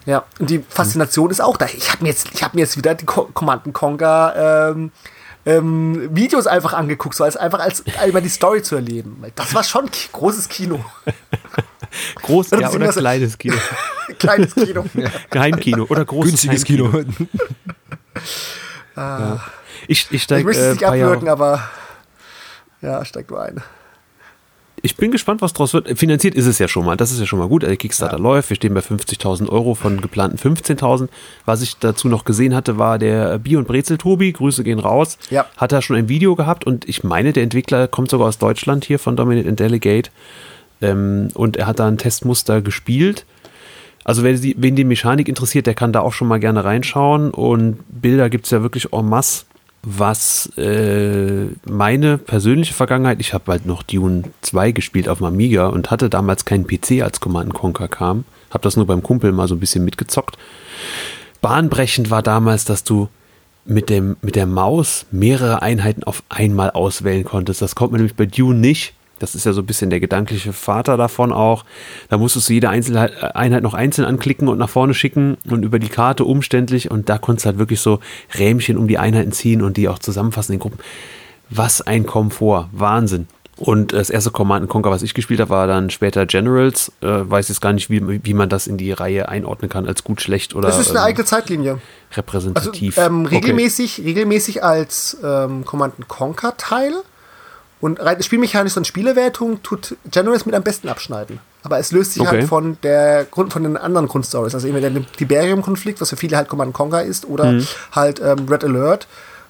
Ja, 0.05 0.23
und 0.39 0.49
die 0.49 0.63
Faszination 0.67 1.29
ist 1.29 1.41
auch 1.41 1.55
da. 1.57 1.65
Ich 1.65 1.91
habe 1.91 2.03
mir, 2.03 2.09
jetzt- 2.09 2.27
ich 2.33 2.43
hab 2.43 2.53
mir 2.53 2.61
jetzt 2.61 2.75
wieder 2.77 2.93
die 2.95 3.05
Co 3.05 3.29
Command 3.33 3.73
Conquer 3.73 4.71
ähm, 4.75 4.91
ähm, 5.45 6.09
Videos 6.15 6.47
einfach 6.47 6.73
angeguckt, 6.73 7.15
so 7.15 7.23
als 7.23 7.37
einfach 7.37 7.59
als 7.59 7.83
einmal 8.01 8.21
die 8.21 8.29
Story 8.29 8.61
zu 8.63 8.75
erleben. 8.75 9.23
Das 9.35 9.53
war 9.53 9.63
schon 9.63 9.89
ki- 9.91 10.09
großes 10.11 10.49
Kino. 10.49 10.83
Groß 12.15 12.53
Oder 12.53 12.61
ja, 12.61 12.71
oder 12.71 12.89
kleines 12.91 13.37
Kino. 13.37 13.55
Kleines 14.19 14.53
Kino. 14.55 14.85
Geheimkino 15.29 15.85
oder 15.89 16.03
großes 16.05 16.31
Günstiges. 16.31 16.63
Kino. 16.65 16.91
Ich, 19.87 20.05
ich 20.05 20.11
Ich 20.11 20.23
steige 20.23 20.45
möchte 20.45 20.61
es 20.61 20.67
äh, 20.67 20.71
nicht 20.73 20.81
Jahre- 20.81 21.03
abwürgen, 21.03 21.27
aber 21.29 21.61
ja, 22.81 23.03
steigt 23.05 23.31
nur 23.31 23.41
ein. 23.41 23.61
Ich 24.85 24.97
bin 24.97 25.11
gespannt, 25.11 25.41
was 25.41 25.53
draus 25.53 25.73
wird. 25.73 25.97
Finanziert 25.97 26.35
ist 26.35 26.45
es 26.45 26.59
ja 26.59 26.67
schon 26.67 26.85
mal. 26.85 26.97
Das 26.97 27.09
ist 27.11 27.19
ja 27.19 27.25
schon 27.25 27.39
mal 27.39 27.47
gut. 27.47 27.63
Der 27.63 27.75
Kickstarter 27.77 28.19
läuft. 28.19 28.49
Wir 28.49 28.55
stehen 28.57 28.73
bei 28.73 28.81
50.000 28.81 29.47
Euro 29.47 29.75
von 29.75 30.01
geplanten 30.01 30.37
15.000. 30.37 31.07
Was 31.45 31.61
ich 31.61 31.77
dazu 31.77 32.09
noch 32.09 32.25
gesehen 32.25 32.53
hatte, 32.53 32.77
war 32.77 32.99
der 32.99 33.39
Bier- 33.39 33.59
und 33.59 33.67
Brezel-Tobi. 33.67 34.33
Grüße 34.33 34.63
gehen 34.65 34.79
raus. 34.79 35.17
Ja. 35.29 35.45
Hat 35.55 35.71
da 35.71 35.81
schon 35.81 35.95
ein 35.95 36.09
Video 36.09 36.35
gehabt 36.35 36.65
und 36.65 36.87
ich 36.89 37.01
meine, 37.05 37.31
der 37.31 37.43
Entwickler 37.43 37.87
kommt 37.87 38.09
sogar 38.09 38.27
aus 38.27 38.39
Deutschland 38.39 38.83
hier 38.83 38.99
von 38.99 39.15
Dominate 39.15 39.47
and 39.47 39.59
Delegate. 39.59 40.11
Ähm, 40.81 41.29
und 41.33 41.57
er 41.57 41.67
hat 41.67 41.79
da 41.79 41.87
ein 41.87 41.97
Testmuster 41.97 42.61
gespielt. 42.61 43.25
Also 44.03 44.23
wer 44.23 44.33
die, 44.33 44.55
wen 44.57 44.75
die 44.75 44.83
Mechanik 44.83 45.29
interessiert, 45.29 45.65
der 45.65 45.75
kann 45.75 45.93
da 45.93 46.01
auch 46.01 46.13
schon 46.13 46.27
mal 46.27 46.39
gerne 46.39 46.63
reinschauen. 46.63 47.31
Und 47.31 47.79
Bilder 47.89 48.29
gibt 48.29 48.45
es 48.45 48.51
ja 48.51 48.61
wirklich 48.61 48.93
en 48.93 49.07
masse. 49.07 49.45
Was 49.85 50.49
äh, 50.57 51.47
meine 51.65 52.17
persönliche 52.17 52.73
Vergangenheit, 52.73 53.19
ich 53.19 53.33
habe 53.33 53.51
halt 53.51 53.65
noch 53.65 53.83
Dune 53.83 54.23
2 54.41 54.71
gespielt 54.71 55.09
auf 55.09 55.17
dem 55.17 55.27
Amiga 55.27 55.67
und 55.67 55.91
hatte 55.91 56.09
damals 56.09 56.45
keinen 56.45 56.65
PC, 56.65 57.01
als 57.01 57.19
Command 57.19 57.53
Conquer 57.53 57.89
kam. 57.89 58.23
Habe 58.49 58.63
das 58.63 58.77
nur 58.77 58.87
beim 58.87 59.03
Kumpel 59.03 59.33
mal 59.33 59.49
so 59.49 59.55
ein 59.55 59.59
bisschen 59.59 59.83
mitgezockt. 59.83 60.37
Bahnbrechend 61.41 62.09
war 62.09 62.23
damals, 62.23 62.63
dass 62.63 62.85
du 62.85 63.09
mit, 63.65 63.89
dem, 63.89 64.15
mit 64.21 64.37
der 64.37 64.45
Maus 64.45 65.05
mehrere 65.11 65.61
Einheiten 65.61 66.03
auf 66.05 66.23
einmal 66.29 66.71
auswählen 66.71 67.25
konntest. 67.25 67.61
Das 67.61 67.75
kommt 67.75 67.91
man 67.91 67.99
nämlich 67.99 68.15
bei 68.15 68.25
Dune 68.25 68.59
nicht. 68.59 68.93
Das 69.23 69.35
ist 69.35 69.45
ja 69.45 69.53
so 69.53 69.61
ein 69.61 69.65
bisschen 69.65 69.89
der 69.89 70.01
gedankliche 70.01 70.51
Vater 70.51 70.97
davon 70.97 71.31
auch. 71.31 71.63
Da 72.09 72.17
musstest 72.17 72.49
du 72.49 72.53
jede 72.53 72.67
Einzelheit, 72.67 73.35
Einheit 73.35 73.63
noch 73.63 73.73
einzeln 73.73 74.03
anklicken 74.05 74.49
und 74.49 74.57
nach 74.57 74.67
vorne 74.67 74.93
schicken 74.93 75.37
und 75.49 75.63
über 75.63 75.79
die 75.79 75.87
Karte 75.87 76.25
umständlich. 76.25 76.91
Und 76.91 77.07
da 77.07 77.17
konntest 77.17 77.45
du 77.45 77.47
halt 77.51 77.57
wirklich 77.57 77.79
so 77.79 78.01
Rähmchen 78.37 78.77
um 78.77 78.89
die 78.89 78.97
Einheiten 78.97 79.31
ziehen 79.31 79.61
und 79.61 79.77
die 79.77 79.87
auch 79.87 79.99
zusammenfassen 79.99 80.51
in 80.51 80.59
Gruppen. 80.59 80.79
Was 81.49 81.81
ein 81.81 82.05
Komfort. 82.05 82.67
Wahnsinn. 82.73 83.27
Und 83.55 83.93
das 83.93 84.09
erste 84.09 84.31
Command 84.31 84.67
Conquer, 84.67 84.91
was 84.91 85.03
ich 85.03 85.13
gespielt 85.13 85.39
habe, 85.39 85.51
war 85.51 85.67
dann 85.67 85.89
später 85.89 86.25
Generals. 86.25 86.91
Äh, 87.01 87.07
weiß 87.07 87.47
jetzt 87.47 87.61
gar 87.61 87.71
nicht, 87.71 87.89
wie, 87.89 88.25
wie 88.25 88.33
man 88.33 88.49
das 88.49 88.67
in 88.67 88.77
die 88.77 88.91
Reihe 88.91 89.29
einordnen 89.29 89.69
kann, 89.69 89.87
als 89.87 90.03
gut, 90.03 90.21
schlecht 90.21 90.53
oder 90.53 90.67
Das 90.67 90.79
ist 90.79 90.89
eine 90.89 90.99
ähm, 90.99 91.05
eigene 91.05 91.25
Zeitlinie. 91.25 91.71
Also 91.71 91.81
repräsentativ. 92.17 92.97
ähm, 92.97 93.25
Okay. 93.25 93.35
regelmäßig, 93.35 94.01
regelmäßig 94.03 94.63
als 94.63 95.17
ähm, 95.23 95.63
Command 95.65 96.07
Conquer 96.09 96.57
Teil. 96.57 96.93
Und 97.83 97.99
rein 97.99 98.23
Spielmechanik 98.23 98.77
und 98.77 98.87
Spielewertung 98.87 99.61
tut 99.61 99.97
Generals 100.09 100.45
mit 100.45 100.55
am 100.55 100.63
besten 100.63 100.87
abschneiden. 100.87 101.39
Aber 101.63 101.79
es 101.79 101.91
löst 101.91 102.13
sich 102.13 102.21
Okay. 102.21 102.37
halt 102.39 102.47
von 102.47 102.77
der 102.81 103.25
Grund, 103.25 103.51
von 103.51 103.63
den 103.63 103.75
anderen 103.75 104.07
Grundstories. 104.07 104.55
Also 104.55 104.67
entweder 104.67 104.89
der 104.89 105.05
Tiberium-Konflikt, 105.11 105.99
was 105.99 106.09
für 106.09 106.15
viele 106.15 106.37
halt 106.37 106.47
Command 106.47 106.73
Conquer 106.73 107.03
ist, 107.03 107.25
oder 107.25 107.51
Mhm. 107.51 107.67
halt 107.91 108.21
ähm, 108.21 108.47
Red 108.49 108.63
Alert, 108.63 109.07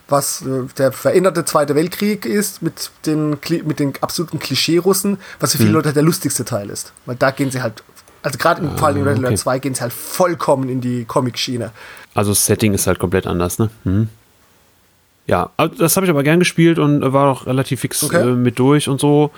was 0.09 0.41
äh, 0.41 0.63
der 0.79 0.91
veränderte 0.91 1.45
Zweite 1.45 1.75
Weltkrieg 1.75 2.25
ist 2.25 2.63
mit 2.63 2.89
den, 3.05 3.37
mit 3.65 3.77
den 3.77 3.93
absoluten 4.01 4.39
Klischee-Russen, 4.39 5.17
was 5.39 5.51
für 5.51 5.59
viele 5.59 5.69
Mhm. 5.69 5.75
Leute 5.75 5.93
der 5.93 6.01
lustigste 6.03 6.43
Teil 6.43 6.71
ist. 6.71 6.91
Weil 7.05 7.15
da 7.17 7.29
gehen 7.29 7.51
sie 7.51 7.61
halt, 7.61 7.83
also 8.23 8.39
gerade 8.39 8.61
im 8.63 8.75
Fall 8.79 8.97
in 8.97 9.03
Red 9.03 9.17
okay. 9.19 9.27
Alert 9.27 9.39
2 9.39 9.59
gehen 9.59 9.75
sie 9.75 9.81
halt 9.81 9.93
vollkommen 9.93 10.69
in 10.69 10.81
die 10.81 11.05
Comic-Schiene. 11.05 11.69
Also 12.15 12.31
das 12.31 12.43
Setting 12.47 12.73
ist 12.73 12.87
halt 12.87 12.97
komplett 12.97 13.27
anders, 13.27 13.59
ne? 13.59 13.69
Mhm. 13.83 14.09
Ja, 15.25 15.51
das 15.77 15.95
habe 15.95 16.05
ich 16.05 16.09
aber 16.09 16.23
gern 16.23 16.39
gespielt 16.39 16.79
und 16.79 17.01
äh, 17.01 17.13
war 17.13 17.31
auch 17.31 17.45
relativ 17.45 17.79
fix 17.79 18.03
Okay. 18.03 18.29
äh, 18.29 18.33
mit 18.33 18.59
durch 18.59 18.89
und 18.89 18.99
so. 18.99 19.31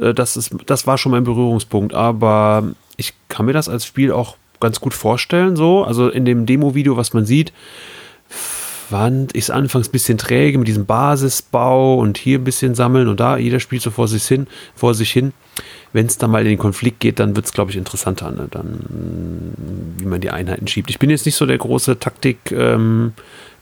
Äh, 0.00 0.14
das, 0.14 0.36
ist, 0.36 0.54
das 0.66 0.86
war 0.86 0.98
schon 0.98 1.12
mein 1.12 1.24
Berührungspunkt. 1.24 1.94
Aber 1.94 2.64
ich 2.96 3.14
kann 3.28 3.46
mir 3.46 3.52
das 3.52 3.68
als 3.68 3.84
Spiel 3.84 4.12
auch 4.12 4.36
ganz 4.60 4.80
gut 4.80 4.94
vorstellen, 4.94 5.56
so. 5.56 5.84
Also 5.84 6.08
in 6.08 6.24
dem 6.24 6.46
Demo-Video, 6.46 6.96
was 6.96 7.12
man 7.12 7.26
sieht, 7.26 7.52
fand 8.28 9.34
ich 9.34 9.44
es 9.44 9.50
anfangs 9.50 9.88
ein 9.88 9.92
bisschen 9.92 10.18
träge 10.18 10.58
mit 10.58 10.68
diesem 10.68 10.86
Basisbau 10.86 11.96
und 11.96 12.18
hier 12.18 12.38
ein 12.38 12.44
bisschen 12.44 12.74
sammeln 12.74 13.08
und 13.08 13.18
da, 13.18 13.38
jeder 13.38 13.58
spielt 13.58 13.82
so 13.82 13.90
vor 13.90 14.06
sich 14.06 14.24
hin, 14.24 14.46
vor 14.76 14.94
sich 14.94 15.10
hin. 15.10 15.32
Wenn 15.94 16.06
es 16.06 16.18
dann 16.18 16.30
mal 16.30 16.42
in 16.42 16.48
den 16.48 16.58
Konflikt 16.58 17.00
geht, 17.00 17.18
dann 17.18 17.34
wird 17.34 17.46
es, 17.46 17.52
glaube 17.52 17.70
ich, 17.70 17.76
interessanter, 17.76 18.30
ne? 18.30 18.48
dann, 18.50 19.94
wie 19.98 20.06
man 20.06 20.20
die 20.20 20.30
Einheiten 20.30 20.66
schiebt. 20.66 20.90
Ich 20.90 20.98
bin 20.98 21.10
jetzt 21.10 21.26
nicht 21.26 21.36
so 21.36 21.46
der 21.46 21.58
große 21.58 21.98
Taktik, 21.98 22.52
ähm, 22.52 23.12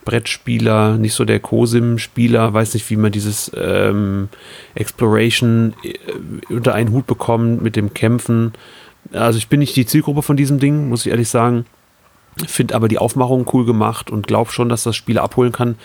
Brettspieler, 0.05 0.97
nicht 0.97 1.15
so 1.15 1.25
der 1.25 1.41
COSIM-Spieler, 1.41 2.53
weiß 2.53 2.75
nicht, 2.75 2.89
wie 2.91 2.97
man 2.97 3.13
dieses 3.13 3.51
ähm, 3.55 4.29
Exploration 4.75 5.75
äh, 5.83 6.53
unter 6.53 6.75
einen 6.75 6.91
Hut 6.91 7.07
bekommt 7.07 7.63
mit 7.63 7.77
dem 7.77 7.93
Kämpfen. 7.93 8.53
Also 9.13 9.39
ich 9.39 9.49
bin 9.49 9.61
nicht 9.61 9.77
die 9.77 9.87
Zielgruppe 9.87 10.23
von 10.23 10.37
diesem 10.37 10.59
Ding, 10.59 10.89
muss 10.89 11.05
ich 11.05 11.11
ehrlich 11.11 11.29
sagen. 11.29 11.67
Finde 12.47 12.75
aber 12.75 12.89
die 12.89 12.99
Aufmachung 12.99 13.47
cool 13.53 13.67
gemacht 13.67 14.11
und 14.11 14.27
glaube 14.27 14.53
schon, 14.53 14.69
dass 14.69 14.85
das 14.85 14.97
Spiel 14.97 15.19
abholen 15.19 15.53
kann. 15.53 15.77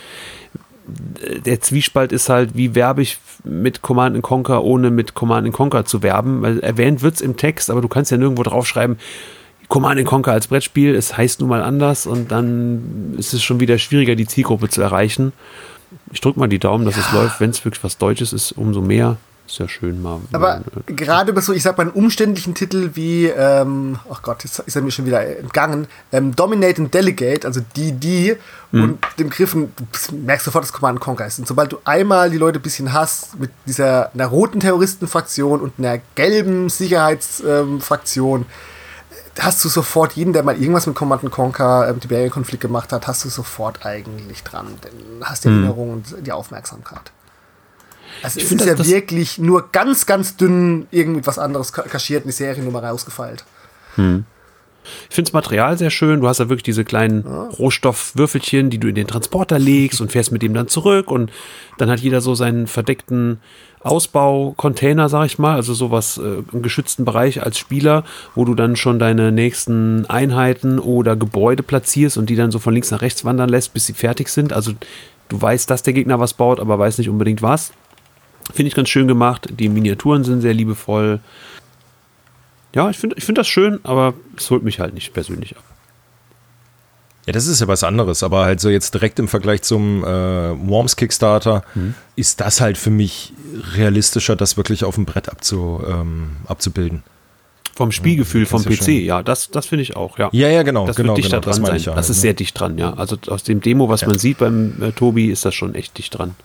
Der 1.46 1.60
Zwiespalt 1.60 2.12
ist 2.12 2.30
halt, 2.30 2.56
wie 2.56 2.76
werbe 2.76 3.02
ich 3.02 3.18
mit 3.44 3.82
Command 3.82 4.22
Conquer, 4.22 4.64
ohne 4.64 4.92
mit 4.92 5.16
Command 5.16 5.52
Conquer 5.52 5.86
zu 5.86 6.04
werben. 6.04 6.44
Weil 6.44 6.60
erwähnt 6.60 7.02
wird 7.02 7.16
es 7.16 7.22
im 7.22 7.38
Text, 7.38 7.72
aber 7.72 7.82
du 7.82 7.88
kannst 7.88 8.12
ja 8.12 8.18
nirgendwo 8.18 8.44
draufschreiben, 8.44 8.98
Command 9.68 10.04
Conquer 10.06 10.32
als 10.32 10.48
Brettspiel, 10.48 10.96
es 10.96 11.18
heißt 11.18 11.40
nun 11.40 11.50
mal 11.50 11.64
anders 11.64 12.06
und 12.06 12.32
dann 12.32 13.16
ist 13.18 13.34
es 13.34 13.44
schon 13.44 13.60
wieder 13.60 13.78
schwieriger, 13.78 14.16
die 14.16 14.28
Zielgruppe 14.28 14.70
zu 14.70 14.82
erreichen. 14.82 15.34
Ich 16.12 16.22
drücke 16.22 16.40
mal 16.40 16.48
die 16.48 16.60
Daumen, 16.60 16.86
dass 16.86 16.96
ja. 16.96 17.02
es 17.02 17.14
läuft. 17.14 17.40
Wenn 17.40 17.50
es 17.50 17.64
wirklich 17.66 17.84
was 17.84 17.98
Deutsches 17.98 18.34
ist, 18.34 18.52
umso 18.54 18.82
mehr. 18.82 19.18
Ist 19.48 19.60
ja 19.60 19.68
schön 19.68 20.02
mal. 20.02 20.22
Aber 20.32 20.62
äh, 20.88 20.94
gerade 20.94 21.32
bei 21.32 21.40
so, 21.40 21.54
ich 21.54 21.62
sag 21.62 21.78
mal, 21.78 21.84
einen 21.84 21.92
umständlichen 21.92 22.56
Titel 22.56 22.92
wie, 22.96 23.28
ähm, 23.28 24.00
ach 24.10 24.24
Gott, 24.24 24.44
jetzt 24.44 24.58
ist 24.60 24.76
er 24.76 24.82
mir 24.82 24.90
schon 24.90 25.06
wieder 25.06 25.24
entgangen, 25.38 25.88
ähm, 26.12 26.36
Dominate 26.36 26.82
and 26.82 26.94
Delegate, 26.94 27.46
also 27.46 27.62
die, 27.76 27.92
die 27.92 28.36
mhm. 28.72 28.84
und 28.84 29.00
dem 29.20 29.30
Griffen, 29.30 29.72
du 29.78 30.16
merkst 30.16 30.46
sofort, 30.46 30.64
dass 30.64 30.74
Command 30.74 31.00
Conquer 31.00 31.28
ist. 31.28 31.38
Und 31.38 31.48
sobald 31.48 31.72
du 31.72 31.78
einmal 31.86 32.32
die 32.32 32.38
Leute 32.38 32.58
ein 32.58 32.64
bisschen 32.64 32.92
hast 32.92 33.40
mit 33.40 33.52
dieser 33.68 34.12
einer 34.16 34.26
roten 34.26 34.62
Terroristenfraktion 34.62 35.62
und 35.62 35.74
einer 35.78 36.00
gelben 36.16 36.70
Sicherheitsfraktion, 36.70 38.42
ähm, 38.42 38.48
hast 39.40 39.64
du 39.64 39.70
sofort 39.70 40.14
jeden, 40.14 40.34
der 40.34 40.44
mal 40.44 40.60
irgendwas 40.60 40.88
mit 40.88 40.96
Command 40.96 41.30
Conquer, 41.30 41.90
ähm, 41.90 42.00
Tiberian-Konflikt 42.00 42.62
gemacht 42.62 42.92
hat, 42.92 43.08
hast 43.08 43.26
du 43.26 43.30
sofort 43.30 43.86
eigentlich 43.86 44.44
dran. 44.44 44.68
Denn 44.84 45.24
hast 45.24 45.44
die 45.44 45.50
mhm. 45.50 45.56
Erinnerung 45.56 45.94
und 45.94 46.26
die 46.26 46.32
Aufmerksamkeit. 46.32 47.12
Also 48.24 48.40
ich 48.40 48.46
es 48.46 48.52
ist 48.52 48.66
ja 48.66 48.86
wirklich 48.86 49.38
nur 49.38 49.72
ganz, 49.72 50.06
ganz 50.06 50.38
dünn 50.38 50.88
irgendwie 50.92 51.26
was 51.26 51.38
anderes 51.38 51.74
kaschiert 51.74 52.24
in 52.24 52.30
die 52.30 52.34
Seriennummer 52.34 52.84
rausgefeilt. 52.84 53.46
Hm. 53.96 54.26
Ich 55.10 55.16
finde 55.16 55.30
das 55.30 55.34
Material 55.34 55.78
sehr 55.78 55.90
schön. 55.90 56.22
Du 56.22 56.28
hast 56.28 56.40
ja 56.40 56.50
wirklich 56.50 56.64
diese 56.64 56.86
kleinen 56.86 57.24
ja. 57.26 57.44
Rohstoffwürfelchen, 57.50 58.70
die 58.70 58.78
du 58.78 58.88
in 58.88 58.96
den 58.96 59.08
Transporter 59.08 59.58
legst 59.58 60.00
und 60.00 60.12
fährst 60.12 60.32
mit 60.32 60.42
dem 60.42 60.54
dann 60.54 60.68
zurück. 60.68 61.10
Und 61.10 61.32
dann 61.78 61.90
hat 61.90 62.00
jeder 62.00 62.22
so 62.22 62.36
seinen 62.36 62.68
verdeckten 62.68 63.40
Ausbaucontainer, 63.86 65.10
sag 65.10 65.28
ich 65.28 65.38
mal, 65.38 65.56
also 65.56 65.76
sowas 65.76 66.18
äh, 66.18 66.42
im 66.52 66.62
geschützten 66.64 67.06
Bereich 67.06 67.44
als 67.44 67.60
Spieler, 67.60 68.04
wo 68.34 68.44
du 68.44 68.56
dann 68.56 68.76
schon 68.76 68.98
deine 68.98 69.32
nächsten 69.32 70.06
Einheiten 70.08 70.80
oder 70.80 71.16
Gebäude 71.16 71.62
platzierst 71.62 72.18
und 72.18 72.30
die 72.30 72.36
dann 72.36 72.52
so 72.52 72.58
von 72.58 72.74
links 72.74 72.90
nach 72.90 73.02
rechts 73.02 73.24
wandern 73.26 73.50
lässt, 73.50 73.74
bis 73.74 73.86
sie 73.86 73.94
fertig 73.94 74.30
sind. 74.30 74.54
Also 74.54 74.72
du 75.30 75.42
weißt, 75.42 75.70
dass 75.70 75.84
der 75.84 75.94
Gegner 75.94 76.20
was 76.20 76.34
baut, 76.34 76.60
aber 76.60 76.80
weiß 76.80 76.98
nicht 76.98 77.10
unbedingt 77.10 77.44
was. 77.44 77.74
Finde 78.54 78.70
ich 78.70 78.76
ganz 78.76 78.90
schön 78.90 79.08
gemacht. 79.08 79.50
Die 79.60 79.70
Miniaturen 79.70 80.24
sind 80.24 80.42
sehr 80.42 80.54
liebevoll. 80.54 81.20
Ja, 82.74 82.90
ich 82.90 82.98
finde 82.98 83.16
ich 83.18 83.24
find 83.24 83.38
das 83.38 83.48
schön, 83.48 83.80
aber 83.84 84.16
es 84.36 84.50
holt 84.50 84.64
mich 84.64 84.80
halt 84.80 84.96
nicht 84.96 85.14
persönlich 85.14 85.56
ab. 85.58 85.64
Ja, 87.26 87.34
das 87.34 87.48
ist 87.48 87.60
ja 87.60 87.68
was 87.68 87.84
anderes, 87.84 88.22
aber 88.22 88.46
halt 88.46 88.60
so 88.60 88.70
jetzt 88.70 88.94
direkt 88.94 89.18
im 89.18 89.28
Vergleich 89.28 89.64
zum 89.64 90.04
äh, 90.04 90.08
Worms 90.08 90.96
Kickstarter 90.96 91.64
mhm. 91.74 91.96
ist 92.16 92.40
das 92.40 92.62
halt 92.62 92.78
für 92.78 92.92
mich 92.92 93.34
realistischer, 93.76 94.36
das 94.36 94.58
wirklich 94.58 94.84
auf 94.84 94.96
dem 94.96 95.06
Brett 95.06 95.30
abzu, 95.30 95.82
ähm, 95.88 96.38
abzubilden. 96.46 97.04
Vom 97.74 97.92
Spielgefühl 97.92 98.44
ja, 98.44 98.48
vom 98.48 98.64
PC, 98.64 98.88
ja, 98.88 98.94
ja 99.18 99.24
das, 99.24 99.50
das 99.50 99.66
finde 99.66 99.82
ich 99.82 99.96
auch, 99.96 100.18
ja. 100.18 100.30
Ja, 100.32 100.48
ja, 100.48 100.64
genau. 100.64 100.88
Das 100.88 100.96
genau, 100.96 101.10
wird 101.10 101.26
dichter 101.26 101.42
genau, 101.42 101.52
dran 101.52 101.66
sein. 101.66 101.80
Ja 101.80 101.96
das 101.96 102.10
ist 102.10 102.18
ne? 102.18 102.22
sehr 102.22 102.34
dicht 102.34 102.58
dran, 102.58 102.78
ja. 102.78 102.94
Also 102.94 103.18
aus 103.28 103.44
dem 103.44 103.60
Demo, 103.60 103.90
was 103.90 104.06
man 104.06 104.18
sieht 104.18 104.38
beim 104.38 104.82
äh, 104.82 104.92
Tobi, 104.92 105.26
ist 105.26 105.44
das 105.46 105.56
schon 105.56 105.76
echt 105.76 105.98
dicht 105.98 106.18
dran. 106.18 106.36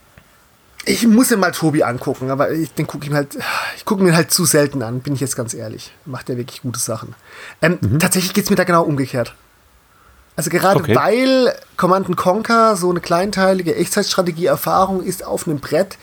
Ich 0.87 1.07
muss 1.07 1.31
mir 1.31 1.37
mal 1.37 1.53
Tobi 1.53 1.83
angucken, 1.83 2.31
aber 2.31 2.51
ich, 2.53 2.73
den 2.73 2.87
gucke 2.87 3.05
ich 3.05 3.11
mir 3.11 3.19
halt, 3.19 3.37
ich 3.77 3.85
gucke 3.85 4.03
mir 4.03 4.17
halt 4.17 4.31
zu 4.33 4.47
selten 4.47 4.83
an, 4.83 5.01
bin 5.01 5.15
ich 5.15 5.21
jetzt 5.21 5.37
ganz 5.37 5.53
ehrlich. 5.53 5.93
Macht 6.07 6.31
er 6.31 6.39
wirklich 6.39 6.63
gute 6.63 6.81
Sachen. 6.81 7.15
Ähm, 7.61 7.79
mhm. 7.81 7.99
Tatsächlich 7.99 8.33
geht 8.33 8.45
es 8.45 8.51
mir 8.51 8.57
da 8.57 8.65
genau 8.65 8.83
umgekehrt. 8.83 9.35
Also 10.41 10.49
gerade 10.49 10.81
okay. 10.81 10.97
weil 10.97 11.55
Command 11.77 12.17
Conquer 12.17 12.75
so 12.75 12.89
eine 12.89 13.01
kleinteilige 13.01 13.77
Echtzeitstrategie-Erfahrung 13.77 15.03
ist 15.03 15.23
auf 15.23 15.47
einem 15.47 15.61
Brett, 15.61 15.99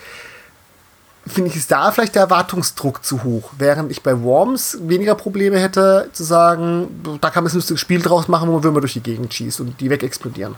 finde 1.25 1.49
ich, 1.49 1.55
ist 1.55 1.71
da 1.71 1.89
vielleicht 1.89 2.13
der 2.13 2.21
Erwartungsdruck 2.21 3.03
zu 3.03 3.23
hoch. 3.23 3.49
Während 3.57 3.89
ich 3.89 4.03
bei 4.03 4.21
Worms 4.21 4.77
weniger 4.81 5.15
Probleme 5.15 5.57
hätte, 5.57 6.11
zu 6.13 6.23
sagen, 6.23 7.17
da 7.19 7.31
kann 7.31 7.45
man 7.45 7.51
ein 7.51 7.55
lustiges 7.55 7.81
Spiel 7.81 7.99
draus 7.99 8.27
machen, 8.27 8.47
wo 8.47 8.53
man 8.53 8.63
Würmer 8.63 8.79
durch 8.79 8.93
die 8.93 9.01
Gegend 9.01 9.33
schießt 9.33 9.59
und 9.59 9.81
die 9.81 9.89
wegexplodieren. 9.89 10.53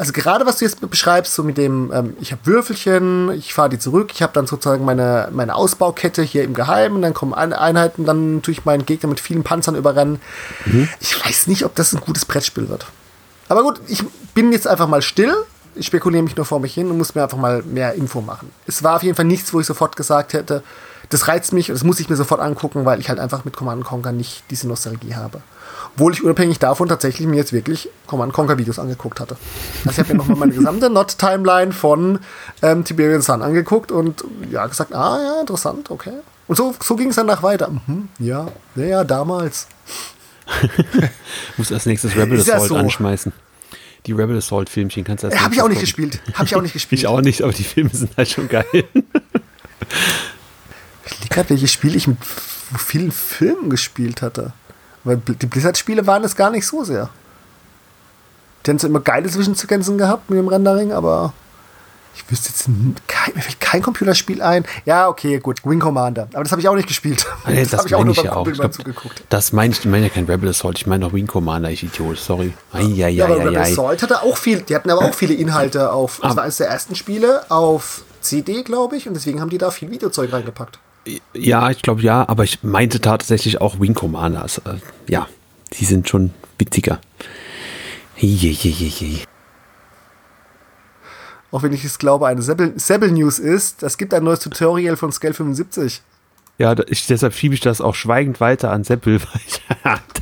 Also 0.00 0.14
gerade 0.14 0.46
was 0.46 0.56
du 0.56 0.64
jetzt 0.64 0.80
beschreibst, 0.88 1.34
so 1.34 1.42
mit 1.42 1.58
dem, 1.58 1.92
ähm, 1.92 2.16
ich 2.22 2.32
habe 2.32 2.46
Würfelchen, 2.46 3.30
ich 3.32 3.52
fahre 3.52 3.68
die 3.68 3.78
zurück, 3.78 4.12
ich 4.14 4.22
habe 4.22 4.32
dann 4.32 4.46
sozusagen 4.46 4.82
meine, 4.82 5.28
meine 5.30 5.54
Ausbaukette 5.54 6.22
hier 6.22 6.42
im 6.42 6.54
Geheimen, 6.54 7.02
dann 7.02 7.12
kommen 7.12 7.34
Einheiten, 7.34 8.06
dann 8.06 8.36
natürlich 8.36 8.64
meinen 8.64 8.86
Gegner 8.86 9.10
mit 9.10 9.20
vielen 9.20 9.42
Panzern 9.42 9.74
überrennen. 9.74 10.18
Mhm. 10.64 10.88
Ich 11.00 11.22
weiß 11.22 11.48
nicht, 11.48 11.66
ob 11.66 11.74
das 11.74 11.92
ein 11.92 12.00
gutes 12.00 12.24
Brettspiel 12.24 12.70
wird. 12.70 12.86
Aber 13.50 13.62
gut, 13.62 13.78
ich 13.88 14.02
bin 14.32 14.52
jetzt 14.52 14.66
einfach 14.66 14.88
mal 14.88 15.02
still, 15.02 15.34
ich 15.74 15.84
spekuliere 15.84 16.22
mich 16.22 16.34
nur 16.34 16.46
vor 16.46 16.60
mich 16.60 16.72
hin 16.72 16.88
und 16.90 16.96
muss 16.96 17.14
mir 17.14 17.24
einfach 17.24 17.36
mal 17.36 17.62
mehr 17.62 17.92
Info 17.92 18.22
machen. 18.22 18.50
Es 18.66 18.82
war 18.82 18.96
auf 18.96 19.02
jeden 19.02 19.16
Fall 19.16 19.26
nichts, 19.26 19.52
wo 19.52 19.60
ich 19.60 19.66
sofort 19.66 19.96
gesagt 19.96 20.32
hätte, 20.32 20.62
das 21.10 21.28
reizt 21.28 21.52
mich, 21.52 21.66
das 21.66 21.84
muss 21.84 22.00
ich 22.00 22.08
mir 22.08 22.16
sofort 22.16 22.40
angucken, 22.40 22.86
weil 22.86 23.00
ich 23.00 23.10
halt 23.10 23.18
einfach 23.18 23.44
mit 23.44 23.54
Command 23.54 23.84
Conquer 23.84 24.12
nicht 24.12 24.44
diese 24.48 24.66
Nostalgie 24.66 25.14
habe. 25.14 25.42
Obwohl 26.00 26.14
ich 26.14 26.24
unabhängig 26.24 26.58
davon 26.58 26.88
tatsächlich 26.88 27.28
mir 27.28 27.36
jetzt 27.36 27.52
wirklich 27.52 27.90
Command 28.06 28.32
Conquer 28.32 28.56
Videos 28.56 28.78
angeguckt 28.78 29.20
hatte. 29.20 29.36
Also 29.84 29.90
ich 29.90 29.98
habe 29.98 30.14
mir 30.14 30.18
nochmal 30.18 30.38
meine 30.38 30.54
gesamte 30.54 30.88
Not-Timeline 30.90 31.72
von 31.72 32.20
ähm, 32.62 32.84
Tiberian 32.84 33.20
Sun 33.20 33.42
angeguckt 33.42 33.92
und 33.92 34.24
ja, 34.50 34.66
gesagt, 34.66 34.94
ah 34.94 35.20
ja, 35.22 35.40
interessant, 35.42 35.90
okay. 35.90 36.14
Und 36.48 36.56
so, 36.56 36.74
so 36.82 36.96
ging 36.96 37.10
es 37.10 37.16
danach 37.16 37.42
weiter. 37.42 37.68
Mhm, 37.68 38.08
ja, 38.18 38.48
ja, 38.76 38.84
ja, 38.84 39.04
damals. 39.04 39.66
Muss 41.58 41.70
als 41.70 41.84
nächstes 41.84 42.16
Rebel 42.16 42.40
Assault 42.40 42.68
so. 42.68 42.76
anschmeißen. 42.76 43.34
Die 44.06 44.12
Rebel 44.12 44.38
Assault 44.38 44.70
Filmchen 44.70 45.04
kannst 45.04 45.24
du 45.24 45.26
als 45.26 45.36
ja, 45.36 45.42
Habe 45.42 45.54
ich 45.54 45.60
auch 45.60 45.68
nicht 45.68 45.82
gespielt. 45.82 46.22
Habe 46.32 46.46
ich 46.46 46.56
auch 46.56 46.62
nicht 46.62 46.72
gespielt. 46.72 47.02
ich 47.02 47.08
auch 47.08 47.20
nicht, 47.20 47.42
aber 47.42 47.52
die 47.52 47.62
Filme 47.62 47.90
sind 47.92 48.16
halt 48.16 48.30
schon 48.30 48.48
geil. 48.48 48.64
ich 48.72 48.84
liege 51.20 51.28
gerade, 51.28 51.50
welches 51.50 51.70
Spiel 51.70 51.94
ich 51.94 52.06
mit 52.06 52.16
vielen 52.78 53.12
Filmen 53.12 53.68
gespielt 53.68 54.22
hatte. 54.22 54.54
Weil 55.04 55.16
die 55.16 55.46
Blizzard-Spiele 55.46 56.06
waren 56.06 56.24
es 56.24 56.36
gar 56.36 56.50
nicht 56.50 56.66
so 56.66 56.84
sehr. 56.84 57.08
Die 58.64 58.70
haben 58.70 58.78
so 58.78 58.86
immer 58.86 59.00
geile 59.00 59.28
Zwischensequenzen 59.28 59.96
gehabt 59.96 60.28
mit 60.28 60.38
dem 60.38 60.48
Rendering, 60.48 60.92
aber 60.92 61.32
ich 62.14 62.30
wüsste 62.30 62.48
jetzt 62.48 62.68
kein, 63.06 63.34
mir 63.34 63.40
fällt 63.40 63.60
kein 63.60 63.82
Computerspiel 63.82 64.42
ein. 64.42 64.66
Ja, 64.84 65.08
okay, 65.08 65.38
gut, 65.38 65.64
Wing 65.64 65.78
Commander. 65.78 66.28
Aber 66.34 66.42
das 66.42 66.52
habe 66.52 66.60
ich 66.60 66.68
auch 66.68 66.74
nicht 66.74 66.88
gespielt. 66.88 67.26
Nee, 67.46 67.60
das, 67.60 67.70
das 67.70 67.78
habe 67.78 67.88
ich 67.88 67.94
auch 67.94 68.04
nur 68.04 68.14
beim 68.14 68.24
ja 68.24 68.30
Kumpel 68.32 68.56
mal 68.56 68.70
zugeguckt. 68.70 69.22
Das 69.28 69.52
meine 69.52 69.72
ich, 69.72 69.84
meine 69.86 70.04
ja 70.04 70.08
kein 70.10 70.26
Rebel 70.26 70.50
Assault, 70.50 70.78
ich 70.78 70.86
meine 70.86 71.06
noch 71.06 71.12
Wing 71.12 71.26
Commander, 71.26 71.70
ich 71.70 71.82
Idiot, 71.82 72.18
sorry. 72.18 72.52
Ai, 72.72 72.82
ai, 72.82 73.08
ja, 73.10 73.24
aber 73.24 73.38
Rebel 73.38 73.56
Assault 73.56 74.02
hatte 74.02 74.22
auch 74.22 74.36
viel, 74.36 74.60
die 74.60 74.74
hatten 74.74 74.90
aber 74.90 75.04
auch 75.04 75.14
viele 75.14 75.34
Inhalte 75.34 75.92
auf, 75.92 76.20
das 76.22 76.36
war 76.36 76.42
eines 76.42 76.58
der 76.58 76.68
ersten 76.68 76.94
Spiele 76.94 77.50
auf 77.50 78.02
CD, 78.20 78.62
glaube 78.62 78.96
ich, 78.96 79.08
und 79.08 79.14
deswegen 79.14 79.40
haben 79.40 79.50
die 79.50 79.58
da 79.58 79.70
viel 79.70 79.90
Videozeug 79.90 80.32
reingepackt. 80.32 80.78
Ja, 81.34 81.70
ich 81.70 81.82
glaube 81.82 82.02
ja, 82.02 82.28
aber 82.28 82.44
ich 82.44 82.62
meinte 82.62 83.00
tatsächlich 83.00 83.60
auch 83.60 83.80
Wing 83.80 83.94
Commanders. 83.94 84.58
Äh, 84.58 84.76
ja, 85.08 85.28
die 85.78 85.84
sind 85.84 86.08
schon 86.08 86.32
witziger. 86.58 87.00
Hehehehe. 88.14 89.24
Auch 91.52 91.62
wenn 91.62 91.72
ich 91.72 91.84
es 91.84 91.98
glaube, 91.98 92.26
eine 92.26 92.42
Sebel 92.42 93.10
News 93.10 93.38
ist, 93.38 93.82
es 93.82 93.96
gibt 93.98 94.14
ein 94.14 94.22
neues 94.22 94.40
Tutorial 94.40 94.96
von 94.96 95.10
Scale 95.10 95.34
75. 95.34 96.02
Ja, 96.58 96.74
ich, 96.88 97.06
deshalb 97.06 97.34
schiebe 97.34 97.54
ich 97.54 97.60
das 97.60 97.80
auch 97.80 97.94
schweigend 97.94 98.38
weiter 98.38 98.70
an 98.70 98.84
Seppel, 98.84 99.20
weil 99.32 99.40
ich, 99.46 99.62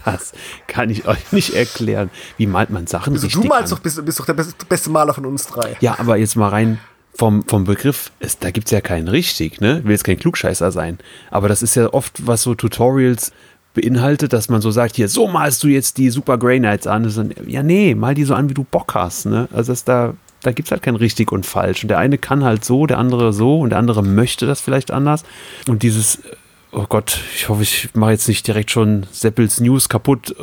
das 0.05 0.32
kann 0.68 0.89
ich 0.89 1.07
euch 1.09 1.32
nicht 1.32 1.55
erklären. 1.55 2.11
Wie 2.36 2.47
malt 2.47 2.70
man 2.70 2.86
Sachen 2.86 3.12
also 3.14 3.26
richtig 3.26 3.43
Du 3.43 3.49
malst 3.49 3.72
doch, 3.72 3.80
bist, 3.80 4.03
bist 4.05 4.20
doch 4.20 4.24
der 4.24 4.34
beste 4.34 4.91
Maler 4.91 5.12
von 5.12 5.26
uns 5.26 5.49
drei. 5.49 5.76
Ja, 5.80 5.99
aber 5.99 6.16
jetzt 6.16 6.36
mal 6.36 6.49
rein 6.49 6.78
vom, 7.18 7.42
vom 7.42 7.64
Begriff, 7.64 8.12
es, 8.20 8.38
da 8.38 8.52
gibt 8.52 8.68
es 8.68 8.70
ja 8.70 8.80
keinen 8.80 9.08
richtig, 9.08 9.60
ne? 9.60 9.82
Will 9.82 9.90
jetzt 9.90 10.04
kein 10.04 10.18
Klugscheißer 10.18 10.70
sein. 10.70 10.98
Aber 11.30 11.48
das 11.48 11.62
ist 11.62 11.74
ja 11.74 11.92
oft, 11.92 12.26
was 12.26 12.42
so 12.42 12.54
Tutorials 12.54 13.32
beinhaltet, 13.74 14.32
dass 14.32 14.48
man 14.48 14.60
so 14.60 14.70
sagt, 14.70 14.94
hier, 14.94 15.08
so 15.08 15.26
malst 15.26 15.64
du 15.64 15.68
jetzt 15.68 15.98
die 15.98 16.10
Super 16.10 16.38
Grey 16.38 16.60
Knights 16.60 16.86
an. 16.86 17.12
Dann, 17.12 17.34
ja, 17.46 17.64
nee, 17.64 17.96
mal 17.96 18.14
die 18.14 18.24
so 18.24 18.34
an, 18.34 18.48
wie 18.48 18.54
du 18.54 18.64
Bock 18.64 18.94
hast, 18.94 19.26
ne? 19.26 19.48
Also 19.52 19.72
das 19.72 19.82
da, 19.82 20.14
da 20.42 20.52
gibt 20.52 20.68
es 20.68 20.72
halt 20.72 20.82
kein 20.82 20.94
richtig 20.94 21.32
und 21.32 21.44
falsch. 21.44 21.82
Und 21.82 21.88
der 21.88 21.98
eine 21.98 22.18
kann 22.18 22.44
halt 22.44 22.64
so, 22.64 22.86
der 22.86 22.98
andere 22.98 23.32
so 23.32 23.60
und 23.60 23.70
der 23.70 23.80
andere 23.80 24.04
möchte 24.04 24.46
das 24.46 24.60
vielleicht 24.60 24.92
anders. 24.92 25.24
Und 25.66 25.82
dieses, 25.82 26.22
oh 26.70 26.86
Gott, 26.88 27.20
ich 27.34 27.48
hoffe, 27.48 27.64
ich 27.64 27.88
mache 27.94 28.12
jetzt 28.12 28.28
nicht 28.28 28.46
direkt 28.46 28.70
schon 28.70 29.06
Seppels 29.10 29.58
News 29.58 29.88
kaputt, 29.88 30.36
äh, 30.38 30.42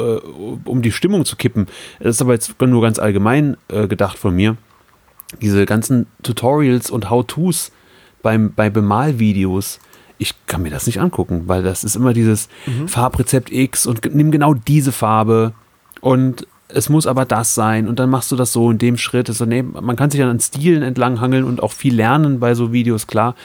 um 0.65 0.81
die 0.81 0.91
Stimmung 0.91 1.23
zu 1.23 1.37
kippen. 1.37 1.67
Das 1.99 2.15
ist 2.15 2.21
aber 2.21 2.33
jetzt 2.33 2.61
nur 2.61 2.81
ganz 2.81 2.99
allgemein 2.99 3.55
äh, 3.69 3.87
gedacht 3.87 4.17
von 4.17 4.35
mir 4.35 4.57
diese 5.41 5.65
ganzen 5.65 6.07
Tutorials 6.23 6.89
und 6.91 7.09
How-Tos 7.09 7.71
beim, 8.21 8.53
bei 8.53 8.69
Bemalvideos, 8.69 9.79
ich 10.17 10.33
kann 10.47 10.61
mir 10.61 10.69
das 10.69 10.85
nicht 10.85 10.99
angucken, 10.99 11.43
weil 11.47 11.63
das 11.63 11.83
ist 11.83 11.95
immer 11.95 12.13
dieses 12.13 12.47
mhm. 12.65 12.87
Farbrezept 12.87 13.51
X 13.51 13.85
und 13.85 14.13
nimm 14.13 14.31
genau 14.31 14.53
diese 14.53 14.91
Farbe 14.91 15.53
und 16.01 16.47
es 16.67 16.89
muss 16.89 17.05
aber 17.05 17.25
das 17.25 17.53
sein 17.53 17.87
und 17.87 17.99
dann 17.99 18.09
machst 18.09 18.31
du 18.31 18.35
das 18.35 18.51
so 18.51 18.71
in 18.71 18.77
dem 18.77 18.97
Schritt. 18.97 19.29
Also, 19.29 19.45
nee, 19.45 19.61
man 19.61 19.95
kann 19.95 20.09
sich 20.09 20.19
dann 20.19 20.29
an 20.29 20.39
Stilen 20.39 20.81
entlanghangeln 20.81 21.43
und 21.43 21.61
auch 21.61 21.71
viel 21.71 21.95
lernen 21.95 22.39
bei 22.39 22.55
so 22.55 22.71
Videos, 22.73 23.07
klar. 23.07 23.35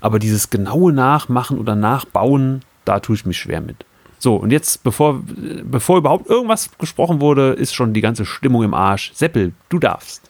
Aber 0.00 0.18
dieses 0.18 0.50
genaue 0.50 0.92
Nachmachen 0.92 1.58
oder 1.58 1.74
Nachbauen, 1.74 2.62
da 2.84 3.00
tue 3.00 3.16
ich 3.16 3.26
mich 3.26 3.38
schwer 3.38 3.60
mit. 3.60 3.84
So, 4.18 4.36
und 4.36 4.50
jetzt, 4.50 4.84
bevor, 4.84 5.22
bevor 5.64 5.98
überhaupt 5.98 6.28
irgendwas 6.28 6.70
gesprochen 6.78 7.20
wurde, 7.20 7.50
ist 7.50 7.74
schon 7.74 7.94
die 7.94 8.00
ganze 8.00 8.24
Stimmung 8.24 8.62
im 8.62 8.74
Arsch. 8.74 9.12
Seppel, 9.14 9.52
du 9.68 9.78
darfst. 9.78 10.27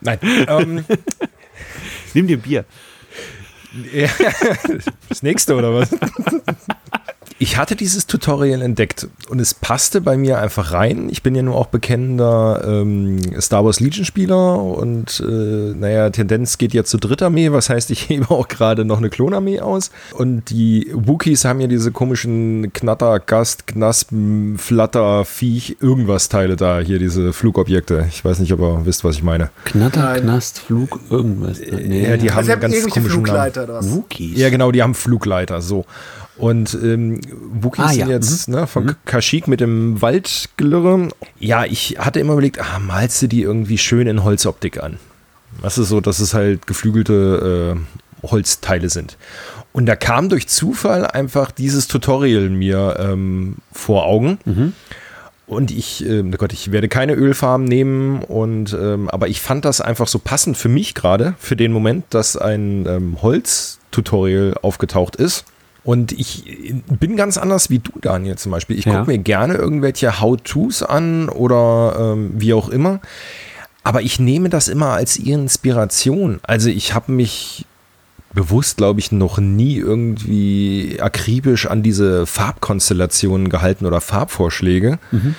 Nein. 0.00 0.18
Ähm, 0.22 0.84
Nimm 2.14 2.26
dir 2.26 2.36
ein 2.36 2.42
Bier. 2.42 2.64
das 5.08 5.22
nächste 5.22 5.54
oder 5.54 5.72
was? 5.74 5.90
Ich 7.42 7.56
hatte 7.56 7.74
dieses 7.74 8.06
Tutorial 8.06 8.62
entdeckt 8.62 9.08
und 9.28 9.40
es 9.40 9.52
passte 9.52 10.00
bei 10.00 10.16
mir 10.16 10.38
einfach 10.38 10.72
rein. 10.72 11.08
Ich 11.10 11.24
bin 11.24 11.34
ja 11.34 11.42
nur 11.42 11.56
auch 11.56 11.66
bekennender 11.66 12.62
ähm, 12.64 13.18
Star 13.40 13.64
Wars 13.64 13.80
Legion 13.80 14.04
Spieler 14.04 14.62
und 14.62 15.20
äh, 15.26 15.74
naja, 15.74 16.08
Tendenz 16.10 16.56
geht 16.56 16.72
ja 16.72 16.84
zu 16.84 16.98
Drittarmee, 16.98 17.50
was 17.50 17.68
heißt, 17.68 17.90
ich 17.90 18.02
hebe 18.08 18.30
auch 18.30 18.46
gerade 18.46 18.84
noch 18.84 18.98
eine 18.98 19.10
Klonarmee 19.10 19.58
aus. 19.58 19.90
Und 20.12 20.50
die 20.50 20.88
Wookies 20.94 21.44
haben 21.44 21.60
ja 21.60 21.66
diese 21.66 21.90
komischen 21.90 22.72
Knatter, 22.72 23.18
Gast, 23.18 23.66
Knaspen, 23.66 24.56
Flatter, 24.56 25.24
Viech, 25.24 25.78
irgendwas 25.80 26.28
Teile 26.28 26.54
da, 26.54 26.78
hier 26.78 27.00
diese 27.00 27.32
Flugobjekte. 27.32 28.06
Ich 28.08 28.24
weiß 28.24 28.38
nicht, 28.38 28.52
ob 28.52 28.60
ihr 28.60 28.86
wisst, 28.86 29.02
was 29.02 29.16
ich 29.16 29.24
meine. 29.24 29.50
Knatter, 29.64 30.12
Nein. 30.12 30.22
Knast, 30.22 30.60
Flug, 30.60 31.00
irgendwas. 31.10 31.58
Nee. 31.58 32.08
Ja, 32.08 32.16
die 32.16 32.30
also 32.30 32.52
haben 32.52 32.60
ganz 32.60 32.80
komischen 32.82 33.10
Flugleiter. 33.10 33.66
Namen. 33.66 33.90
Wookies. 33.90 34.38
Ja, 34.38 34.48
genau, 34.48 34.70
die 34.70 34.80
haben 34.80 34.94
Flugleiter, 34.94 35.60
so. 35.60 35.86
Und 36.36 36.74
ähm, 36.82 37.20
Wookies 37.52 37.84
ah, 37.84 37.92
ja. 37.92 38.06
sind 38.06 38.08
jetzt 38.08 38.48
mhm. 38.48 38.54
ne, 38.54 38.66
von 38.66 38.84
mhm. 38.84 38.96
Kashyyyk 39.04 39.48
mit 39.48 39.60
dem 39.60 40.00
Waldgelirre. 40.00 41.08
Ja, 41.38 41.64
ich 41.64 41.96
hatte 41.98 42.20
immer 42.20 42.32
überlegt, 42.32 42.60
ah, 42.60 42.78
malst 42.78 43.20
du 43.22 43.26
die 43.26 43.42
irgendwie 43.42 43.78
schön 43.78 44.06
in 44.06 44.24
Holzoptik 44.24 44.82
an? 44.82 44.98
Das 45.60 45.76
ist 45.76 45.88
so, 45.88 46.00
dass 46.00 46.18
es 46.18 46.32
halt 46.32 46.66
geflügelte 46.66 47.76
äh, 47.76 48.26
Holzteile 48.26 48.88
sind. 48.88 49.18
Und 49.72 49.86
da 49.86 49.96
kam 49.96 50.28
durch 50.28 50.48
Zufall 50.48 51.06
einfach 51.06 51.50
dieses 51.50 51.88
Tutorial 51.88 52.48
mir 52.50 52.96
ähm, 52.98 53.56
vor 53.72 54.04
Augen. 54.04 54.38
Mhm. 54.44 54.72
Und 55.46 55.70
ich, 55.70 56.06
äh, 56.06 56.22
Gott, 56.22 56.52
ich 56.52 56.72
werde 56.72 56.88
keine 56.88 57.14
Ölfarben 57.14 57.66
nehmen 57.66 58.22
und 58.22 58.72
ähm, 58.72 59.10
aber 59.10 59.28
ich 59.28 59.40
fand 59.40 59.64
das 59.64 59.80
einfach 59.80 60.08
so 60.08 60.18
passend 60.18 60.56
für 60.56 60.68
mich 60.68 60.94
gerade, 60.94 61.34
für 61.38 61.56
den 61.56 61.72
Moment, 61.72 62.04
dass 62.10 62.36
ein 62.36 62.86
ähm, 62.86 63.20
Holz-Tutorial 63.20 64.54
aufgetaucht 64.62 65.16
ist. 65.16 65.44
Und 65.84 66.12
ich 66.12 66.74
bin 67.00 67.16
ganz 67.16 67.38
anders 67.38 67.68
wie 67.68 67.80
du, 67.80 67.92
Daniel, 68.00 68.36
zum 68.36 68.52
Beispiel. 68.52 68.78
Ich 68.78 68.84
ja. 68.84 68.98
gucke 68.98 69.10
mir 69.10 69.18
gerne 69.18 69.54
irgendwelche 69.54 70.20
How-Tos 70.20 70.82
an 70.82 71.28
oder 71.28 71.96
ähm, 71.98 72.32
wie 72.36 72.54
auch 72.54 72.68
immer. 72.68 73.00
Aber 73.82 74.02
ich 74.02 74.20
nehme 74.20 74.48
das 74.48 74.68
immer 74.68 74.90
als 74.90 75.16
Inspiration. 75.16 76.38
Also 76.44 76.68
ich 76.68 76.94
habe 76.94 77.10
mich 77.10 77.66
bewusst, 78.32 78.76
glaube 78.76 79.00
ich, 79.00 79.12
noch 79.12 79.38
nie 79.38 79.76
irgendwie 79.76 80.98
akribisch 81.00 81.66
an 81.66 81.82
diese 81.82 82.26
Farbkonstellationen 82.26 83.48
gehalten 83.48 83.84
oder 83.84 84.00
Farbvorschläge, 84.00 84.98
mhm. 85.10 85.34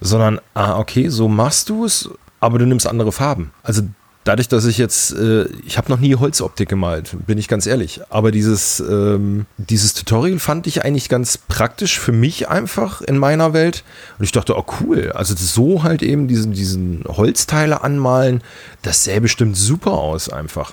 sondern, 0.00 0.40
ah, 0.54 0.78
okay, 0.78 1.08
so 1.08 1.28
machst 1.28 1.70
du 1.70 1.84
es, 1.84 2.10
aber 2.40 2.58
du 2.58 2.66
nimmst 2.66 2.86
andere 2.86 3.12
Farben. 3.12 3.52
Also 3.62 3.82
dadurch, 4.24 4.48
dass 4.48 4.64
ich 4.64 4.78
jetzt, 4.78 5.12
äh, 5.12 5.44
ich 5.66 5.78
habe 5.78 5.90
noch 5.90 6.00
nie 6.00 6.16
Holzoptik 6.16 6.68
gemalt, 6.68 7.16
bin 7.26 7.38
ich 7.38 7.48
ganz 7.48 7.66
ehrlich. 7.66 8.00
Aber 8.10 8.32
dieses, 8.32 8.80
ähm, 8.80 9.46
dieses 9.58 9.94
Tutorial 9.94 10.38
fand 10.38 10.66
ich 10.66 10.84
eigentlich 10.84 11.08
ganz 11.08 11.38
praktisch 11.38 12.00
für 12.00 12.12
mich 12.12 12.48
einfach 12.48 13.02
in 13.02 13.18
meiner 13.18 13.52
Welt. 13.52 13.84
Und 14.18 14.24
ich 14.24 14.32
dachte, 14.32 14.56
oh 14.56 14.64
cool, 14.80 15.12
also 15.12 15.34
so 15.36 15.82
halt 15.82 16.02
eben 16.02 16.26
diesen, 16.26 16.52
diesen 16.52 17.04
Holzteile 17.06 17.82
anmalen, 17.84 18.42
das 18.82 19.04
sähe 19.04 19.20
bestimmt 19.20 19.56
super 19.56 19.92
aus 19.92 20.28
einfach. 20.28 20.72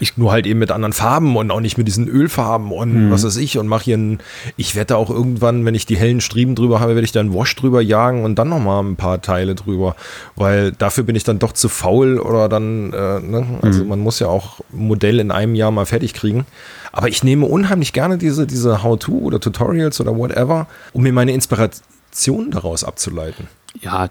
Ich 0.00 0.16
nur 0.16 0.32
halt 0.32 0.46
eben 0.46 0.58
mit 0.58 0.70
anderen 0.70 0.92
Farben 0.92 1.36
und 1.36 1.50
auch 1.50 1.60
nicht 1.60 1.78
mit 1.78 1.86
diesen 1.86 2.08
Ölfarben 2.08 2.72
und 2.72 3.06
mhm. 3.06 3.10
was 3.10 3.24
weiß 3.24 3.36
ich 3.36 3.58
und 3.58 3.68
mache 3.68 3.84
hier 3.84 3.96
ein, 3.96 4.18
ich 4.56 4.74
werde 4.74 4.96
auch 4.96 5.08
irgendwann, 5.08 5.64
wenn 5.64 5.74
ich 5.74 5.86
die 5.86 5.96
hellen 5.96 6.20
Striemen 6.20 6.54
drüber 6.54 6.80
habe, 6.80 6.94
werde 6.94 7.04
ich 7.04 7.12
da 7.12 7.20
einen 7.20 7.32
Wash 7.32 7.54
drüber 7.54 7.80
jagen 7.80 8.24
und 8.24 8.36
dann 8.36 8.48
nochmal 8.48 8.82
ein 8.82 8.96
paar 8.96 9.22
Teile 9.22 9.54
drüber, 9.54 9.94
weil 10.36 10.72
dafür 10.72 11.04
bin 11.04 11.16
ich 11.16 11.24
dann 11.24 11.38
doch 11.38 11.52
zu 11.52 11.68
faul 11.68 12.18
oder 12.18 12.48
dann, 12.48 12.92
äh, 12.92 13.20
ne? 13.20 13.46
also 13.62 13.82
mhm. 13.82 13.88
man 13.88 14.00
muss 14.00 14.18
ja 14.18 14.26
auch 14.26 14.60
ein 14.72 14.86
Modell 14.86 15.20
in 15.20 15.30
einem 15.30 15.54
Jahr 15.54 15.70
mal 15.70 15.86
fertig 15.86 16.14
kriegen. 16.14 16.44
Aber 16.92 17.08
ich 17.08 17.24
nehme 17.24 17.46
unheimlich 17.46 17.92
gerne 17.92 18.18
diese, 18.18 18.46
diese 18.46 18.82
How-To 18.84 19.12
oder 19.12 19.40
Tutorials 19.40 20.00
oder 20.00 20.16
whatever, 20.16 20.68
um 20.92 21.02
mir 21.02 21.12
meine 21.12 21.32
Inspiration 21.32 22.52
daraus 22.52 22.84
abzuleiten. 22.84 23.48
Ja, 23.80 24.08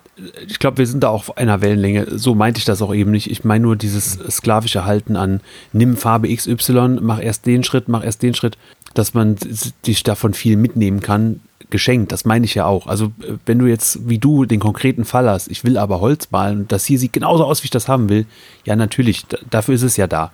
ich 0.47 0.59
glaube, 0.59 0.80
wir 0.80 0.88
sind 0.88 1.03
da 1.03 1.09
auch 1.09 1.30
auf 1.30 1.38
einer 1.38 1.61
Wellenlänge. 1.61 2.07
So 2.18 2.36
meinte 2.36 2.59
ich 2.59 2.66
das 2.66 2.82
auch 2.82 2.93
eben 2.93 3.11
nicht. 3.11 3.32
Ich 3.32 3.43
meine 3.43 3.64
nur 3.64 3.76
dieses 3.76 4.14
sklavische 4.30 4.86
Halten 4.86 5.16
an, 5.16 5.41
nimm 5.72 5.95
Farbe 5.95 6.34
XY, 6.34 6.99
mach 7.01 7.22
erst 7.22 7.45
den 7.45 7.64
Schritt, 7.64 7.88
mach 7.88 8.03
erst 8.03 8.22
den 8.24 8.36
Schritt, 8.36 8.57
dass 8.93 9.14
man 9.14 9.38
sich 9.38 10.03
davon 10.03 10.34
viel 10.34 10.57
mitnehmen 10.57 10.99
kann, 10.99 11.39
geschenkt. 11.74 12.11
Das 12.11 12.24
meine 12.24 12.45
ich 12.45 12.55
ja 12.55 12.65
auch. 12.65 12.88
Also, 12.88 13.07
äh, 13.07 13.34
wenn 13.45 13.59
du 13.59 13.65
jetzt 13.65 14.07
wie 14.07 14.19
du 14.19 14.45
den 14.45 14.61
konkreten 14.61 15.03
Fall 15.03 15.30
hast, 15.30 15.49
ich 15.49 15.65
will 15.65 15.78
aber 15.78 15.99
Holz 15.99 16.30
malen 16.32 16.67
das 16.69 16.86
hier 16.86 16.99
sieht 16.99 17.11
genauso 17.11 17.43
aus, 17.43 17.63
wie 17.63 17.65
ich 17.65 17.71
das 17.71 17.89
haben 17.89 18.07
will, 18.07 18.26
ja, 18.63 18.78
natürlich, 18.78 19.26
dafür 19.49 19.76
ist 19.76 19.82
es 19.82 19.97
ja 19.97 20.07
da. 20.07 20.32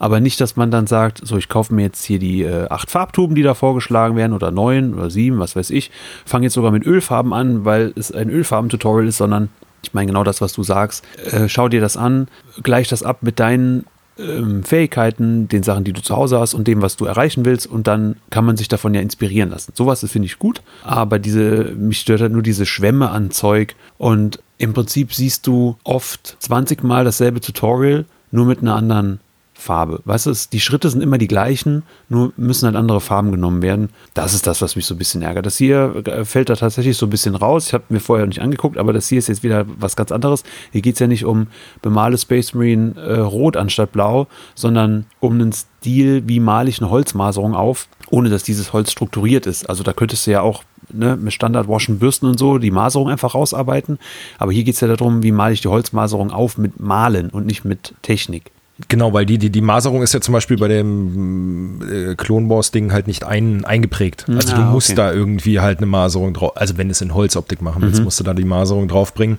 Aber 0.00 0.18
nicht, 0.18 0.40
dass 0.40 0.56
man 0.56 0.70
dann 0.70 0.88
sagt, 0.88 1.20
so, 1.24 1.36
ich 1.36 1.48
kaufe 1.48 1.72
mir 1.72 1.82
jetzt 1.82 2.04
hier 2.04 2.18
die 2.18 2.42
äh, 2.42 2.66
acht 2.68 2.90
Farbtuben, 2.90 3.36
die 3.36 3.42
da 3.42 3.54
vorgeschlagen 3.54 4.16
werden, 4.16 4.32
oder 4.32 4.50
neun 4.50 4.94
oder 4.94 5.10
sieben, 5.10 5.38
was 5.38 5.54
weiß 5.54 5.70
ich, 5.70 5.90
fange 6.24 6.46
jetzt 6.46 6.54
sogar 6.54 6.72
mit 6.72 6.84
Ölfarben 6.84 7.32
an, 7.32 7.64
weil 7.64 7.92
es 7.94 8.10
ein 8.10 8.30
Ölfarben-Tutorial 8.30 9.06
ist, 9.06 9.18
sondern 9.18 9.50
ich 9.82 9.94
meine 9.94 10.06
genau 10.06 10.24
das, 10.24 10.40
was 10.40 10.54
du 10.54 10.62
sagst. 10.62 11.04
Äh, 11.30 11.48
schau 11.48 11.68
dir 11.68 11.82
das 11.82 11.96
an, 11.96 12.28
gleich 12.62 12.88
das 12.88 13.02
ab 13.02 13.18
mit 13.20 13.38
deinen 13.38 13.84
ähm, 14.18 14.64
Fähigkeiten, 14.64 15.48
den 15.48 15.62
Sachen, 15.62 15.84
die 15.84 15.92
du 15.92 16.02
zu 16.02 16.16
Hause 16.16 16.38
hast 16.38 16.54
und 16.54 16.68
dem, 16.68 16.82
was 16.82 16.96
du 16.96 17.04
erreichen 17.04 17.44
willst. 17.44 17.66
Und 17.66 17.86
dann 17.86 18.16
kann 18.30 18.44
man 18.44 18.56
sich 18.56 18.68
davon 18.68 18.94
ja 18.94 19.00
inspirieren 19.00 19.50
lassen. 19.50 19.72
Sowas 19.74 20.04
finde 20.10 20.26
ich 20.26 20.38
gut. 20.38 20.62
Aber 20.84 21.18
diese, 21.18 21.72
mich 21.76 22.00
stört 22.00 22.20
halt 22.20 22.32
nur 22.32 22.42
diese 22.42 22.66
Schwämme 22.66 23.10
an 23.10 23.30
Zeug. 23.30 23.74
Und 23.96 24.40
im 24.58 24.74
Prinzip 24.74 25.14
siehst 25.14 25.46
du 25.46 25.76
oft 25.84 26.36
20 26.40 26.82
Mal 26.82 27.04
dasselbe 27.04 27.40
Tutorial, 27.40 28.04
nur 28.30 28.46
mit 28.46 28.60
einer 28.60 28.74
anderen 28.74 29.20
Farbe. 29.58 30.00
Weißt 30.04 30.26
du, 30.26 30.32
die 30.52 30.60
Schritte 30.60 30.88
sind 30.88 31.02
immer 31.02 31.18
die 31.18 31.26
gleichen, 31.26 31.82
nur 32.08 32.32
müssen 32.36 32.66
halt 32.66 32.76
andere 32.76 33.00
Farben 33.00 33.32
genommen 33.32 33.60
werden. 33.60 33.90
Das 34.14 34.32
ist 34.32 34.46
das, 34.46 34.62
was 34.62 34.76
mich 34.76 34.86
so 34.86 34.94
ein 34.94 34.98
bisschen 34.98 35.20
ärgert. 35.20 35.46
Das 35.46 35.56
hier 35.56 35.96
äh, 36.06 36.24
fällt 36.24 36.48
da 36.48 36.54
tatsächlich 36.54 36.96
so 36.96 37.06
ein 37.06 37.10
bisschen 37.10 37.34
raus. 37.34 37.66
Ich 37.66 37.74
habe 37.74 37.84
mir 37.88 37.98
vorher 37.98 38.26
nicht 38.26 38.40
angeguckt, 38.40 38.78
aber 38.78 38.92
das 38.92 39.08
hier 39.08 39.18
ist 39.18 39.26
jetzt 39.26 39.42
wieder 39.42 39.66
was 39.66 39.96
ganz 39.96 40.12
anderes. 40.12 40.44
Hier 40.70 40.80
geht 40.80 40.94
es 40.94 41.00
ja 41.00 41.08
nicht 41.08 41.24
um 41.24 41.48
bemale 41.82 42.16
Space 42.16 42.54
Marine 42.54 42.94
äh, 43.00 43.18
rot 43.18 43.56
anstatt 43.56 43.90
blau, 43.90 44.28
sondern 44.54 45.06
um 45.18 45.34
einen 45.34 45.52
Stil, 45.52 46.22
wie 46.28 46.38
male 46.38 46.70
ich 46.70 46.80
eine 46.80 46.90
Holzmaserung 46.90 47.56
auf, 47.56 47.88
ohne 48.10 48.30
dass 48.30 48.44
dieses 48.44 48.72
Holz 48.72 48.92
strukturiert 48.92 49.46
ist. 49.46 49.68
Also 49.68 49.82
da 49.82 49.92
könntest 49.92 50.24
du 50.28 50.30
ja 50.30 50.40
auch 50.40 50.62
ne, 50.92 51.16
mit 51.16 51.32
Standardwaschen, 51.32 51.98
Bürsten 51.98 52.26
und 52.26 52.38
so 52.38 52.58
die 52.58 52.70
Maserung 52.70 53.08
einfach 53.08 53.34
rausarbeiten. 53.34 53.98
Aber 54.38 54.52
hier 54.52 54.62
geht 54.62 54.76
es 54.76 54.80
ja 54.80 54.88
darum, 54.88 55.24
wie 55.24 55.32
male 55.32 55.54
ich 55.54 55.62
die 55.62 55.68
Holzmaserung 55.68 56.30
auf 56.30 56.58
mit 56.58 56.78
Malen 56.78 57.30
und 57.30 57.44
nicht 57.44 57.64
mit 57.64 57.94
Technik. 58.02 58.52
Genau, 58.86 59.12
weil 59.12 59.26
die, 59.26 59.38
die, 59.38 59.50
die 59.50 59.60
Maserung 59.60 60.02
ist 60.02 60.14
ja 60.14 60.20
zum 60.20 60.34
Beispiel 60.34 60.56
bei 60.56 60.68
dem 60.68 61.80
äh, 61.82 62.14
Clone 62.14 62.48
Wars-Ding 62.48 62.92
halt 62.92 63.08
nicht 63.08 63.24
ein, 63.24 63.64
eingeprägt. 63.64 64.28
Hm. 64.28 64.36
Also 64.36 64.54
ah, 64.54 64.56
du 64.56 64.62
musst 64.62 64.90
okay. 64.90 64.96
da 64.96 65.12
irgendwie 65.12 65.58
halt 65.58 65.78
eine 65.78 65.86
Maserung 65.86 66.32
drauf, 66.32 66.56
also 66.56 66.78
wenn 66.78 66.86
du 66.86 66.92
es 66.92 67.00
in 67.00 67.12
Holzoptik 67.12 67.60
machen 67.60 67.82
willst, 67.82 67.98
mhm. 67.98 68.04
musst 68.04 68.20
du 68.20 68.24
da 68.24 68.34
die 68.34 68.44
Maserung 68.44 68.86
draufbringen. 68.86 69.38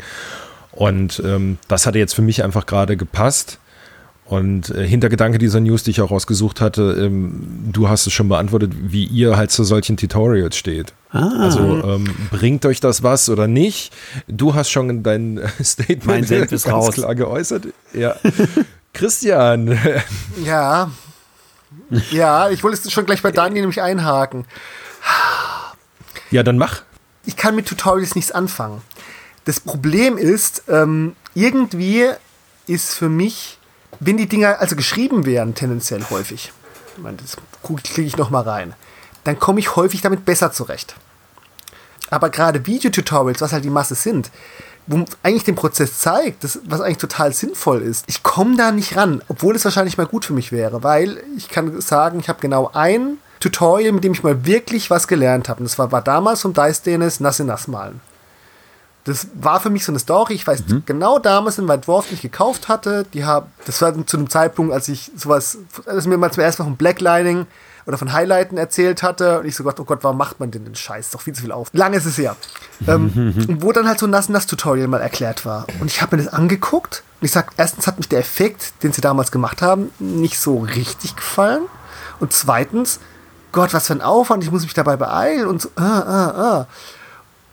Und 0.72 1.22
ähm, 1.26 1.57
das 1.70 1.86
hatte 1.86 1.99
jetzt 1.99 2.14
für 2.14 2.22
mich 2.22 2.44
einfach 2.44 2.66
gerade 2.66 2.98
gepasst. 2.98 3.60
Und 4.26 4.70
äh, 4.70 4.86
Hintergedanke 4.86 5.40
dieser 5.40 5.60
News, 5.60 5.84
die 5.84 5.91
ich 5.91 6.02
auch 6.02 6.11
rausgesucht 6.11 6.61
hatte, 6.61 6.95
ähm, 6.99 7.70
du 7.72 7.90
hast 7.90 8.06
es 8.06 8.14
schon 8.14 8.30
beantwortet, 8.30 8.74
wie 8.80 9.06
ihr 9.06 9.38
halt 9.38 9.49
zu 9.49 9.64
solchen 9.64 9.98
Tutorials 9.98 10.56
steht. 10.56 10.94
Ah. 11.10 11.30
Also 11.40 11.82
ähm, 11.84 12.06
bringt 12.30 12.64
euch 12.68 12.80
das 12.80 13.02
was 13.02 13.30
oder 13.30 13.48
nicht? 13.48 13.91
Du 14.28 14.53
hast 14.53 14.70
schon 14.70 15.02
dein 15.02 15.40
Statement 15.64 16.06
mein 16.06 16.26
ganz 16.48 16.68
raus. 16.68 16.94
klar 16.94 17.16
geäußert. 17.16 17.70
Ja. 17.94 18.16
Christian. 18.94 19.78
Ja. 20.44 20.91
Ja, 22.11 22.49
ich 22.49 22.64
wollte 22.64 22.80
es 22.84 22.91
schon 22.91 23.06
gleich 23.06 23.22
bei 23.22 23.32
Daniel 23.32 23.61
nämlich 23.61 23.82
einhaken. 23.82 24.45
Ja, 26.32 26.44
dann 26.44 26.57
mach. 26.57 26.82
Ich 27.26 27.36
kann 27.36 27.56
mit 27.56 27.68
Tutorials 27.68 28.16
nichts 28.16 28.32
anfangen. 28.32 28.82
Das 29.45 29.60
Problem 29.60 30.18
ist, 30.18 30.64
ähm, 30.68 31.16
irgendwie 31.34 32.07
ist 32.68 32.94
für 32.94 33.10
mich, 33.10 33.57
wenn 33.99 34.18
die 34.18 34.28
Dinger 34.28 34.60
also 34.60 34.76
geschrieben 34.76 35.26
werden, 35.26 35.56
tendenziell 35.56 36.03
häufig, 36.10 36.52
ich 36.95 37.03
meine, 37.03 37.18
das 37.18 37.38
klicke 37.84 38.02
ich 38.02 38.18
nochmal 38.18 38.44
rein, 38.44 38.74
dann 39.24 39.40
komme 39.40 39.60
ich 39.60 39.76
häufig 39.76 40.02
damit 40.02 40.26
besser 40.26 40.52
zurecht. 40.52 40.95
Aber 42.10 42.30
gerade 42.30 42.66
Videotutorials, 42.66 43.41
was 43.41 43.53
halt 43.53 43.64
die 43.64 43.70
Masse 43.70 43.95
sind, 43.95 44.32
wo 44.90 45.06
eigentlich 45.22 45.44
den 45.44 45.56
Prozess 45.56 45.99
zeigt, 45.99 46.44
das, 46.44 46.60
was 46.66 46.82
eigentlich 46.82 46.98
total 46.98 47.32
sinnvoll 47.32 47.84
ist. 47.84 48.06
Ich 48.07 48.24
komme 48.24 48.57
da 48.57 48.72
nicht 48.72 48.98
ran, 48.98 49.22
obwohl 49.28 49.56
es 49.56 49.64
wahrscheinlich 49.64 49.98
mal 49.98 50.07
gut 50.07 50.26
für 50.26 50.34
mich 50.34 50.52
wäre, 50.52 50.84
weil 50.84 51.22
ich 51.38 51.48
kann 51.48 51.80
sagen, 51.80 52.20
ich 52.20 52.28
habe 52.28 52.40
genau 52.41 52.72
ein 52.74 53.20
Tutorial, 53.40 53.91
mit 53.91 54.03
dem 54.03 54.14
ich 54.14 54.24
mal 54.24 54.45
wirklich 54.45 54.90
was 54.90 55.07
gelernt 55.07 55.48
habe. 55.48 55.60
Und 55.60 55.66
das 55.66 55.78
war, 55.78 55.91
war 55.91 56.02
damals 56.02 56.41
vom 56.41 56.56
Dice 56.56 56.82
Dennis 56.82 57.20
Nasse 57.20 57.44
Nass 57.44 57.68
malen. 57.68 58.02
Das 59.03 59.28
war 59.36 59.60
für 59.60 59.70
mich 59.70 59.86
so 59.86 59.91
eine 59.91 59.99
Story. 59.99 60.34
Ich 60.34 60.45
weiß 60.45 60.68
mhm. 60.68 60.84
genau 60.88 61.20
damals, 61.20 61.60
in 61.60 61.66
mein 61.66 61.82
Dwarf 61.82 62.10
nicht 62.10 62.24
gekauft 62.24 62.68
hatte. 62.68 63.06
Die 63.14 63.26
haben, 63.26 63.45
das 63.66 63.82
war 63.84 63.94
zu 64.07 64.18
einem 64.18 64.30
Zeitpunkt, 64.30 64.74
als 64.74 64.88
ich 64.88 65.11
sowas, 65.16 65.60
als 65.86 66.07
mir 66.07 66.18
mal 66.18 66.32
zum 66.32 66.44
ersten 66.44 66.64
Mal 66.64 66.70
von 66.70 66.78
Blacklining 66.78 67.45
oder 67.90 67.98
von 67.98 68.14
Highlighten 68.14 68.60
erzählt 68.60 69.02
hatte. 69.02 69.40
Und 69.40 69.48
ich 69.48 69.56
so, 69.56 69.64
Gott, 69.64 69.80
oh 69.80 69.84
Gott, 69.84 70.03
warum 70.03 70.16
macht 70.16 70.40
man 70.40 70.52
denn 70.52 70.64
den 70.64 70.76
Scheiß? 70.76 71.07
Ist 71.07 71.16
doch 71.16 71.22
viel 71.22 71.34
zu 71.34 71.41
viel 71.41 71.52
auf. 71.52 71.70
Lange 71.74 71.98
ist 71.98 72.06
es 72.06 72.20
her. 72.20 72.36
ähm, 72.88 73.34
und 73.48 73.61
wo 73.64 73.72
dann 73.72 73.88
halt 73.88 73.98
so 73.98 74.06
ein 74.06 74.11
Nass-Nass-Tutorial 74.11 74.88
mal 74.88 75.02
erklärt 75.02 75.44
war. 75.44 75.66
Und 75.80 75.88
ich 75.88 75.99
habe 75.99 76.16
mir 76.16 76.24
das 76.24 76.32
angeguckt. 76.32 77.02
Und 77.20 77.26
ich 77.26 77.32
sag, 77.32 77.52
erstens 77.57 77.88
hat 77.88 77.98
mich 77.98 78.07
der 78.07 78.20
Effekt, 78.20 78.84
den 78.84 78.94
sie 78.94 79.02
damals 79.02 79.32
gemacht 79.32 79.64
haben, 79.64 79.90
nicht 79.98 80.40
so 80.40 80.60
richtig 80.60 81.16
gefallen. 81.16 81.64
Und 82.20 82.32
zweitens, 82.32 82.99
Gott, 83.53 83.74
was 83.74 83.88
für 83.88 83.94
ein 83.94 84.03
Aufwand, 84.03 84.44
ich 84.44 84.52
muss 84.52 84.61
mich 84.61 84.76
dabei 84.76 84.95
beeilen 84.95 85.48
und 85.48 85.60
so, 85.60 85.70
ah, 85.76 85.99
ah, 86.02 86.28
ah. 86.30 86.68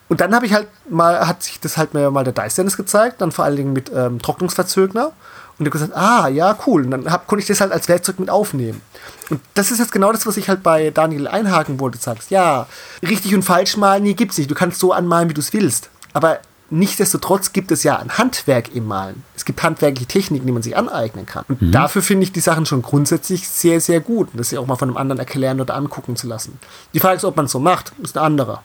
Und 0.08 0.20
dann 0.20 0.34
habe 0.34 0.44
ich 0.44 0.52
halt 0.52 0.68
mal, 0.90 1.26
hat 1.26 1.42
sich 1.44 1.60
das 1.60 1.78
halt 1.78 1.94
mir 1.94 2.10
mal 2.10 2.24
der 2.24 2.34
Dice 2.34 2.56
Dennis 2.56 2.76
gezeigt, 2.76 3.22
dann 3.22 3.32
vor 3.32 3.46
allen 3.46 3.56
Dingen 3.56 3.72
mit 3.72 3.90
ähm, 3.92 4.20
Trocknungsverzögner. 4.20 5.12
Und 5.58 5.66
ich 5.66 5.72
habe 5.72 5.78
gesagt, 5.78 5.96
ah, 5.96 6.28
ja, 6.28 6.56
cool. 6.66 6.84
Und 6.84 6.90
dann 6.90 7.10
hab, 7.10 7.26
konnte 7.26 7.42
ich 7.42 7.48
das 7.48 7.60
halt 7.60 7.72
als 7.72 7.88
Werkzeug 7.88 8.18
mit 8.18 8.28
aufnehmen. 8.28 8.82
Und 9.30 9.40
das 9.54 9.70
ist 9.70 9.78
jetzt 9.78 9.92
genau 9.92 10.12
das, 10.12 10.26
was 10.26 10.36
ich 10.36 10.48
halt 10.48 10.62
bei 10.62 10.90
Daniel 10.90 11.28
einhaken 11.28 11.80
wollte. 11.80 11.98
Du 11.98 12.04
sagst, 12.04 12.30
ja, 12.30 12.66
richtig 13.02 13.34
und 13.34 13.42
falsch 13.42 13.76
malen, 13.76 14.02
nee, 14.02 14.14
gibt's 14.14 14.36
nicht. 14.36 14.50
Du 14.50 14.54
kannst 14.54 14.78
so 14.78 14.92
anmalen, 14.92 15.30
wie 15.30 15.34
du 15.34 15.40
es 15.40 15.52
willst. 15.52 15.88
Aber 16.12 16.40
nichtsdestotrotz 16.68 17.52
gibt 17.52 17.70
es 17.70 17.84
ja 17.84 17.96
ein 17.96 18.18
Handwerk 18.18 18.74
im 18.74 18.86
Malen. 18.86 19.22
Es 19.34 19.46
gibt 19.46 19.62
handwerkliche 19.62 20.06
Techniken, 20.06 20.46
die 20.46 20.52
man 20.52 20.62
sich 20.62 20.76
aneignen 20.76 21.24
kann. 21.24 21.44
Und 21.48 21.62
mhm. 21.62 21.72
dafür 21.72 22.02
finde 22.02 22.24
ich 22.24 22.32
die 22.32 22.40
Sachen 22.40 22.66
schon 22.66 22.82
grundsätzlich 22.82 23.48
sehr, 23.48 23.80
sehr 23.80 24.00
gut. 24.00 24.28
Und 24.32 24.38
das 24.38 24.50
ja 24.50 24.60
auch 24.60 24.66
mal 24.66 24.76
von 24.76 24.90
einem 24.90 24.98
anderen 24.98 25.20
erklären 25.20 25.60
oder 25.60 25.74
angucken 25.74 26.16
zu 26.16 26.26
lassen. 26.26 26.58
Die 26.92 27.00
Frage 27.00 27.16
ist, 27.16 27.24
ob 27.24 27.36
man 27.36 27.46
es 27.46 27.52
so 27.52 27.60
macht, 27.60 27.92
ist 28.02 28.16
eine 28.16 28.26
andere. 28.26 28.60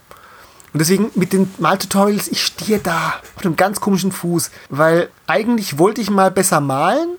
Und 0.74 0.80
deswegen 0.80 1.12
mit 1.16 1.34
den 1.34 1.54
Maltutorials, 1.58 2.28
ich 2.30 2.44
stehe 2.44 2.80
da 2.80 3.16
auf 3.36 3.46
einem 3.46 3.56
ganz 3.56 3.82
komischen 3.82 4.12
Fuß, 4.12 4.52
weil 4.70 5.10
eigentlich 5.28 5.78
wollte 5.78 6.02
ich 6.02 6.10
mal 6.10 6.32
besser 6.32 6.62
malen. 6.62 7.10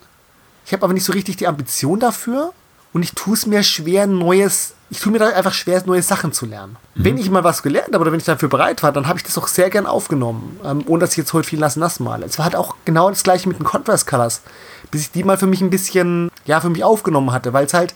Ich 0.65 0.73
habe 0.73 0.85
aber 0.85 0.95
nicht 0.95 1.05
so 1.05 1.12
richtig 1.12 1.37
die 1.37 1.47
Ambition 1.47 2.01
dafür. 2.01 2.53
Und 2.93 3.03
ich 3.03 3.12
tue 3.12 3.35
es 3.35 3.47
mir 3.47 3.62
schwer, 3.62 4.07
Neues, 4.07 4.74
ich 4.91 5.01
tue 5.01 5.11
mir 5.12 5.19
da 5.19 5.31
einfach 5.31 5.55
schwer, 5.55 5.83
neue 5.87 6.03
Sachen 6.03 6.33
zu 6.33 6.45
lernen. 6.45 6.77
Mhm. 6.95 7.05
Wenn 7.05 7.19
ich 7.19 7.31
mal 7.31 7.43
was 7.43 7.62
gelernt 7.62 7.95
habe 7.95 8.03
oder 8.03 8.12
wenn 8.12 8.19
ich 8.19 8.27
dafür 8.27 8.51
bereit 8.51 8.83
war, 8.83 8.93
dann 8.93 9.09
habe 9.09 9.19
ich 9.19 9.24
das 9.24 9.39
auch 9.39 9.49
sehr 9.49 9.70
gern 9.70 9.87
aufgenommen, 9.87 10.61
ähm, 10.62 10.85
ohne 10.87 11.01
dass 11.01 11.12
ich 11.12 11.16
jetzt 11.16 11.33
heute 11.33 11.49
viel 11.49 11.59
nass 11.59 11.77
nass 11.77 12.01
male. 12.01 12.27
Es 12.27 12.37
war 12.37 12.45
halt 12.45 12.57
auch 12.57 12.77
genau 12.85 13.09
das 13.09 13.23
gleiche 13.23 13.49
mit 13.49 13.59
den 13.59 13.65
Contrast 13.65 14.07
Colors, 14.07 14.43
bis 14.91 15.03
ich 15.03 15.11
die 15.11 15.24
mal 15.24 15.39
für 15.39 15.47
mich 15.47 15.62
ein 15.62 15.70
bisschen, 15.70 16.31
ja, 16.45 16.61
für 16.61 16.69
mich 16.69 16.85
aufgenommen 16.85 17.33
hatte, 17.33 17.55
weil 17.55 17.65
es 17.65 17.73
halt 17.73 17.95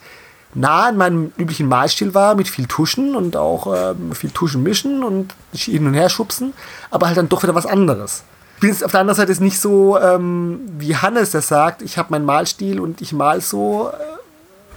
nah 0.57 0.87
an 0.87 0.97
meinem 0.97 1.33
üblichen 1.37 1.69
Malstil 1.69 2.15
war, 2.15 2.35
mit 2.35 2.49
viel 2.49 2.67
Tuschen 2.67 3.15
und 3.15 3.37
auch 3.37 3.73
äh, 3.73 3.95
viel 4.15 4.31
Tuschen 4.31 4.63
mischen 4.63 5.05
und 5.05 5.35
hin 5.53 5.87
und 5.87 5.95
her 5.95 6.09
schubsen, 6.09 6.55
aber 6.91 7.07
halt 7.07 7.17
dann 7.17 7.29
doch 7.29 7.43
wieder 7.43 7.55
was 7.55 7.67
anderes. 7.67 8.25
Ich 8.57 8.61
bin 8.61 8.71
jetzt 8.71 8.83
auf 8.83 8.91
der 8.91 9.01
anderen 9.01 9.17
Seite 9.17 9.43
nicht 9.43 9.61
so 9.61 9.99
ähm, 9.99 10.61
wie 10.79 10.97
Hannes, 10.97 11.31
der 11.31 11.43
sagt, 11.43 11.83
ich 11.83 11.99
habe 11.99 12.11
meinen 12.11 12.25
Malstil 12.25 12.81
und 12.81 13.01
ich 13.01 13.13
mal 13.13 13.41
so. 13.41 13.91
Äh, 13.93 14.17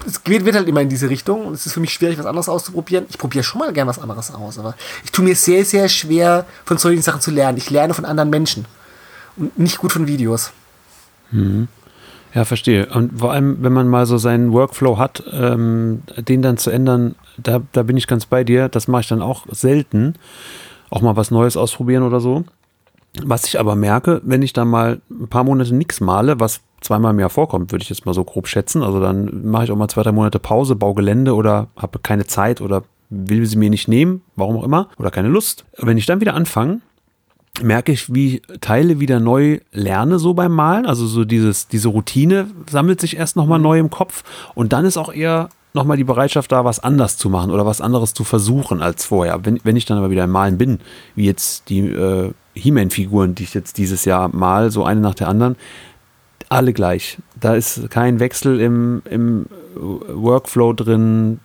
es 0.07 0.23
geht, 0.23 0.45
wird 0.45 0.56
halt 0.56 0.68
immer 0.68 0.80
in 0.80 0.88
diese 0.88 1.10
Richtung 1.10 1.45
und 1.45 1.53
es 1.53 1.65
ist 1.65 1.73
für 1.73 1.81
mich 1.81 1.91
schwierig, 1.91 2.18
was 2.18 2.26
anderes 2.26 2.47
auszuprobieren. 2.47 3.06
Ich 3.10 3.18
probiere 3.18 3.43
schon 3.43 3.60
mal 3.60 3.73
gern 3.73 3.88
was 3.88 3.99
anderes 3.99 4.34
aus, 4.34 4.57
aber 4.57 4.76
ich 5.03 5.11
tue 5.11 5.26
mir 5.26 5.35
sehr, 5.35 5.65
sehr 5.65 5.89
schwer, 5.89 6.45
von 6.64 6.77
solchen 6.77 7.01
Sachen 7.01 7.19
zu 7.19 7.31
lernen. 7.31 7.57
Ich 7.57 7.69
lerne 7.69 7.93
von 7.93 8.06
anderen 8.06 8.30
Menschen 8.30 8.65
und 9.35 9.60
nicht 9.60 9.77
gut 9.77 9.91
von 9.91 10.07
Videos. 10.07 10.51
Mhm. 11.31 11.68
Ja, 12.34 12.45
verstehe. 12.45 12.88
Und 12.93 13.19
vor 13.19 13.31
allem, 13.31 13.57
wenn 13.61 13.73
man 13.73 13.88
mal 13.88 14.06
so 14.06 14.18
seinen 14.18 14.53
Workflow 14.53 14.97
hat, 14.97 15.23
ähm, 15.31 16.03
den 16.18 16.41
dann 16.41 16.57
zu 16.57 16.69
ändern, 16.69 17.15
da, 17.38 17.61
da 17.72 17.84
bin 17.84 17.97
ich 17.97 18.07
ganz 18.07 18.26
bei 18.26 18.43
dir. 18.43 18.69
Das 18.69 18.88
mache 18.88 19.01
ich 19.01 19.07
dann 19.07 19.22
auch 19.22 19.45
selten. 19.49 20.14
Auch 20.89 21.01
mal 21.01 21.15
was 21.15 21.31
Neues 21.31 21.57
ausprobieren 21.57 22.03
oder 22.03 22.19
so. 22.19 22.43
Was 23.23 23.45
ich 23.45 23.60
aber 23.60 23.76
merke, 23.76 24.22
wenn 24.23 24.43
ich 24.43 24.53
dann 24.53 24.68
mal 24.68 25.01
ein 25.10 25.27
paar 25.27 25.43
Monate 25.43 25.73
nichts 25.73 25.99
male, 25.99 26.39
was 26.39 26.61
zweimal 26.81 27.14
im 27.14 27.19
Jahr 27.19 27.30
vorkommt, 27.30 27.72
würde 27.72 27.81
ich 27.81 27.89
jetzt 27.89 28.06
mal 28.06 28.14
so 28.14 28.23
grob 28.23 28.47
schätzen. 28.47 28.84
Also 28.84 28.99
dann 28.99 29.49
mache 29.49 29.65
ich 29.65 29.72
auch 29.72 29.76
mal 29.76 29.88
zwei, 29.88 30.03
drei 30.03 30.11
Monate 30.11 30.39
Pause, 30.39 30.76
baue 30.76 30.95
Gelände 30.95 31.34
oder 31.34 31.68
habe 31.76 31.99
keine 31.99 32.27
Zeit 32.27 32.61
oder 32.61 32.84
will 33.10 33.45
sie 33.47 33.57
mir 33.57 33.72
nicht 33.72 33.88
nehmen, 33.88 34.22
warum 34.35 34.57
auch 34.57 34.64
immer, 34.64 34.89
oder 34.97 35.10
keine 35.10 35.30
Lust. 35.30 35.65
Wenn 35.77 35.97
ich 35.97 36.06
dann 36.06 36.22
wieder 36.22 36.35
anfange, 36.35 36.81
merke 37.64 37.91
ich, 37.91 38.14
wie 38.14 38.41
Teile 38.61 38.99
wieder 38.99 39.19
neu 39.19 39.60
lerne 39.72 40.19
so 40.19 40.34
beim 40.34 40.53
Malen. 40.53 40.86
Also 40.86 41.07
so 41.07 41.26
dieses, 41.26 41.68
diese 41.68 41.90
Routine 41.90 42.48
sammelt 42.69 43.02
sich 43.02 43.18
erst 43.18 43.36
nochmal 43.36 43.60
neu 43.60 43.80
im 43.80 43.90
Kopf 43.90 44.23
und 44.56 44.73
dann 44.73 44.86
ist 44.86 44.98
auch 44.98 45.14
eher 45.14 45.49
nochmal 45.73 45.98
die 45.98 46.03
Bereitschaft 46.03 46.52
da, 46.52 46.65
was 46.65 46.80
anders 46.80 47.18
zu 47.18 47.30
machen 47.30 47.52
oder 47.52 47.65
was 47.65 47.81
anderes 47.81 48.14
zu 48.14 48.23
versuchen 48.23 48.81
als 48.81 49.06
vorher. 49.06 49.45
Wenn, 49.45 49.60
wenn 49.64 49.76
ich 49.76 49.86
dann 49.86 49.98
aber 49.98 50.10
wieder 50.10 50.23
im 50.23 50.31
Malen 50.31 50.57
bin, 50.57 50.80
wie 51.15 51.26
jetzt 51.26 51.69
die 51.69 51.80
äh, 51.80 52.31
He-Man-Figuren, 52.53 53.36
die 53.36 53.44
ich 53.44 53.53
jetzt 53.53 53.77
dieses 53.77 54.06
Jahr 54.06 54.30
mal, 54.36 54.72
so 54.72 54.84
eine 54.84 54.99
nach 54.99 55.15
der 55.15 55.27
anderen, 55.27 55.56
alle 56.49 56.73
gleich. 56.73 57.19
Da 57.40 57.53
ist 57.53 57.90
kein 57.91 58.19
Wechsel 58.19 58.60
im, 58.60 59.03
im 59.10 59.45
Workflow 59.76 60.73
drin 60.73 61.40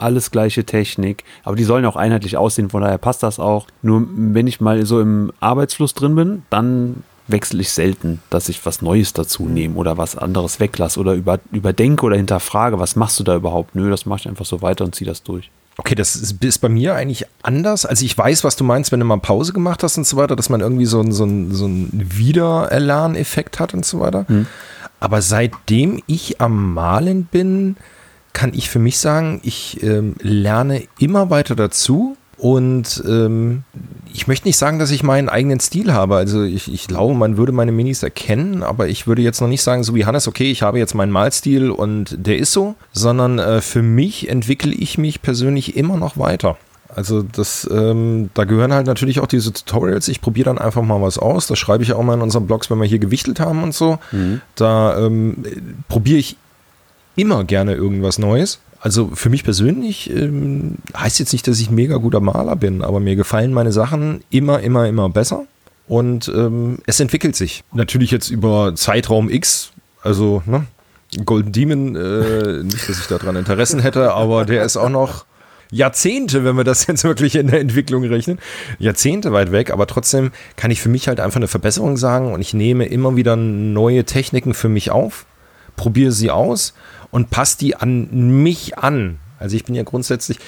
alles 0.00 0.30
gleiche 0.30 0.64
Technik, 0.64 1.24
aber 1.44 1.56
die 1.56 1.64
sollen 1.64 1.84
auch 1.84 1.96
einheitlich 1.96 2.36
aussehen, 2.36 2.70
von 2.70 2.82
daher 2.82 2.98
passt 2.98 3.22
das 3.22 3.38
auch. 3.38 3.66
Nur 3.82 4.06
wenn 4.10 4.46
ich 4.46 4.60
mal 4.60 4.84
so 4.86 5.00
im 5.00 5.32
Arbeitsfluss 5.40 5.94
drin 5.94 6.14
bin, 6.14 6.42
dann 6.50 7.02
wechsle 7.28 7.60
ich 7.60 7.70
selten, 7.70 8.20
dass 8.30 8.48
ich 8.48 8.64
was 8.66 8.82
Neues 8.82 9.12
dazu 9.12 9.46
nehme 9.48 9.76
oder 9.76 9.98
was 9.98 10.16
anderes 10.16 10.60
weglasse 10.60 10.98
oder 10.98 11.14
über, 11.14 11.38
überdenke 11.52 12.04
oder 12.04 12.16
hinterfrage, 12.16 12.78
was 12.78 12.96
machst 12.96 13.20
du 13.20 13.24
da 13.24 13.36
überhaupt? 13.36 13.74
Nö, 13.74 13.90
das 13.90 14.06
mache 14.06 14.20
ich 14.20 14.28
einfach 14.28 14.46
so 14.46 14.62
weiter 14.62 14.84
und 14.84 14.94
ziehe 14.94 15.08
das 15.08 15.22
durch. 15.22 15.50
Okay, 15.76 15.94
das 15.94 16.14
ist, 16.16 16.44
ist, 16.44 16.58
bei 16.58 16.68
mir 16.68 16.94
eigentlich 16.94 17.24
anders. 17.42 17.86
Also 17.86 18.04
ich 18.04 18.16
weiß, 18.16 18.44
was 18.44 18.56
du 18.56 18.64
meinst, 18.64 18.92
wenn 18.92 19.00
du 19.00 19.06
mal 19.06 19.18
Pause 19.18 19.52
gemacht 19.52 19.82
hast 19.82 19.96
und 19.96 20.06
so 20.06 20.16
weiter, 20.16 20.36
dass 20.36 20.50
man 20.50 20.60
irgendwie 20.60 20.84
so, 20.84 21.00
ein, 21.00 21.12
so, 21.12 21.26
so 21.50 21.64
einen 21.64 21.90
Wiedererlerneffekt 21.92 23.58
hat 23.60 23.72
und 23.72 23.86
so 23.86 24.00
weiter. 24.00 24.26
Hm. 24.28 24.46
Aber 24.98 25.22
seitdem 25.22 26.02
ich 26.06 26.40
am 26.40 26.74
Malen 26.74 27.24
bin, 27.24 27.76
kann 28.32 28.52
ich 28.54 28.70
für 28.70 28.78
mich 28.78 28.98
sagen, 28.98 29.40
ich 29.42 29.82
ähm, 29.82 30.14
lerne 30.20 30.82
immer 30.98 31.30
weiter 31.30 31.54
dazu. 31.54 32.16
Und 32.36 33.02
ähm, 33.06 33.64
ich 34.14 34.26
möchte 34.26 34.48
nicht 34.48 34.56
sagen, 34.56 34.78
dass 34.78 34.90
ich 34.90 35.02
meinen 35.02 35.28
eigenen 35.28 35.60
Stil 35.60 35.92
habe. 35.92 36.16
Also 36.16 36.42
ich, 36.42 36.72
ich 36.72 36.88
glaube, 36.88 37.12
man 37.12 37.36
würde 37.36 37.52
meine 37.52 37.70
Minis 37.70 38.02
erkennen, 38.02 38.62
aber 38.62 38.88
ich 38.88 39.06
würde 39.06 39.20
jetzt 39.20 39.42
noch 39.42 39.48
nicht 39.48 39.62
sagen, 39.62 39.84
so 39.84 39.94
wie 39.94 40.06
Hannes, 40.06 40.26
okay, 40.26 40.50
ich 40.50 40.62
habe 40.62 40.78
jetzt 40.78 40.94
meinen 40.94 41.12
Malstil 41.12 41.70
und 41.70 42.16
der 42.18 42.38
ist 42.38 42.52
so, 42.52 42.76
sondern 42.92 43.38
äh, 43.38 43.60
für 43.60 43.82
mich 43.82 44.30
entwickle 44.30 44.72
ich 44.72 44.96
mich 44.96 45.20
persönlich 45.20 45.76
immer 45.76 45.98
noch 45.98 46.16
weiter. 46.16 46.56
Also 46.96 47.22
das, 47.22 47.68
ähm, 47.70 48.30
da 48.34 48.44
gehören 48.44 48.72
halt 48.72 48.86
natürlich 48.86 49.20
auch 49.20 49.26
diese 49.26 49.52
Tutorials. 49.52 50.08
Ich 50.08 50.20
probiere 50.20 50.46
dann 50.46 50.58
einfach 50.58 50.82
mal 50.82 51.00
was 51.02 51.18
aus. 51.18 51.46
Das 51.46 51.58
schreibe 51.58 51.84
ich 51.84 51.92
auch 51.92 52.02
mal 52.02 52.14
in 52.14 52.22
unseren 52.22 52.46
Blogs, 52.46 52.70
wenn 52.70 52.78
wir 52.78 52.86
hier 52.86 52.98
gewichtelt 52.98 53.38
haben 53.38 53.62
und 53.62 53.74
so. 53.74 53.98
Mhm. 54.12 54.40
Da 54.56 54.98
ähm, 54.98 55.44
probiere 55.88 56.18
ich 56.18 56.36
immer 57.16 57.44
gerne 57.44 57.74
irgendwas 57.74 58.18
Neues. 58.18 58.60
Also 58.80 59.10
für 59.14 59.28
mich 59.28 59.44
persönlich 59.44 60.10
ähm, 60.10 60.76
heißt 60.96 61.18
jetzt 61.18 61.32
nicht, 61.32 61.46
dass 61.46 61.60
ich 61.60 61.68
ein 61.68 61.74
mega 61.74 61.96
guter 61.96 62.20
Maler 62.20 62.56
bin, 62.56 62.82
aber 62.82 62.98
mir 62.98 63.14
gefallen 63.14 63.52
meine 63.52 63.72
Sachen 63.72 64.24
immer, 64.30 64.60
immer, 64.60 64.88
immer 64.88 65.10
besser. 65.10 65.44
Und 65.86 66.28
ähm, 66.28 66.78
es 66.86 67.00
entwickelt 67.00 67.36
sich. 67.36 67.64
Natürlich 67.72 68.10
jetzt 68.10 68.30
über 68.30 68.74
Zeitraum 68.76 69.28
X, 69.28 69.72
also 70.02 70.42
ne, 70.46 70.64
Golden 71.24 71.52
Demon, 71.52 71.96
äh, 71.96 72.62
nicht, 72.62 72.88
dass 72.88 73.00
ich 73.00 73.06
daran 73.06 73.36
Interessen 73.36 73.80
hätte, 73.80 74.12
aber 74.12 74.44
der 74.44 74.64
ist 74.64 74.76
auch 74.76 74.88
noch 74.88 75.26
Jahrzehnte, 75.70 76.44
wenn 76.44 76.56
wir 76.56 76.64
das 76.64 76.86
jetzt 76.86 77.04
wirklich 77.04 77.34
in 77.36 77.48
der 77.48 77.60
Entwicklung 77.60 78.04
rechnen, 78.04 78.38
Jahrzehnte 78.78 79.32
weit 79.32 79.52
weg, 79.52 79.70
aber 79.70 79.86
trotzdem 79.86 80.30
kann 80.56 80.70
ich 80.70 80.80
für 80.80 80.88
mich 80.88 81.08
halt 81.08 81.20
einfach 81.20 81.36
eine 81.36 81.48
Verbesserung 81.48 81.96
sagen 81.96 82.32
und 82.32 82.40
ich 82.40 82.54
nehme 82.54 82.86
immer 82.86 83.16
wieder 83.16 83.36
neue 83.36 84.04
Techniken 84.04 84.54
für 84.54 84.68
mich 84.68 84.90
auf, 84.90 85.26
probiere 85.76 86.12
sie 86.12 86.30
aus 86.30 86.74
und 87.10 87.30
passt 87.30 87.60
die 87.60 87.76
an 87.76 88.42
mich 88.42 88.78
an. 88.78 89.18
Also 89.38 89.56
ich 89.56 89.64
bin 89.64 89.74
ja 89.74 89.82
grundsätzlich 89.82 90.38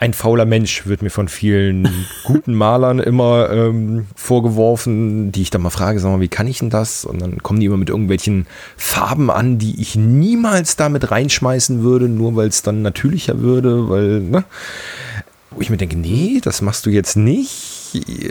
ein 0.00 0.14
fauler 0.14 0.44
Mensch, 0.44 0.86
wird 0.86 1.02
mir 1.02 1.10
von 1.10 1.28
vielen 1.28 1.88
guten 2.24 2.54
Malern 2.54 3.00
immer 3.00 3.50
ähm, 3.50 4.06
vorgeworfen, 4.14 5.32
die 5.32 5.42
ich 5.42 5.50
dann 5.50 5.62
mal 5.62 5.70
frage, 5.70 5.98
sag 5.98 6.10
mal, 6.10 6.20
wie 6.20 6.28
kann 6.28 6.46
ich 6.46 6.60
denn 6.60 6.70
das? 6.70 7.04
Und 7.04 7.20
dann 7.20 7.42
kommen 7.42 7.58
die 7.58 7.66
immer 7.66 7.76
mit 7.76 7.88
irgendwelchen 7.88 8.46
Farben 8.76 9.30
an, 9.30 9.58
die 9.58 9.80
ich 9.80 9.96
niemals 9.96 10.76
damit 10.76 11.10
reinschmeißen 11.10 11.82
würde, 11.82 12.08
nur 12.08 12.36
weil 12.36 12.48
es 12.48 12.62
dann 12.62 12.82
natürlicher 12.82 13.40
würde, 13.40 13.88
weil, 13.88 14.20
ne? 14.20 14.44
Wo 15.50 15.60
ich 15.60 15.70
mir 15.70 15.78
denke, 15.78 15.96
nee, 15.96 16.40
das 16.42 16.62
machst 16.62 16.86
du 16.86 16.90
jetzt 16.90 17.16
nicht. 17.16 17.77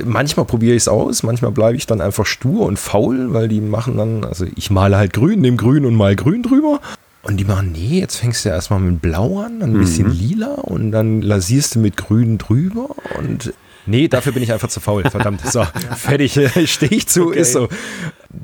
Manchmal 0.05 0.45
probiere 0.45 0.75
ich 0.75 0.84
es 0.84 0.88
aus, 0.88 1.23
manchmal 1.23 1.51
bleibe 1.51 1.77
ich 1.77 1.85
dann 1.85 2.01
einfach 2.01 2.25
stur 2.25 2.65
und 2.65 2.77
faul, 2.77 3.34
weil 3.34 3.47
die 3.47 3.61
machen 3.61 3.97
dann, 3.97 4.23
also 4.23 4.45
ich 4.55 4.69
male 4.69 4.97
halt 4.97 5.13
grün, 5.13 5.41
nehme 5.41 5.57
grün 5.57 5.85
und 5.85 5.95
mal 5.95 6.15
grün 6.15 6.43
drüber. 6.43 6.79
Und 7.23 7.38
die 7.38 7.45
machen, 7.45 7.73
nee, 7.73 7.99
jetzt 7.99 8.17
fängst 8.17 8.45
du 8.45 8.49
erstmal 8.49 8.79
mit 8.79 9.01
Blau 9.01 9.41
an, 9.41 9.59
dann 9.59 9.71
ein 9.71 9.79
bisschen 9.79 10.07
mhm. 10.07 10.13
lila 10.13 10.53
und 10.53 10.91
dann 10.91 11.21
lasierst 11.21 11.75
du 11.75 11.79
mit 11.79 11.97
Grün 11.97 12.38
drüber 12.38 12.88
und 13.17 13.53
Nee, 13.88 14.09
dafür 14.09 14.34
bin 14.34 14.43
ich 14.43 14.51
einfach 14.51 14.67
zu 14.67 14.81
faul. 14.81 15.03
Verdammt. 15.09 15.41
So, 15.49 15.65
fertig. 15.95 16.34
Stehe 16.65 16.91
ich 16.91 17.07
zu, 17.07 17.27
okay. 17.27 17.39
ist 17.39 17.53
so. 17.53 17.69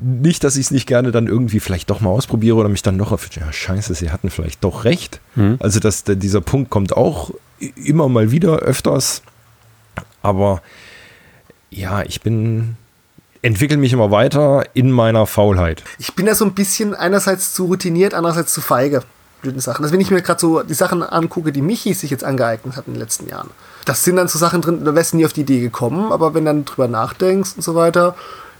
Nicht, 0.02 0.42
dass 0.42 0.56
ich 0.56 0.66
es 0.66 0.70
nicht 0.70 0.86
gerne 0.86 1.12
dann 1.12 1.26
irgendwie 1.26 1.60
vielleicht 1.60 1.90
doch 1.90 2.00
mal 2.00 2.10
ausprobiere 2.10 2.56
oder 2.56 2.70
mich 2.70 2.82
dann 2.82 2.96
noch 2.96 3.12
auf, 3.12 3.28
ja, 3.34 3.52
scheiße, 3.52 3.94
sie 3.94 4.10
hatten 4.10 4.30
vielleicht 4.30 4.64
doch 4.64 4.84
recht. 4.84 5.20
Hm. 5.34 5.56
Also, 5.60 5.80
dass 5.80 6.04
dieser 6.04 6.40
Punkt 6.40 6.70
kommt 6.70 6.96
auch 6.96 7.30
immer 7.76 8.08
mal 8.08 8.30
wieder 8.30 8.56
öfters. 8.56 9.22
Aber 10.22 10.62
ja, 11.74 12.02
ich 12.02 12.20
bin, 12.20 12.76
entwickle 13.42 13.76
mich 13.76 13.92
immer 13.92 14.10
weiter 14.10 14.64
in 14.74 14.90
meiner 14.90 15.26
Faulheit. 15.26 15.82
Ich 15.98 16.14
bin 16.14 16.26
ja 16.26 16.34
so 16.34 16.44
ein 16.44 16.54
bisschen 16.54 16.94
einerseits 16.94 17.52
zu 17.52 17.66
routiniert, 17.66 18.14
andererseits 18.14 18.52
zu 18.52 18.60
feige. 18.60 19.02
Sachen. 19.56 19.84
Also 19.84 19.92
wenn 19.92 20.00
ich 20.00 20.10
mir 20.10 20.22
gerade 20.22 20.40
so 20.40 20.62
die 20.62 20.72
Sachen 20.72 21.02
angucke, 21.02 21.52
die 21.52 21.60
Michi 21.60 21.92
sich 21.92 22.10
jetzt 22.10 22.24
angeeignet 22.24 22.76
hat 22.76 22.86
in 22.86 22.94
den 22.94 23.00
letzten 23.00 23.28
Jahren, 23.28 23.50
das 23.84 24.02
sind 24.02 24.16
dann 24.16 24.26
so 24.26 24.38
Sachen 24.38 24.62
drin, 24.62 24.82
da 24.86 24.94
wärst 24.94 25.12
du 25.12 25.18
nie 25.18 25.26
auf 25.26 25.34
die 25.34 25.42
Idee 25.42 25.60
gekommen, 25.60 26.12
aber 26.12 26.32
wenn 26.32 26.46
dann 26.46 26.64
drüber 26.64 26.88
nachdenkst 26.88 27.50
und 27.56 27.62
so 27.62 27.74
weiter, 27.74 28.14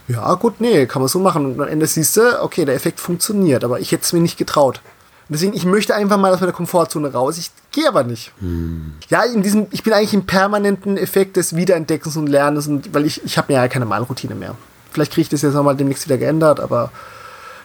ja 0.07 0.31
gut, 0.35 0.61
nee, 0.61 0.85
kann 0.85 1.01
man 1.01 1.09
so 1.09 1.17
machen. 1.17 1.45
Und 1.45 1.59
am 1.59 1.67
Ende 1.67 1.87
siehst 1.87 2.17
du, 2.17 2.43
okay, 2.43 2.65
der 2.65 2.75
Effekt 2.75 2.99
funktioniert, 2.99 3.63
aber 3.63 3.79
ich 3.79 3.91
hätte 3.91 4.03
es 4.03 4.13
mir 4.13 4.19
nicht 4.19 4.37
getraut. 4.37 4.81
Deswegen, 5.27 5.53
ich 5.53 5.65
möchte 5.65 5.95
einfach 5.95 6.17
mal 6.17 6.31
aus 6.33 6.39
meiner 6.39 6.51
Komfortzone 6.51 7.11
raus. 7.11 7.37
Ich 7.37 7.49
gehe 7.71 7.87
aber 7.87 8.03
nicht. 8.03 8.31
Hm. 8.39 8.93
Ja, 9.09 9.23
in 9.23 9.41
diesem, 9.41 9.67
ich 9.71 9.83
bin 9.83 9.93
eigentlich 9.93 10.13
im 10.13 10.25
permanenten 10.25 10.97
Effekt 10.97 11.35
des 11.37 11.55
Wiederentdeckens 11.55 12.15
und 12.15 12.27
Lernens, 12.27 12.67
und, 12.67 12.93
weil 12.93 13.05
ich, 13.05 13.23
ich 13.23 13.37
habe 13.37 13.51
mir 13.51 13.59
ja 13.59 13.67
keine 13.67 13.85
Malroutine 13.85 14.35
mehr. 14.35 14.55
Vielleicht 14.91 15.11
kriege 15.11 15.23
ich 15.23 15.29
das 15.29 15.41
jetzt 15.41 15.55
nochmal 15.55 15.75
demnächst 15.75 16.05
wieder 16.05 16.17
geändert, 16.17 16.59
aber 16.59 16.91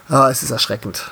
ah, 0.09 0.31
es 0.31 0.43
ist 0.43 0.51
erschreckend. 0.51 1.11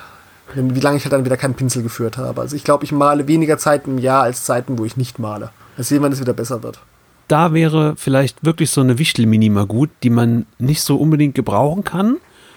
Wie 0.55 0.81
lange 0.81 0.97
ich 0.97 1.05
halt 1.05 1.13
dann 1.13 1.27
wieder 1.27 1.37
keinen 1.37 1.55
Pinsel 1.55 1.83
geführt 1.83 2.17
habe. 2.17 2.41
Also 2.41 2.57
ich 2.57 2.65
glaube, 2.65 2.85
ich 2.85 2.93
male 2.93 3.29
weniger 3.29 3.59
Zeiten 3.59 3.93
im 3.93 3.99
Jahr 3.99 4.23
als 4.23 4.45
Zeiten, 4.45 4.79
wo 4.79 4.87
ich 4.87 4.97
nicht 4.97 5.19
male. 5.19 5.51
Mal 5.77 5.85
sehen, 5.85 6.03
wann 6.03 6.13
es 6.13 6.21
wieder 6.21 6.33
besser 6.33 6.63
wird. 6.63 6.81
Da 7.29 7.53
wäre 7.53 7.95
vielleicht 7.97 8.43
wirklich 8.43 8.71
so 8.71 8.81
eine 8.81 8.99
Wichtelmini 8.99 9.51
mal 9.51 9.67
gut, 9.67 9.91
die 10.03 10.09
man 10.09 10.47
nicht 10.59 10.81
so 10.81 10.97
unbedingt 10.97 11.35
gebrauchen 11.35 11.85
kann 11.85 12.17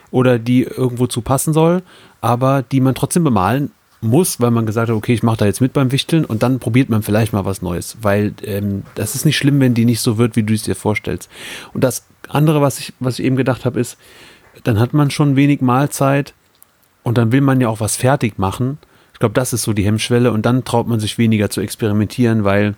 oder 0.09 0.39
die 0.39 0.63
irgendwo 0.63 1.07
zu 1.07 1.21
passen 1.21 1.53
soll, 1.53 1.83
aber 2.21 2.63
die 2.63 2.79
man 2.79 2.95
trotzdem 2.95 3.25
bemalen 3.25 3.71
muss, 4.01 4.41
weil 4.41 4.51
man 4.51 4.65
gesagt 4.65 4.89
hat, 4.89 4.95
okay, 4.95 5.13
ich 5.13 5.23
mache 5.23 5.37
da 5.37 5.45
jetzt 5.45 5.61
mit 5.61 5.73
beim 5.73 5.91
Wichteln 5.91 6.25
und 6.25 6.43
dann 6.43 6.59
probiert 6.59 6.89
man 6.89 7.03
vielleicht 7.03 7.33
mal 7.33 7.45
was 7.45 7.61
Neues, 7.61 7.97
weil 8.01 8.33
ähm, 8.43 8.83
das 8.95 9.15
ist 9.15 9.25
nicht 9.25 9.37
schlimm, 9.37 9.59
wenn 9.59 9.75
die 9.75 9.85
nicht 9.85 10.01
so 10.01 10.17
wird, 10.17 10.35
wie 10.35 10.43
du 10.43 10.53
es 10.53 10.63
dir 10.63 10.75
vorstellst. 10.75 11.29
Und 11.73 11.83
das 11.83 12.05
andere, 12.27 12.61
was 12.61 12.79
ich, 12.79 12.93
was 12.99 13.19
ich 13.19 13.25
eben 13.25 13.35
gedacht 13.35 13.63
habe, 13.63 13.79
ist, 13.79 13.97
dann 14.63 14.79
hat 14.79 14.93
man 14.93 15.11
schon 15.11 15.35
wenig 15.35 15.61
Mahlzeit 15.61 16.33
und 17.03 17.17
dann 17.17 17.31
will 17.31 17.41
man 17.41 17.61
ja 17.61 17.69
auch 17.69 17.79
was 17.79 17.95
fertig 17.95 18.37
machen. 18.37 18.79
Ich 19.13 19.19
glaube, 19.19 19.33
das 19.33 19.53
ist 19.53 19.63
so 19.63 19.73
die 19.73 19.85
Hemmschwelle 19.85 20.31
und 20.31 20.45
dann 20.45 20.63
traut 20.63 20.87
man 20.87 20.99
sich 20.99 21.17
weniger 21.17 21.49
zu 21.49 21.61
experimentieren, 21.61 22.43
weil 22.43 22.75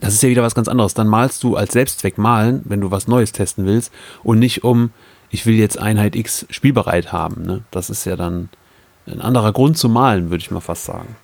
das 0.00 0.14
ist 0.14 0.22
ja 0.22 0.28
wieder 0.28 0.42
was 0.42 0.54
ganz 0.54 0.68
anderes. 0.68 0.94
Dann 0.94 1.06
malst 1.06 1.42
du 1.42 1.56
als 1.56 1.72
Selbstzweck 1.72 2.18
malen, 2.18 2.62
wenn 2.64 2.80
du 2.80 2.90
was 2.90 3.08
Neues 3.08 3.32
testen 3.32 3.66
willst 3.66 3.92
und 4.22 4.38
nicht 4.38 4.64
um, 4.64 4.90
ich 5.30 5.46
will 5.46 5.54
jetzt 5.54 5.78
Einheit 5.78 6.16
X 6.16 6.46
spielbereit 6.50 7.12
haben. 7.12 7.42
Ne? 7.42 7.62
Das 7.70 7.90
ist 7.90 8.04
ja 8.04 8.16
dann 8.16 8.48
ein 9.06 9.20
anderer 9.20 9.52
Grund 9.52 9.78
zu 9.78 9.88
malen, 9.88 10.30
würde 10.30 10.42
ich 10.42 10.50
mal 10.50 10.60
fast 10.60 10.84
sagen. 10.84 11.16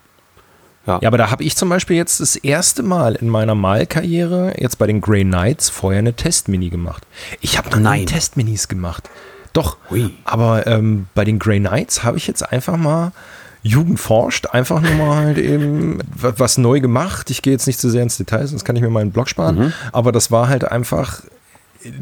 Ja. 0.87 0.99
ja, 1.01 1.09
aber 1.09 1.19
da 1.19 1.31
habe 1.31 1.45
ich 1.45 1.57
zum 1.57 1.69
Beispiel 1.69 1.97
jetzt 1.97 2.21
das 2.21 2.35
erste 2.35 2.83
Mal 2.83 3.15
in 3.15 3.29
meiner 3.29 3.55
Malkarriere 3.55 4.55
jetzt 4.59 4.79
bei 4.79 4.87
den 4.87 5.01
Grey 5.01 5.23
Knights 5.23 5.69
vorher 5.69 6.01
eine 6.01 6.15
Testmini 6.15 6.71
gemacht. 6.71 7.07
Ich 7.41 7.57
habe 7.57 7.71
noch 7.71 7.93
nie 7.93 8.05
Testminis 8.05 8.67
gemacht. 8.67 9.09
Doch, 9.53 9.77
Hui. 9.91 10.11
aber 10.25 10.67
ähm, 10.67 11.07
bei 11.15 11.25
den 11.25 11.39
Grey 11.39 11.61
Knights 11.61 12.03
habe 12.03 12.17
ich 12.17 12.27
jetzt 12.27 12.43
einfach 12.43 12.77
mal 12.77 13.13
Jugend 13.63 14.01
forscht, 14.01 14.47
einfach 14.47 14.81
nur 14.81 14.95
mal 14.95 15.17
halt 15.25 15.39
eben 15.39 15.99
was 16.17 16.59
neu 16.59 16.81
gemacht. 16.81 17.31
Ich 17.31 17.43
gehe 17.43 17.53
jetzt 17.53 17.69
nicht 17.69 17.79
zu 17.79 17.89
sehr 17.89 18.03
ins 18.03 18.17
Detail, 18.17 18.47
sonst 18.49 18.65
kann 18.65 18.75
ich 18.75 18.83
mir 18.83 18.91
meinen 18.91 19.13
Blog 19.13 19.29
sparen. 19.29 19.57
Mhm. 19.57 19.73
Aber 19.93 20.11
das 20.11 20.33
war 20.33 20.49
halt 20.49 20.65
einfach 20.65 21.23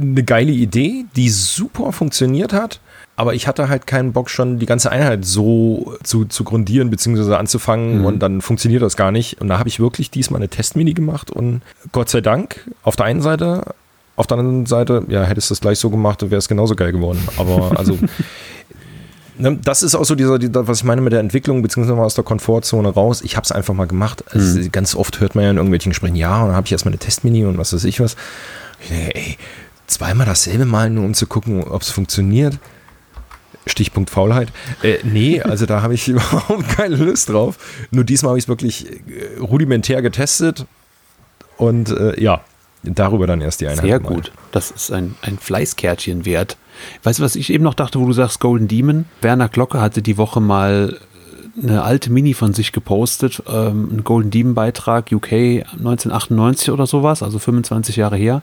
eine 0.01 0.25
geile 0.25 0.53
Idee, 0.53 1.05
die 1.17 1.29
super 1.29 1.93
funktioniert 1.93 2.55
hat 2.55 2.81
aber 3.21 3.35
ich 3.35 3.47
hatte 3.47 3.69
halt 3.69 3.87
keinen 3.87 4.15
Bock, 4.15 4.31
schon 4.31 4.59
die 4.59 4.65
ganze 4.65 4.91
Einheit 4.91 5.27
so 5.27 5.95
zu, 6.03 6.25
zu 6.25 6.43
grundieren 6.43 6.89
bzw. 6.89 7.35
anzufangen 7.35 7.99
mhm. 7.99 8.07
und 8.07 8.19
dann 8.21 8.41
funktioniert 8.41 8.81
das 8.81 8.97
gar 8.97 9.13
nicht. 9.13 9.43
Und 9.43 9.49
da 9.49 9.59
habe 9.59 9.69
ich 9.69 9.79
wirklich 9.79 10.11
diesmal 10.11 10.41
eine 10.41 10.49
Testmini 10.49 10.95
gemacht 10.95 11.31
und 11.31 11.61
Gott 11.93 12.09
sei 12.09 12.23
Dank 12.23 12.67
auf 12.83 12.97
der 12.97 13.05
einen 13.05 13.21
Seite, 13.21 13.75
auf 14.17 14.27
der 14.27 14.39
anderen 14.39 14.65
Seite, 14.65 15.05
ja, 15.09 15.23
hättest 15.23 15.51
du 15.51 15.53
es 15.53 15.61
gleich 15.61 15.79
so 15.79 15.91
gemacht, 15.91 16.23
wäre 16.23 16.37
es 16.37 16.49
genauso 16.49 16.75
geil 16.75 16.93
geworden. 16.93 17.23
Aber 17.37 17.73
also. 17.79 17.99
Ne, 19.37 19.59
das 19.63 19.83
ist 19.83 19.95
auch 19.95 20.05
so 20.05 20.15
dieser, 20.15 20.39
was 20.67 20.79
ich 20.79 20.85
meine 20.85 21.03
mit 21.03 21.13
der 21.13 21.21
Entwicklung, 21.21 21.61
beziehungsweise 21.61 21.97
mal 21.97 22.07
aus 22.07 22.15
der 22.15 22.25
Komfortzone 22.25 22.89
raus. 22.89 23.21
Ich 23.21 23.37
habe 23.37 23.45
es 23.45 23.53
einfach 23.53 23.75
mal 23.75 23.87
gemacht. 23.87 24.25
Also 24.31 24.61
mhm. 24.61 24.73
Ganz 24.73 24.95
oft 24.95 25.21
hört 25.21 25.35
man 25.35 25.45
ja 25.45 25.51
in 25.51 25.59
irgendwelchen 25.59 25.91
Gesprächen, 25.91 26.17
ja, 26.17 26.41
und 26.41 26.49
dann 26.49 26.57
habe 26.57 26.65
ich 26.65 26.73
erstmal 26.73 26.93
eine 26.93 26.99
Testmini 26.99 27.45
und 27.45 27.59
was 27.59 27.75
weiß 27.75 27.85
ich 27.85 28.01
was. 28.01 28.17
Ey, 28.89 29.37
zweimal 29.87 30.25
dasselbe 30.25 30.65
malen, 30.65 30.95
nur 30.95 31.05
um 31.05 31.13
zu 31.13 31.27
gucken, 31.27 31.63
ob 31.65 31.83
es 31.83 31.91
funktioniert. 31.91 32.59
Stichpunkt 33.71 34.11
Faulheit. 34.11 34.49
Äh, 34.83 34.99
nee, 35.05 35.41
also 35.41 35.67
da 35.67 35.83
habe 35.83 35.95
ich 35.95 36.09
überhaupt 36.09 36.69
keine 36.69 36.97
Lust 36.97 37.29
drauf. 37.29 37.59
Nur 37.91 38.05
diesmal 38.05 38.31
habe 38.31 38.39
ich 38.39 38.45
es 38.45 38.49
wirklich 38.49 38.87
äh, 38.91 39.39
rudimentär 39.41 40.03
getestet 40.03 40.67
und 41.57 41.91
äh, 41.91 42.21
ja, 42.21 42.43
darüber 42.83 43.27
dann 43.27 43.41
erst 43.41 43.61
die 43.61 43.69
Einheit. 43.69 43.85
Sehr 43.85 44.01
gut. 44.01 44.33
Das 44.53 44.71
ist 44.71 44.93
ein, 44.93 45.15
ein 45.23 45.39
Fleißkärtchen 45.39 46.25
wert. 46.25 46.57
Weißt 47.03 47.19
du, 47.19 47.23
was 47.23 47.37
ich 47.37 47.53
eben 47.53 47.65
noch 47.65 47.75
dachte, 47.75 48.01
wo 48.01 48.07
du 48.07 48.13
sagst 48.13 48.41
Golden 48.41 48.69
Demon? 48.69 49.05
Werner 49.21 49.49
Glocke 49.49 49.81
hatte 49.81 50.03
die 50.03 50.17
Woche 50.17 50.41
mal 50.41 50.99
eine 51.63 51.83
alte 51.83 52.11
Mini 52.11 52.35
von 52.35 52.55
sich 52.55 52.73
gepostet, 52.73 53.43
ähm, 53.49 53.91
ein 53.93 54.05
Golden 54.05 54.31
Demon 54.31 54.55
Beitrag 54.55 55.13
UK 55.13 55.33
1998 55.73 56.71
oder 56.71 56.87
sowas, 56.87 57.23
also 57.23 57.39
25 57.39 57.97
Jahre 57.97 58.17
her. 58.17 58.43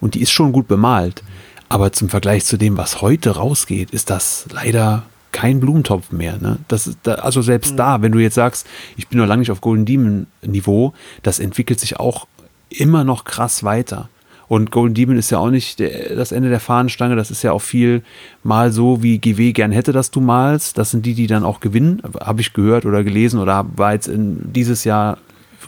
Und 0.00 0.14
die 0.14 0.20
ist 0.20 0.30
schon 0.30 0.52
gut 0.52 0.68
bemalt. 0.68 1.22
Aber 1.68 1.92
zum 1.92 2.08
Vergleich 2.08 2.44
zu 2.44 2.56
dem, 2.56 2.76
was 2.76 3.02
heute 3.02 3.30
rausgeht, 3.30 3.90
ist 3.90 4.10
das 4.10 4.46
leider 4.52 5.04
kein 5.32 5.60
Blumentopf 5.60 6.12
mehr. 6.12 6.38
Ne? 6.38 6.58
Das 6.68 6.86
ist 6.86 6.98
da, 7.02 7.16
also 7.16 7.42
selbst 7.42 7.72
mhm. 7.72 7.76
da, 7.76 8.02
wenn 8.02 8.12
du 8.12 8.18
jetzt 8.18 8.34
sagst, 8.34 8.66
ich 8.96 9.08
bin 9.08 9.18
noch 9.18 9.26
lange 9.26 9.40
nicht 9.40 9.50
auf 9.50 9.60
Golden 9.60 9.84
Demon 9.84 10.26
Niveau, 10.42 10.94
das 11.22 11.38
entwickelt 11.38 11.80
sich 11.80 11.98
auch 11.98 12.26
immer 12.70 13.04
noch 13.04 13.24
krass 13.24 13.64
weiter. 13.64 14.08
Und 14.48 14.70
Golden 14.70 14.94
Demon 14.94 15.18
ist 15.18 15.30
ja 15.30 15.38
auch 15.38 15.50
nicht 15.50 15.80
der, 15.80 16.14
das 16.14 16.30
Ende 16.32 16.48
der 16.48 16.60
Fahnenstange, 16.60 17.16
das 17.16 17.30
ist 17.30 17.42
ja 17.42 17.52
auch 17.52 17.62
viel 17.62 18.02
mal 18.44 18.72
so, 18.72 19.02
wie 19.02 19.18
GW 19.18 19.52
gern 19.52 19.72
hätte, 19.72 19.92
dass 19.92 20.10
du 20.10 20.20
malst. 20.20 20.78
Das 20.78 20.92
sind 20.92 21.04
die, 21.04 21.14
die 21.14 21.26
dann 21.26 21.44
auch 21.44 21.60
gewinnen, 21.60 22.00
habe 22.20 22.40
ich 22.40 22.52
gehört 22.52 22.86
oder 22.86 23.02
gelesen 23.02 23.40
oder 23.40 23.66
war 23.76 23.92
jetzt 23.92 24.06
in 24.06 24.52
dieses 24.52 24.84
Jahr 24.84 25.18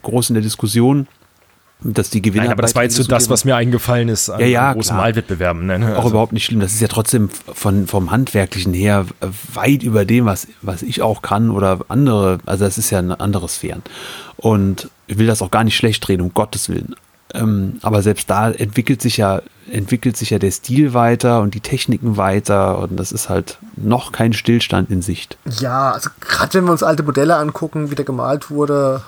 groß 0.03 0.31
in 0.31 0.35
der 0.35 0.43
Diskussion 0.45 1.09
dass 1.81 2.11
die 2.11 2.21
Gewinner. 2.21 2.45
Nein, 2.45 2.53
aber 2.53 2.63
das 2.63 2.75
war 2.75 2.83
jetzt 2.83 2.97
so 2.97 3.05
das, 3.05 3.31
was 3.31 3.45
mir 3.45 3.55
eingefallen 3.55 4.09
ist 4.09 4.31
an 4.31 4.41
ja, 4.41 4.47
ja, 4.47 4.73
großen 4.73 4.97
Wahlwettbewerben. 4.97 5.67
Ne? 5.67 5.93
Auch 5.95 5.99
also. 5.99 6.11
überhaupt 6.11 6.33
nicht 6.33 6.45
schlimm. 6.45 6.61
Das 6.61 6.73
ist 6.73 6.81
ja 6.81 6.89
trotzdem 6.89 7.29
von, 7.31 7.87
vom 7.87 8.11
Handwerklichen 8.11 8.73
her 8.73 9.07
weit 9.55 9.83
über 9.83 10.05
dem, 10.05 10.27
was, 10.27 10.49
was 10.61 10.83
ich 10.83 11.03
auch 11.03 11.23
kann 11.23 11.51
oder 11.51 11.81
andere. 11.89 12.39
Also 12.47 12.65
das 12.65 12.79
ist 12.79 12.91
ja 12.91 12.99
ein 12.99 13.13
anderes 13.13 13.57
Sphären. 13.57 13.83
Und 14.37 14.91
ich 15.07 15.19
will 15.19 15.27
das 15.27 15.41
auch 15.41 15.51
gar 15.51 15.65
nicht 15.65 15.77
schlecht 15.77 16.07
drehen, 16.07 16.21
um 16.21 16.35
Gottes 16.35 16.69
Willen. 16.69 16.97
Ähm, 17.35 17.79
aber 17.83 18.03
selbst 18.03 18.31
da 18.31 18.51
entwickelt 18.51 19.03
sich 19.03 19.19
ja 19.19 19.43
entwickelt 19.71 20.17
sich 20.17 20.31
ja 20.31 20.39
der 20.39 20.51
Stil 20.51 20.95
weiter 20.95 21.43
und 21.43 21.53
die 21.53 21.61
Techniken 21.61 22.17
weiter 22.17 22.79
und 22.79 22.97
das 22.97 23.13
ist 23.13 23.29
halt 23.29 23.59
noch 23.77 24.13
kein 24.13 24.33
Stillstand 24.33 24.91
in 24.91 25.03
Sicht. 25.03 25.37
Ja, 25.61 25.93
also 25.93 26.09
gerade 26.21 26.55
wenn 26.55 26.65
wir 26.65 26.73
uns 26.73 26.83
alte 26.83 27.03
Modelle 27.03 27.37
angucken, 27.37 27.91
wie 27.91 27.95
der 27.95 28.07
gemalt 28.07 28.51
wurde, 28.51 29.03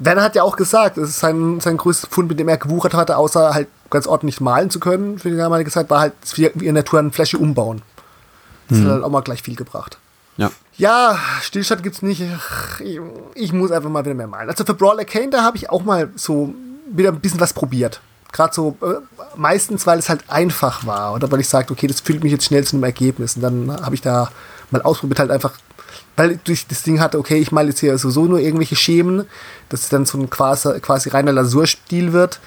Werner 0.00 0.22
hat 0.22 0.34
ja 0.34 0.42
auch 0.42 0.56
gesagt, 0.56 0.98
es 0.98 1.10
ist 1.10 1.20
sein, 1.20 1.60
sein 1.60 1.76
größtes 1.76 2.08
Fund, 2.10 2.28
mit 2.28 2.40
dem 2.40 2.48
er 2.48 2.56
gewuchert 2.56 2.94
hatte, 2.94 3.16
außer 3.18 3.54
halt 3.54 3.68
ganz 3.90 4.06
ordentlich 4.06 4.40
malen 4.40 4.70
zu 4.70 4.80
können, 4.80 5.18
für 5.18 5.30
die 5.30 5.36
damalige 5.36 5.70
Zeit, 5.70 5.90
war 5.90 6.00
halt 6.00 6.14
wie 6.34 6.46
in 6.46 6.74
Natur 6.74 6.98
eine 6.98 7.12
Fläche 7.12 7.38
umbauen. 7.38 7.82
Das 8.68 8.78
mhm. 8.78 8.84
hat 8.84 8.92
halt 8.92 9.04
auch 9.04 9.10
mal 9.10 9.20
gleich 9.20 9.42
viel 9.42 9.56
gebracht. 9.56 9.98
Ja. 10.38 10.50
Ja, 10.78 11.18
Stillstand 11.42 11.82
gibt's 11.82 12.00
nicht. 12.00 12.22
Ich, 12.82 12.98
ich, 13.34 13.52
muss 13.52 13.70
einfach 13.70 13.90
mal 13.90 14.04
wieder 14.04 14.14
mehr 14.14 14.26
malen. 14.26 14.48
Also 14.48 14.64
für 14.64 14.72
Brawler 14.72 15.04
Kane, 15.04 15.28
da 15.28 15.42
habe 15.42 15.58
ich 15.58 15.68
auch 15.68 15.84
mal 15.84 16.08
so 16.16 16.54
wieder 16.90 17.10
ein 17.10 17.20
bisschen 17.20 17.40
was 17.40 17.52
probiert. 17.52 18.00
Gerade 18.32 18.54
so, 18.54 18.76
äh, 18.80 18.94
meistens, 19.36 19.86
weil 19.86 19.98
es 19.98 20.08
halt 20.08 20.24
einfach 20.28 20.86
war 20.86 21.12
oder 21.12 21.30
weil 21.30 21.40
ich 21.40 21.48
sagte, 21.48 21.74
okay, 21.74 21.86
das 21.86 22.00
fühlt 22.00 22.22
mich 22.22 22.32
jetzt 22.32 22.46
schnell 22.46 22.64
zu 22.64 22.76
einem 22.76 22.84
Ergebnis. 22.84 23.36
Und 23.36 23.42
dann 23.42 23.82
habe 23.84 23.94
ich 23.94 24.00
da 24.00 24.30
mal 24.70 24.80
ausprobiert, 24.80 25.18
halt 25.18 25.30
einfach 25.30 25.52
weil 26.16 26.38
ich 26.46 26.66
das 26.66 26.82
Ding 26.82 27.00
hatte, 27.00 27.18
okay, 27.18 27.38
ich 27.38 27.52
male 27.52 27.68
jetzt 27.68 27.80
hier 27.80 27.96
sowieso 27.96 28.24
nur 28.24 28.40
irgendwelche 28.40 28.76
Schemen, 28.76 29.26
dass 29.68 29.82
es 29.82 29.88
dann 29.88 30.06
so 30.06 30.18
ein 30.18 30.28
quasi, 30.30 30.80
quasi 30.80 31.08
reiner 31.08 31.32
Lasurstil 31.32 32.12
wird. 32.12 32.40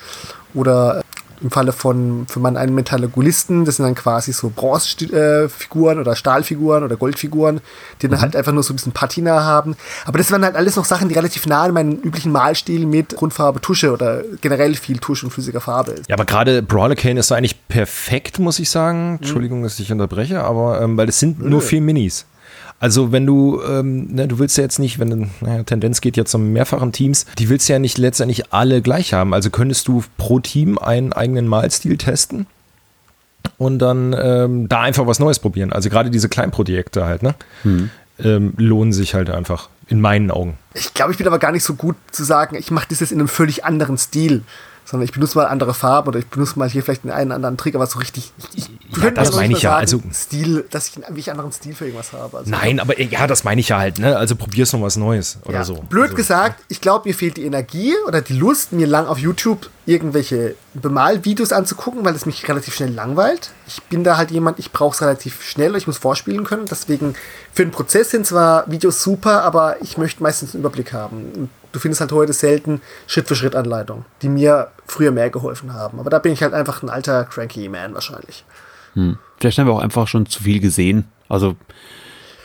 Oder 0.54 1.02
im 1.44 1.52
Falle 1.52 1.72
von 1.74 2.26
für 2.28 2.40
meinen 2.40 2.58
einen 2.58 2.74
Metallogulisten, 2.74 3.66
das 3.66 3.76
sind 3.76 3.86
dann 3.86 3.96
quasi 3.96 4.32
so 4.32 4.52
Bronzefiguren 4.56 6.00
oder 6.00 6.16
Stahlfiguren 6.16 6.84
oder 6.84 6.96
Goldfiguren, 6.96 7.60
die 8.02 8.08
dann 8.08 8.20
mhm. 8.20 8.22
halt 8.22 8.36
einfach 8.36 8.54
nur 8.54 8.64
so 8.64 8.74
ein 8.74 8.78
bisschen 8.78 8.94
Patina 8.94 9.44
haben. 9.44 9.76
Aber 10.06 10.18
das 10.18 10.32
waren 10.32 10.44
halt 10.44 10.56
alles 10.56 10.76
noch 10.76 10.86
Sachen, 10.86 11.10
die 11.10 11.16
relativ 11.16 11.46
nah 11.46 11.64
an 11.64 11.74
meinen 11.74 12.02
üblichen 12.02 12.32
Malstil 12.32 12.86
mit 12.86 13.16
Grundfarbe, 13.16 13.60
Tusche 13.62 13.92
oder 13.92 14.24
generell 14.42 14.76
viel 14.76 14.98
Tusche 15.00 15.26
und 15.26 15.32
flüssiger 15.32 15.62
Farbe 15.62 15.92
ist. 15.92 16.10
Ja, 16.10 16.16
aber 16.16 16.26
gerade 16.26 16.62
Brawler 16.62 16.96
Cane 16.96 17.20
ist 17.20 17.32
eigentlich 17.32 17.68
perfekt, 17.68 18.40
muss 18.40 18.60
ich 18.60 18.70
sagen. 18.70 19.12
Mhm. 19.12 19.16
Entschuldigung, 19.18 19.64
dass 19.64 19.80
ich 19.80 19.92
unterbreche, 19.92 20.42
aber 20.44 20.82
ähm, 20.82 20.98
weil 20.98 21.10
es 21.10 21.20
sind 21.20 21.44
nur 21.44 21.62
vier 21.62 21.82
Minis. 21.82 22.26
Also 22.84 23.14
wenn 23.14 23.26
du, 23.26 23.62
ähm, 23.66 24.08
ne, 24.14 24.28
du 24.28 24.40
willst 24.40 24.58
ja 24.58 24.64
jetzt 24.66 24.78
nicht, 24.78 25.00
wenn 25.00 25.10
du, 25.10 25.30
naja, 25.40 25.64
Tendenz 25.64 26.02
geht 26.02 26.18
ja 26.18 26.26
zum 26.26 26.52
mehrfachen 26.52 26.92
Teams, 26.92 27.26
die 27.40 27.48
willst 27.48 27.70
ja 27.70 27.80
nicht 27.80 27.98
letztendlich 27.98 28.52
alle 28.52 28.82
gleich 28.82 29.14
haben. 29.14 29.34
Also 29.34 29.50
könntest 29.52 29.88
du 29.88 30.04
pro 30.18 30.42
Team 30.42 30.78
einen 30.78 31.14
eigenen 31.14 31.48
Malstil 31.48 31.96
testen 31.96 32.46
und 33.58 33.80
dann 33.80 34.14
ähm, 34.20 34.68
da 34.68 34.82
einfach 34.82 35.08
was 35.08 35.20
Neues 35.20 35.40
probieren. 35.40 35.72
Also 35.72 35.90
gerade 35.90 36.10
diese 36.10 36.28
Kleinprojekte 36.28 37.06
halt, 37.06 37.24
ne? 37.24 37.36
Hm. 37.62 37.90
Ähm, 38.20 38.54
lohnen 38.58 38.92
sich 38.92 39.14
halt 39.14 39.30
einfach, 39.30 39.70
in 39.88 40.02
meinen 40.02 40.30
Augen. 40.30 40.58
Ich 40.74 40.94
glaube, 40.94 41.14
ich 41.14 41.18
bin 41.18 41.26
aber 41.26 41.40
gar 41.40 41.54
nicht 41.54 41.64
so 41.64 41.76
gut 41.76 41.96
zu 42.12 42.26
sagen, 42.26 42.58
ich 42.58 42.70
mache 42.70 42.88
das 42.90 43.00
jetzt 43.00 43.14
in 43.14 43.20
einem 43.20 43.30
völlig 43.30 43.64
anderen 43.64 43.98
Stil 43.98 44.44
sondern 44.86 45.06
ich 45.06 45.14
benutze 45.14 45.38
mal 45.38 45.46
andere 45.46 45.74
Farben 45.74 46.10
oder 46.10 46.20
ich 46.20 46.28
benutze 46.28 46.60
mal 46.60 46.70
hier 46.70 46.84
vielleicht 46.84 47.10
einen 47.10 47.32
anderen 47.32 47.58
Trick, 47.58 47.76
aber 47.76 47.88
so 47.88 48.00
richtig. 48.00 48.32
Ich, 48.54 48.70
ja, 49.02 49.12
das 49.12 49.36
meine 49.36 49.54
ich 49.54 49.64
ja. 49.64 49.76
also 49.76 50.02
Stil, 50.14 50.66
dass 50.70 50.90
ich 50.90 51.30
einen 51.30 51.40
anderen 51.40 51.52
Stil 51.52 51.74
für 51.74 51.86
irgendwas 51.86 52.14
habe. 52.14 52.38
Also 52.38 52.52
nein, 52.52 52.80
aber 52.80 53.00
ja, 53.00 53.26
das 53.28 53.44
meine 53.44 53.62
ich 53.62 53.70
ja 53.70 53.78
halt. 53.78 54.00
Ne? 54.00 54.18
Also 54.18 54.36
probier's 54.36 54.74
noch 54.74 54.82
was 54.82 54.98
Neues 54.98 55.38
oder 55.46 55.60
ja. 55.60 55.64
so. 55.64 55.76
Blöd 55.76 56.04
also, 56.04 56.16
gesagt, 56.16 56.64
ich 56.68 56.82
glaube, 56.82 57.10
mir 57.10 57.16
fehlt 57.16 57.38
die 57.38 57.46
Energie 57.46 57.94
oder 58.08 58.22
die 58.22 58.34
Lust, 58.34 58.74
mir 58.74 58.88
lang 58.88 59.08
auf 59.08 59.18
YouTube 59.18 59.70
irgendwelche 59.86 60.56
Bemalvideos 60.74 61.52
anzugucken, 61.52 62.06
weil 62.06 62.16
es 62.16 62.26
mich 62.26 62.48
relativ 62.48 62.76
schnell 62.76 62.92
langweilt. 62.92 63.52
Ich 63.68 63.82
bin 63.84 64.04
da 64.04 64.18
halt 64.18 64.32
jemand, 64.32 64.60
ich 64.60 64.72
brauche 64.72 64.96
es 64.96 65.02
relativ 65.02 65.44
schnell, 65.44 65.76
ich 65.76 65.88
muss 65.88 65.98
vorspielen 65.98 66.44
können. 66.44 66.66
Deswegen 66.70 67.16
für 67.54 67.64
den 67.64 67.72
Prozess 67.72 68.12
sind 68.12 68.26
zwar 68.26 68.70
Videos 68.70 69.04
super, 69.04 69.44
aber 69.44 69.82
ich 69.82 69.98
möchte 69.98 70.24
meistens 70.24 70.54
einen 70.54 70.62
Überblick 70.62 70.94
haben. 70.94 71.50
Du 71.74 71.80
findest 71.80 72.00
halt 72.00 72.12
heute 72.14 72.32
selten 72.32 72.82
Schritt-für-Schritt-Anleitungen, 73.08 74.06
die 74.22 74.30
mir 74.30 74.70
früher 74.86 75.12
mehr 75.12 75.30
geholfen 75.30 75.74
haben. 75.74 76.00
Aber 76.00 76.10
da 76.10 76.20
bin 76.20 76.32
ich 76.32 76.42
halt 76.42 76.54
einfach 76.54 76.84
ein 76.84 76.90
alter 76.90 77.26
cranky 77.26 77.68
Man 77.68 77.94
wahrscheinlich. 77.94 78.46
Hm. 78.94 79.18
Vielleicht 79.40 79.58
haben 79.58 79.68
wir 79.68 79.74
auch 79.74 79.82
einfach 79.82 80.08
schon 80.08 80.26
zu 80.28 80.44
viel 80.44 80.60
gesehen. 80.60 81.06
Also 81.28 81.56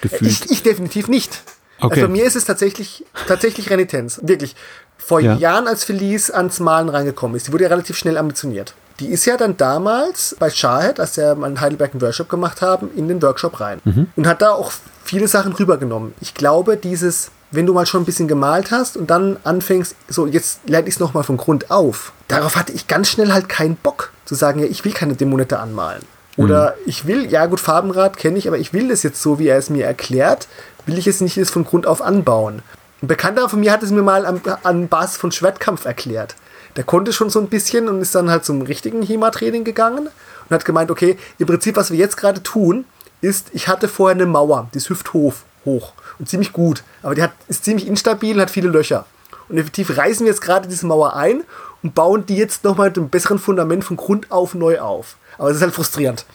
gefühlt. 0.00 0.30
Ich, 0.30 0.50
ich 0.50 0.62
definitiv 0.62 1.08
nicht. 1.08 1.42
Okay. 1.80 2.00
Also 2.00 2.06
bei 2.06 2.12
mir 2.12 2.24
ist 2.24 2.36
es 2.36 2.44
tatsächlich, 2.44 3.04
tatsächlich 3.26 3.70
Renitenz. 3.70 4.20
Wirklich. 4.22 4.56
Vor 4.96 5.20
ja. 5.20 5.36
Jahren, 5.36 5.68
als 5.68 5.84
Felice 5.84 6.30
ans 6.34 6.58
Malen 6.58 6.88
reingekommen 6.88 7.36
ist, 7.36 7.46
die 7.46 7.52
wurde 7.52 7.64
ja 7.64 7.70
relativ 7.70 7.96
schnell 7.96 8.16
ambitioniert. 8.18 8.74
Die 8.98 9.08
ist 9.08 9.26
ja 9.26 9.36
dann 9.36 9.56
damals 9.56 10.34
bei 10.40 10.50
Shahed, 10.50 10.98
als 10.98 11.16
wir 11.16 11.32
in 11.46 11.60
Heidelberg 11.60 11.92
einen 11.92 12.00
Workshop 12.00 12.28
gemacht 12.28 12.62
haben, 12.62 12.90
in 12.96 13.06
den 13.06 13.22
Workshop 13.22 13.60
rein. 13.60 13.80
Mhm. 13.84 14.08
Und 14.16 14.26
hat 14.26 14.42
da 14.42 14.50
auch 14.50 14.72
viele 15.04 15.28
Sachen 15.28 15.52
rübergenommen. 15.52 16.14
Ich 16.20 16.34
glaube, 16.34 16.76
dieses 16.76 17.30
wenn 17.50 17.66
du 17.66 17.72
mal 17.72 17.86
schon 17.86 18.02
ein 18.02 18.06
bisschen 18.06 18.28
gemalt 18.28 18.70
hast 18.70 18.96
und 18.96 19.08
dann 19.08 19.38
anfängst, 19.44 19.94
so 20.08 20.26
jetzt 20.26 20.60
lerne 20.66 20.88
ich 20.88 20.94
es 20.94 21.00
nochmal 21.00 21.22
von 21.22 21.36
Grund 21.36 21.70
auf. 21.70 22.12
Darauf 22.28 22.56
hatte 22.56 22.72
ich 22.72 22.88
ganz 22.88 23.08
schnell 23.08 23.32
halt 23.32 23.48
keinen 23.48 23.76
Bock 23.76 24.12
zu 24.24 24.34
sagen, 24.34 24.60
ja, 24.60 24.66
ich 24.66 24.84
will 24.84 24.92
keine 24.92 25.14
Dämonette 25.14 25.58
anmalen. 25.58 26.02
Oder 26.36 26.76
mhm. 26.76 26.82
ich 26.86 27.06
will, 27.06 27.30
ja 27.30 27.46
gut, 27.46 27.60
Farbenrad 27.60 28.16
kenne 28.16 28.38
ich, 28.38 28.46
aber 28.46 28.58
ich 28.58 28.72
will 28.72 28.88
das 28.88 29.02
jetzt 29.02 29.22
so, 29.22 29.38
wie 29.38 29.48
er 29.48 29.58
es 29.58 29.70
mir 29.70 29.86
erklärt, 29.86 30.46
will 30.86 30.98
ich 30.98 31.06
es 31.06 31.20
nicht 31.20 31.36
jetzt 31.36 31.50
von 31.50 31.64
Grund 31.64 31.86
auf 31.86 32.02
anbauen. 32.02 32.62
Ein 33.02 33.08
Bekannter 33.08 33.48
von 33.48 33.60
mir 33.60 33.72
hat 33.72 33.82
es 33.82 33.90
mir 33.90 34.02
mal 34.02 34.26
an, 34.26 34.40
an 34.62 34.88
Basis 34.88 35.16
von 35.16 35.32
Schwertkampf 35.32 35.84
erklärt. 35.84 36.36
Der 36.76 36.84
konnte 36.84 37.12
schon 37.12 37.30
so 37.30 37.40
ein 37.40 37.48
bisschen 37.48 37.88
und 37.88 38.02
ist 38.02 38.14
dann 38.14 38.30
halt 38.30 38.44
zum 38.44 38.62
richtigen 38.62 39.02
HEMA-Training 39.02 39.64
gegangen 39.64 40.08
und 40.08 40.54
hat 40.54 40.64
gemeint, 40.64 40.90
okay, 40.90 41.18
im 41.38 41.46
Prinzip, 41.46 41.76
was 41.76 41.90
wir 41.90 41.98
jetzt 41.98 42.16
gerade 42.16 42.42
tun, 42.42 42.84
ist, 43.20 43.48
ich 43.52 43.66
hatte 43.66 43.88
vorher 43.88 44.14
eine 44.14 44.26
Mauer, 44.26 44.68
die 44.72 44.78
ist 44.78 44.90
hüfthoch, 44.90 45.34
hoch 45.64 45.92
und 46.18 46.28
ziemlich 46.28 46.52
gut. 46.52 46.82
Aber 47.02 47.14
die 47.14 47.22
hat, 47.22 47.32
ist 47.48 47.64
ziemlich 47.64 47.86
instabil 47.86 48.34
und 48.34 48.42
hat 48.42 48.50
viele 48.50 48.68
Löcher. 48.68 49.06
Und 49.48 49.56
effektiv 49.56 49.96
reißen 49.96 50.24
wir 50.26 50.32
jetzt 50.32 50.42
gerade 50.42 50.68
diese 50.68 50.86
Mauer 50.86 51.14
ein 51.16 51.42
und 51.82 51.94
bauen 51.94 52.26
die 52.26 52.36
jetzt 52.36 52.64
nochmal 52.64 52.88
mit 52.88 52.98
einem 52.98 53.08
besseren 53.08 53.38
Fundament 53.38 53.84
von 53.84 53.96
Grund 53.96 54.30
auf 54.30 54.54
neu 54.54 54.80
auf. 54.80 55.16
Aber 55.38 55.50
es 55.50 55.56
ist 55.56 55.62
halt 55.62 55.74
frustrierend. 55.74 56.26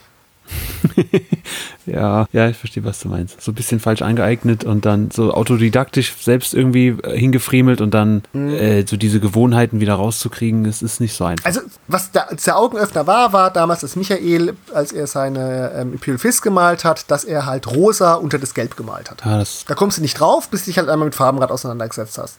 ja, 1.85 2.27
ja, 2.31 2.49
ich 2.49 2.57
verstehe, 2.57 2.83
was 2.83 2.99
du 2.99 3.09
meinst. 3.09 3.41
So 3.41 3.51
ein 3.51 3.55
bisschen 3.55 3.79
falsch 3.79 4.01
angeeignet 4.01 4.63
und 4.63 4.85
dann 4.85 5.11
so 5.11 5.33
autodidaktisch 5.33 6.13
selbst 6.19 6.53
irgendwie 6.53 6.89
äh, 6.89 7.17
hingefriemelt 7.17 7.81
und 7.81 7.93
dann 7.93 8.23
mhm. 8.33 8.49
äh, 8.49 8.85
so 8.85 8.97
diese 8.97 9.19
Gewohnheiten 9.19 9.79
wieder 9.79 9.95
rauszukriegen, 9.95 10.63
das 10.63 10.81
ist 10.81 10.99
nicht 10.99 11.15
so 11.15 11.25
einfach. 11.25 11.45
Also, 11.45 11.61
was 11.87 12.11
der, 12.11 12.27
der 12.33 12.57
Augenöffner 12.57 13.07
war, 13.07 13.33
war 13.33 13.51
damals, 13.51 13.81
dass 13.81 13.95
Michael, 13.95 14.53
als 14.73 14.91
er 14.91 15.07
seine 15.07 15.71
ähm, 15.75 15.93
Imperial 15.93 16.19
Fist 16.19 16.41
gemalt 16.41 16.83
hat, 16.83 17.09
dass 17.11 17.23
er 17.23 17.45
halt 17.45 17.67
rosa 17.67 18.15
unter 18.15 18.39
das 18.39 18.53
Gelb 18.53 18.77
gemalt 18.77 19.11
hat. 19.11 19.25
Ah, 19.25 19.43
da 19.67 19.75
kommst 19.75 19.97
du 19.97 20.01
nicht 20.01 20.19
drauf, 20.19 20.49
bis 20.49 20.61
du 20.61 20.71
dich 20.71 20.77
halt 20.77 20.89
einmal 20.89 21.05
mit 21.05 21.15
Farbenrad 21.15 21.51
auseinandergesetzt 21.51 22.17
hast. 22.17 22.37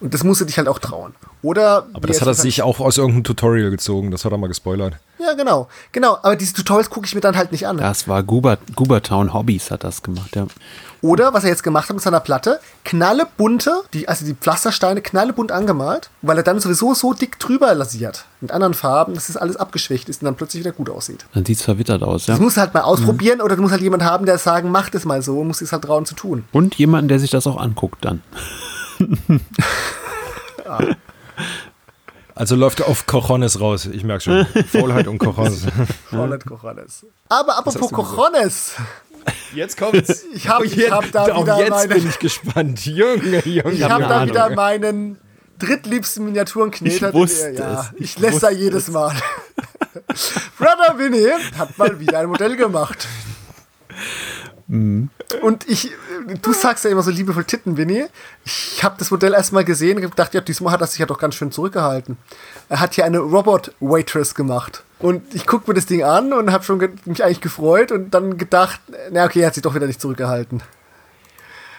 Und 0.00 0.14
das 0.14 0.24
musst 0.24 0.40
du 0.40 0.44
dich 0.46 0.56
halt 0.56 0.68
auch 0.68 0.78
trauen. 0.78 1.14
Oder. 1.42 1.86
Aber 1.92 2.06
das 2.06 2.20
hat 2.20 2.28
er 2.28 2.34
sich 2.34 2.62
auch 2.62 2.80
aus 2.80 2.96
irgendeinem 2.96 3.24
Tutorial 3.24 3.70
gezogen. 3.70 4.10
Das 4.10 4.24
hat 4.24 4.32
er 4.32 4.38
mal 4.38 4.48
gespoilert. 4.48 4.94
Ja, 5.18 5.34
genau. 5.34 5.68
Genau. 5.92 6.18
Aber 6.22 6.36
diese 6.36 6.54
Tutorials 6.54 6.88
gucke 6.88 7.06
ich 7.06 7.14
mir 7.14 7.20
dann 7.20 7.36
halt 7.36 7.52
nicht 7.52 7.66
an. 7.66 7.76
Das 7.76 8.08
war 8.08 8.22
Goober, 8.22 8.58
Goobertown 8.74 9.34
Hobbies 9.34 9.70
hat 9.70 9.84
das 9.84 10.02
gemacht, 10.02 10.34
ja. 10.34 10.46
Oder, 11.02 11.32
was 11.32 11.44
er 11.44 11.50
jetzt 11.50 11.62
gemacht 11.62 11.88
hat 11.88 11.96
mit 11.96 12.02
seiner 12.02 12.20
Platte, 12.20 12.60
knallebunte, 12.84 13.82
die, 13.94 14.06
also 14.06 14.26
die 14.26 14.34
Pflastersteine 14.34 15.00
knallebunt 15.00 15.50
angemalt, 15.50 16.10
weil 16.20 16.36
er 16.36 16.42
dann 16.42 16.60
sowieso 16.60 16.92
so 16.92 17.14
dick 17.14 17.38
drüber 17.38 17.74
lasiert. 17.74 18.26
Mit 18.42 18.50
anderen 18.50 18.74
Farben, 18.74 19.14
dass 19.14 19.28
das 19.28 19.38
alles 19.38 19.56
abgeschwächt 19.56 20.10
ist 20.10 20.20
und 20.20 20.26
dann 20.26 20.34
plötzlich 20.34 20.62
wieder 20.62 20.72
gut 20.72 20.90
aussieht. 20.90 21.24
Dann 21.32 21.46
sieht 21.46 21.58
es 21.58 21.64
verwittert 21.64 22.02
aus, 22.02 22.26
ja. 22.26 22.34
Das 22.34 22.40
musst 22.40 22.58
du 22.58 22.60
halt 22.60 22.74
mal 22.74 22.82
ausprobieren 22.82 23.38
mhm. 23.38 23.44
oder 23.44 23.56
du 23.56 23.62
musst 23.62 23.72
halt 23.72 23.82
jemanden 23.82 24.04
haben, 24.06 24.26
der 24.26 24.36
sagen, 24.36 24.70
mach 24.70 24.90
das 24.90 25.06
mal 25.06 25.22
so 25.22 25.40
und 25.40 25.46
musst 25.46 25.62
es 25.62 25.72
halt 25.72 25.84
trauen 25.84 26.04
zu 26.04 26.14
tun. 26.14 26.44
Und 26.52 26.74
jemanden, 26.74 27.08
der 27.08 27.18
sich 27.18 27.30
das 27.30 27.46
auch 27.46 27.58
anguckt 27.58 28.04
dann. 28.04 28.22
Also 32.34 32.56
läuft 32.56 32.82
auf 32.82 33.04
Cojones 33.04 33.60
raus, 33.60 33.84
ich 33.84 34.02
merke 34.02 34.24
schon. 34.24 34.46
Faulheit 34.72 35.08
und 35.08 35.18
Cojones. 35.18 35.66
Faulheit, 36.10 36.46
Cojones. 36.46 37.04
Aber 37.28 37.58
apropos 37.58 37.90
Cojones. 37.90 38.76
Jetzt 39.54 39.76
kommt's. 39.76 40.24
Ich 40.32 40.48
habe 40.48 40.66
hab 40.66 41.12
da 41.12 41.26
wieder 41.26 41.58
jetzt 41.58 41.70
meine, 41.70 41.94
bin 41.94 42.08
ich 42.08 42.18
gespannt. 42.18 42.86
Junge, 42.86 43.46
Junge. 43.46 43.72
Ich 43.72 43.82
habe 43.82 44.04
da 44.04 44.26
wieder 44.26 44.54
meinen 44.54 45.18
drittliebsten 45.58 46.24
Miniaturenkneter. 46.24 47.08
Ich 47.08 47.14
wusste 47.14 47.50
ja, 47.50 47.80
es. 47.80 47.86
Ich, 47.96 48.02
ich 48.02 48.18
lässt 48.18 48.42
da 48.42 48.50
jedes 48.50 48.88
Mal. 48.88 49.12
Brother 50.58 50.98
Winnie 50.98 51.32
hat 51.58 51.76
mal 51.76 51.98
wieder 52.00 52.20
ein 52.20 52.26
Modell 52.26 52.56
gemacht. 52.56 53.06
Mhm. 54.70 55.10
Und 55.42 55.68
ich, 55.68 55.90
du 56.42 56.52
sagst 56.52 56.84
ja 56.84 56.90
immer 56.90 57.02
so 57.02 57.10
liebevoll 57.10 57.42
Titten, 57.42 57.76
Winnie. 57.76 58.06
Ich 58.44 58.84
habe 58.84 58.94
das 58.98 59.10
Modell 59.10 59.34
erstmal 59.34 59.64
gesehen 59.64 59.96
und 59.96 60.08
gedacht, 60.08 60.32
ja, 60.32 60.40
diesmal 60.40 60.72
hat 60.72 60.80
er 60.80 60.86
sich 60.86 61.00
ja 61.00 61.06
doch 61.06 61.18
ganz 61.18 61.34
schön 61.34 61.50
zurückgehalten. 61.50 62.16
Er 62.68 62.78
hat 62.78 62.94
hier 62.94 63.04
eine 63.04 63.18
Robot-Waitress 63.18 64.36
gemacht. 64.36 64.84
Und 65.00 65.34
ich 65.34 65.46
gucke 65.48 65.68
mir 65.68 65.74
das 65.74 65.86
Ding 65.86 66.04
an 66.04 66.32
und 66.32 66.52
habe 66.52 66.62
schon 66.62 66.78
mich 67.04 67.24
eigentlich 67.24 67.40
gefreut 67.40 67.90
und 67.90 68.14
dann 68.14 68.38
gedacht, 68.38 68.80
na 69.10 69.24
okay, 69.24 69.40
er 69.40 69.48
hat 69.48 69.54
sich 69.54 69.62
doch 69.62 69.74
wieder 69.74 69.88
nicht 69.88 70.00
zurückgehalten. 70.00 70.62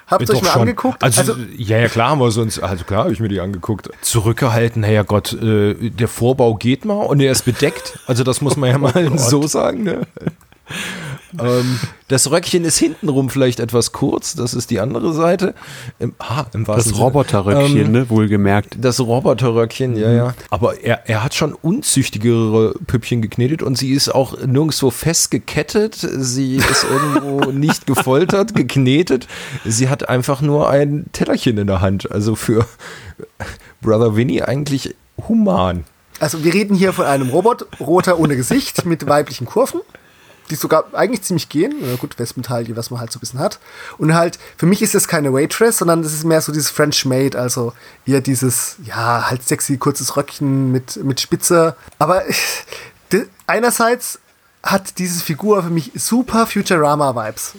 Habt 0.08 0.28
ihr 0.28 0.36
euch 0.36 0.42
mal 0.42 0.50
schon. 0.50 0.62
angeguckt? 0.64 1.02
Also, 1.02 1.22
also, 1.22 1.36
ja, 1.56 1.78
ja, 1.78 1.88
klar 1.88 2.10
haben 2.10 2.20
wir 2.20 2.26
uns, 2.26 2.60
also 2.60 2.84
klar 2.84 3.06
habe 3.06 3.14
ich 3.14 3.22
mir 3.22 3.30
die 3.30 3.40
angeguckt. 3.40 3.90
Zurückgehalten, 4.02 4.82
naja 4.82 5.04
Gott, 5.04 5.32
äh, 5.32 5.76
der 5.76 6.10
Vorbau 6.10 6.56
geht 6.56 6.84
mal 6.84 7.06
und 7.06 7.22
er 7.22 7.32
ist 7.32 7.46
bedeckt. 7.46 8.00
Also 8.06 8.26
das 8.26 8.42
muss 8.42 8.58
man 8.58 8.70
ja 8.70 8.78
mal 8.78 9.10
oh 9.14 9.18
so 9.18 9.48
sagen. 9.48 9.84
Ne? 9.84 10.02
Ähm, 11.40 11.80
das 12.08 12.30
Röckchen 12.30 12.66
ist 12.66 12.78
hintenrum 12.78 13.30
vielleicht 13.30 13.60
etwas 13.60 13.92
kurz, 13.92 14.36
das 14.36 14.54
ist 14.54 14.70
die 14.70 14.80
andere 14.80 15.14
Seite. 15.14 15.54
Im, 16.00 16.14
ah, 16.20 16.46
im 16.54 16.66
das 16.66 16.98
Roboterröckchen, 16.98 17.86
ähm, 17.86 17.92
ne, 17.92 18.10
wohlgemerkt. 18.10 18.78
Das 18.80 19.00
Roboterröckchen, 19.00 19.96
ja, 19.96 20.12
ja. 20.12 20.34
Aber 20.50 20.82
er, 20.82 21.08
er 21.10 21.24
hat 21.24 21.34
schon 21.34 21.54
unzüchtigere 21.54 22.76
Püppchen 22.86 23.22
geknetet 23.22 23.64
und 23.64 23.78
sie 23.78 23.92
ist 23.92 24.10
auch 24.10 24.38
nirgendwo 24.40 24.90
festgekettet. 24.90 25.96
Sie 25.96 26.58
ist 26.58 26.86
irgendwo 26.90 27.52
nicht 27.52 27.88
gefoltert, 27.88 28.56
geknetet. 28.56 29.28
Sie 29.64 29.90
hat 29.90 30.10
einfach 30.10 30.42
nur 30.42 30.70
ein 30.70 31.06
Tellerchen 31.14 31.58
in 31.58 31.68
der 31.68 31.82
Hand. 31.82 32.12
Also 32.12 32.36
für 32.36 32.66
Brother 33.82 34.16
Winnie 34.16 34.42
eigentlich 34.42 34.96
human. 35.28 35.86
Also 36.20 36.44
wir 36.44 36.54
reden 36.54 36.76
hier 36.76 36.94
von 36.94 37.06
einem 37.06 37.30
Robot, 37.30 37.66
roter 37.80 38.20
ohne 38.20 38.36
Gesicht, 38.36 38.86
mit 38.86 39.08
weiblichen 39.08 39.48
Kurven 39.48 39.82
die 40.52 40.56
sogar 40.56 40.86
eigentlich 40.94 41.24
ziemlich 41.24 41.50
gehen. 41.50 41.74
Ja, 41.82 41.96
gut, 41.96 42.20
Westmetallier, 42.20 42.76
was 42.76 42.92
man 42.92 43.00
halt 43.00 43.12
so 43.12 43.18
ein 43.18 43.22
bisschen 43.22 43.40
hat. 43.40 43.60
Und 43.98 44.14
halt, 44.14 44.38
für 44.58 44.66
mich 44.66 44.82
ist 44.82 44.94
das 44.94 45.08
keine 45.08 45.34
Waitress, 45.34 45.78
sondern 45.78 46.04
das 46.04 46.14
ist 46.14 46.26
mehr 46.26 46.42
so 46.42 46.52
dieses 46.52 46.70
French 46.70 47.06
Maid, 47.06 47.36
also 47.36 47.74
eher 48.06 48.22
dieses, 48.22 48.76
ja, 48.84 49.30
halt 49.30 49.48
sexy, 49.48 49.78
kurzes 49.78 50.16
Röckchen 50.18 50.72
mit, 50.72 51.04
mit 51.04 51.20
Spitze. 51.22 51.76
Aber 51.98 52.24
einerseits 53.48 54.20
hat 54.64 55.00
diese 55.00 55.24
Figur 55.24 55.64
für 55.64 55.70
mich 55.70 55.92
super 55.96 56.46
Futurama-Vibes. 56.46 57.54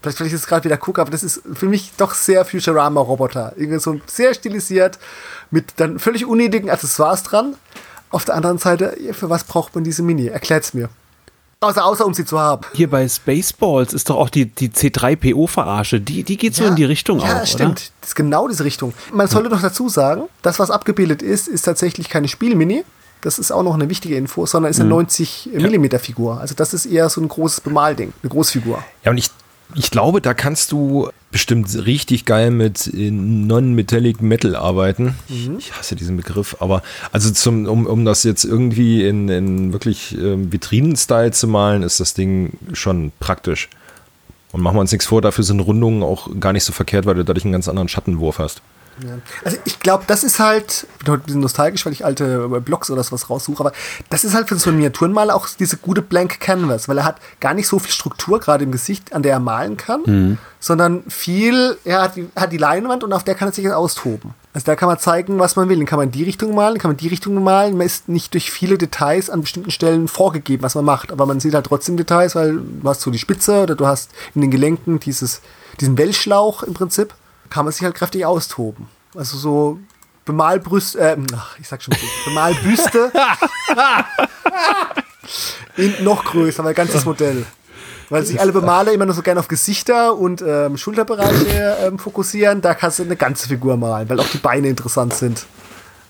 Vielleicht, 0.00 0.18
weil 0.18 0.26
ich 0.26 0.32
jetzt 0.32 0.48
gerade 0.48 0.64
wieder 0.64 0.78
gucke, 0.78 1.00
aber 1.00 1.10
das 1.10 1.22
ist 1.22 1.42
für 1.52 1.66
mich 1.66 1.92
doch 1.96 2.14
sehr 2.14 2.44
Futurama-Roboter. 2.44 3.52
Irgendwie 3.56 3.78
so 3.78 4.00
sehr 4.06 4.34
stilisiert, 4.34 4.98
mit 5.50 5.74
dann 5.76 5.98
völlig 5.98 6.24
unnötigen 6.24 6.70
Accessoires 6.70 7.22
dran. 7.22 7.56
Auf 8.10 8.24
der 8.24 8.34
anderen 8.34 8.58
Seite, 8.58 8.96
für 9.12 9.30
was 9.30 9.44
braucht 9.44 9.74
man 9.74 9.84
diese 9.84 10.02
Mini? 10.02 10.26
Erklärt's 10.26 10.74
mir. 10.74 10.88
Außer, 11.62 11.84
außer 11.84 12.04
um 12.04 12.12
sie 12.12 12.24
zu 12.24 12.40
haben. 12.40 12.62
Hier 12.72 12.90
bei 12.90 13.08
Spaceballs 13.08 13.94
ist 13.94 14.10
doch 14.10 14.16
auch 14.16 14.30
die, 14.30 14.46
die 14.46 14.70
C3PO-Verarsche. 14.70 16.00
Die, 16.00 16.24
die 16.24 16.36
geht 16.36 16.56
so 16.56 16.64
in 16.64 16.74
die 16.74 16.84
Richtung 16.84 17.20
ja, 17.20 17.24
auch. 17.24 17.28
Ja, 17.28 17.46
stimmt. 17.46 17.70
Oder? 17.70 17.90
Das 18.00 18.10
ist 18.10 18.14
genau 18.16 18.48
diese 18.48 18.64
Richtung. 18.64 18.92
Man 19.12 19.28
sollte 19.28 19.48
noch 19.48 19.62
dazu 19.62 19.88
sagen, 19.88 20.24
das, 20.42 20.58
was 20.58 20.72
abgebildet 20.72 21.22
ist, 21.22 21.46
ist 21.46 21.62
tatsächlich 21.62 22.08
keine 22.08 22.26
Spielmini. 22.26 22.84
Das 23.20 23.38
ist 23.38 23.52
auch 23.52 23.62
noch 23.62 23.74
eine 23.74 23.88
wichtige 23.88 24.16
Info, 24.16 24.44
sondern 24.46 24.72
ist 24.72 24.80
eine 24.80 24.86
mhm. 24.86 24.96
90 24.96 25.50
mm 25.54 25.96
Figur. 26.00 26.40
Also 26.40 26.56
das 26.56 26.74
ist 26.74 26.86
eher 26.86 27.08
so 27.08 27.20
ein 27.20 27.28
großes 27.28 27.60
Bemalding, 27.60 28.12
eine 28.22 28.30
Großfigur. 28.30 28.82
Ja, 29.04 29.12
und 29.12 29.18
ich 29.18 29.30
Ich 29.74 29.90
glaube, 29.90 30.20
da 30.20 30.34
kannst 30.34 30.72
du 30.72 31.08
bestimmt 31.30 31.74
richtig 31.86 32.24
geil 32.24 32.50
mit 32.50 32.86
äh, 32.92 33.10
Non-Metallic 33.10 34.20
Metal 34.20 34.54
arbeiten. 34.54 35.14
Mhm. 35.28 35.56
Ich, 35.58 35.72
hasse 35.72 35.96
diesen 35.96 36.16
Begriff, 36.16 36.56
aber 36.60 36.82
also 37.10 37.30
zum, 37.30 37.66
um, 37.66 37.86
um 37.86 38.04
das 38.04 38.22
jetzt 38.24 38.44
irgendwie 38.44 39.06
in, 39.06 39.28
in 39.28 39.72
wirklich 39.72 40.16
ähm, 40.16 40.52
Vitrinen-Style 40.52 41.32
zu 41.32 41.48
malen, 41.48 41.82
ist 41.82 42.00
das 42.00 42.14
Ding 42.14 42.58
schon 42.72 43.12
praktisch. 43.18 43.68
Und 44.52 44.60
machen 44.60 44.76
wir 44.76 44.80
uns 44.80 44.92
nichts 44.92 45.06
vor, 45.06 45.22
dafür 45.22 45.44
sind 45.44 45.60
Rundungen 45.60 46.02
auch 46.02 46.28
gar 46.38 46.52
nicht 46.52 46.64
so 46.64 46.72
verkehrt, 46.72 47.06
weil 47.06 47.14
du 47.14 47.24
dadurch 47.24 47.44
einen 47.44 47.52
ganz 47.52 47.68
anderen 47.68 47.88
Schattenwurf 47.88 48.38
hast. 48.38 48.60
Ja. 49.00 49.18
Also 49.44 49.56
ich 49.64 49.80
glaube, 49.80 50.04
das 50.06 50.22
ist 50.22 50.38
halt, 50.38 50.86
ich 50.98 51.04
bin 51.04 51.12
heute 51.12 51.22
ein 51.22 51.26
bisschen 51.26 51.40
nostalgisch, 51.40 51.84
weil 51.86 51.92
ich 51.92 52.04
alte 52.04 52.48
Blogs 52.60 52.90
oder 52.90 53.02
sowas 53.02 53.30
raussuche, 53.30 53.60
aber 53.60 53.72
das 54.10 54.24
ist 54.24 54.34
halt 54.34 54.48
für 54.48 54.56
so 54.56 54.70
einen 54.70 54.78
Miniaturenmaler 54.78 55.34
auch 55.34 55.48
diese 55.58 55.76
gute 55.76 56.02
Blank 56.02 56.40
Canvas, 56.40 56.88
weil 56.88 56.98
er 56.98 57.04
hat 57.04 57.16
gar 57.40 57.54
nicht 57.54 57.68
so 57.68 57.78
viel 57.78 57.92
Struktur 57.92 58.40
gerade 58.40 58.64
im 58.64 58.72
Gesicht, 58.72 59.12
an 59.12 59.22
der 59.22 59.32
er 59.32 59.40
malen 59.40 59.76
kann, 59.76 60.02
mhm. 60.04 60.38
sondern 60.60 61.04
viel, 61.08 61.76
er 61.84 62.02
hat 62.02 62.16
die, 62.16 62.28
hat 62.36 62.52
die 62.52 62.58
Leinwand 62.58 63.02
und 63.04 63.12
auf 63.12 63.24
der 63.24 63.34
kann 63.34 63.48
er 63.48 63.52
sich 63.52 63.64
jetzt 63.64 63.74
austoben. 63.74 64.34
Also 64.54 64.66
da 64.66 64.76
kann 64.76 64.88
man 64.88 64.98
zeigen, 64.98 65.38
was 65.38 65.56
man 65.56 65.68
will. 65.70 65.78
Dann 65.78 65.86
kann 65.86 65.98
man 65.98 66.08
in 66.08 66.12
die 66.12 66.24
Richtung 66.24 66.54
malen, 66.54 66.78
kann 66.78 66.90
man 66.90 66.96
in 66.96 67.02
die 67.02 67.08
Richtung 67.08 67.42
malen. 67.42 67.78
Man 67.78 67.86
ist 67.86 68.10
nicht 68.10 68.34
durch 68.34 68.50
viele 68.50 68.76
Details 68.76 69.30
an 69.30 69.40
bestimmten 69.40 69.70
Stellen 69.70 70.08
vorgegeben, 70.08 70.62
was 70.62 70.74
man 70.74 70.84
macht. 70.84 71.10
Aber 71.10 71.24
man 71.24 71.40
sieht 71.40 71.54
halt 71.54 71.66
trotzdem 71.66 71.96
Details, 71.96 72.34
weil 72.34 72.58
du 72.58 72.88
hast 72.88 73.00
so 73.00 73.10
die 73.10 73.18
Spitze 73.18 73.62
oder 73.62 73.74
du 73.74 73.86
hast 73.86 74.10
in 74.34 74.42
den 74.42 74.50
Gelenken 74.50 75.00
dieses, 75.00 75.40
diesen 75.80 75.96
Wellschlauch 75.96 76.62
im 76.64 76.74
Prinzip 76.74 77.14
kann 77.52 77.66
man 77.66 77.72
sich 77.72 77.84
halt 77.84 77.94
kräftig 77.94 78.24
austoben. 78.24 78.88
Also 79.14 79.36
so 79.36 79.78
Bemalbrüste, 80.24 80.98
äh, 80.98 81.16
ach, 81.36 81.58
ich 81.60 81.68
sag 81.68 81.82
schon, 81.82 81.94
Bemalbüste 82.24 83.12
in 85.76 86.02
noch 86.02 86.24
größer, 86.24 86.64
weil 86.64 86.72
ganzes 86.72 87.04
Modell. 87.04 87.44
Weil 88.08 88.24
sich 88.24 88.40
alle 88.40 88.52
Bemaler 88.52 88.92
immer 88.92 89.04
nur 89.04 89.14
so 89.14 89.22
gerne 89.22 89.40
auf 89.40 89.48
Gesichter 89.48 90.16
und 90.16 90.42
ähm, 90.46 90.76
Schulterbereiche 90.76 91.78
ähm, 91.82 91.98
fokussieren, 91.98 92.60
da 92.62 92.74
kannst 92.74 92.98
du 92.98 93.02
eine 93.04 93.16
ganze 93.16 93.48
Figur 93.48 93.76
malen, 93.76 94.08
weil 94.08 94.20
auch 94.20 94.28
die 94.28 94.38
Beine 94.38 94.68
interessant 94.68 95.14
sind 95.14 95.46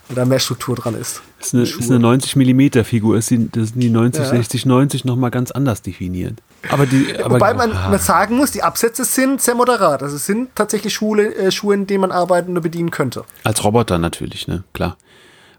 und 0.08 0.18
da 0.18 0.24
mehr 0.24 0.38
Struktur 0.38 0.76
dran 0.76 0.94
ist. 0.94 1.22
Das 1.38 1.48
ist 1.48 1.54
eine, 1.54 1.62
ist 1.62 1.90
eine 1.90 1.98
90 1.98 2.36
mm 2.36 2.84
Figur, 2.84 3.16
das 3.16 3.26
sind 3.26 3.54
die 3.54 3.90
90, 3.90 4.22
ja. 4.22 4.30
60, 4.30 4.66
90 4.66 5.04
nochmal 5.04 5.30
ganz 5.30 5.50
anders 5.50 5.82
definiert. 5.82 6.34
Aber 6.70 6.86
die, 6.86 7.16
aber, 7.22 7.34
Wobei 7.34 7.54
man, 7.54 7.72
ah. 7.72 7.88
man, 7.90 7.98
sagen 7.98 8.36
muss, 8.36 8.52
die 8.52 8.62
Absätze 8.62 9.04
sind 9.04 9.40
sehr 9.40 9.54
moderat. 9.54 10.02
Also 10.02 10.16
es 10.16 10.26
sind 10.26 10.54
tatsächlich 10.54 10.94
Schule, 10.94 11.34
äh, 11.34 11.50
Schuhe, 11.50 11.74
in 11.74 11.86
denen 11.86 12.02
man 12.02 12.12
arbeiten 12.12 12.52
oder 12.52 12.60
bedienen 12.60 12.90
könnte. 12.90 13.24
Als 13.44 13.64
Roboter 13.64 13.98
natürlich, 13.98 14.46
ne? 14.46 14.62
Klar. 14.72 14.96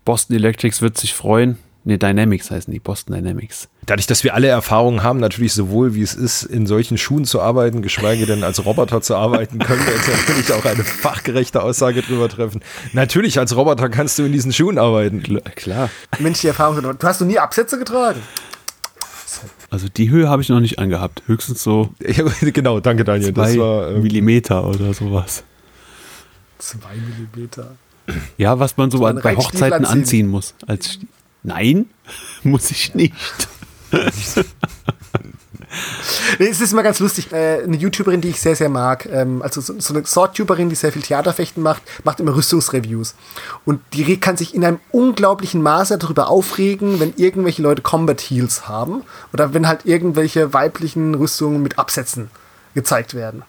Boston 0.06 0.36
Electrics 0.36 0.82
wird 0.82 0.98
sich 0.98 1.14
freuen. 1.14 1.58
Ne, 1.86 1.98
Dynamics 1.98 2.50
heißen 2.50 2.72
die, 2.72 2.80
Boston 2.80 3.14
Dynamics. 3.14 3.68
Dadurch, 3.86 4.08
dass 4.08 4.24
wir 4.24 4.34
alle 4.34 4.48
Erfahrungen 4.48 5.04
haben, 5.04 5.20
natürlich 5.20 5.54
sowohl 5.54 5.96
wie 5.96 6.02
es 6.02 6.14
ist, 6.14 6.44
in 6.44 6.66
solchen 6.66 6.98
Schuhen 6.98 7.26
zu 7.26 7.42
arbeiten, 7.42 7.82
geschweige 7.82 8.26
denn 8.26 8.44
als 8.46 8.64
Roboter 8.64 9.02
zu 9.02 9.16
arbeiten, 9.16 9.60
können 9.60 9.86
wir 9.86 9.94
jetzt 9.94 10.08
natürlich 10.08 10.54
auch 10.54 10.64
eine 10.64 10.86
fachgerechte 10.86 11.62
Aussage 11.62 12.02
drüber 12.02 12.30
treffen. 12.30 12.62
Natürlich, 12.94 13.38
als 13.38 13.54
Roboter 13.56 13.90
kannst 13.90 14.18
du 14.18 14.24
in 14.24 14.32
diesen 14.32 14.54
Schuhen 14.54 14.78
arbeiten. 14.78 15.24
Klar. 15.56 15.90
Mensch, 16.20 16.40
die 16.40 16.48
Erfahrung, 16.48 16.82
du 16.82 17.08
hast 17.08 17.20
noch 17.20 17.28
nie 17.28 17.40
Absätze 17.40 17.78
getragen. 17.78 18.22
Also 19.70 19.88
die 19.90 20.10
Höhe 20.10 20.30
habe 20.30 20.42
ich 20.42 20.50
noch 20.50 20.60
nicht 20.60 20.80
angehabt. 20.80 21.24
Höchstens 21.26 21.64
so. 21.64 21.90
Genau, 22.42 22.80
danke 22.80 23.04
Daniel. 23.04 23.34
Zwei 23.34 23.44
das 23.48 23.58
war, 23.58 23.90
ähm, 23.90 24.04
Millimeter 24.04 24.66
oder 24.66 24.94
sowas. 24.94 25.44
Zwei 26.60 26.96
Millimeter. 26.96 27.76
Ja, 28.38 28.60
was 28.60 28.78
man 28.78 28.92
so 28.92 29.00
bei 29.00 29.36
Hochzeiten 29.36 29.86
anziehen. 29.86 30.00
anziehen 30.00 30.28
muss. 30.28 30.54
Als 30.68 31.00
Nein, 31.44 31.90
muss 32.44 32.72
ich 32.72 32.96
nicht. 32.96 33.14
nee, 36.40 36.48
es 36.48 36.62
ist 36.62 36.72
immer 36.72 36.84
ganz 36.84 37.00
lustig. 37.00 37.32
Äh, 37.32 37.64
eine 37.64 37.78
YouTuberin, 37.78 38.22
die 38.22 38.30
ich 38.30 38.42
sehr, 38.42 38.56
sehr 38.56 38.70
mag, 38.70 39.08
ähm, 39.12 39.42
also 39.42 39.62
so, 39.62 39.94
eine 39.94 40.06
Sword-Tuberin, 40.06 40.70
die 40.70 40.76
sehr 40.76 40.92
viel 40.92 41.02
Theaterfechten 41.02 41.62
macht, 41.62 41.84
macht 42.04 42.20
immer 42.20 42.36
Rüstungsreviews. 42.36 43.16
Und 43.66 43.82
die 43.94 44.20
kann 44.20 44.38
sich 44.38 44.56
in 44.56 44.64
einem 44.66 44.80
unglaublichen 44.92 45.62
Maße 45.62 45.98
darüber 45.98 46.30
aufregen, 46.30 47.00
wenn 47.00 47.14
irgendwelche 47.18 47.62
Leute 47.62 47.82
Combat 47.82 48.22
Heals 48.22 48.68
haben 48.68 49.04
oder 49.34 49.54
wenn 49.54 49.68
halt 49.68 49.86
irgendwelche 49.86 50.54
weiblichen 50.54 51.16
Rüstungen 51.16 51.62
mit 51.62 51.78
Absätzen 51.78 52.32
gezeigt 52.74 53.14
werden. 53.14 53.44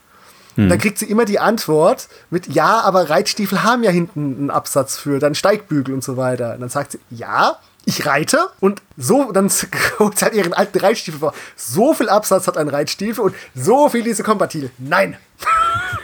Hm. 0.57 0.69
Dann 0.69 0.79
kriegt 0.79 0.99
sie 0.99 1.07
immer 1.07 1.25
die 1.25 1.39
Antwort 1.39 2.09
mit, 2.31 2.47
ja, 2.49 2.81
aber 2.81 3.11
Reitstiefel 3.11 3.63
haben 3.63 3.83
ja 3.83 3.91
hinten 3.91 4.37
einen 4.39 4.51
Absatz 4.51 4.97
für 4.97 5.19
dann 5.19 5.35
Steigbügel 5.35 5.95
und 5.95 6.05
so 6.05 6.17
weiter. 6.17 6.55
Und 6.55 6.61
dann 6.61 6.69
sagt 6.69 6.93
sie, 6.93 7.01
ja, 7.11 7.57
ich 7.87 8.07
reite 8.07 8.47
und 8.61 8.83
so, 8.97 9.33
dann 9.33 9.51
holt 9.99 10.21
halt 10.23 10.35
ihren 10.35 10.53
alten 10.53 10.79
Reitstiefel 10.79 11.21
vor. 11.21 11.35
So 11.57 11.95
viel 11.95 12.09
Absatz 12.09 12.47
hat 12.47 12.57
ein 12.57 12.69
Reitstiefel 12.69 13.25
und 13.25 13.35
so 13.55 13.89
viel 13.89 14.03
diese 14.03 14.23
Kompatibel. 14.23 14.71
Nein! 14.79 15.17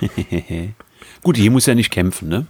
Gut, 1.22 1.36
die 1.36 1.50
muss 1.50 1.66
ja 1.66 1.74
nicht 1.74 1.90
kämpfen, 1.90 2.28
ne? 2.28 2.46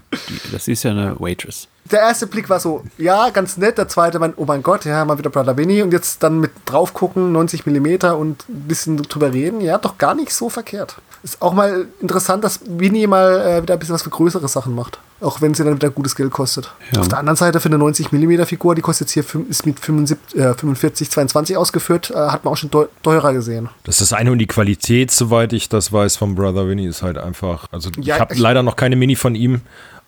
Das 0.52 0.68
ist 0.68 0.84
ja 0.84 0.92
eine 0.92 1.18
Waitress. 1.18 1.68
Der 1.90 2.00
erste 2.00 2.26
Blick 2.26 2.48
war 2.48 2.60
so, 2.60 2.84
ja, 2.98 3.30
ganz 3.30 3.56
nett. 3.56 3.78
Der 3.78 3.88
zweite, 3.88 4.18
mein, 4.18 4.34
oh 4.36 4.44
mein 4.44 4.62
Gott, 4.62 4.84
ja, 4.84 5.04
mal 5.04 5.18
wieder 5.18 5.30
Brother 5.30 5.54
Benny. 5.54 5.82
Und 5.82 5.92
jetzt 5.92 6.22
dann 6.22 6.38
mit 6.38 6.52
drauf 6.64 6.94
gucken, 6.94 7.32
90 7.32 7.66
mm 7.66 8.04
und 8.16 8.48
ein 8.48 8.68
bisschen 8.68 8.96
drüber 8.96 9.32
reden. 9.32 9.60
Ja, 9.60 9.78
doch 9.78 9.98
gar 9.98 10.14
nicht 10.14 10.32
so 10.32 10.48
verkehrt. 10.48 10.96
Ist 11.22 11.42
auch 11.42 11.52
mal 11.52 11.86
interessant, 12.00 12.44
dass 12.44 12.60
Winnie 12.64 13.06
mal 13.06 13.40
äh, 13.40 13.62
wieder 13.62 13.74
ein 13.74 13.78
bisschen 13.78 13.94
was 13.94 14.02
für 14.02 14.10
größere 14.10 14.48
Sachen 14.48 14.74
macht. 14.74 15.00
Auch 15.20 15.42
wenn 15.42 15.52
sie 15.52 15.64
dann 15.64 15.74
wieder 15.74 15.90
gutes 15.90 16.16
Geld 16.16 16.30
kostet. 16.30 16.72
Ja. 16.92 17.00
Auf 17.00 17.08
der 17.08 17.18
anderen 17.18 17.36
Seite 17.36 17.60
für 17.60 17.68
eine 17.68 17.76
90 17.76 18.10
mm 18.10 18.44
Figur, 18.44 18.74
die 18.74 18.80
kostet 18.80 19.08
jetzt 19.08 19.12
hier 19.12 19.42
ist 19.50 19.66
mit 19.66 19.78
75, 19.78 20.40
äh, 20.40 20.54
45, 20.54 21.10
22 21.10 21.56
ausgeführt, 21.58 22.10
äh, 22.10 22.14
hat 22.14 22.44
man 22.44 22.54
auch 22.54 22.56
schon 22.56 22.70
teurer 22.70 23.34
gesehen. 23.34 23.68
Das 23.84 24.00
ist 24.00 24.12
das 24.12 24.18
eine 24.18 24.32
und 24.32 24.38
die 24.38 24.46
Qualität, 24.46 25.10
soweit 25.10 25.52
ich 25.52 25.68
das 25.68 25.92
weiß, 25.92 26.16
vom 26.16 26.36
Brother 26.36 26.66
Winnie 26.66 26.86
ist 26.86 27.02
halt 27.02 27.18
einfach. 27.18 27.66
Also 27.70 27.90
ja, 28.00 28.14
ich 28.14 28.20
habe 28.20 28.34
leider 28.36 28.62
noch 28.62 28.76
keine 28.76 28.96
Mini 28.96 29.14
von 29.14 29.34
ihm. 29.34 29.60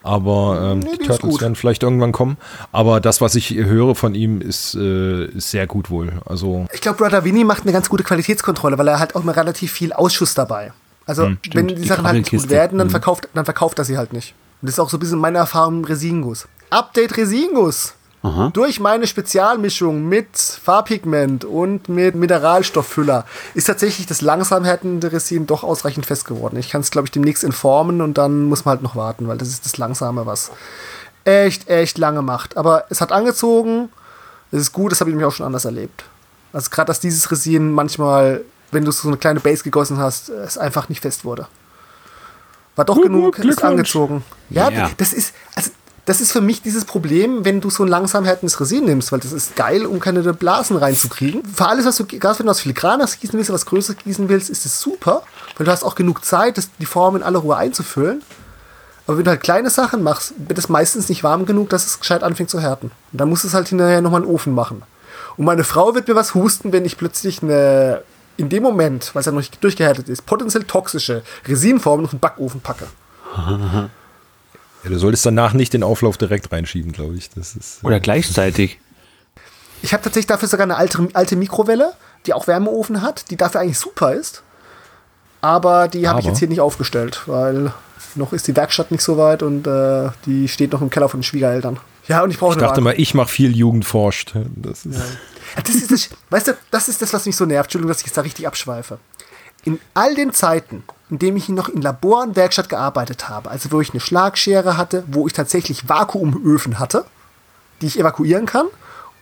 Aber 0.02 0.72
ähm, 0.72 0.78
nee, 0.80 0.96
die 1.00 1.06
Turtles 1.06 1.40
werden 1.40 1.54
vielleicht 1.54 1.82
irgendwann 1.82 2.12
kommen. 2.12 2.36
Aber 2.72 3.00
das, 3.00 3.20
was 3.20 3.34
ich 3.34 3.54
höre 3.54 3.94
von 3.94 4.14
ihm, 4.14 4.40
ist, 4.40 4.74
äh, 4.74 5.26
ist 5.26 5.50
sehr 5.50 5.66
gut 5.66 5.90
wohl. 5.90 6.12
Also 6.26 6.66
ich 6.72 6.80
glaube, 6.80 6.98
Brother 6.98 7.24
Winnie 7.24 7.44
macht 7.44 7.62
eine 7.62 7.72
ganz 7.72 7.88
gute 7.88 8.04
Qualitätskontrolle, 8.04 8.78
weil 8.78 8.88
er 8.88 8.98
halt 8.98 9.14
auch 9.14 9.24
mal 9.24 9.32
relativ 9.32 9.72
viel 9.72 9.92
Ausschuss 9.92 10.34
dabei. 10.34 10.72
Also, 11.06 11.24
hm, 11.24 11.38
wenn 11.52 11.68
die, 11.68 11.74
die 11.74 11.88
Sachen 11.88 12.06
halt 12.06 12.16
nicht 12.16 12.30
gut 12.30 12.50
werden, 12.50 12.78
dann, 12.78 12.88
hm. 12.88 12.92
verkauft, 12.92 13.28
dann 13.34 13.44
verkauft 13.44 13.78
er 13.78 13.84
sie 13.84 13.98
halt 13.98 14.12
nicht. 14.12 14.34
Und 14.60 14.66
das 14.66 14.74
ist 14.74 14.78
auch 14.78 14.88
so 14.90 14.96
ein 14.96 15.00
bisschen 15.00 15.18
meine 15.18 15.38
Erfahrung 15.38 15.80
mit 15.80 15.90
Resingus. 15.90 16.46
Update 16.70 17.16
Resingus! 17.16 17.94
Aha. 18.22 18.50
Durch 18.52 18.78
meine 18.78 19.06
Spezialmischung 19.06 20.08
mit 20.08 20.36
Farbpigment 20.36 21.44
und 21.44 21.88
mit 21.88 22.14
Mineralstofffüller 22.14 23.24
ist 23.54 23.64
tatsächlich 23.64 24.06
das 24.06 24.20
langsam 24.20 24.64
härtende 24.64 25.10
Resin 25.10 25.46
doch 25.46 25.64
ausreichend 25.64 26.06
fest 26.06 26.24
geworden. 26.24 26.56
Ich 26.56 26.70
kann 26.70 26.82
es, 26.82 26.92
glaube 26.92 27.06
ich, 27.06 27.10
demnächst 27.10 27.42
informen 27.42 28.00
und 28.00 28.18
dann 28.18 28.44
muss 28.44 28.64
man 28.64 28.74
halt 28.74 28.82
noch 28.82 28.94
warten, 28.94 29.26
weil 29.26 29.38
das 29.38 29.48
ist 29.48 29.64
das 29.64 29.76
Langsame, 29.76 30.24
was 30.24 30.52
echt, 31.24 31.68
echt 31.68 31.98
lange 31.98 32.22
macht. 32.22 32.56
Aber 32.56 32.84
es 32.90 33.00
hat 33.00 33.10
angezogen, 33.10 33.88
es 34.52 34.60
ist 34.60 34.72
gut, 34.72 34.92
das 34.92 35.00
habe 35.00 35.10
ich 35.10 35.14
nämlich 35.14 35.26
auch 35.26 35.34
schon 35.34 35.46
anders 35.46 35.64
erlebt. 35.64 36.04
Also 36.52 36.70
gerade, 36.70 36.86
dass 36.86 37.00
dieses 37.00 37.30
Resin 37.32 37.72
manchmal 37.72 38.44
wenn 38.72 38.84
du 38.84 38.90
so 38.90 39.06
eine 39.06 39.18
kleine 39.18 39.38
Base 39.38 39.62
gegossen 39.62 39.98
hast, 39.98 40.30
es 40.30 40.58
einfach 40.58 40.88
nicht 40.88 41.02
fest 41.02 41.24
wurde. 41.24 41.46
War 42.74 42.86
doch 42.86 42.96
uh, 42.96 43.02
genug, 43.02 43.38
ist 43.38 43.62
angezogen. 43.62 44.24
Ja, 44.48 44.70
yeah. 44.70 44.90
das 44.96 45.12
ist, 45.12 45.34
also 45.54 45.70
das 46.04 46.20
ist 46.20 46.32
für 46.32 46.40
mich 46.40 46.62
dieses 46.62 46.84
Problem, 46.84 47.44
wenn 47.44 47.60
du 47.60 47.70
so 47.70 47.84
ein 47.84 47.88
langsam 47.88 48.24
härtendes 48.24 48.60
Resin 48.60 48.84
nimmst, 48.84 49.12
weil 49.12 49.20
das 49.20 49.32
ist 49.32 49.54
geil, 49.54 49.86
um 49.86 50.00
keine 50.00 50.20
Blasen 50.34 50.76
reinzukriegen. 50.76 51.44
Für 51.44 51.68
alles, 51.68 51.86
was 51.86 51.96
du, 51.96 52.04
gerade 52.06 52.38
wenn 52.40 52.46
du 52.46 52.50
was 52.50 52.60
filigranes 52.60 53.20
gießen 53.20 53.38
willst, 53.38 53.52
was 53.52 53.66
Größeres 53.66 54.02
gießen 54.02 54.28
willst, 54.28 54.50
ist 54.50 54.66
es 54.66 54.80
super, 54.80 55.22
weil 55.56 55.64
du 55.64 55.70
hast 55.70 55.84
auch 55.84 55.94
genug 55.94 56.24
Zeit, 56.24 56.58
das, 56.58 56.70
die 56.80 56.86
Form 56.86 57.16
in 57.16 57.22
aller 57.22 57.38
Ruhe 57.38 57.56
einzufüllen. 57.56 58.22
Aber 59.06 59.18
wenn 59.18 59.24
du 59.24 59.30
halt 59.30 59.42
kleine 59.42 59.70
Sachen 59.70 60.02
machst, 60.02 60.34
wird 60.38 60.58
es 60.58 60.68
meistens 60.68 61.08
nicht 61.08 61.22
warm 61.22 61.46
genug, 61.46 61.68
dass 61.70 61.86
es 61.86 62.00
gescheit 62.00 62.22
anfängt 62.22 62.50
zu 62.50 62.60
härten. 62.60 62.90
Und 63.12 63.20
dann 63.20 63.28
musst 63.28 63.44
du 63.44 63.48
es 63.48 63.54
halt 63.54 63.68
hinterher 63.68 64.00
nochmal 64.00 64.22
in 64.22 64.26
den 64.26 64.34
Ofen 64.34 64.54
machen. 64.54 64.82
Und 65.36 65.44
meine 65.44 65.64
Frau 65.64 65.94
wird 65.94 66.08
mir 66.08 66.14
was 66.14 66.34
husten, 66.34 66.72
wenn 66.72 66.84
ich 66.84 66.98
plötzlich 66.98 67.42
eine 67.42 68.02
in 68.36 68.48
dem 68.48 68.62
Moment, 68.62 69.10
weil 69.14 69.20
es 69.20 69.26
ja 69.26 69.32
noch 69.32 69.40
nicht 69.40 69.62
durchgehärtet 69.62 70.08
ist, 70.08 70.26
potenziell 70.26 70.64
toxische 70.64 71.22
Resinformen 71.46 72.06
auf 72.06 72.10
den 72.10 72.18
Backofen 72.18 72.60
packe. 72.60 72.86
Ja, 74.84 74.90
du 74.90 74.98
solltest 74.98 75.24
danach 75.24 75.52
nicht 75.52 75.72
den 75.72 75.82
Auflauf 75.82 76.18
direkt 76.18 76.50
reinschieben, 76.52 76.92
glaube 76.92 77.16
ich. 77.16 77.30
Das 77.30 77.54
ist, 77.54 77.84
Oder 77.84 78.00
gleichzeitig. 78.00 78.78
Ich 79.82 79.92
habe 79.92 80.02
tatsächlich 80.02 80.28
dafür 80.28 80.48
sogar 80.48 80.64
eine 80.64 80.76
alte, 80.76 81.08
alte 81.12 81.36
Mikrowelle, 81.36 81.92
die 82.26 82.34
auch 82.34 82.46
Wärmeofen 82.46 83.02
hat, 83.02 83.30
die 83.30 83.36
dafür 83.36 83.60
eigentlich 83.60 83.78
super 83.78 84.12
ist. 84.12 84.42
Aber 85.40 85.88
die 85.88 86.08
habe 86.08 86.20
ich 86.20 86.26
jetzt 86.26 86.38
hier 86.38 86.48
nicht 86.48 86.60
aufgestellt, 86.60 87.22
weil 87.26 87.72
noch 88.14 88.32
ist 88.32 88.46
die 88.46 88.54
Werkstatt 88.54 88.92
nicht 88.92 89.02
so 89.02 89.18
weit 89.18 89.42
und 89.42 89.66
äh, 89.66 90.10
die 90.24 90.46
steht 90.46 90.72
noch 90.72 90.82
im 90.82 90.90
Keller 90.90 91.08
von 91.08 91.18
den 91.18 91.24
Schwiegereltern. 91.24 91.78
Ja, 92.06 92.22
und 92.22 92.30
ich 92.30 92.38
brauche 92.38 92.52
Ich 92.52 92.58
dachte 92.60 92.80
mal, 92.80 92.94
ich 92.96 93.14
mache 93.14 93.28
viel 93.28 93.56
Jugend 93.56 93.84
forscht. 93.84 94.34
Das 94.56 94.84
ist. 94.86 94.96
Ja. 94.96 95.04
Das 95.62 95.74
ist 95.74 95.90
das, 95.90 96.08
weißt 96.30 96.48
du, 96.48 96.52
das 96.70 96.88
ist 96.88 97.02
das, 97.02 97.12
was 97.12 97.26
mich 97.26 97.36
so 97.36 97.44
nervt. 97.44 97.66
Entschuldigung, 97.66 97.88
dass 97.88 98.00
ich 98.00 98.06
jetzt 98.06 98.16
da 98.16 98.22
richtig 98.22 98.46
abschweife. 98.46 98.98
In 99.64 99.78
all 99.94 100.14
den 100.14 100.32
Zeiten, 100.32 100.82
in 101.12 101.18
denen 101.18 101.36
ich 101.36 101.50
noch 101.50 101.68
in 101.68 101.82
Labor 101.82 102.22
und 102.22 102.36
Werkstatt 102.36 102.70
gearbeitet 102.70 103.28
habe, 103.28 103.50
also 103.50 103.70
wo 103.70 103.82
ich 103.82 103.90
eine 103.90 104.00
Schlagschere 104.00 104.78
hatte, 104.78 105.04
wo 105.08 105.26
ich 105.26 105.34
tatsächlich 105.34 105.86
Vakuumöfen 105.86 106.78
hatte, 106.78 107.04
die 107.82 107.86
ich 107.86 108.00
evakuieren 108.00 108.46
kann 108.46 108.66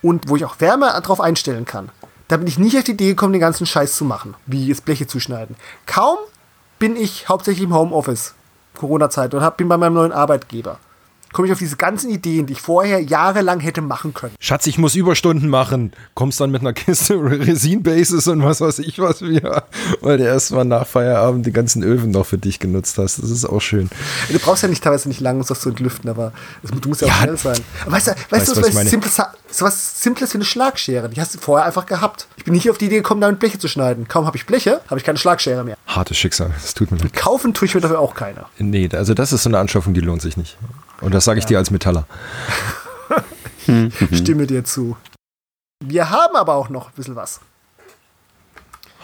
und 0.01 0.29
wo 0.29 0.37
ich 0.37 0.45
auch 0.45 0.61
Wärme 0.61 0.85
darauf 0.85 1.19
einstellen 1.19 1.65
kann, 1.65 1.89
da 2.29 2.37
bin 2.37 2.47
ich 2.47 2.57
nicht 2.57 2.77
auf 2.77 2.85
die 2.85 2.93
Idee 2.93 3.09
gekommen, 3.09 3.33
den 3.33 3.41
ganzen 3.41 3.65
Scheiß 3.65 3.97
zu 3.97 4.05
machen, 4.05 4.35
wie 4.45 4.67
jetzt 4.67 4.85
Bleche 4.85 5.05
zu 5.05 5.19
schneiden. 5.19 5.57
Kaum 5.85 6.17
bin 6.79 6.95
ich 6.95 7.27
hauptsächlich 7.27 7.65
im 7.65 7.75
Homeoffice, 7.75 8.35
Corona-Zeit, 8.77 9.33
und 9.33 9.41
hab, 9.41 9.57
bin 9.57 9.67
bei 9.67 9.75
meinem 9.75 9.95
neuen 9.95 10.13
Arbeitgeber 10.13 10.79
komme 11.33 11.47
ich 11.47 11.53
auf 11.53 11.59
diese 11.59 11.77
ganzen 11.77 12.09
Ideen, 12.09 12.45
die 12.45 12.53
ich 12.53 12.61
vorher 12.61 13.01
jahrelang 13.01 13.59
hätte 13.59 13.81
machen 13.81 14.13
können. 14.13 14.33
Schatz, 14.39 14.67
ich 14.67 14.77
muss 14.77 14.95
Überstunden 14.95 15.49
machen. 15.49 15.93
Kommst 16.13 16.39
dann 16.39 16.51
mit 16.51 16.61
einer 16.61 16.73
Kiste 16.73 17.15
Resin-Bases 17.21 18.27
und 18.27 18.43
was 18.43 18.61
weiß 18.61 18.79
ich 18.79 18.99
was 18.99 19.21
wieder, 19.21 19.65
weil 20.01 20.17
du 20.17 20.25
erstmal 20.25 20.65
nach 20.65 20.85
Feierabend 20.85 21.45
die 21.45 21.51
ganzen 21.51 21.83
Öfen 21.83 22.11
noch 22.11 22.25
für 22.25 22.37
dich 22.37 22.59
genutzt 22.59 22.97
hast. 22.97 23.21
Das 23.21 23.29
ist 23.29 23.45
auch 23.45 23.61
schön. 23.61 23.89
Du 24.29 24.39
brauchst 24.39 24.63
ja 24.63 24.69
nicht 24.69 24.83
teilweise 24.83 25.07
nicht 25.07 25.21
lange, 25.21 25.39
um 25.41 25.45
das 25.45 25.61
zu 25.61 25.69
entlüften, 25.69 26.09
aber 26.09 26.33
du 26.63 26.89
musst 26.89 27.01
ja 27.01 27.07
auch 27.07 27.11
ja, 27.11 27.23
schnell 27.23 27.37
sein. 27.37 27.59
Aber 27.83 27.93
weißt 27.93 28.07
du, 28.07 28.11
weißt, 28.11 28.31
weißt 28.31 28.47
du, 28.49 28.61
was, 28.61 28.75
was, 28.75 28.89
Simples, 28.89 29.21
so 29.49 29.65
was 29.65 30.01
Simples 30.01 30.33
wie 30.33 30.37
eine 30.37 30.45
Schlagschere? 30.45 31.09
Die 31.09 31.19
hast 31.19 31.35
du 31.35 31.39
vorher 31.39 31.65
einfach 31.65 31.85
gehabt. 31.85 32.27
Ich 32.37 32.45
bin 32.45 32.53
nicht 32.53 32.69
auf 32.69 32.77
die 32.77 32.85
Idee 32.85 32.97
gekommen, 32.97 33.21
damit 33.21 33.39
Bleche 33.39 33.59
zu 33.59 33.67
schneiden. 33.67 34.07
Kaum 34.07 34.25
habe 34.25 34.37
ich 34.37 34.45
Bleche, 34.45 34.81
habe 34.87 34.99
ich 34.99 35.03
keine 35.05 35.17
Schlagschere 35.17 35.63
mehr. 35.63 35.77
Hartes 35.87 36.17
Schicksal, 36.17 36.51
das 36.61 36.73
tut 36.73 36.91
mir 36.91 36.97
leid. 36.97 37.13
Kaufen 37.13 37.53
tue 37.53 37.67
ich 37.67 37.75
mir 37.75 37.81
dafür 37.81 37.99
auch 37.99 38.15
keine. 38.15 38.45
Nee, 38.59 38.89
also 38.93 39.13
das 39.13 39.33
ist 39.33 39.43
so 39.43 39.49
eine 39.49 39.59
Anschaffung, 39.59 39.93
die 39.93 40.01
lohnt 40.01 40.21
sich 40.21 40.37
nicht. 40.37 40.57
Und 41.01 41.13
das 41.13 41.25
sage 41.25 41.39
ich 41.39 41.45
ja. 41.45 41.49
dir 41.49 41.57
als 41.57 41.71
Metaller. 41.71 42.05
Stimme 44.11 44.47
dir 44.47 44.63
zu. 44.63 44.95
Wir 45.83 46.09
haben 46.09 46.35
aber 46.35 46.55
auch 46.55 46.69
noch 46.69 46.89
ein 46.89 46.93
bisschen 46.95 47.15
was. 47.15 47.39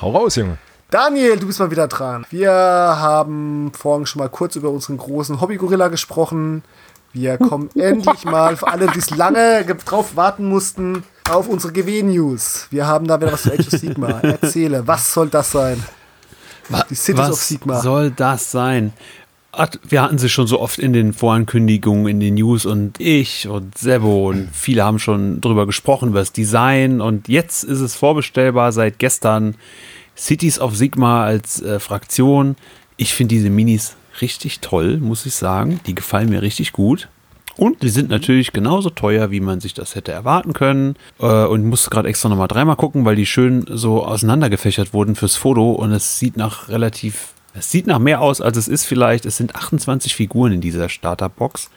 Hau 0.02 0.12
raus, 0.12 0.36
Junge. 0.36 0.58
Daniel, 0.90 1.38
du 1.38 1.48
bist 1.48 1.60
mal 1.60 1.72
wieder 1.72 1.88
dran. 1.88 2.26
Wir 2.30 2.52
haben 2.52 3.72
vorhin 3.74 4.06
schon 4.06 4.22
mal 4.22 4.30
kurz 4.30 4.56
über 4.56 4.70
unseren 4.70 4.98
großen 4.98 5.42
Hobby-Gorilla 5.42 5.90
gesprochen. 5.90 6.64
Wir 7.14 7.38
kommen 7.38 7.70
endlich 7.76 8.24
mal, 8.26 8.56
für 8.56 8.68
alle, 8.68 8.88
die 8.88 9.00
es 9.00 9.10
lange 9.10 9.66
drauf 9.86 10.16
warten 10.16 10.48
mussten, 10.48 11.04
auf 11.30 11.50
unsere 11.50 11.74
GW-News. 11.74 12.68
Wir 12.70 12.88
haben 12.88 13.08
da 13.08 13.20
wieder 13.20 13.34
was 13.34 13.44
zu 13.44 13.52
Age 13.52 13.68
of 13.68 13.80
Sigma. 13.80 14.08
Erzähle, 14.22 14.88
was 14.88 15.14
soll 15.14 15.30
das 15.30 15.52
sein? 15.52 15.84
Die 16.90 16.96
Cities 16.96 17.22
was 17.22 17.32
of 17.32 17.42
Sigma. 17.42 17.74
Was 17.76 17.84
soll 17.84 18.12
das 18.12 18.52
sein? 18.52 18.94
Wir 19.90 20.02
hatten 20.02 20.18
sie 20.18 20.30
schon 20.30 20.48
so 20.48 20.60
oft 20.60 20.80
in 20.80 20.94
den 20.94 21.14
Vorankündigungen, 21.14 22.08
in 22.08 22.20
den 22.20 22.36
News 22.36 22.66
und 22.66 23.00
ich 23.00 23.48
und 23.48 23.78
Sebo 23.78 24.30
und 24.30 24.50
viele 24.52 24.84
haben 24.84 25.00
schon 25.00 25.42
drüber 25.42 25.66
gesprochen, 25.66 26.10
über 26.10 26.20
das 26.20 26.32
Design 26.32 27.02
und 27.02 27.28
jetzt 27.28 27.64
ist 27.64 27.80
es 27.80 27.96
vorbestellbar 27.96 28.72
seit 28.72 29.00
gestern. 29.00 29.56
Cities 30.18 30.60
of 30.60 30.76
Sigma 30.76 31.24
als 31.24 31.62
äh, 31.62 31.80
Fraktion. 31.80 32.56
Ich 32.98 33.14
finde 33.14 33.36
diese 33.36 33.50
Minis 33.50 33.96
richtig 34.22 34.60
toll, 34.60 34.98
muss 34.98 35.26
ich 35.26 35.36
sagen. 35.36 35.80
Die 35.86 35.96
gefallen 35.96 36.30
mir 36.30 36.42
richtig 36.42 36.74
gut. 36.74 37.08
Und 37.56 37.82
die 37.82 37.90
sind 37.90 38.10
natürlich 38.10 38.54
genauso 38.54 38.90
teuer, 38.92 39.32
wie 39.32 39.40
man 39.40 39.60
sich 39.60 39.74
das 39.74 39.96
hätte 39.96 40.12
erwarten 40.12 40.54
können. 40.54 40.96
Äh, 41.20 41.46
und 41.46 41.66
musste 41.66 41.90
gerade 41.90 42.10
extra 42.10 42.30
nochmal 42.30 42.48
dreimal 42.48 42.76
gucken, 42.76 43.06
weil 43.06 43.16
die 43.16 43.26
schön 43.26 43.66
so 43.70 44.06
auseinandergefächert 44.06 44.94
wurden 44.94 45.16
fürs 45.16 45.36
Foto. 45.36 45.72
Und 45.72 45.92
es 45.92 46.20
sieht 46.20 46.38
nach 46.38 46.70
relativ 46.70 47.34
es 47.58 47.72
sieht 47.72 47.88
nach 47.88 48.00
mehr 48.00 48.22
aus, 48.22 48.42
als 48.42 48.58
es 48.58 48.68
ist 48.68 48.86
vielleicht. 48.86 49.26
Es 49.26 49.38
sind 49.38 49.56
28 49.56 50.16
Figuren 50.16 50.54
in 50.54 50.62
dieser 50.62 50.90
Starterbox. 50.90 51.70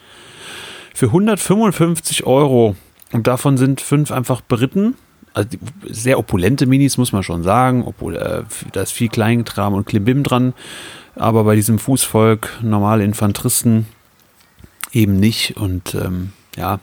Für 0.93 1.07
155 1.07 2.25
Euro. 2.25 2.75
Und 3.11 3.27
davon 3.27 3.57
sind 3.57 3.81
fünf 3.81 4.11
einfach 4.11 4.41
beritten. 4.41 4.95
Also 5.33 5.57
sehr 5.83 6.19
opulente 6.19 6.65
Minis, 6.65 6.97
muss 6.97 7.13
man 7.13 7.23
schon 7.23 7.43
sagen. 7.43 7.83
Obwohl, 7.85 8.15
äh, 8.15 8.43
da 8.71 8.81
ist 8.81 8.91
viel 8.91 9.09
Kleinkram 9.09 9.73
und 9.73 9.85
Klimbim 9.85 10.23
dran. 10.23 10.53
Aber 11.15 11.43
bei 11.43 11.55
diesem 11.55 11.79
Fußvolk, 11.79 12.59
normale 12.61 13.03
Infanteristen, 13.03 13.87
eben 14.91 15.19
nicht. 15.19 15.57
Und 15.57 15.95
ähm, 15.95 16.31
ja, 16.55 16.79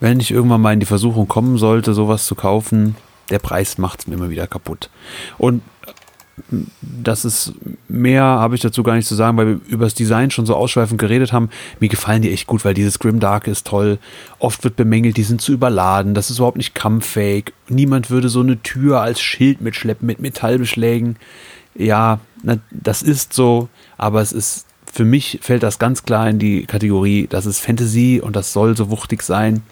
wenn 0.00 0.20
ich 0.20 0.30
irgendwann 0.30 0.60
mal 0.60 0.72
in 0.72 0.80
die 0.80 0.86
Versuchung 0.86 1.28
kommen 1.28 1.56
sollte, 1.56 1.94
sowas 1.94 2.26
zu 2.26 2.34
kaufen, 2.34 2.96
der 3.30 3.38
Preis 3.38 3.78
macht 3.78 4.00
es 4.00 4.06
mir 4.06 4.14
immer 4.14 4.30
wieder 4.30 4.46
kaputt. 4.46 4.90
Und 5.38 5.62
das 6.80 7.24
ist 7.24 7.52
mehr, 7.88 8.22
habe 8.22 8.54
ich 8.54 8.60
dazu 8.60 8.82
gar 8.82 8.96
nicht 8.96 9.06
zu 9.06 9.14
sagen, 9.14 9.36
weil 9.36 9.46
wir 9.46 9.60
über 9.68 9.84
das 9.84 9.94
Design 9.94 10.30
schon 10.30 10.46
so 10.46 10.54
ausschweifend 10.54 11.00
geredet 11.00 11.32
haben. 11.32 11.48
Mir 11.80 11.88
gefallen 11.88 12.22
die 12.22 12.32
echt 12.32 12.46
gut, 12.46 12.64
weil 12.64 12.74
dieses 12.74 12.98
Grimdark 12.98 13.46
ist 13.46 13.66
toll. 13.66 13.98
Oft 14.38 14.64
wird 14.64 14.76
bemängelt, 14.76 15.16
die 15.16 15.22
sind 15.22 15.40
zu 15.40 15.52
überladen, 15.52 16.14
das 16.14 16.30
ist 16.30 16.38
überhaupt 16.38 16.56
nicht 16.56 16.74
kampffähig. 16.74 17.52
Niemand 17.68 18.10
würde 18.10 18.28
so 18.28 18.40
eine 18.40 18.60
Tür 18.62 19.00
als 19.00 19.20
Schild 19.20 19.60
mitschleppen 19.60 20.06
mit 20.06 20.20
Metallbeschlägen. 20.20 21.16
Ja, 21.76 22.20
na, 22.42 22.58
das 22.70 23.02
ist 23.02 23.32
so, 23.32 23.68
aber 23.96 24.20
es 24.20 24.32
ist, 24.32 24.66
für 24.92 25.04
mich 25.04 25.38
fällt 25.42 25.62
das 25.62 25.78
ganz 25.78 26.04
klar 26.04 26.28
in 26.28 26.38
die 26.38 26.66
Kategorie, 26.66 27.26
das 27.28 27.46
ist 27.46 27.60
Fantasy 27.60 28.20
und 28.22 28.36
das 28.36 28.52
soll 28.52 28.76
so 28.76 28.90
wuchtig 28.90 29.22
sein. 29.22 29.62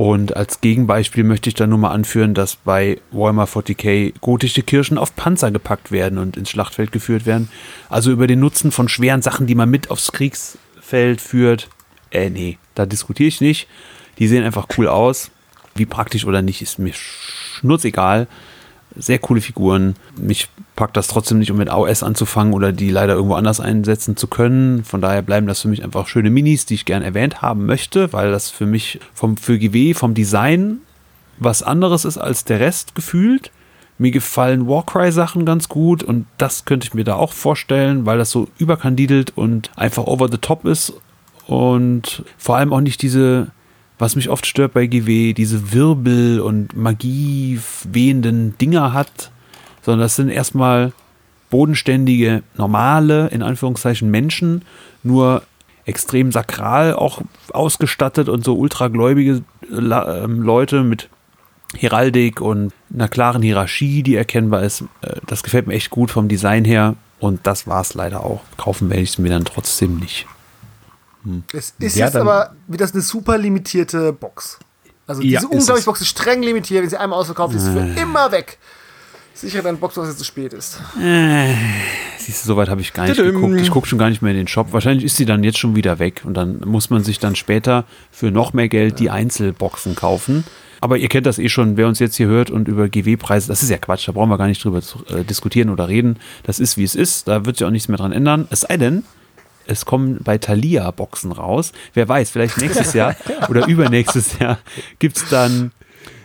Und 0.00 0.34
als 0.34 0.62
Gegenbeispiel 0.62 1.24
möchte 1.24 1.50
ich 1.50 1.54
dann 1.56 1.68
nur 1.68 1.78
mal 1.78 1.90
anführen, 1.90 2.32
dass 2.32 2.56
bei 2.56 2.98
Warhammer 3.10 3.44
40k 3.44 4.14
gotische 4.22 4.62
Kirschen 4.62 4.96
auf 4.96 5.14
Panzer 5.14 5.50
gepackt 5.50 5.92
werden 5.92 6.18
und 6.18 6.38
ins 6.38 6.48
Schlachtfeld 6.48 6.90
geführt 6.90 7.26
werden. 7.26 7.50
Also 7.90 8.10
über 8.10 8.26
den 8.26 8.40
Nutzen 8.40 8.72
von 8.72 8.88
schweren 8.88 9.20
Sachen, 9.20 9.46
die 9.46 9.54
man 9.54 9.68
mit 9.68 9.90
aufs 9.90 10.10
Kriegsfeld 10.12 11.20
führt. 11.20 11.68
Äh, 12.10 12.30
nee, 12.30 12.56
da 12.74 12.86
diskutiere 12.86 13.28
ich 13.28 13.42
nicht. 13.42 13.68
Die 14.18 14.26
sehen 14.26 14.42
einfach 14.42 14.68
cool 14.78 14.88
aus. 14.88 15.32
Wie 15.74 15.84
praktisch 15.84 16.24
oder 16.24 16.40
nicht, 16.40 16.62
ist 16.62 16.78
mir 16.78 16.94
schnurzegal 16.94 18.26
sehr 18.96 19.18
coole 19.18 19.40
Figuren. 19.40 19.94
Mich 20.16 20.48
packt 20.76 20.96
das 20.96 21.08
trotzdem 21.08 21.38
nicht, 21.38 21.50
um 21.50 21.56
mit 21.56 21.70
AOS 21.70 22.02
anzufangen 22.02 22.54
oder 22.54 22.72
die 22.72 22.90
leider 22.90 23.14
irgendwo 23.14 23.34
anders 23.34 23.60
einsetzen 23.60 24.16
zu 24.16 24.26
können. 24.26 24.84
Von 24.84 25.00
daher 25.00 25.22
bleiben 25.22 25.46
das 25.46 25.60
für 25.60 25.68
mich 25.68 25.84
einfach 25.84 26.06
schöne 26.08 26.30
Minis, 26.30 26.66
die 26.66 26.74
ich 26.74 26.84
gern 26.84 27.02
erwähnt 27.02 27.42
haben 27.42 27.66
möchte, 27.66 28.12
weil 28.12 28.30
das 28.30 28.50
für 28.50 28.66
mich 28.66 29.00
vom, 29.14 29.36
für 29.36 29.58
GW, 29.58 29.94
vom 29.94 30.14
Design 30.14 30.78
was 31.38 31.62
anderes 31.62 32.04
ist 32.04 32.18
als 32.18 32.44
der 32.44 32.60
Rest 32.60 32.94
gefühlt. 32.94 33.50
Mir 33.98 34.10
gefallen 34.10 34.66
Warcry-Sachen 34.66 35.44
ganz 35.44 35.68
gut 35.68 36.02
und 36.02 36.26
das 36.38 36.64
könnte 36.64 36.86
ich 36.86 36.94
mir 36.94 37.04
da 37.04 37.16
auch 37.16 37.32
vorstellen, 37.32 38.06
weil 38.06 38.18
das 38.18 38.30
so 38.30 38.48
überkandidelt 38.58 39.36
und 39.36 39.70
einfach 39.76 40.04
over 40.04 40.28
the 40.30 40.38
top 40.38 40.64
ist 40.64 40.94
und 41.46 42.24
vor 42.38 42.56
allem 42.56 42.72
auch 42.72 42.80
nicht 42.80 43.02
diese 43.02 43.48
was 44.00 44.16
mich 44.16 44.30
oft 44.30 44.46
stört 44.46 44.72
bei 44.72 44.86
GW, 44.86 45.34
diese 45.34 45.72
Wirbel 45.72 46.40
und 46.40 46.74
Magie 46.74 47.60
wehenden 47.84 48.56
Dinger 48.58 48.92
hat, 48.92 49.30
sondern 49.82 50.00
das 50.00 50.16
sind 50.16 50.30
erstmal 50.30 50.92
bodenständige, 51.50 52.42
normale, 52.56 53.28
in 53.28 53.42
Anführungszeichen 53.42 54.10
Menschen, 54.10 54.62
nur 55.02 55.42
extrem 55.84 56.32
sakral 56.32 56.94
auch 56.94 57.20
ausgestattet 57.52 58.28
und 58.28 58.44
so 58.44 58.56
ultragläubige 58.56 59.42
ähm, 59.70 60.42
Leute 60.42 60.82
mit 60.82 61.08
Heraldik 61.76 62.40
und 62.40 62.72
einer 62.92 63.08
klaren 63.08 63.42
Hierarchie, 63.42 64.02
die 64.02 64.16
erkennbar 64.16 64.62
ist. 64.62 64.82
Äh, 65.02 65.16
das 65.26 65.42
gefällt 65.42 65.66
mir 65.66 65.74
echt 65.74 65.90
gut 65.90 66.10
vom 66.10 66.28
Design 66.28 66.64
her 66.64 66.94
und 67.18 67.46
das 67.46 67.66
war 67.66 67.82
es 67.82 67.94
leider 67.94 68.24
auch. 68.24 68.40
Kaufen 68.56 68.88
werde 68.88 69.02
ich 69.02 69.10
es 69.10 69.18
mir 69.18 69.30
dann 69.30 69.44
trotzdem 69.44 69.98
nicht. 69.98 70.26
Hm. 71.24 71.44
Es 71.52 71.74
ist 71.78 71.96
ja, 71.96 72.06
jetzt 72.06 72.16
aber 72.16 72.54
wieder 72.66 72.88
eine 72.92 73.02
super 73.02 73.38
limitierte 73.38 74.12
Box. 74.12 74.58
Also 75.06 75.22
diese 75.22 75.34
ja, 75.34 75.40
unglaubliche 75.42 75.86
Box 75.86 76.00
ist 76.00 76.08
streng 76.08 76.42
limitiert. 76.42 76.82
Wenn 76.82 76.90
sie 76.90 76.96
einmal 76.96 77.18
ausverkauft 77.18 77.54
ist, 77.54 77.62
ist 77.62 77.72
sie 77.72 77.78
für 77.78 77.98
äh. 77.98 78.02
immer 78.02 78.30
weg. 78.30 78.58
Sicher 79.34 79.62
dein 79.62 79.78
Box, 79.78 79.94
dass 79.94 80.08
es 80.08 80.18
zu 80.18 80.24
spät 80.24 80.52
ist. 80.52 80.78
Äh, 81.00 81.54
siehst 82.18 82.44
du, 82.44 82.48
soweit 82.48 82.68
habe 82.68 82.82
ich 82.82 82.92
gar 82.92 83.06
nicht 83.06 83.16
Tudum. 83.16 83.34
geguckt. 83.34 83.60
Ich 83.60 83.70
gucke 83.70 83.88
schon 83.88 83.98
gar 83.98 84.10
nicht 84.10 84.20
mehr 84.20 84.32
in 84.32 84.36
den 84.36 84.48
Shop. 84.48 84.72
Wahrscheinlich 84.72 85.04
ist 85.04 85.16
sie 85.16 85.24
dann 85.24 85.42
jetzt 85.42 85.58
schon 85.58 85.74
wieder 85.74 85.98
weg 85.98 86.22
und 86.24 86.34
dann 86.34 86.60
muss 86.66 86.90
man 86.90 87.04
sich 87.04 87.18
dann 87.18 87.34
später 87.34 87.84
für 88.10 88.30
noch 88.30 88.52
mehr 88.52 88.68
Geld 88.68 88.98
die 88.98 89.08
Einzelboxen 89.08 89.96
kaufen. 89.96 90.44
Aber 90.82 90.98
ihr 90.98 91.08
kennt 91.08 91.26
das 91.26 91.38
eh 91.38 91.48
schon, 91.48 91.76
wer 91.76 91.88
uns 91.88 91.98
jetzt 91.98 92.16
hier 92.16 92.26
hört 92.26 92.50
und 92.50 92.68
über 92.68 92.88
GW-Preise, 92.88 93.48
das 93.48 93.62
ist 93.62 93.70
ja 93.70 93.78
Quatsch, 93.78 94.08
da 94.08 94.12
brauchen 94.12 94.30
wir 94.30 94.38
gar 94.38 94.46
nicht 94.46 94.62
drüber 94.64 94.80
zu, 94.82 95.04
äh, 95.06 95.24
diskutieren 95.24 95.70
oder 95.70 95.88
reden. 95.88 96.18
Das 96.42 96.58
ist, 96.58 96.76
wie 96.76 96.84
es 96.84 96.94
ist, 96.94 97.28
da 97.28 97.44
wird 97.44 97.56
sich 97.56 97.66
auch 97.66 97.70
nichts 97.70 97.88
mehr 97.88 97.98
dran 97.98 98.12
ändern. 98.12 98.46
Es 98.50 98.60
sei 98.60 98.76
denn, 98.76 99.04
es 99.70 99.84
kommen 99.84 100.18
bei 100.22 100.38
Thalia 100.38 100.90
Boxen 100.90 101.32
raus. 101.32 101.72
Wer 101.94 102.08
weiß, 102.08 102.30
vielleicht 102.30 102.58
nächstes 102.58 102.92
Jahr 102.92 103.14
oder 103.48 103.66
übernächstes 103.66 104.38
Jahr 104.38 104.58
gibt 104.98 105.16
es 105.16 105.28
dann 105.28 105.70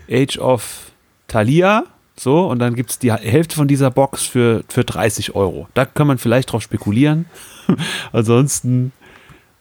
Age 0.09 0.37
of 0.39 0.91
Thalia. 1.27 1.85
So, 2.17 2.47
und 2.47 2.59
dann 2.59 2.75
gibt 2.75 2.91
es 2.91 2.99
die 2.99 3.11
Hälfte 3.11 3.55
von 3.55 3.67
dieser 3.67 3.91
Box 3.91 4.23
für, 4.23 4.63
für 4.69 4.83
30 4.83 5.35
Euro. 5.35 5.67
Da 5.73 5.85
kann 5.85 6.07
man 6.07 6.17
vielleicht 6.17 6.51
drauf 6.51 6.63
spekulieren. 6.63 7.25
Ansonsten, 8.13 8.93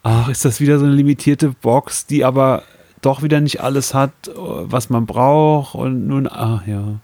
ach, 0.03 0.29
ist 0.29 0.45
das 0.45 0.61
wieder 0.61 0.79
so 0.79 0.85
eine 0.85 0.95
limitierte 0.95 1.49
Box, 1.49 2.07
die 2.07 2.25
aber 2.25 2.63
doch 3.01 3.23
wieder 3.23 3.41
nicht 3.41 3.61
alles 3.61 3.93
hat, 3.93 4.13
was 4.35 4.89
man 4.89 5.05
braucht. 5.05 5.75
Und 5.75 6.07
nun, 6.07 6.29
ach 6.31 6.65
ja. 6.67 7.01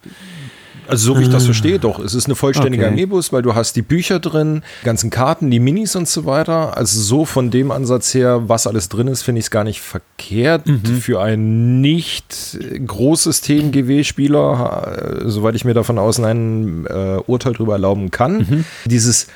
Also 0.91 1.15
so 1.15 1.19
wie 1.19 1.23
ich 1.23 1.31
das 1.31 1.45
ah. 1.45 1.47
verstehe, 1.47 1.79
doch. 1.79 1.99
Es 1.99 2.15
ist 2.15 2.27
eine 2.27 2.35
vollständige 2.35 2.85
okay. 2.85 2.93
Amiibus, 2.93 3.33
weil 3.33 3.43
du 3.43 3.55
hast 3.55 3.77
die 3.77 3.83
Bücher 3.83 4.19
drin, 4.19 4.63
ganzen 4.85 5.11
Karten, 5.11 5.51
die 5.51 5.61
Minis 5.61 5.97
und 5.97 6.09
so 6.09 6.25
weiter. 6.27 6.77
Also 6.77 7.01
so 7.01 7.25
von 7.25 7.51
dem 7.51 7.71
Ansatz 7.71 8.13
her, 8.15 8.49
was 8.49 8.67
alles 8.67 8.89
drin 8.89 9.09
ist, 9.09 9.23
finde 9.23 9.39
ich 9.39 9.47
es 9.47 9.51
gar 9.51 9.65
nicht 9.65 9.81
verkehrt. 9.81 10.67
Mhm. 10.67 11.01
Für 11.01 11.21
ein 11.21 11.81
nicht 11.81 12.59
großes 12.87 13.41
TMGW-Spieler, 13.43 15.23
äh, 15.25 15.29
soweit 15.29 15.55
ich 15.55 15.65
mir 15.65 15.75
davon 15.75 15.99
aus 15.99 16.19
ein 16.21 16.87
äh, 16.87 17.19
Urteil 17.27 17.53
darüber 17.53 17.75
erlauben 17.75 18.11
kann. 18.11 18.39
Mhm. 18.39 18.65
Dieses 18.85 19.29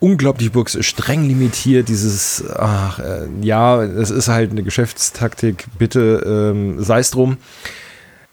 unglaublich 0.00 0.50
Books 0.50 0.76
streng 0.80 1.28
limitiert, 1.28 1.88
dieses, 1.88 2.42
ach, 2.56 2.98
äh, 2.98 3.28
ja, 3.40 3.82
es 3.82 4.10
ist 4.10 4.28
halt 4.28 4.50
eine 4.50 4.64
Geschäftstaktik, 4.64 5.66
bitte 5.78 6.22
ähm, 6.26 6.82
sei 6.82 6.98
es 6.98 7.10
drum 7.12 7.36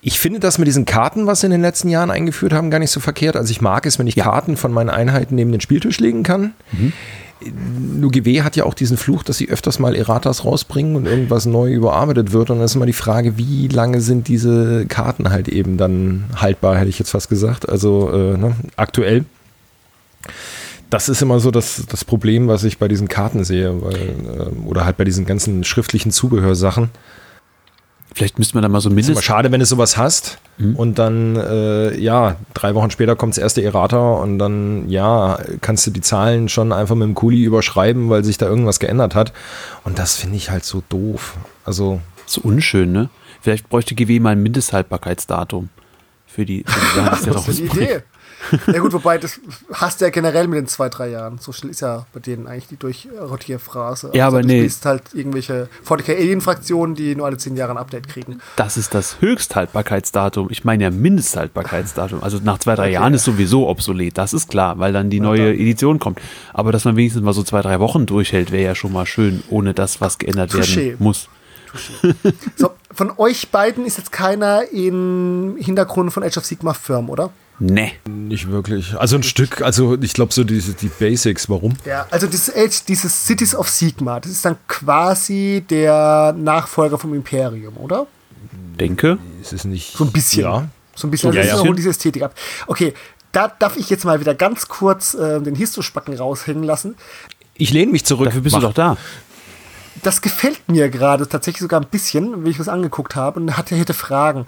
Ich 0.01 0.19
finde 0.19 0.39
das 0.39 0.57
mit 0.57 0.67
diesen 0.67 0.85
Karten, 0.85 1.27
was 1.27 1.41
sie 1.41 1.47
in 1.47 1.51
den 1.51 1.61
letzten 1.61 1.89
Jahren 1.89 2.09
eingeführt 2.09 2.53
haben, 2.53 2.71
gar 2.71 2.79
nicht 2.79 2.91
so 2.91 2.99
verkehrt. 2.99 3.35
Also 3.35 3.51
ich 3.51 3.61
mag 3.61 3.85
es, 3.85 3.99
wenn 3.99 4.07
ich. 4.07 4.15
Karten 4.15 4.55
von 4.55 4.71
meinen 4.71 4.89
Einheiten 4.89 5.35
neben 5.35 5.51
den 5.51 5.61
Spieltisch 5.61 5.99
legen 5.99 6.23
kann. 6.23 6.53
Mhm. 6.71 6.93
Nur 7.99 8.11
GW 8.11 8.41
hat 8.41 8.55
ja 8.57 8.65
auch 8.65 8.73
diesen 8.73 8.97
Fluch, 8.97 9.23
dass 9.23 9.37
sie 9.37 9.49
öfters 9.49 9.79
mal 9.79 9.95
Erratas 9.95 10.43
rausbringen 10.43 10.95
und 10.95 11.05
irgendwas 11.05 11.45
neu 11.45 11.71
überarbeitet 11.71 12.31
wird. 12.31 12.49
Und 12.49 12.57
dann 12.57 12.65
ist 12.65 12.75
immer 12.75 12.85
die 12.85 12.93
Frage, 12.93 13.37
wie 13.37 13.67
lange 13.67 14.01
sind 14.01 14.27
diese 14.27 14.85
Karten 14.87 15.29
halt 15.29 15.47
eben 15.47 15.77
dann 15.77 16.25
haltbar, 16.35 16.77
hätte 16.77 16.89
ich 16.89 16.99
jetzt 16.99 17.11
fast 17.11 17.29
gesagt. 17.29 17.67
Also 17.67 18.09
äh, 18.11 18.37
ne, 18.37 18.55
aktuell. 18.75 19.25
Das 20.89 21.07
ist 21.07 21.21
immer 21.21 21.39
so 21.39 21.51
das, 21.51 21.83
das 21.87 22.03
Problem, 22.03 22.47
was 22.47 22.63
ich 22.63 22.77
bei 22.77 22.87
diesen 22.87 23.07
Karten 23.07 23.43
sehe, 23.43 23.81
weil, 23.81 23.95
äh, 23.95 24.67
oder 24.67 24.85
halt 24.85 24.97
bei 24.97 25.03
diesen 25.03 25.25
ganzen 25.25 25.63
schriftlichen 25.63 26.11
Zubehörsachen. 26.11 26.89
Vielleicht 28.13 28.39
müsste 28.39 28.55
man 28.55 28.63
da 28.63 28.69
mal 28.69 28.81
so 28.81 28.89
mindestens. 28.89 29.19
Ist 29.19 29.25
schade, 29.25 29.51
wenn 29.51 29.59
du 29.59 29.65
sowas 29.65 29.95
hast 29.95 30.39
mhm. 30.57 30.75
und 30.75 30.99
dann, 30.99 31.35
äh, 31.35 31.97
ja, 31.97 32.37
drei 32.53 32.75
Wochen 32.75 32.91
später 32.91 33.15
kommt 33.15 33.33
das 33.33 33.37
erste 33.37 33.63
Errata 33.63 34.13
und 34.13 34.39
dann, 34.39 34.89
ja, 34.89 35.39
kannst 35.61 35.85
du 35.87 35.91
die 35.91 36.01
Zahlen 36.01 36.49
schon 36.49 36.71
einfach 36.71 36.95
mit 36.95 37.07
dem 37.07 37.15
Kuli 37.15 37.43
überschreiben, 37.43 38.09
weil 38.09 38.23
sich 38.23 38.37
da 38.37 38.47
irgendwas 38.47 38.79
geändert 38.79 39.15
hat. 39.15 39.31
Und 39.83 39.99
das 39.99 40.15
finde 40.15 40.37
ich 40.37 40.49
halt 40.49 40.65
so 40.65 40.83
doof. 40.89 41.37
Also. 41.65 42.01
So 42.25 42.41
unschön, 42.41 42.91
ne? 42.91 43.09
Vielleicht 43.41 43.69
bräuchte 43.69 43.95
GW 43.95 44.19
mal 44.19 44.31
ein 44.31 44.43
Mindesthaltbarkeitsdatum 44.43 45.69
für 46.27 46.45
die, 46.45 46.63
für 46.65 46.79
die 46.79 46.95
Sachen. 46.95 47.33
das 47.33 47.47
ist 47.47 47.61
eine 47.61 47.69
Idee. 47.69 48.03
Ja 48.67 48.79
gut, 48.79 48.93
wobei 48.93 49.17
das 49.17 49.39
hast 49.73 50.01
du 50.01 50.05
ja 50.05 50.11
generell 50.11 50.47
mit 50.47 50.57
den 50.57 50.67
zwei, 50.67 50.89
drei 50.89 51.09
Jahren. 51.09 51.37
So 51.39 51.51
schnell 51.51 51.71
ist 51.71 51.81
ja 51.81 52.05
bei 52.13 52.19
denen 52.19 52.47
eigentlich 52.47 52.67
die 52.67 52.77
Durchrotierphrase. 52.77 54.11
Ja, 54.13 54.25
also 54.25 54.37
aber 54.37 54.45
nee. 54.45 54.59
Du 54.59 54.63
bist 54.63 54.85
halt 54.85 55.03
irgendwelche 55.13 55.69
40 55.83 56.09
Alien-Fraktionen, 56.09 56.95
die 56.95 57.15
nur 57.15 57.25
alle 57.25 57.37
zehn 57.37 57.55
Jahre 57.55 57.71
ein 57.71 57.77
Update 57.77 58.07
kriegen. 58.07 58.39
Das 58.55 58.77
ist 58.77 58.93
das 58.93 59.21
Höchsthaltbarkeitsdatum. 59.21 60.47
Ich 60.49 60.63
meine 60.63 60.83
ja 60.83 60.89
Mindesthaltbarkeitsdatum. 60.89 62.23
Also 62.23 62.39
nach 62.43 62.59
zwei, 62.59 62.75
drei 62.75 62.85
okay. 62.85 62.93
Jahren 62.93 63.13
ist 63.13 63.23
sowieso 63.23 63.67
obsolet. 63.67 64.17
Das 64.17 64.33
ist 64.33 64.49
klar, 64.49 64.79
weil 64.79 64.93
dann 64.93 65.09
die 65.09 65.19
neue 65.19 65.53
Edition 65.53 65.99
kommt. 65.99 66.19
Aber 66.53 66.71
dass 66.71 66.85
man 66.85 66.95
wenigstens 66.95 67.23
mal 67.23 67.33
so 67.33 67.43
zwei, 67.43 67.61
drei 67.61 67.79
Wochen 67.79 68.05
durchhält, 68.05 68.51
wäre 68.51 68.63
ja 68.63 68.75
schon 68.75 68.93
mal 68.93 69.05
schön, 69.05 69.43
ohne 69.49 69.73
das, 69.73 70.01
was 70.01 70.17
geändert 70.17 70.51
Touché. 70.51 70.75
werden 70.77 70.97
muss. 70.99 71.29
so, 72.55 72.71
von 72.91 73.11
euch 73.17 73.49
beiden 73.49 73.85
ist 73.85 73.97
jetzt 73.97 74.11
keiner 74.11 74.71
im 74.71 75.55
Hintergrund 75.59 76.11
von 76.11 76.23
Age 76.23 76.37
of 76.37 76.45
Sigma 76.45 76.73
Firm, 76.73 77.09
oder? 77.09 77.29
Nee. 77.59 77.93
Nicht 78.07 78.49
wirklich. 78.49 78.97
Also 78.97 79.17
ein 79.17 79.23
Stück, 79.23 79.61
also 79.61 79.97
ich 80.01 80.13
glaube 80.13 80.33
so 80.33 80.43
diese, 80.43 80.73
die 80.73 80.87
Basics, 80.87 81.49
warum? 81.49 81.75
Ja, 81.85 82.07
also 82.09 82.27
dieses, 82.27 82.55
Age, 82.55 82.85
dieses 82.87 83.25
Cities 83.25 83.53
of 83.53 83.69
Sigma, 83.69 84.19
das 84.19 84.31
ist 84.31 84.45
dann 84.45 84.57
quasi 84.67 85.63
der 85.69 86.33
Nachfolger 86.37 86.97
vom 86.97 87.13
Imperium, 87.13 87.77
oder? 87.77 88.07
Denke. 88.79 89.17
Ist 89.41 89.53
es 89.53 89.65
nicht. 89.65 89.93
So 89.93 90.05
ein 90.05 90.11
bisschen. 90.11 90.43
Ja. 90.43 90.67
So 90.95 91.07
ein 91.07 91.11
bisschen. 91.11 91.33
So, 91.33 91.37
also 91.37 91.63
ja, 91.63 91.65
ja. 91.65 91.73
diese 91.73 91.89
Ästhetik 91.89 92.23
ab. 92.23 92.33
Okay, 92.67 92.93
da 93.33 93.49
darf 93.49 93.75
ich 93.75 93.89
jetzt 93.89 94.05
mal 94.05 94.19
wieder 94.21 94.35
ganz 94.35 94.67
kurz 94.69 95.13
äh, 95.13 95.41
den 95.41 95.55
Histospacken 95.55 96.15
raushängen 96.15 96.63
lassen. 96.63 96.95
Ich 97.55 97.71
lehne 97.71 97.91
mich 97.91 98.05
zurück. 98.05 98.25
Dafür 98.25 98.41
bist 98.41 98.53
Mach. 98.53 98.61
du 98.61 98.67
doch 98.67 98.73
da 98.73 98.97
das 100.03 100.21
gefällt 100.21 100.69
mir 100.69 100.89
gerade 100.89 101.27
tatsächlich 101.27 101.61
sogar 101.61 101.81
ein 101.81 101.87
bisschen, 101.87 102.45
wie 102.45 102.49
ich 102.49 102.59
was 102.59 102.69
angeguckt 102.69 103.15
habe 103.15 103.39
und 103.39 103.57
hatte, 103.57 103.75
hätte 103.75 103.93
Fragen. 103.93 104.45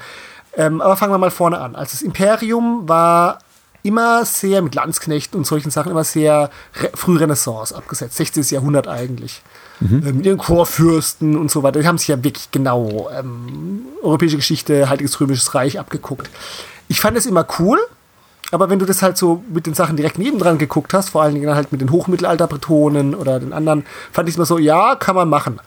Ähm, 0.57 0.81
aber 0.81 0.97
fangen 0.97 1.13
wir 1.13 1.17
mal 1.17 1.31
vorne 1.31 1.59
an. 1.59 1.75
Also 1.75 1.91
das 1.91 2.01
Imperium 2.01 2.87
war 2.87 3.39
immer 3.83 4.25
sehr 4.25 4.61
mit 4.61 4.75
Landsknechten 4.75 5.37
und 5.37 5.45
solchen 5.45 5.71
Sachen 5.71 5.91
immer 5.91 6.03
sehr 6.03 6.49
früh 6.93 7.17
Renaissance 7.17 7.75
abgesetzt, 7.75 8.17
16. 8.17 8.43
Jahrhundert 8.49 8.87
eigentlich. 8.87 9.41
Mhm. 9.79 10.03
Ähm, 10.05 10.17
mit 10.17 10.25
den 10.25 10.37
Chorfürsten 10.37 11.37
und 11.37 11.49
so 11.49 11.63
weiter. 11.63 11.79
Die 11.79 11.87
haben 11.87 11.97
sich 11.97 12.09
ja 12.09 12.23
wirklich 12.23 12.51
genau 12.51 13.09
ähm, 13.17 13.83
europäische 14.01 14.35
Geschichte, 14.35 14.89
Heiliges 14.89 15.19
Römisches 15.19 15.55
Reich 15.55 15.79
abgeguckt. 15.79 16.29
Ich 16.87 17.01
fand 17.01 17.17
es 17.17 17.25
immer 17.25 17.45
cool, 17.59 17.79
aber 18.51 18.69
wenn 18.69 18.79
du 18.79 18.85
das 18.85 19.01
halt 19.01 19.17
so 19.17 19.43
mit 19.51 19.65
den 19.65 19.73
Sachen 19.73 19.95
direkt 19.95 20.19
nebendran 20.19 20.57
geguckt 20.57 20.93
hast, 20.93 21.09
vor 21.09 21.23
allen 21.23 21.33
Dingen 21.33 21.55
halt 21.55 21.71
mit 21.71 21.81
den 21.81 21.91
Hochmittelalter-Bretonen 21.91 23.15
oder 23.15 23.39
den 23.39 23.53
anderen, 23.53 23.85
fand 24.11 24.27
ich 24.27 24.33
es 24.33 24.37
immer 24.37 24.45
so, 24.45 24.57
ja, 24.57 24.95
kann 24.95 25.15
man 25.15 25.29
machen. 25.29 25.59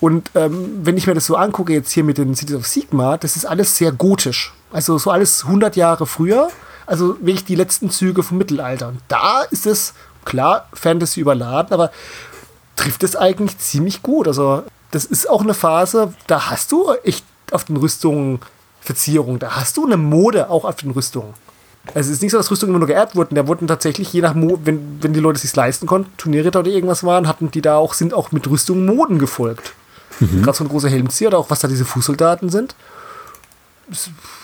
Und 0.00 0.30
ähm, 0.34 0.80
wenn 0.82 0.96
ich 0.96 1.06
mir 1.06 1.14
das 1.14 1.26
so 1.26 1.36
angucke, 1.36 1.72
jetzt 1.72 1.92
hier 1.92 2.04
mit 2.04 2.18
den 2.18 2.34
Cities 2.34 2.56
of 2.56 2.66
Sigma, 2.66 3.18
das 3.18 3.36
ist 3.36 3.44
alles 3.44 3.76
sehr 3.76 3.92
gotisch. 3.92 4.52
Also 4.72 4.96
so 4.98 5.10
alles 5.10 5.44
100 5.44 5.76
Jahre 5.76 6.06
früher. 6.06 6.48
Also 6.86 7.16
wirklich 7.20 7.44
die 7.44 7.54
letzten 7.54 7.90
Züge 7.90 8.22
vom 8.22 8.38
Mittelalter. 8.38 8.88
Und 8.88 9.00
da 9.08 9.42
ist 9.42 9.66
es, 9.66 9.94
klar, 10.24 10.68
Fantasy 10.72 11.20
überladen, 11.20 11.72
aber 11.72 11.90
trifft 12.76 13.02
es 13.02 13.14
eigentlich 13.14 13.58
ziemlich 13.58 14.02
gut. 14.02 14.26
Also 14.26 14.62
das 14.90 15.04
ist 15.04 15.28
auch 15.28 15.42
eine 15.42 15.54
Phase, 15.54 16.14
da 16.26 16.50
hast 16.50 16.72
du 16.72 16.92
echt 17.04 17.24
auf 17.52 17.64
den 17.64 17.76
Rüstungen 17.76 18.40
Verzierung. 18.80 19.38
Da 19.38 19.56
hast 19.56 19.76
du 19.76 19.84
eine 19.84 19.96
Mode 19.96 20.48
auch 20.48 20.64
auf 20.64 20.76
den 20.76 20.90
Rüstungen. 20.90 21.34
Also 21.94 22.10
es 22.10 22.16
ist 22.16 22.22
nicht 22.22 22.32
so, 22.32 22.38
dass 22.38 22.50
Rüstungen 22.50 22.70
immer 22.70 22.78
nur 22.78 22.88
geerbt 22.88 23.14
wurden. 23.14 23.34
Da 23.34 23.46
wurden 23.46 23.68
tatsächlich, 23.68 24.12
je 24.12 24.22
nach 24.22 24.34
Mo 24.34 24.58
wenn, 24.64 25.02
wenn 25.02 25.12
die 25.12 25.20
Leute 25.20 25.36
es 25.36 25.42
sich 25.42 25.54
leisten 25.54 25.86
konnten, 25.86 26.10
Turnierritter 26.16 26.60
oder 26.60 26.70
irgendwas 26.70 27.04
waren, 27.04 27.28
hatten 27.28 27.50
die 27.50 27.62
da 27.62 27.76
auch, 27.76 27.94
sind 27.94 28.14
auch 28.14 28.32
mit 28.32 28.48
Rüstungen 28.48 28.86
Moden 28.86 29.18
gefolgt. 29.18 29.74
Mhm. 30.20 30.42
Gerade 30.42 30.56
so 30.56 30.64
ein 30.64 30.68
großer 30.68 30.88
Helmzieher 30.88 31.28
oder 31.28 31.38
auch 31.38 31.50
was 31.50 31.60
da 31.60 31.68
diese 31.68 31.84
Fußsoldaten 31.84 32.50
sind. 32.50 32.74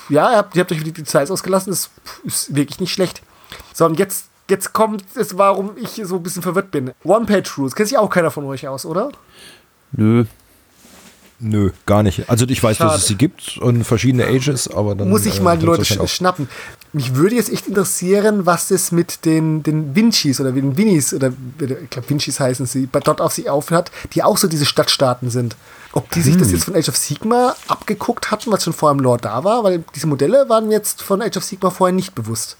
Ja, 0.09 0.31
ihr 0.33 0.37
habt, 0.39 0.57
ihr 0.57 0.61
habt 0.61 0.73
euch 0.73 0.83
die 0.83 0.93
Details 0.93 1.31
ausgelassen, 1.31 1.71
das 1.71 1.91
ist 2.25 2.55
wirklich 2.55 2.81
nicht 2.81 2.93
schlecht. 2.93 3.23
So, 3.73 3.87
und 3.87 3.99
jetzt, 3.99 4.27
jetzt 4.51 4.73
kommt 4.73 5.05
es, 5.15 5.39
warum 5.39 5.73
ich 5.77 6.01
so 6.05 6.17
ein 6.17 6.23
bisschen 6.23 6.43
verwirrt 6.43 6.71
bin. 6.71 6.93
One-Page-Rules, 7.05 7.75
kennt 7.75 7.89
sich 7.89 7.99
auch 7.99 8.11
keiner 8.11 8.31
von 8.31 8.45
euch 8.45 8.67
aus, 8.67 8.85
oder? 8.85 9.13
Nö. 9.93 10.25
Nö, 11.39 11.71
gar 11.85 12.03
nicht. 12.03 12.29
Also 12.31 12.47
ich 12.49 12.63
weiß, 12.63 12.79
Schade. 12.79 12.93
dass 12.93 13.03
es 13.03 13.09
sie 13.09 13.17
gibt 13.17 13.59
und 13.59 13.85
verschiedene 13.85 14.27
Ages, 14.27 14.69
aber 14.69 14.95
dann. 14.95 15.11
Muss 15.11 15.27
ich 15.27 15.39
äh, 15.39 15.43
mal 15.43 15.59
die 15.59 15.67
Leute 15.67 15.85
sch 15.85 15.99
schnappen. 16.07 16.49
Mich 16.97 17.15
würde 17.15 17.35
jetzt 17.35 17.53
echt 17.53 17.67
interessieren, 17.67 18.47
was 18.47 18.69
das 18.69 18.91
mit 18.91 19.27
den, 19.27 19.63
den 19.63 19.95
Vincis 19.95 20.41
oder 20.41 20.51
den 20.53 20.79
Winnies 20.79 21.13
oder 21.13 21.31
ich 21.61 21.91
glaube 21.91 22.09
Vincis 22.09 22.41
heißen 22.41 22.65
sie, 22.65 22.89
dort 22.91 23.21
auf 23.21 23.35
sich 23.35 23.51
aufhört, 23.51 23.91
die 24.15 24.23
auch 24.23 24.39
so 24.39 24.49
diese 24.49 24.65
Stadtstaaten 24.65 25.29
sind. 25.29 25.57
Ob 25.93 26.11
die 26.13 26.21
hm. 26.21 26.25
sich 26.25 26.37
das 26.39 26.49
hm. 26.49 26.55
jetzt 26.55 26.65
von 26.65 26.75
Age 26.75 26.89
of 26.89 26.97
Sigma 26.97 27.55
abgeguckt 27.69 28.31
hatten, 28.31 28.51
was 28.51 28.65
schon 28.65 28.73
vorher 28.73 28.97
im 28.97 29.05
Lore 29.05 29.19
da 29.21 29.45
war, 29.45 29.63
weil 29.63 29.85
diese 29.95 30.07
Modelle 30.07 30.49
waren 30.49 30.71
jetzt 30.71 31.03
von 31.03 31.21
Age 31.21 31.37
of 31.37 31.45
Sigma 31.45 31.69
vorher 31.69 31.95
nicht 31.95 32.15
bewusst. 32.15 32.57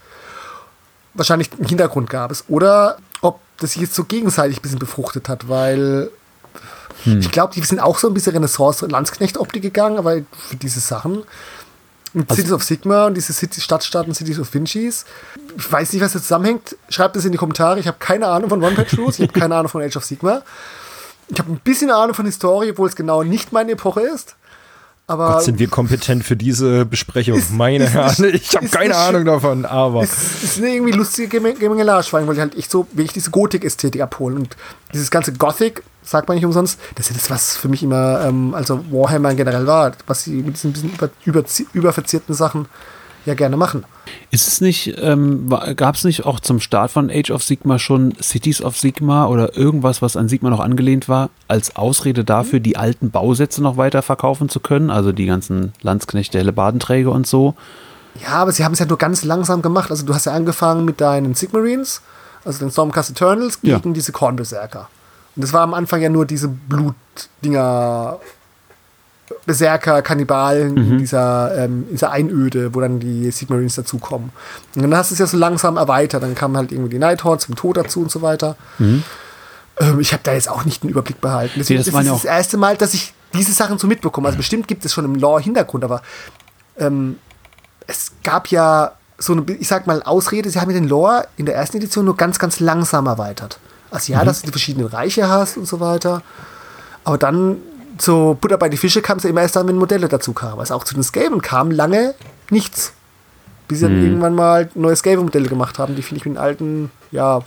Wahrscheinlich 1.15 1.51
einen 1.55 1.67
Hintergrund 1.67 2.11
gab 2.11 2.31
es. 2.31 2.45
Oder 2.49 2.99
ob 3.23 3.41
das 3.57 3.73
sich 3.73 3.81
jetzt 3.81 3.95
so 3.95 4.05
gegenseitig 4.05 4.59
ein 4.59 4.63
bisschen 4.63 4.79
befruchtet 4.79 5.31
hat, 5.31 5.49
weil 5.49 6.11
hm. 7.05 7.21
Ich 7.21 7.31
glaube, 7.31 7.55
die 7.55 7.63
sind 7.63 7.81
auch 7.81 7.99
so 7.99 8.09
ein 8.09 8.15
bisschen 8.15 8.33
Renaissance-Landsknecht-Optik 8.33 9.63
gegangen, 9.63 9.99
aber 9.99 10.17
für 10.49 10.57
diese 10.57 10.81
Sachen. 10.81 11.23
Mit 12.17 12.31
also, 12.31 12.41
Cities 12.41 12.53
of 12.53 12.63
Sigma 12.63 13.07
und 13.07 13.15
diese 13.15 13.35
City 13.35 13.61
Stadtstaaten 13.61 14.15
Cities 14.15 14.39
of 14.39 14.55
Vinci's. 14.55 15.05
Ich 15.55 15.71
weiß 15.71 15.93
nicht, 15.93 16.01
was 16.01 16.15
da 16.15 16.19
zusammenhängt. 16.19 16.75
Schreibt 16.89 17.15
es 17.15 17.27
in 17.27 17.33
die 17.33 17.37
Kommentare. 17.37 17.79
Ich 17.79 17.87
habe 17.87 17.99
keine 18.01 18.27
Ahnung 18.29 18.49
von 18.49 18.65
One-Page-Rules. 18.65 19.19
ich 19.19 19.29
habe 19.29 19.39
keine 19.39 19.55
Ahnung 19.55 19.69
von 19.69 19.83
Age 19.83 19.99
of 19.99 20.05
Sigma. 20.07 20.41
Ich 21.29 21.39
habe 21.39 21.53
ein 21.53 21.59
bisschen 21.59 21.91
Ahnung 21.91 22.15
von 22.15 22.25
Historie, 22.25 22.71
obwohl 22.71 22.89
es 22.89 22.97
genau 22.97 23.23
nicht 23.23 23.53
meine 23.53 23.73
Epoche 23.73 24.01
ist. 24.01 24.35
Aber 25.09 25.35
Gott, 25.35 25.45
sind 25.45 25.59
wir 25.61 25.69
kompetent 25.69 26.25
für 26.25 26.35
diese 26.35 26.85
Besprechung. 26.85 27.39
Ist, 27.39 27.53
Meine 27.53 27.89
Herren, 27.89 28.25
ich 28.35 28.57
habe 28.57 28.69
keine 28.69 28.97
Ahnung 28.97 29.25
davon, 29.25 29.65
aber. 29.65 30.03
Es 30.03 30.43
ist 30.43 30.59
eine 30.59 30.75
irgendwie 30.75 30.93
lustige 30.93 31.29
Gemengelage, 31.55 32.09
weil 32.11 32.31
ich 32.33 32.41
halt 32.41 32.57
echt 32.57 32.71
so 32.71 32.89
wirklich 32.93 33.13
diese 33.13 33.31
Gotik-Ästhetik 33.31 34.01
abholen. 34.01 34.39
Und 34.39 34.57
dieses 34.93 35.11
ganze 35.11 35.33
Gothic, 35.33 35.83
sagt 36.03 36.29
man 36.29 36.37
nicht 36.37 36.45
umsonst, 36.45 36.81
das 36.97 37.11
ist 37.11 37.21
das, 37.21 37.31
was 37.31 37.57
für 37.57 37.69
mich 37.69 37.83
immer, 37.83 38.25
ähm, 38.25 38.55
also 38.55 38.85
Warhammer 38.91 39.35
generell 39.35 39.67
war, 39.67 39.93
was 40.07 40.25
sie 40.25 40.43
mit 40.43 40.57
diesen 40.57 40.73
bisschen 40.73 40.93
über, 40.93 41.11
über, 41.25 41.45
überverzierten 41.73 42.35
Sachen 42.35 42.67
ja 43.27 43.35
gerne 43.35 43.57
machen. 43.57 43.85
Ist 44.31 44.49
es 44.49 44.61
nicht, 44.61 44.95
ähm, 45.01 45.49
gab 45.77 45.95
es 45.97 46.05
nicht 46.05 46.25
auch 46.25 46.41
zum 46.41 46.61
Start 46.61 46.91
von 46.91 47.11
Age 47.11 47.31
of 47.31 47.43
Sigma 47.43 47.79
schon 47.79 48.15
Cities 48.21 48.63
of 48.63 48.79
Sigma 48.79 49.27
oder 49.27 49.57
irgendwas, 49.57 50.03
was 50.03 50.17
an 50.17 50.29
Sigma 50.29 50.51
noch 50.51 50.61
angelehnt 50.61 51.09
war, 51.09 51.31
als 51.49 51.77
Ausrede 51.77 52.25
dafür, 52.25 52.61
die 52.61 52.77
alten 52.77 53.11
Bausätze 53.11 53.63
noch 53.63 53.77
weiter 53.77 54.03
verkaufen 54.03 54.49
zu 54.49 54.61
können? 54.61 54.91
Also 54.91 55.13
die 55.13 55.27
ganzen 55.27 55.73
Landsknechte, 55.83 56.39
Hellebadenträger 56.39 57.13
und 57.13 57.27
so. 57.27 57.55
Ja, 58.23 58.31
aber 58.31 58.53
sie 58.53 58.65
haben 58.65 58.73
es 58.73 58.79
ja 58.79 58.87
nur 58.87 58.99
ganz 58.99 59.25
langsam 59.25 59.63
gemacht. 59.63 59.91
Also 59.91 60.07
du 60.07 60.15
hast 60.15 60.27
ja 60.27 60.33
angefangen 60.33 60.85
mit 60.85 61.01
deinen 61.01 61.35
Sigmarines, 61.35 62.03
also 62.45 62.61
den 62.61 62.71
Stormcast 62.71 63.11
Eternals, 63.11 63.61
gegen 63.61 63.89
ja. 63.89 63.93
diese 63.93 64.13
Kornberserker. 64.13 64.89
Und 65.35 65.43
das 65.43 65.53
war 65.53 65.63
am 65.63 65.75
Anfang 65.75 66.01
ja 66.01 66.09
nur 66.09 66.25
diese 66.25 66.49
Blutdinger 66.49 68.19
Berserker, 69.45 70.03
Kannibalen 70.03 70.73
mhm. 70.73 70.93
in 70.93 70.99
dieser, 70.99 71.57
ähm, 71.57 71.87
dieser 71.91 72.11
Einöde, 72.11 72.75
wo 72.75 72.81
dann 72.81 73.01
die 73.01 73.31
Sigmarines 73.31 73.75
dazukommen. 73.75 74.31
Und 74.75 74.83
dann 74.83 74.95
hast 74.97 75.11
du 75.11 75.15
es 75.15 75.19
ja 75.19 75.27
so 75.27 75.37
langsam 75.37 75.77
erweitert. 75.77 76.23
Dann 76.23 76.35
kamen 76.35 76.57
halt 76.57 76.73
irgendwie 76.73 76.91
die 76.91 76.99
Nighthorns 76.99 77.47
zum 77.47 77.57
Tod 77.57 77.77
dazu 77.77 78.01
und 78.01 78.11
so 78.11 78.23
weiter. 78.23 78.57
Mhm. 78.79 79.03
Ähm, 79.79 80.01
ich 80.01 80.13
habe 80.13 80.23
da 80.23 80.33
jetzt 80.33 80.49
auch 80.49 80.65
nicht 80.65 80.83
den 80.83 80.91
Überblick 80.91 81.21
behalten. 81.21 81.55
Deswegen, 81.57 81.81
nee, 81.81 81.85
das, 81.85 81.93
das 81.93 82.05
ist 82.05 82.13
das 82.13 82.25
erste 82.25 82.57
Mal, 82.57 82.77
dass 82.77 82.95
ich 82.95 83.15
diese 83.35 83.53
Sachen 83.53 83.79
so 83.79 83.87
mitbekomme. 83.87 84.29
Also 84.29 84.37
bestimmt 84.37 84.69
gibt 84.69 84.85
es 84.85 84.93
schon 84.93 85.05
im 85.05 85.17
Lore-Hintergrund, 85.17 85.85
aber 85.85 86.03
ähm, 86.79 87.19
es 87.87 88.13
gab 88.23 88.49
ja 88.49 88.93
so 89.19 89.33
eine, 89.33 89.45
ich 89.53 89.69
sag 89.69 89.87
mal, 89.87 90.03
Ausrede, 90.03 90.51
sie 90.51 90.61
haben 90.61 90.71
ja 90.71 90.79
den 90.79 90.89
Lore 90.89 91.27
in 91.37 91.47
der 91.47 91.55
ersten 91.55 91.79
Edition 91.79 92.05
nur 92.05 92.17
ganz, 92.17 92.39
ganz 92.39 92.61
langsam 92.61 93.07
erweitert. 93.07 93.59
Also 93.91 94.13
ja, 94.13 94.23
mhm. 94.23 94.27
dass 94.27 94.41
du 94.41 94.47
die 94.47 94.53
verschiedenen 94.53 94.89
Reiche 94.89 95.29
hast 95.29 95.57
und 95.57 95.67
so 95.67 95.81
weiter. 95.81 96.23
Aber 97.05 97.19
dann 97.19 97.59
so 97.99 98.37
Butter 98.41 98.59
bei 98.59 98.69
die 98.69 98.77
Fische 98.77 99.03
kam 99.03 99.19
es 99.19 99.25
ja 99.25 99.31
immer 99.31 99.43
erst 99.43 99.57
dann, 99.57 99.69
wenn 99.69 99.77
Modelle 99.77 100.09
dazu 100.09 100.33
kamen. 100.33 100.61
Also 100.61 100.75
auch 100.75 100.85
zu 100.85 100.95
den 100.95 101.03
Skaven 101.03 101.43
kam 101.43 101.71
lange 101.71 102.15
nichts. 102.51 102.93
Bis 103.69 103.81
sie 103.81 103.87
dann 103.87 104.01
irgendwann 104.01 104.35
mal 104.35 104.71
neue 104.77 104.95
Skaven-Modelle 104.95 105.49
gemacht 105.49 105.81
haben, 105.81 105.97
die 105.97 106.03
finde 106.03 106.21
ich 106.21 106.25
mit 106.25 106.37
den 106.37 106.41
alten, 106.41 106.91
ja, 107.11 107.41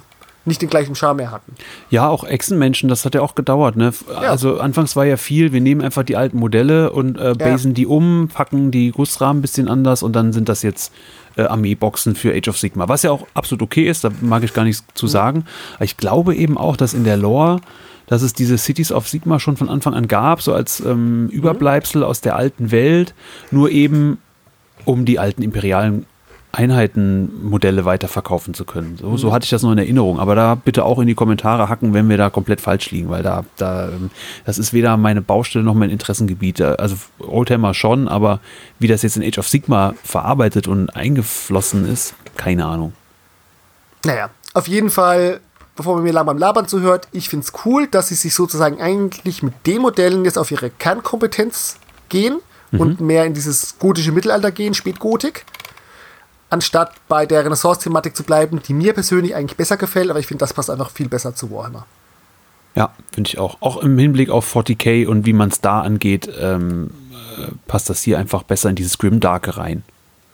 nicht 0.46 0.62
den 0.62 0.70
gleichen 0.70 0.96
Charme 0.96 1.18
mehr 1.18 1.32
hatten. 1.32 1.54
Ja, 1.90 2.10
auch 2.10 2.24
Echsenmenschen, 2.24 2.90
das 2.90 3.06
hat 3.06 3.16
ja 3.16 3.22
auch 3.22 3.36
gedauert. 3.36 3.78
Ne? 3.78 3.94
Ja. 4.10 4.30
Also 4.30 4.60
anfangs 4.60 4.96
war 4.98 5.06
ja 5.06 5.16
viel, 5.16 5.54
wir 5.54 5.62
nehmen 5.62 5.82
einfach 5.82 6.04
die 6.04 6.18
alten 6.18 6.38
Modelle 6.38 6.92
und 6.92 7.18
äh, 7.18 7.36
basen 7.38 7.74
die 7.74 7.86
um, 7.86 8.30
packen 8.34 8.72
die 8.72 8.92
Gussrahmen 8.92 9.40
ein 9.40 9.42
bisschen 9.42 9.70
anders 9.70 10.04
und 10.04 10.14
dann 10.14 10.34
sind 10.34 10.50
das 10.50 10.62
jetzt 10.62 10.92
äh, 11.38 11.44
Armeeboxen 11.44 12.16
für 12.16 12.34
Age 12.34 12.50
of 12.50 12.58
Sigma. 12.58 12.90
Was 12.90 13.04
ja 13.04 13.12
auch 13.12 13.28
absolut 13.34 13.62
okay 13.62 13.88
ist, 13.88 14.04
da 14.04 14.12
mag 14.22 14.44
ich 14.44 14.54
gar 14.54 14.66
nichts 14.66 14.84
zu 14.94 15.08
sagen. 15.08 15.46
Aber 15.76 15.86
ich 15.86 15.98
glaube 15.98 16.36
eben 16.36 16.58
auch, 16.58 16.76
dass 16.76 16.94
in 16.94 17.04
der 17.06 17.18
Lore, 17.18 17.62
dass 18.10 18.24
es 18.24 18.34
diese 18.34 18.58
Cities 18.58 18.92
of 18.92 19.08
Sigma 19.08 19.40
schon 19.40 19.56
von 19.56 19.70
Anfang 19.70 19.94
an 19.94 20.08
gab, 20.08 20.42
so 20.42 20.54
als 20.54 20.80
ähm, 20.82 21.30
Überbleibsel 21.30 22.04
aus 22.04 22.22
der 22.22 22.36
alten 22.36 22.72
Welt, 22.72 23.14
nur 23.52 23.70
eben 23.70 24.18
um 24.86 25.06
die 25.06 25.20
alten 25.20 25.44
imperialen 25.44 26.06
Einheitenmodelle 26.52 27.86
weiterverkaufen 27.86 28.56
zu 28.56 28.66
können. 28.66 28.98
So, 29.00 29.16
so 29.18 29.32
hatte 29.32 29.44
ich 29.44 29.52
das 29.52 29.62
noch 29.62 29.72
in 29.72 29.78
Erinnerung. 29.78 30.20
Aber 30.20 30.34
da 30.34 30.56
bitte 30.56 30.84
auch 30.84 30.98
in 30.98 31.06
die 31.06 31.14
Kommentare 31.14 31.70
hacken, 31.70 31.94
wenn 31.94 32.10
wir 32.10 32.18
da 32.18 32.32
komplett 32.32 32.60
falsch 32.60 32.90
liegen, 32.90 33.10
weil 33.10 33.22
da, 33.22 33.46
da 33.58 33.90
ähm, 33.90 34.10
das 34.46 34.58
ist 34.58 34.74
weder 34.74 34.98
meine 34.98 35.22
Baustelle 35.22 35.64
noch 35.64 35.76
mein 35.76 35.92
Interessengebiet. 35.92 36.60
Also 36.60 36.96
Oldtimer 37.20 37.76
schon, 37.76 38.08
aber 38.08 38.40
wie 38.80 38.88
das 38.88 39.04
jetzt 39.04 39.16
in 39.16 39.24
Age 39.24 39.38
of 39.38 39.48
Sigma 39.48 39.94
verarbeitet 40.04 40.68
und 40.68 40.90
eingeflossen 40.96 41.88
ist, 41.88 42.16
keine 42.36 42.66
Ahnung. 42.66 42.94
Naja, 44.04 44.32
auf 44.56 44.68
jeden 44.68 44.90
Fall, 44.90 45.42
bevor 45.80 45.96
man 45.96 46.04
mir 46.04 46.12
beim 46.12 46.38
Labern 46.38 46.68
zuhört, 46.68 47.08
ich 47.14 47.30
finde 47.30 47.46
es 47.46 47.54
cool, 47.64 47.88
dass 47.88 48.10
sie 48.10 48.16
sich 48.16 48.36
sozusagen 48.36 48.82
eigentlich 48.82 49.42
mit 49.44 49.54
den 49.66 49.82
Modellen 49.82 50.26
jetzt 50.26 50.38
auf 50.38 50.52
ihre 50.52 50.70
Kernkompetenz 50.70 51.78
gehen 52.10 52.40
und 52.74 53.00
mehr 53.00 53.24
in 53.24 53.34
dieses 53.34 53.80
gotische 53.80 54.12
Mittelalter 54.12 54.52
gehen, 54.52 54.74
Spätgotik, 54.74 55.46
anstatt 56.50 56.92
bei 57.08 57.26
der 57.26 57.46
Renaissance-Thematik 57.46 58.14
zu 58.14 58.24
bleiben, 58.24 58.62
die 58.62 58.74
mir 58.74 58.92
persönlich 58.92 59.36
eigentlich 59.36 59.56
besser 59.56 59.78
gefällt, 59.78 60.10
aber 60.10 60.20
ich 60.20 60.28
finde, 60.28 60.42
das 60.42 60.54
passt 60.54 60.70
einfach 60.70 60.90
viel 60.90 61.08
besser 61.08 61.34
zu 61.34 61.50
Warhammer. 61.50 61.86
Ja, 62.76 62.92
finde 63.14 63.30
ich 63.30 63.40
auch. 63.40 63.62
Auch 63.62 63.78
im 63.78 63.98
Hinblick 63.98 64.30
auf 64.30 64.54
40k 64.54 65.08
und 65.08 65.26
wie 65.26 65.32
man 65.32 65.48
es 65.48 65.62
da 65.62 65.80
angeht, 65.80 66.30
ähm, 66.42 66.92
äh, 67.38 67.52
passt 67.68 67.90
das 67.90 68.02
hier 68.02 68.20
einfach 68.20 68.44
besser 68.44 68.70
in 68.70 68.76
dieses 68.76 68.98
Grimdarke 68.98 69.56
rein. 69.56 69.84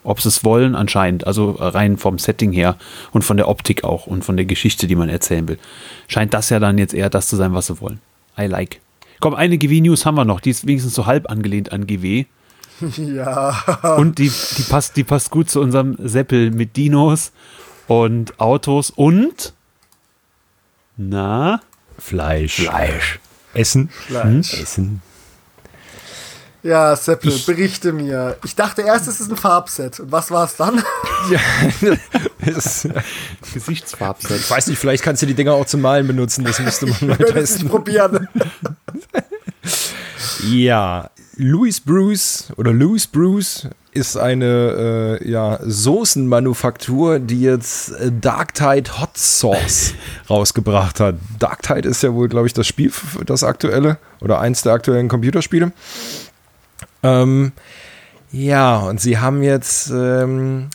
Ob 0.05 0.21
sie 0.21 0.29
es 0.29 0.43
wollen, 0.43 0.75
anscheinend. 0.75 1.27
Also 1.27 1.51
rein 1.51 1.97
vom 1.97 2.19
Setting 2.19 2.51
her 2.51 2.77
und 3.11 3.23
von 3.23 3.37
der 3.37 3.47
Optik 3.47 3.83
auch 3.83 4.07
und 4.07 4.23
von 4.23 4.37
der 4.37 4.45
Geschichte, 4.45 4.87
die 4.87 4.95
man 4.95 5.09
erzählen 5.09 5.47
will. 5.47 5.57
Scheint 6.07 6.33
das 6.33 6.49
ja 6.49 6.59
dann 6.59 6.77
jetzt 6.77 6.93
eher 6.93 7.09
das 7.09 7.27
zu 7.27 7.35
sein, 7.35 7.53
was 7.53 7.67
sie 7.67 7.81
wollen. 7.81 7.99
I 8.37 8.45
like. 8.45 8.79
Komm, 9.19 9.33
eine 9.33 9.57
GW-News 9.57 10.05
haben 10.05 10.15
wir 10.15 10.25
noch. 10.25 10.39
Die 10.39 10.51
ist 10.51 10.67
wenigstens 10.67 10.93
so 10.93 11.05
halb 11.05 11.29
angelehnt 11.29 11.71
an 11.71 11.87
GW. 11.87 12.25
Ja. 12.97 13.95
Und 13.97 14.19
die, 14.19 14.29
die, 14.57 14.63
passt, 14.63 14.97
die 14.97 15.05
passt 15.05 15.31
gut 15.31 15.49
zu 15.49 15.61
unserem 15.61 15.95
Seppel 15.97 16.51
mit 16.51 16.75
Dinos 16.75 17.31
und 17.87 18.37
Autos 18.39 18.89
und. 18.89 19.53
Na? 20.97 21.61
Fleisch. 21.97 22.61
Fleisch. 22.61 23.19
Essen. 23.53 23.87
Fleisch. 23.89 24.61
Essen. 24.61 25.01
Ja, 26.65 26.95
Seppel, 26.95 27.31
berichte 27.45 27.93
mir. 27.93 28.37
Ich 28.43 28.55
dachte 28.55 28.81
erst, 28.81 29.07
es 29.07 29.19
ist 29.19 29.29
ein 29.29 29.37
Farbset. 29.37 29.99
Und 29.99 30.11
was 30.11 30.31
war 30.31 30.45
es 30.45 30.55
dann? 30.55 30.83
Ja, 31.31 31.39
es, 32.45 32.87
Gesichtsfarbset. 33.51 34.37
ich 34.41 34.49
weiß 34.49 34.67
nicht, 34.67 34.77
vielleicht 34.77 35.01
kannst 35.01 35.23
du 35.23 35.25
die 35.25 35.33
Dinger 35.33 35.53
auch 35.53 35.65
zum 35.65 35.81
Malen 35.81 36.05
benutzen. 36.05 36.45
Das 36.45 36.59
müsste 36.59 36.85
man 36.85 36.97
mal 37.01 37.19
werde 37.19 37.39
es 37.39 37.49
testen. 37.51 37.63
nicht 37.63 37.71
probieren. 37.71 38.27
Ja, 40.47 41.09
Louis 41.37 41.81
Bruce 41.81 42.51
oder 42.57 42.71
Louis 42.71 43.07
Bruce 43.07 43.67
ist 43.91 44.17
eine 44.17 45.19
äh, 45.21 45.29
ja, 45.29 45.59
Soßenmanufaktur, 45.63 47.19
die 47.19 47.41
jetzt 47.41 47.91
äh, 47.91 48.11
Darktide 48.11 48.99
Hot 48.99 49.17
Sauce 49.17 49.93
rausgebracht 50.29 50.99
hat. 50.99 51.15
Darktide 51.39 51.87
ist 51.89 52.03
ja 52.03 52.13
wohl, 52.13 52.27
glaube 52.27 52.47
ich, 52.47 52.53
das 52.53 52.67
Spiel, 52.67 52.91
das 53.25 53.43
aktuelle 53.43 53.97
oder 54.21 54.39
eins 54.39 54.61
der 54.61 54.73
aktuellen 54.73 55.07
Computerspiele. 55.07 55.71
Ähm, 57.03 57.51
ja, 58.31 58.79
und 58.79 58.99
sie 58.99 59.17
haben 59.19 59.43
jetzt 59.43 59.89
ähm, 59.91 60.69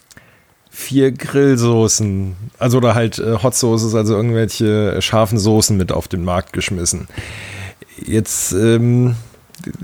vier 0.70 1.12
Grillsoßen, 1.12 2.34
also 2.58 2.78
oder 2.78 2.94
halt 2.94 3.18
äh, 3.18 3.38
Hot 3.42 3.54
Sauces, 3.54 3.94
also 3.94 4.14
irgendwelche 4.14 5.02
scharfen 5.02 5.38
Soßen 5.38 5.76
mit 5.76 5.92
auf 5.92 6.08
den 6.08 6.24
Markt 6.24 6.52
geschmissen. 6.52 7.08
Jetzt, 8.02 8.52
ähm, 8.52 9.16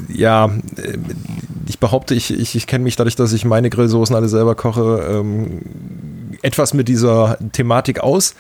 ja, 0.08 0.46
äh, 0.46 0.96
ich 1.68 1.78
behaupte, 1.78 2.14
ich, 2.14 2.32
ich, 2.32 2.56
ich 2.56 2.66
kenne 2.66 2.84
mich 2.84 2.96
dadurch, 2.96 3.16
dass 3.16 3.32
ich 3.32 3.44
meine 3.44 3.68
Grillsoßen 3.68 4.16
alle 4.16 4.28
selber 4.28 4.54
koche, 4.54 5.06
ähm, 5.10 5.62
etwas 6.42 6.72
mit 6.72 6.88
dieser 6.88 7.36
Thematik 7.52 8.00
aus. 8.00 8.34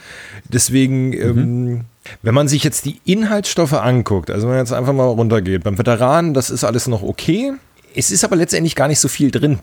Deswegen, 0.48 1.12
ähm, 1.12 1.84
wenn 2.22 2.34
man 2.34 2.48
sich 2.48 2.64
jetzt 2.64 2.84
die 2.84 3.00
Inhaltsstoffe 3.04 3.74
anguckt, 3.74 4.30
also 4.30 4.46
wenn 4.46 4.54
man 4.54 4.64
jetzt 4.64 4.72
einfach 4.72 4.92
mal 4.92 5.04
runtergeht, 5.04 5.64
beim 5.64 5.76
Veteranen, 5.76 6.32
das 6.32 6.50
ist 6.50 6.64
alles 6.64 6.86
noch 6.86 7.02
okay. 7.02 7.52
Es 7.96 8.10
ist 8.10 8.24
aber 8.24 8.36
letztendlich 8.36 8.74
gar 8.74 8.88
nicht 8.88 9.00
so 9.00 9.08
viel 9.08 9.30
drin. 9.30 9.58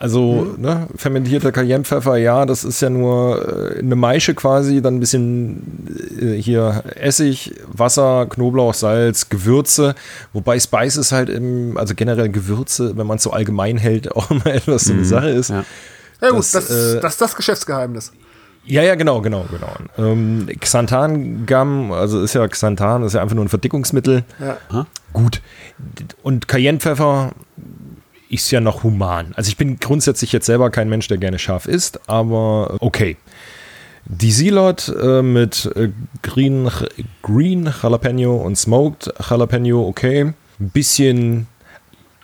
Also, 0.00 0.54
ne, 0.56 0.86
fermentierter 0.94 1.50
Cayennepfeffer, 1.50 2.16
ja, 2.18 2.46
das 2.46 2.62
ist 2.62 2.80
ja 2.80 2.88
nur 2.88 3.74
äh, 3.74 3.78
eine 3.80 3.96
Maische 3.96 4.32
quasi, 4.34 4.80
dann 4.80 4.96
ein 4.96 5.00
bisschen 5.00 5.88
äh, 6.20 6.40
hier 6.40 6.84
Essig, 6.94 7.54
Wasser, 7.66 8.26
Knoblauch, 8.30 8.74
Salz, 8.74 9.28
Gewürze. 9.28 9.96
Wobei 10.32 10.60
Spices 10.60 11.10
halt 11.10 11.28
im, 11.28 11.76
also 11.76 11.96
generell 11.96 12.28
Gewürze, 12.28 12.96
wenn 12.96 13.08
man 13.08 13.16
es 13.16 13.24
so 13.24 13.32
allgemein 13.32 13.76
hält, 13.76 14.12
auch 14.16 14.30
immer 14.30 14.46
etwas 14.46 14.84
so 14.84 14.92
eine 14.92 15.04
Sache 15.04 15.30
ist. 15.30 15.50
Ja. 15.50 15.64
Ja 16.20 16.30
gut, 16.30 16.38
Das, 16.38 16.50
das, 16.52 16.70
äh, 16.70 17.00
das 17.00 17.14
ist 17.14 17.20
das 17.20 17.34
Geschäftsgeheimnis. 17.34 18.12
Ja, 18.68 18.82
ja, 18.82 18.94
genau, 18.96 19.20
genau, 19.22 19.46
genau. 19.50 19.72
Ähm, 19.96 20.46
Xanthan-Gum, 20.60 21.90
also 21.92 22.22
ist 22.22 22.34
ja 22.34 22.46
Xanthan, 22.46 23.02
ist 23.02 23.14
ja 23.14 23.22
einfach 23.22 23.34
nur 23.34 23.44
ein 23.44 23.48
Verdickungsmittel. 23.48 24.24
Ja. 24.38 24.86
Gut. 25.12 25.40
Und 26.22 26.48
Cayennepfeffer 26.48 27.32
ist 28.28 28.50
ja 28.50 28.60
noch 28.60 28.82
human. 28.82 29.32
Also 29.36 29.48
ich 29.48 29.56
bin 29.56 29.78
grundsätzlich 29.78 30.32
jetzt 30.32 30.46
selber 30.46 30.70
kein 30.70 30.88
Mensch, 30.88 31.08
der 31.08 31.16
gerne 31.16 31.38
scharf 31.38 31.66
isst, 31.66 32.08
aber 32.08 32.76
okay. 32.80 33.16
Die 34.04 34.32
Silot 34.32 34.94
äh, 35.00 35.22
mit 35.22 35.70
äh, 35.76 35.90
Green, 36.22 36.70
Green 37.22 37.72
Jalapeno 37.82 38.36
und 38.36 38.56
Smoked 38.56 39.12
Jalapeno, 39.28 39.86
okay. 39.86 40.32
Ein 40.60 40.70
bisschen, 40.70 41.46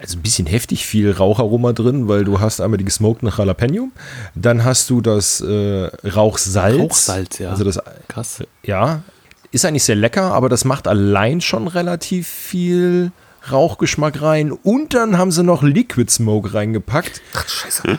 also 0.04 0.18
ein 0.18 0.22
bisschen 0.22 0.46
heftig 0.46 0.84
viel 0.86 1.10
Raucharoma 1.12 1.72
drin, 1.72 2.08
weil 2.08 2.24
du 2.24 2.38
hast 2.38 2.60
einmal 2.60 2.76
die 2.76 2.84
gesmokten 2.84 3.32
Jalapeno, 3.34 3.88
dann 4.34 4.62
hast 4.62 4.90
du 4.90 5.00
das 5.00 5.40
äh, 5.40 5.86
Rauchsalz. 6.06 6.78
Rauchsalz, 6.78 7.38
ja. 7.38 7.50
Also 7.50 7.64
das, 7.64 7.80
Krass. 8.08 8.42
ja, 8.62 9.02
ist 9.50 9.64
eigentlich 9.64 9.84
sehr 9.84 9.96
lecker, 9.96 10.32
aber 10.34 10.50
das 10.50 10.66
macht 10.66 10.88
allein 10.88 11.40
schon 11.40 11.68
relativ 11.68 12.28
viel 12.28 13.12
Rauchgeschmack 13.50 14.20
rein. 14.20 14.52
Und 14.52 14.92
dann 14.92 15.16
haben 15.16 15.30
sie 15.30 15.42
noch 15.42 15.62
Liquid 15.62 16.10
Smoke 16.10 16.52
reingepackt, 16.52 17.22
Ach, 17.34 17.48
scheiße. 17.48 17.98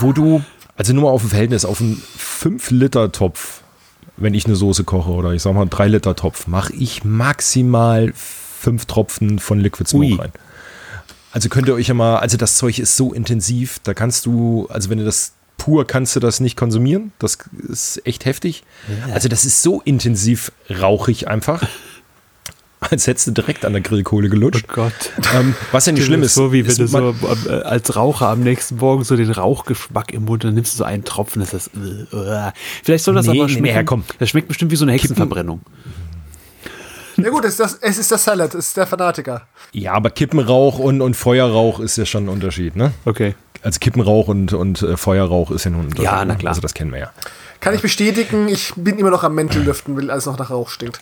wo 0.00 0.12
du, 0.12 0.42
also 0.76 0.94
nur 0.94 1.04
mal 1.04 1.10
auf 1.10 1.20
dem 1.22 1.30
Verhältnis, 1.30 1.66
auf 1.66 1.80
einen 1.80 2.02
5-Liter-Topf, 2.18 3.60
wenn 4.16 4.32
ich 4.32 4.46
eine 4.46 4.56
Soße 4.56 4.84
koche 4.84 5.10
oder 5.10 5.32
ich 5.32 5.42
sag 5.42 5.52
mal 5.52 5.60
einen 5.62 5.70
3-Liter-Topf, 5.70 6.46
mache 6.46 6.72
ich 6.72 7.04
maximal 7.04 8.12
5 8.14 8.86
Tropfen 8.86 9.38
von 9.40 9.60
Liquid 9.60 9.90
Smoke 9.90 10.06
Ui. 10.06 10.14
rein. 10.14 10.32
Also 11.34 11.48
könnt 11.48 11.66
ihr 11.66 11.74
euch 11.74 11.88
ja 11.88 11.94
mal, 11.94 12.18
also 12.18 12.36
das 12.36 12.56
Zeug 12.58 12.78
ist 12.78 12.96
so 12.96 13.12
intensiv, 13.12 13.80
da 13.82 13.92
kannst 13.92 14.24
du, 14.24 14.68
also 14.70 14.88
wenn 14.88 14.98
du 14.98 15.04
das 15.04 15.32
pur 15.58 15.84
kannst 15.84 16.14
du 16.14 16.20
das 16.20 16.38
nicht 16.38 16.56
konsumieren, 16.56 17.10
das 17.18 17.38
ist 17.68 18.00
echt 18.06 18.24
heftig. 18.24 18.62
Also 19.12 19.28
das 19.28 19.44
ist 19.44 19.60
so 19.60 19.80
intensiv 19.84 20.52
rauchig 20.70 21.26
einfach, 21.26 21.66
als 22.80 23.08
hättest 23.08 23.26
du 23.26 23.30
direkt 23.32 23.64
an 23.64 23.72
der 23.72 23.82
Grillkohle 23.82 24.28
gelutscht. 24.28 24.68
Gott. 24.68 24.92
Ähm, 25.34 25.56
was 25.72 25.86
ja 25.86 25.92
nicht 25.92 26.04
schlimm 26.04 26.22
ist. 26.22 26.34
So 26.34 26.52
wie 26.52 26.68
wenn 26.68 26.76
du 26.76 26.86
so 26.86 27.14
äh, 27.48 27.62
als 27.62 27.96
Raucher 27.96 28.28
am 28.28 28.40
nächsten 28.40 28.76
Morgen 28.76 29.02
so 29.02 29.16
den 29.16 29.32
Rauchgeschmack 29.32 30.12
im 30.12 30.26
Mund, 30.26 30.44
dann 30.44 30.54
nimmst 30.54 30.74
du 30.74 30.78
so 30.78 30.84
einen 30.84 31.02
Tropfen, 31.02 31.40
das 31.40 31.52
ist 31.52 31.70
äh, 32.12 32.16
äh. 32.16 32.52
Vielleicht 32.84 33.02
soll 33.02 33.14
das 33.14 33.26
Nee, 33.26 33.40
aber 33.40 33.48
schmecken. 33.48 33.76
nee, 33.76 33.84
komm. 33.84 34.04
Das 34.20 34.30
schmeckt 34.30 34.46
bestimmt 34.46 34.70
wie 34.70 34.76
so 34.76 34.84
eine 34.84 34.92
Hexenverbrennung. 34.92 35.62
Ja 37.16 37.30
gut, 37.30 37.44
es 37.44 37.52
ist, 37.52 37.60
das, 37.60 37.78
es 37.80 37.98
ist 37.98 38.10
der 38.10 38.18
Salad, 38.18 38.54
es 38.54 38.68
ist 38.68 38.76
der 38.76 38.86
Fanatiker. 38.86 39.42
Ja, 39.72 39.92
aber 39.92 40.10
Kippenrauch 40.10 40.78
und, 40.78 41.00
und 41.00 41.14
Feuerrauch 41.14 41.80
ist 41.80 41.96
ja 41.96 42.06
schon 42.06 42.26
ein 42.26 42.28
Unterschied, 42.28 42.76
ne? 42.76 42.92
Okay. 43.04 43.34
Also 43.62 43.78
Kippenrauch 43.78 44.28
und, 44.28 44.52
und 44.52 44.82
äh, 44.82 44.96
Feuerrauch 44.96 45.50
ist 45.50 45.64
ja 45.64 45.70
nun 45.70 45.80
ein 45.80 45.86
Unterschied. 45.86 46.04
Ja, 46.04 46.24
na 46.24 46.34
ne? 46.34 46.36
klar. 46.36 46.50
Also 46.50 46.60
das 46.60 46.74
kennen 46.74 46.92
wir 46.92 46.98
ja. 46.98 47.12
Kann 47.60 47.74
ich 47.74 47.80
bestätigen, 47.80 48.48
ich 48.48 48.74
bin 48.76 48.98
immer 48.98 49.10
noch 49.10 49.24
am 49.24 49.34
Mäntel-Lüften, 49.34 49.96
weil 49.96 50.10
alles 50.10 50.26
noch 50.26 50.38
nach 50.38 50.50
Rauch 50.50 50.68
stinkt. 50.68 51.00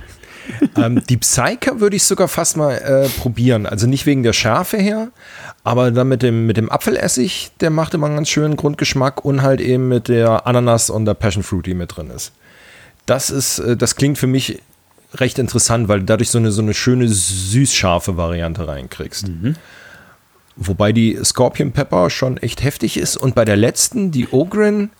ähm, 0.76 1.02
die 1.08 1.16
Psyker 1.16 1.80
würde 1.80 1.96
ich 1.96 2.04
sogar 2.04 2.28
fast 2.28 2.56
mal 2.56 2.74
äh, 2.74 3.08
probieren. 3.20 3.66
Also 3.66 3.86
nicht 3.86 4.06
wegen 4.06 4.22
der 4.22 4.32
Schärfe 4.32 4.76
her, 4.76 5.08
aber 5.64 5.90
dann 5.90 6.08
mit 6.08 6.22
dem, 6.22 6.46
mit 6.46 6.56
dem 6.56 6.70
Apfelessig, 6.70 7.50
der 7.60 7.70
macht 7.70 7.94
immer 7.94 8.06
einen 8.06 8.16
ganz 8.16 8.28
schönen 8.28 8.56
Grundgeschmack 8.56 9.24
und 9.24 9.42
halt 9.42 9.60
eben 9.60 9.88
mit 9.88 10.08
der 10.08 10.46
Ananas 10.46 10.90
und 10.90 11.06
der 11.06 11.14
Passion 11.14 11.42
Fruit, 11.42 11.66
die 11.66 11.74
mit 11.74 11.96
drin 11.96 12.10
ist. 12.10 12.32
Das 13.06 13.30
ist, 13.30 13.58
äh, 13.58 13.76
das 13.76 13.96
klingt 13.96 14.18
für 14.18 14.26
mich 14.28 14.60
recht 15.14 15.38
interessant, 15.38 15.88
weil 15.88 16.00
du 16.00 16.06
dadurch 16.06 16.30
so 16.30 16.38
eine, 16.38 16.52
so 16.52 16.62
eine 16.62 16.74
schöne 16.74 17.08
süß-scharfe 17.08 18.16
Variante 18.16 18.66
reinkriegst. 18.66 19.28
Mhm. 19.28 19.56
Wobei 20.56 20.92
die 20.92 21.18
Scorpion 21.24 21.72
Pepper 21.72 22.10
schon 22.10 22.36
echt 22.36 22.62
heftig 22.62 22.96
ist. 22.96 23.16
Und 23.16 23.34
bei 23.34 23.44
der 23.44 23.56
letzten, 23.56 24.10
die 24.10 24.28
Ogren, 24.28 24.90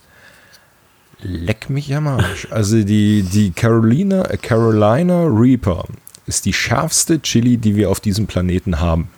leck 1.21 1.69
mich 1.69 1.93
am 1.95 2.07
Arsch. 2.07 2.47
Also 2.49 2.83
die, 2.83 3.23
die 3.23 3.51
Carolina, 3.51 4.25
äh, 4.29 4.37
Carolina 4.37 5.25
Reaper 5.25 5.85
ist 6.25 6.45
die 6.45 6.53
schärfste 6.53 7.21
Chili, 7.21 7.57
die 7.57 7.75
wir 7.75 7.89
auf 7.89 7.99
diesem 7.99 8.27
Planeten 8.27 8.79
haben. 8.79 9.09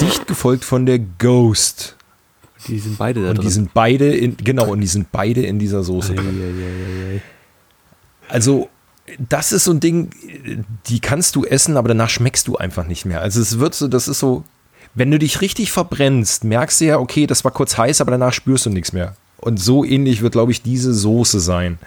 Dicht 0.00 0.26
gefolgt 0.26 0.64
von 0.64 0.86
der 0.86 0.98
Ghost. 0.98 1.96
Die 2.66 2.78
sind 2.78 2.98
beide 2.98 3.22
da 3.22 3.30
und 3.30 3.38
drin. 3.38 3.46
Die 3.46 3.52
sind 3.52 3.74
beide 3.74 4.14
in, 4.16 4.36
genau, 4.38 4.70
und 4.70 4.80
die 4.80 4.86
sind 4.86 5.12
beide 5.12 5.42
in 5.42 5.58
dieser 5.58 5.82
Soße 5.82 6.14
drin. 6.14 7.20
Also, 8.28 8.68
das 9.18 9.52
ist 9.52 9.64
so 9.64 9.72
ein 9.72 9.80
Ding, 9.80 10.10
die 10.86 11.00
kannst 11.00 11.36
du 11.36 11.44
essen, 11.44 11.76
aber 11.76 11.88
danach 11.88 12.10
schmeckst 12.10 12.48
du 12.48 12.56
einfach 12.56 12.86
nicht 12.86 13.04
mehr. 13.04 13.20
Also 13.20 13.40
es 13.40 13.58
wird 13.58 13.74
so, 13.74 13.88
das 13.88 14.08
ist 14.08 14.18
so, 14.18 14.44
wenn 14.94 15.10
du 15.10 15.18
dich 15.18 15.40
richtig 15.40 15.72
verbrennst, 15.72 16.44
merkst 16.44 16.80
du 16.80 16.86
ja, 16.86 16.98
okay, 16.98 17.26
das 17.26 17.44
war 17.44 17.50
kurz 17.50 17.76
heiß, 17.76 18.00
aber 18.00 18.10
danach 18.10 18.32
spürst 18.32 18.66
du 18.66 18.70
nichts 18.70 18.92
mehr. 18.92 19.14
Und 19.38 19.60
so 19.60 19.84
ähnlich 19.84 20.22
wird, 20.22 20.32
glaube 20.32 20.52
ich, 20.52 20.62
diese 20.62 20.94
Soße 20.94 21.40
sein. 21.40 21.78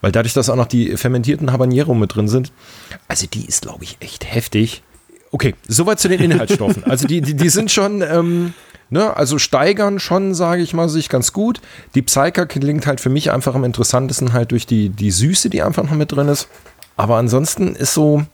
Weil 0.00 0.12
dadurch, 0.12 0.34
dass 0.34 0.50
auch 0.50 0.56
noch 0.56 0.66
die 0.66 0.96
fermentierten 0.96 1.52
Habanero 1.52 1.94
mit 1.94 2.14
drin 2.14 2.28
sind, 2.28 2.52
also 3.08 3.26
die 3.26 3.46
ist, 3.46 3.62
glaube 3.62 3.84
ich, 3.84 3.96
echt 4.00 4.30
heftig. 4.30 4.82
Okay, 5.30 5.54
soweit 5.66 6.00
zu 6.00 6.08
den 6.08 6.20
Inhaltsstoffen. 6.20 6.84
Also 6.84 7.06
die, 7.06 7.20
die, 7.20 7.34
die 7.34 7.48
sind 7.48 7.70
schon, 7.70 8.02
ähm, 8.02 8.52
ne, 8.90 9.16
also 9.16 9.38
steigern 9.38 9.98
schon, 9.98 10.34
sage 10.34 10.62
ich 10.62 10.74
mal, 10.74 10.88
sich 10.88 11.08
ganz 11.08 11.32
gut. 11.32 11.60
Die 11.94 12.02
Psyker 12.02 12.46
klingt 12.46 12.86
halt 12.86 13.00
für 13.00 13.10
mich 13.10 13.32
einfach 13.32 13.54
am 13.54 13.64
interessantesten 13.64 14.32
halt 14.32 14.52
durch 14.52 14.66
die, 14.66 14.90
die 14.90 15.10
Süße, 15.10 15.50
die 15.50 15.62
einfach 15.62 15.84
noch 15.84 15.92
mit 15.92 16.12
drin 16.12 16.28
ist. 16.28 16.48
Aber 16.96 17.16
ansonsten 17.16 17.76
ist 17.76 17.94
so, 17.94 18.24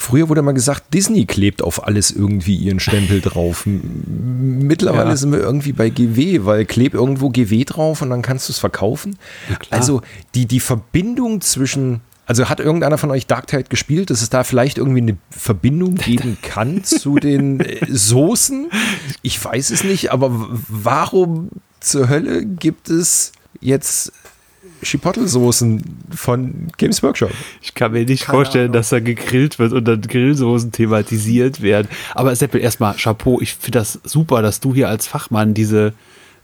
Früher 0.00 0.28
wurde 0.28 0.42
mal 0.42 0.52
gesagt, 0.52 0.94
Disney 0.94 1.26
klebt 1.26 1.60
auf 1.60 1.84
alles 1.84 2.12
irgendwie 2.12 2.54
ihren 2.54 2.78
Stempel 2.78 3.20
drauf. 3.20 3.64
Mittlerweile 3.66 5.10
ja. 5.10 5.16
sind 5.16 5.32
wir 5.32 5.40
irgendwie 5.40 5.72
bei 5.72 5.90
GW, 5.90 6.44
weil 6.44 6.64
kleb 6.66 6.94
irgendwo 6.94 7.30
GW 7.30 7.64
drauf 7.64 8.00
und 8.00 8.10
dann 8.10 8.22
kannst 8.22 8.48
du 8.48 8.52
es 8.52 8.60
verkaufen. 8.60 9.18
Ja, 9.50 9.56
also 9.70 10.00
die, 10.36 10.46
die 10.46 10.60
Verbindung 10.60 11.40
zwischen, 11.40 12.00
also 12.28 12.48
hat 12.48 12.60
irgendeiner 12.60 12.98
von 12.98 13.10
euch 13.10 13.26
Dark 13.26 13.46
Tide 13.46 13.64
gespielt, 13.64 14.10
dass 14.10 14.20
es 14.22 14.28
da 14.28 14.44
vielleicht 14.44 14.78
irgendwie 14.78 15.00
eine 15.00 15.16
Verbindung 15.30 15.94
geben 15.96 16.36
kann 16.42 16.84
zu 16.84 17.16
den 17.16 17.60
äh, 17.60 17.86
Soßen? 17.88 18.70
Ich 19.22 19.42
weiß 19.42 19.70
es 19.70 19.82
nicht, 19.82 20.12
aber 20.12 20.30
warum 20.68 21.48
zur 21.80 22.08
Hölle 22.08 22.44
gibt 22.44 22.90
es 22.90 23.32
jetzt 23.60 24.12
Chipotle-Soßen 24.82 25.82
von 26.14 26.68
Games 26.76 27.02
Workshop. 27.02 27.30
Ich 27.62 27.74
kann 27.74 27.92
mir 27.92 28.04
nicht 28.04 28.26
Keine 28.26 28.36
vorstellen, 28.36 28.64
Ahnung. 28.66 28.74
dass 28.74 28.90
da 28.90 29.00
gegrillt 29.00 29.58
wird 29.58 29.72
und 29.72 29.86
dann 29.86 30.02
Grillsoßen 30.02 30.70
thematisiert 30.70 31.62
werden. 31.62 31.88
Aber 32.14 32.34
Seppel, 32.36 32.60
erstmal 32.60 32.94
Chapeau. 32.94 33.40
Ich 33.40 33.54
finde 33.54 33.80
das 33.80 33.98
super, 34.04 34.42
dass 34.42 34.60
du 34.60 34.74
hier 34.74 34.88
als 34.88 35.06
Fachmann 35.06 35.54
diese 35.54 35.94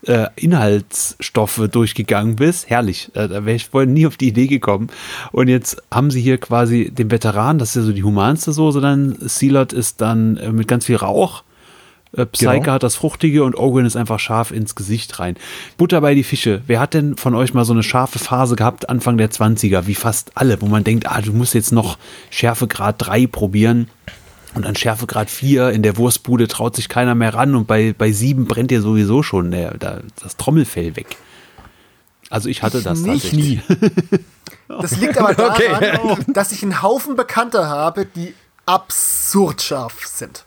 äh, 0.06 0.26
Inhaltsstoffe 0.36 1.68
durchgegangen 1.70 2.36
bist. 2.36 2.70
Herrlich. 2.70 3.10
Äh, 3.14 3.28
da 3.28 3.44
wäre 3.44 3.56
ich 3.56 3.66
vorhin 3.66 3.92
nie 3.92 4.06
auf 4.06 4.16
die 4.16 4.28
Idee 4.28 4.46
gekommen. 4.46 4.88
Und 5.32 5.48
jetzt 5.48 5.82
haben 5.90 6.10
sie 6.10 6.20
hier 6.20 6.38
quasi 6.38 6.90
den 6.90 7.10
Veteran, 7.10 7.58
das 7.58 7.70
ist 7.70 7.76
ja 7.76 7.82
so 7.82 7.92
die 7.92 8.04
humanste 8.04 8.52
Soße, 8.52 8.80
dann 8.80 9.16
Sealot 9.20 9.72
ist 9.72 10.00
dann 10.00 10.36
äh, 10.36 10.52
mit 10.52 10.68
ganz 10.68 10.86
viel 10.86 10.96
Rauch 10.96 11.42
äh, 12.16 12.26
Psyche 12.26 12.60
genau. 12.60 12.72
hat 12.72 12.82
das 12.82 12.96
Fruchtige 12.96 13.44
und 13.44 13.56
Owen 13.56 13.86
ist 13.86 13.96
einfach 13.96 14.18
scharf 14.18 14.50
ins 14.50 14.74
Gesicht 14.74 15.18
rein. 15.18 15.36
Butter 15.76 16.00
bei 16.00 16.14
die 16.14 16.24
Fische. 16.24 16.62
Wer 16.66 16.80
hat 16.80 16.94
denn 16.94 17.16
von 17.16 17.34
euch 17.34 17.54
mal 17.54 17.64
so 17.64 17.72
eine 17.72 17.82
scharfe 17.82 18.18
Phase 18.18 18.56
gehabt, 18.56 18.88
Anfang 18.88 19.18
der 19.18 19.30
20er, 19.30 19.86
wie 19.86 19.94
fast 19.94 20.32
alle, 20.34 20.60
wo 20.60 20.66
man 20.66 20.84
denkt, 20.84 21.10
ah, 21.10 21.20
du 21.20 21.32
musst 21.32 21.54
jetzt 21.54 21.72
noch 21.72 21.98
Schärfegrad 22.30 22.96
3 22.98 23.26
probieren. 23.26 23.88
Und 24.54 24.66
an 24.66 24.76
Schärfegrad 24.76 25.30
4 25.30 25.70
in 25.70 25.82
der 25.82 25.96
Wurstbude 25.96 26.46
traut 26.48 26.76
sich 26.76 26.88
keiner 26.88 27.14
mehr 27.14 27.34
ran 27.34 27.54
und 27.54 27.66
bei, 27.66 27.92
bei 27.96 28.12
7 28.12 28.46
brennt 28.46 28.70
dir 28.70 28.82
sowieso 28.82 29.22
schon 29.22 29.50
der, 29.50 29.76
der, 29.76 30.02
das 30.22 30.36
Trommelfell 30.36 30.96
weg. 30.96 31.16
Also 32.30 32.48
ich 32.48 32.62
hatte 32.62 32.82
das 32.82 33.00
nicht 33.00 33.32
nie. 33.32 33.60
Das 34.66 34.96
liegt 34.96 35.18
aber 35.18 35.34
daran, 35.34 35.60
okay. 36.10 36.24
dass 36.28 36.50
ich 36.50 36.62
einen 36.62 36.82
Haufen 36.82 37.16
Bekannte 37.16 37.68
habe, 37.68 38.06
die 38.06 38.34
absurd 38.66 39.60
scharf 39.60 40.06
sind. 40.06 40.44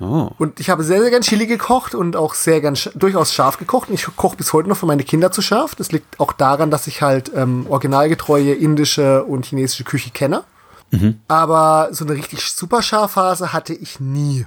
Oh. 0.00 0.30
Und 0.38 0.58
ich 0.58 0.68
habe 0.68 0.82
sehr, 0.82 1.00
sehr 1.00 1.10
gern 1.10 1.22
Chili 1.22 1.46
gekocht 1.46 1.94
und 1.94 2.16
auch 2.16 2.34
sehr 2.34 2.60
gern 2.60 2.76
durchaus 2.94 3.32
scharf 3.32 3.58
gekocht. 3.58 3.88
Und 3.88 3.94
ich 3.94 4.04
koche 4.16 4.36
bis 4.36 4.52
heute 4.52 4.68
noch 4.68 4.76
für 4.76 4.86
meine 4.86 5.04
Kinder 5.04 5.30
zu 5.30 5.42
scharf. 5.42 5.74
Das 5.76 5.92
liegt 5.92 6.18
auch 6.18 6.32
daran, 6.32 6.70
dass 6.70 6.86
ich 6.86 7.02
halt 7.02 7.30
ähm, 7.34 7.66
originalgetreue 7.68 8.52
indische 8.52 9.24
und 9.24 9.46
chinesische 9.46 9.84
Küche 9.84 10.10
kenne. 10.10 10.42
Mhm. 10.94 11.20
Aber 11.28 11.88
so 11.92 12.04
eine 12.04 12.14
richtig 12.14 12.40
super 12.50 12.82
Scharphase 12.82 13.52
hatte 13.52 13.74
ich 13.74 14.00
nie. 14.00 14.46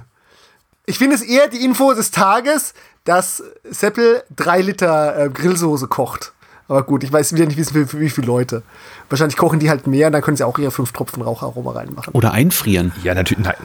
Ich 0.86 0.98
finde 0.98 1.16
es 1.16 1.22
eher 1.22 1.48
die 1.48 1.64
Info 1.64 1.92
des 1.92 2.10
Tages, 2.10 2.74
dass 3.04 3.42
Seppel 3.68 4.22
drei 4.34 4.62
Liter 4.62 5.18
äh, 5.18 5.28
Grillsoße 5.28 5.86
kocht. 5.86 6.32
Aber 6.68 6.82
gut, 6.82 7.02
ich 7.02 7.12
weiß 7.12 7.34
wieder 7.34 7.46
nicht, 7.46 7.56
wie, 7.56 7.64
für 7.64 8.00
wie 8.00 8.10
viele 8.10 8.26
Leute. 8.26 8.62
Wahrscheinlich 9.08 9.36
kochen 9.36 9.58
die 9.58 9.70
halt 9.70 9.86
mehr 9.86 10.08
und 10.08 10.12
dann 10.12 10.22
können 10.22 10.36
sie 10.36 10.44
auch 10.44 10.58
eher 10.58 10.70
fünf 10.70 10.92
Tropfen 10.92 11.22
Raucharoma 11.22 11.72
reinmachen. 11.72 12.12
Oder 12.12 12.32
einfrieren. 12.32 12.92
Ja, 13.02 13.14
natürlich. 13.14 13.44
Nein. 13.44 13.56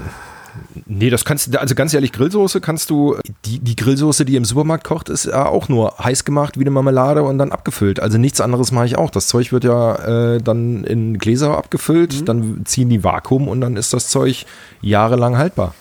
Nee, 0.86 1.10
das 1.10 1.26
kannst 1.26 1.54
du, 1.54 1.60
also 1.60 1.76
ganz 1.76 1.94
ehrlich, 1.94 2.12
Grillsoße 2.12 2.62
kannst 2.62 2.90
du, 2.90 3.18
die, 3.46 3.60
die 3.60 3.76
Grillsoße, 3.76 4.26
die 4.26 4.36
im 4.36 4.46
Supermarkt 4.46 4.84
kocht, 4.84 5.10
ist 5.10 5.26
ja 5.26 5.46
auch 5.48 5.70
nur 5.70 5.98
heiß 5.98 6.26
gemacht 6.26 6.58
wie 6.58 6.64
eine 6.64 6.72
Marmelade 6.72 7.24
und 7.24 7.38
dann 7.38 7.52
abgefüllt. 7.52 8.00
Also 8.00 8.18
nichts 8.18 8.42
anderes 8.42 8.72
mache 8.72 8.86
ich 8.86 8.98
auch. 8.98 9.10
Das 9.10 9.28
Zeug 9.28 9.52
wird 9.52 9.64
ja 9.64 10.36
äh, 10.36 10.42
dann 10.42 10.84
in 10.84 11.18
Gläser 11.18 11.58
abgefüllt, 11.58 12.22
mhm. 12.22 12.26
dann 12.26 12.62
ziehen 12.66 12.90
die 12.90 13.04
Vakuum 13.04 13.48
und 13.48 13.62
dann 13.62 13.78
ist 13.78 13.94
das 13.94 14.08
Zeug 14.08 14.46
jahrelang 14.82 15.38
haltbar. 15.38 15.74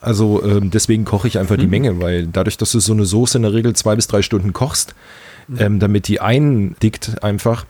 Also 0.00 0.42
ähm, 0.44 0.70
deswegen 0.70 1.04
koche 1.04 1.28
ich 1.28 1.38
einfach 1.38 1.56
mhm. 1.56 1.60
die 1.60 1.66
Menge, 1.68 2.00
weil 2.00 2.26
dadurch, 2.26 2.56
dass 2.56 2.72
du 2.72 2.80
so 2.80 2.92
eine 2.92 3.04
Soße 3.04 3.38
in 3.38 3.42
der 3.42 3.52
Regel 3.52 3.74
zwei 3.74 3.96
bis 3.96 4.08
drei 4.08 4.22
Stunden 4.22 4.52
kochst, 4.52 4.94
mhm. 5.48 5.60
ähm, 5.60 5.78
damit 5.78 6.08
die 6.08 6.20
eindickt 6.20 7.22
einfach, 7.22 7.66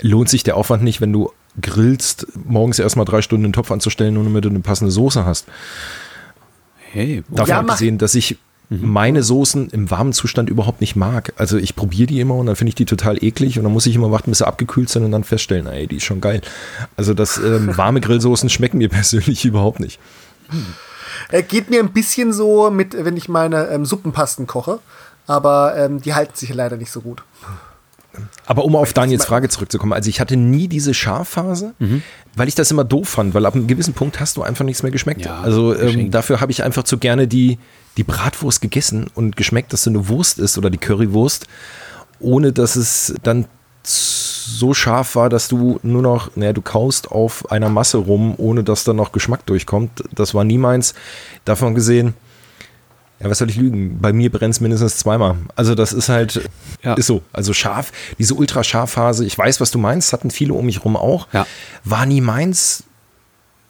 lohnt 0.00 0.28
sich 0.28 0.42
der 0.42 0.56
Aufwand 0.56 0.82
nicht, 0.82 1.00
wenn 1.00 1.12
du 1.12 1.30
grillst, 1.60 2.26
morgens 2.34 2.78
erstmal 2.78 3.04
drei 3.04 3.22
Stunden 3.22 3.44
den 3.44 3.52
Topf 3.52 3.70
anzustellen, 3.70 4.14
nur 4.14 4.24
damit 4.24 4.44
du 4.44 4.48
eine 4.48 4.60
passende 4.60 4.90
Soße 4.90 5.24
hast. 5.24 5.46
Hey, 6.90 7.22
Davon 7.28 7.48
ja, 7.48 7.60
abgesehen, 7.60 7.98
dass 7.98 8.14
ich 8.14 8.38
mhm. 8.70 8.88
meine 8.88 9.22
Soßen 9.22 9.70
im 9.70 9.90
warmen 9.90 10.12
Zustand 10.12 10.48
überhaupt 10.48 10.80
nicht 10.80 10.96
mag. 10.96 11.32
Also 11.36 11.56
ich 11.56 11.76
probiere 11.76 12.06
die 12.06 12.20
immer 12.20 12.34
und 12.34 12.46
dann 12.46 12.56
finde 12.56 12.70
ich 12.70 12.74
die 12.74 12.84
total 12.84 13.22
eklig 13.22 13.58
und 13.58 13.64
dann 13.64 13.72
muss 13.72 13.86
ich 13.86 13.94
immer 13.94 14.10
warten, 14.10 14.30
bis 14.30 14.38
sie 14.38 14.46
abgekühlt 14.46 14.88
sind 14.88 15.04
und 15.04 15.12
dann 15.12 15.24
feststellen, 15.24 15.66
ey, 15.66 15.86
die 15.86 15.96
ist 15.96 16.04
schon 16.04 16.20
geil. 16.20 16.40
Also 16.96 17.14
das 17.14 17.38
ähm, 17.38 17.76
warme 17.76 18.00
Grillsoßen 18.00 18.48
schmecken 18.48 18.78
mir 18.78 18.88
persönlich 18.90 19.44
überhaupt 19.44 19.80
nicht. 19.80 20.00
Hm. 20.48 20.66
Geht 21.48 21.70
mir 21.70 21.80
ein 21.80 21.92
bisschen 21.92 22.32
so 22.32 22.70
mit, 22.70 22.96
wenn 23.04 23.16
ich 23.16 23.28
meine 23.28 23.68
ähm, 23.68 23.84
Suppenpasten 23.84 24.46
koche, 24.46 24.80
aber 25.26 25.76
ähm, 25.76 26.00
die 26.00 26.14
halten 26.14 26.34
sich 26.34 26.52
leider 26.52 26.76
nicht 26.76 26.90
so 26.90 27.00
gut. 27.00 27.22
Aber 28.46 28.64
um 28.64 28.76
auf 28.76 28.92
Daniels 28.92 29.24
Frage 29.24 29.48
zurückzukommen, 29.48 29.92
also 29.92 30.08
ich 30.08 30.20
hatte 30.20 30.36
nie 30.36 30.68
diese 30.68 30.94
Scharphase, 30.94 31.74
mhm. 31.78 32.02
weil 32.36 32.48
ich 32.48 32.54
das 32.54 32.70
immer 32.70 32.84
doof 32.84 33.08
fand, 33.08 33.34
weil 33.34 33.46
ab 33.46 33.54
einem 33.54 33.66
gewissen 33.66 33.94
Punkt 33.94 34.20
hast 34.20 34.36
du 34.36 34.42
einfach 34.42 34.64
nichts 34.64 34.82
mehr 34.82 34.92
geschmeckt. 34.92 35.24
Ja, 35.24 35.40
also 35.40 35.76
ähm, 35.78 36.10
dafür 36.10 36.40
habe 36.40 36.52
ich 36.52 36.62
einfach 36.62 36.84
zu 36.84 36.98
gerne 36.98 37.26
die, 37.26 37.58
die 37.96 38.04
Bratwurst 38.04 38.60
gegessen 38.60 39.06
und 39.14 39.36
geschmeckt, 39.36 39.72
dass 39.72 39.84
so 39.84 39.90
eine 39.90 40.08
Wurst 40.08 40.38
ist 40.38 40.58
oder 40.58 40.70
die 40.70 40.78
Currywurst, 40.78 41.46
ohne 42.20 42.52
dass 42.52 42.76
es 42.76 43.14
dann 43.22 43.46
so 43.86 44.74
scharf 44.74 45.16
war, 45.16 45.28
dass 45.28 45.48
du 45.48 45.78
nur 45.82 46.02
noch, 46.02 46.36
naja, 46.36 46.52
du 46.52 46.62
kaust 46.62 47.10
auf 47.10 47.50
einer 47.50 47.68
Masse 47.68 47.98
rum, 47.98 48.34
ohne 48.36 48.62
dass 48.62 48.84
da 48.84 48.92
noch 48.92 49.12
Geschmack 49.12 49.46
durchkommt. 49.46 50.04
Das 50.14 50.34
war 50.34 50.44
nie 50.44 50.58
meins. 50.58 50.94
Davon 51.44 51.74
gesehen, 51.74 52.14
ja, 53.20 53.30
was 53.30 53.38
soll 53.38 53.48
ich 53.48 53.56
lügen? 53.56 54.00
Bei 54.00 54.12
mir 54.12 54.30
brennt 54.30 54.54
es 54.54 54.60
mindestens 54.60 54.98
zweimal. 54.98 55.36
Also 55.54 55.74
das 55.74 55.92
ist 55.92 56.08
halt, 56.08 56.48
ja. 56.82 56.94
ist 56.94 57.06
so. 57.06 57.22
Also 57.32 57.52
scharf, 57.52 57.92
diese 58.18 58.34
Ultrascharfphase, 58.34 59.24
ich 59.24 59.38
weiß, 59.38 59.60
was 59.60 59.70
du 59.70 59.78
meinst, 59.78 60.12
hatten 60.12 60.30
viele 60.30 60.54
um 60.54 60.66
mich 60.66 60.84
rum 60.84 60.96
auch. 60.96 61.28
Ja. 61.32 61.46
War 61.84 62.06
nie 62.06 62.20
meins. 62.20 62.84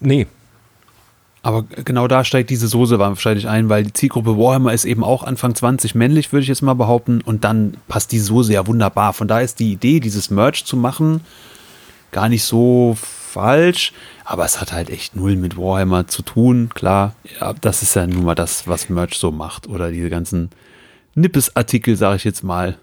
Nee. 0.01 0.27
Aber 1.43 1.63
genau 1.63 2.09
da 2.09 2.25
steigt 2.25 2.49
diese 2.49 2.69
Soße 2.69 2.99
wahrscheinlich 2.99 3.47
ein, 3.47 3.69
weil 3.69 3.85
die 3.85 3.93
Zielgruppe 3.93 4.39
Warhammer 4.39 4.73
ist 4.73 4.87
eben 4.87 5.05
auch 5.05 5.23
Anfang 5.23 5.55
20 5.55 5.95
männlich, 5.95 6.33
würde 6.33 6.43
ich 6.43 6.49
jetzt 6.49 6.63
mal 6.63 6.73
behaupten. 6.73 7.21
Und 7.21 7.45
dann 7.45 7.77
passt 7.87 8.13
die 8.13 8.19
Soße 8.19 8.55
ja 8.55 8.67
wunderbar. 8.67 9.13
Von 9.13 9.29
da 9.29 9.41
ist 9.41 9.61
die 9.61 9.73
Idee, 9.73 10.01
dieses 10.01 10.31
Merch 10.31 10.65
zu 10.65 10.79
machen, 10.79 11.21
gar 12.13 12.31
nicht 12.31 12.45
so 12.45 12.97
falsch, 13.35 13.93
aber 14.25 14.45
es 14.45 14.61
hat 14.61 14.73
halt 14.73 14.91
echt 14.91 15.17
null 15.17 15.37
mit 15.37 15.57
Warhammer 15.57 16.07
zu 16.07 16.23
tun. 16.23 16.71
Klar, 16.73 17.15
ja, 17.41 17.53
das 17.53 17.83
ist 17.83 17.95
ja 17.95 18.07
nun 18.07 18.25
mal 18.25 18.35
das, 18.35 18.67
was 18.69 18.89
Merch 18.89 19.19
so 19.19 19.31
macht 19.31 19.69
oder 19.69 19.91
diese 19.91 20.11
ganzen 20.11 20.51
Nippes-Artikel, 21.15 21.97
sage 21.97 22.17
ich 22.17 22.25
jetzt 22.25 22.43
mal. 22.43 22.79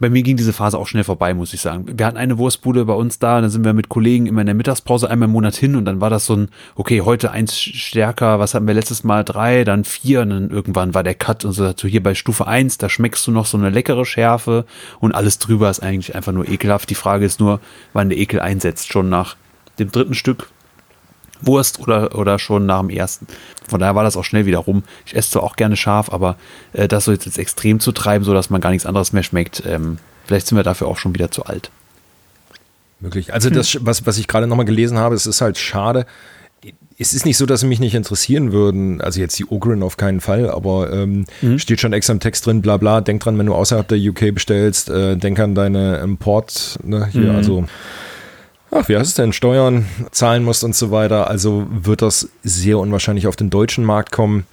Bei 0.00 0.10
mir 0.10 0.22
ging 0.22 0.36
diese 0.36 0.52
Phase 0.52 0.78
auch 0.78 0.86
schnell 0.86 1.02
vorbei, 1.02 1.34
muss 1.34 1.52
ich 1.52 1.60
sagen. 1.60 1.86
Wir 1.98 2.06
hatten 2.06 2.16
eine 2.16 2.38
Wurstbude 2.38 2.84
bei 2.84 2.92
uns 2.92 3.18
da, 3.18 3.40
da 3.40 3.48
sind 3.48 3.64
wir 3.64 3.72
mit 3.72 3.88
Kollegen 3.88 4.26
immer 4.26 4.42
in 4.42 4.46
der 4.46 4.54
Mittagspause 4.54 5.10
einmal 5.10 5.26
im 5.26 5.32
Monat 5.32 5.56
hin 5.56 5.74
und 5.74 5.86
dann 5.86 6.00
war 6.00 6.08
das 6.08 6.26
so 6.26 6.36
ein, 6.36 6.50
okay, 6.76 7.00
heute 7.00 7.32
eins 7.32 7.58
stärker, 7.58 8.38
was 8.38 8.54
hatten 8.54 8.68
wir 8.68 8.74
letztes 8.74 9.02
Mal? 9.02 9.24
Drei, 9.24 9.64
dann 9.64 9.82
vier 9.82 10.20
und 10.20 10.30
dann 10.30 10.50
irgendwann 10.50 10.94
war 10.94 11.02
der 11.02 11.16
Cut 11.16 11.44
und 11.44 11.52
so 11.52 11.64
dazu 11.64 11.88
hier 11.88 12.02
bei 12.02 12.14
Stufe 12.14 12.46
eins, 12.46 12.78
da 12.78 12.88
schmeckst 12.88 13.26
du 13.26 13.32
noch 13.32 13.46
so 13.46 13.58
eine 13.58 13.70
leckere 13.70 14.04
Schärfe 14.04 14.66
und 15.00 15.16
alles 15.16 15.40
drüber 15.40 15.68
ist 15.68 15.80
eigentlich 15.80 16.14
einfach 16.14 16.32
nur 16.32 16.48
ekelhaft. 16.48 16.90
Die 16.90 16.94
Frage 16.94 17.24
ist 17.24 17.40
nur, 17.40 17.60
wann 17.92 18.08
der 18.08 18.18
Ekel 18.18 18.38
einsetzt. 18.38 18.92
Schon 18.92 19.08
nach 19.08 19.34
dem 19.78 19.90
dritten 19.92 20.14
Stück 20.14 20.50
Wurst 21.40 21.78
oder, 21.80 22.16
oder 22.16 22.38
schon 22.38 22.66
nach 22.66 22.80
dem 22.80 22.90
ersten. 22.90 23.26
Von 23.68 23.80
daher 23.80 23.94
war 23.94 24.04
das 24.04 24.16
auch 24.16 24.24
schnell 24.24 24.46
wieder 24.46 24.58
rum. 24.58 24.82
Ich 25.06 25.14
esse 25.14 25.30
zwar 25.30 25.42
auch 25.42 25.56
gerne 25.56 25.76
scharf, 25.76 26.12
aber 26.12 26.36
äh, 26.72 26.88
das 26.88 27.04
so 27.04 27.12
jetzt, 27.12 27.26
jetzt 27.26 27.38
extrem 27.38 27.80
zu 27.80 27.92
treiben, 27.92 28.24
sodass 28.24 28.50
man 28.50 28.60
gar 28.60 28.70
nichts 28.70 28.86
anderes 28.86 29.12
mehr 29.12 29.22
schmeckt, 29.22 29.62
ähm, 29.66 29.98
vielleicht 30.26 30.46
sind 30.46 30.56
wir 30.56 30.64
dafür 30.64 30.88
auch 30.88 30.98
schon 30.98 31.14
wieder 31.14 31.30
zu 31.30 31.44
alt. 31.44 31.70
Möglich. 33.00 33.32
Also 33.32 33.50
das, 33.50 33.78
was, 33.82 34.06
was 34.06 34.18
ich 34.18 34.26
gerade 34.26 34.48
nochmal 34.48 34.66
gelesen 34.66 34.98
habe, 34.98 35.14
es 35.14 35.26
ist 35.26 35.40
halt 35.40 35.56
schade. 35.56 36.06
Es 36.98 37.12
ist 37.12 37.24
nicht 37.24 37.36
so, 37.36 37.46
dass 37.46 37.60
sie 37.60 37.68
mich 37.68 37.78
nicht 37.78 37.94
interessieren 37.94 38.50
würden. 38.50 39.00
Also 39.00 39.20
jetzt 39.20 39.38
die 39.38 39.46
Ogren 39.46 39.84
auf 39.84 39.96
keinen 39.96 40.20
Fall, 40.20 40.50
aber 40.50 40.92
ähm, 40.92 41.24
mhm. 41.40 41.60
steht 41.60 41.80
schon 41.80 41.92
extra 41.92 42.12
im 42.12 42.18
Text 42.18 42.44
drin, 42.44 42.60
bla 42.60 42.76
bla. 42.76 43.00
Denk 43.00 43.22
dran, 43.22 43.38
wenn 43.38 43.46
du 43.46 43.54
außerhalb 43.54 43.86
der 43.86 43.98
UK 43.98 44.34
bestellst, 44.34 44.90
äh, 44.90 45.16
denk 45.16 45.38
an 45.38 45.54
deine 45.54 45.98
Import, 45.98 46.80
ne, 46.82 47.06
hier, 47.06 47.30
mhm. 47.30 47.36
also 47.36 47.64
ach, 48.70 48.88
wie 48.88 48.96
heißt 48.96 49.08
es 49.08 49.14
denn, 49.14 49.32
Steuern 49.32 49.86
zahlen 50.10 50.44
musst 50.44 50.64
und 50.64 50.74
so 50.74 50.90
weiter. 50.90 51.28
Also 51.28 51.66
wird 51.70 52.02
das 52.02 52.28
sehr 52.42 52.78
unwahrscheinlich 52.78 53.26
auf 53.26 53.36
den 53.36 53.50
deutschen 53.50 53.84
Markt 53.84 54.12
kommen. 54.12 54.46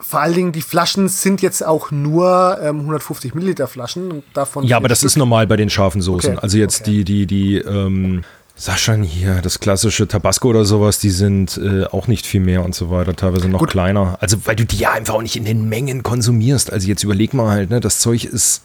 Vor 0.00 0.20
allen 0.20 0.34
Dingen, 0.34 0.52
die 0.52 0.62
Flaschen 0.62 1.08
sind 1.08 1.42
jetzt 1.42 1.64
auch 1.64 1.92
nur 1.92 2.58
ähm, 2.60 2.80
150 2.80 3.34
Milliliter 3.34 3.68
Flaschen. 3.68 4.10
Und 4.10 4.24
davon 4.34 4.64
ja, 4.64 4.76
aber 4.76 4.88
das 4.88 4.98
Stück 4.98 5.10
ist 5.10 5.16
normal 5.16 5.46
bei 5.46 5.56
den 5.56 5.70
scharfen 5.70 6.00
Soßen. 6.00 6.32
Okay. 6.32 6.40
Also 6.42 6.58
jetzt 6.58 6.80
okay. 6.80 7.04
die, 7.04 7.26
die, 7.26 7.26
die, 7.26 7.56
ähm, 7.58 8.24
sag 8.56 8.78
schon 8.78 9.04
hier, 9.04 9.40
das 9.42 9.60
klassische 9.60 10.08
Tabasco 10.08 10.48
oder 10.48 10.64
sowas, 10.64 10.98
die 10.98 11.10
sind 11.10 11.56
äh, 11.58 11.84
auch 11.84 12.08
nicht 12.08 12.26
viel 12.26 12.40
mehr 12.40 12.64
und 12.64 12.74
so 12.74 12.90
weiter, 12.90 13.14
teilweise 13.14 13.48
noch 13.48 13.60
Gut. 13.60 13.70
kleiner. 13.70 14.18
Also, 14.20 14.38
weil 14.44 14.56
du 14.56 14.64
die 14.64 14.78
ja 14.78 14.92
einfach 14.92 15.14
auch 15.14 15.22
nicht 15.22 15.36
in 15.36 15.44
den 15.44 15.68
Mengen 15.68 16.02
konsumierst. 16.02 16.72
Also 16.72 16.88
jetzt 16.88 17.04
überleg 17.04 17.32
mal 17.32 17.50
halt, 17.50 17.70
ne, 17.70 17.78
das 17.78 18.00
Zeug 18.00 18.24
ist 18.24 18.62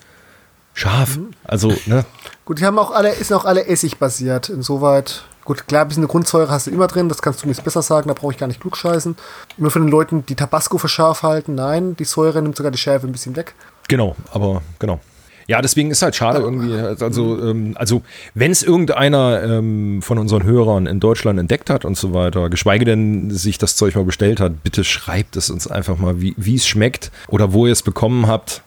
scharf. 0.74 1.18
Mhm. 1.18 1.32
Also, 1.44 1.74
ne? 1.86 2.06
Gut, 2.52 2.60
die 2.60 2.66
haben 2.66 2.80
auch 2.80 2.92
alle, 2.92 3.12
ist 3.12 3.32
auch 3.32 3.46
alle 3.46 3.66
Essig 3.68 3.98
basiert. 3.98 4.50
Insoweit, 4.50 5.24
gut, 5.46 5.70
klar, 5.70 5.84
ein 5.84 5.88
bisschen 5.88 6.06
Grundsäure 6.06 6.52
hast 6.52 6.68
du 6.68 6.72
immer 6.72 6.88
drin, 6.88 7.08
das 7.08 7.22
kannst 7.22 7.42
du 7.42 7.48
mir 7.48 7.54
besser 7.54 7.82
sagen, 7.82 8.10
da 8.10 8.14
brauche 8.14 8.34
ich 8.34 8.38
gar 8.38 8.48
nicht 8.48 8.60
klugscheißen. 8.60 9.16
Immer 9.58 9.72
von 9.72 9.84
den 9.84 9.90
Leuten, 9.90 10.26
die 10.26 10.36
Tabasco 10.36 10.78
für 10.78 10.90
scharf 10.90 11.24
halten, 11.24 11.56
nein, 11.56 11.96
die 11.96 12.04
Säure 12.04 12.42
nimmt 12.42 12.58
sogar 12.58 12.74
die 12.74 12.78
Schärfe 12.78 13.08
ein 13.08 13.14
bisschen 13.14 13.38
weg. 13.38 13.56
Genau, 13.88 14.18
aber 14.34 14.62
genau. 14.80 15.00
Ja, 15.48 15.62
deswegen 15.62 15.92
ist 15.92 16.02
halt 16.02 16.14
schade 16.14 16.40
irgendwie. 16.40 16.78
Also, 17.02 17.42
ähm, 17.42 17.72
also 17.76 18.02
wenn 18.34 18.52
es 18.52 18.64
irgendeiner 18.64 19.42
ähm, 19.44 20.02
von 20.02 20.18
unseren 20.18 20.44
Hörern 20.44 20.88
in 20.88 21.00
Deutschland 21.00 21.40
entdeckt 21.40 21.70
hat 21.70 21.86
und 21.86 21.96
so 21.96 22.14
weiter, 22.14 22.50
geschweige 22.50 22.84
denn 22.84 23.32
sich 23.32 23.60
das 23.60 23.78
Zeug 23.78 23.96
mal 23.96 24.04
bestellt 24.04 24.42
hat, 24.42 24.62
bitte 24.62 24.84
schreibt 24.84 25.38
es 25.38 25.50
uns 25.50 25.68
einfach 25.68 25.98
mal, 25.98 26.20
wie 26.20 26.56
es 26.56 26.68
schmeckt 26.68 27.14
oder 27.30 27.54
wo 27.54 27.66
ihr 27.66 27.72
es 27.72 27.82
bekommen 27.82 28.28
habt 28.28 28.62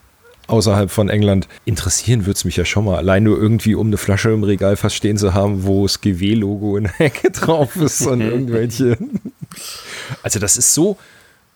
außerhalb 0.47 0.91
von 0.91 1.09
England. 1.09 1.49
Interessieren 1.65 2.27
würde 2.27 2.37
es 2.37 2.45
mich 2.45 2.57
ja 2.57 2.65
schon 2.65 2.85
mal. 2.85 2.97
Allein 2.97 3.25
nur 3.25 3.39
irgendwie, 3.39 3.75
um 3.75 3.89
eine 3.89 3.97
Flasche 3.97 4.31
im 4.31 4.45
Regal 4.45 4.77
fast 4.77 4.97
stehen 4.97 5.17
zu 5.17 5.35
haben, 5.35 5.65
wo 5.65 5.85
das 5.85 6.01
GW-Logo 6.01 6.77
in 6.77 6.85
der 6.85 7.01
Ecke 7.07 7.31
drauf 7.31 7.77
ist 7.77 8.07
und 8.07 8.21
irgendwelche. 8.21 8.99
Also, 10.23 10.39
das 10.39 10.57
ist 10.57 10.75
so, 10.75 10.99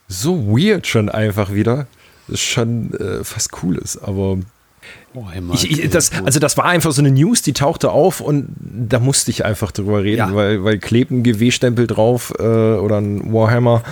so 0.06 0.47
weird 0.47 0.86
schon 0.86 1.09
einfach 1.09 1.52
wieder. 1.52 1.86
Das 2.27 2.35
ist 2.35 2.47
schon 2.47 2.93
äh, 2.94 3.24
fast 3.24 3.51
cool 3.62 3.77
ist, 3.77 3.97
aber. 3.98 4.39
Oh, 5.15 5.24
ich, 5.52 5.70
ich, 5.70 5.90
das, 5.90 6.12
also 6.24 6.39
das 6.39 6.56
war 6.56 6.65
einfach 6.65 6.93
so 6.93 7.02
eine 7.02 7.10
News, 7.10 7.43
die 7.43 7.52
tauchte 7.52 7.90
auf 7.90 8.20
und 8.20 8.48
da 8.60 9.01
musste 9.01 9.31
ich 9.31 9.44
einfach 9.44 9.73
drüber 9.73 10.02
reden, 10.02 10.19
ja. 10.19 10.35
weil, 10.35 10.62
weil 10.65 10.78
klebt 10.78 11.10
ein 11.10 11.23
GW-Stempel 11.23 11.86
drauf 11.86 12.32
äh, 12.39 12.43
oder 12.43 12.98
ein 12.98 13.32
Warhammer 13.32 13.82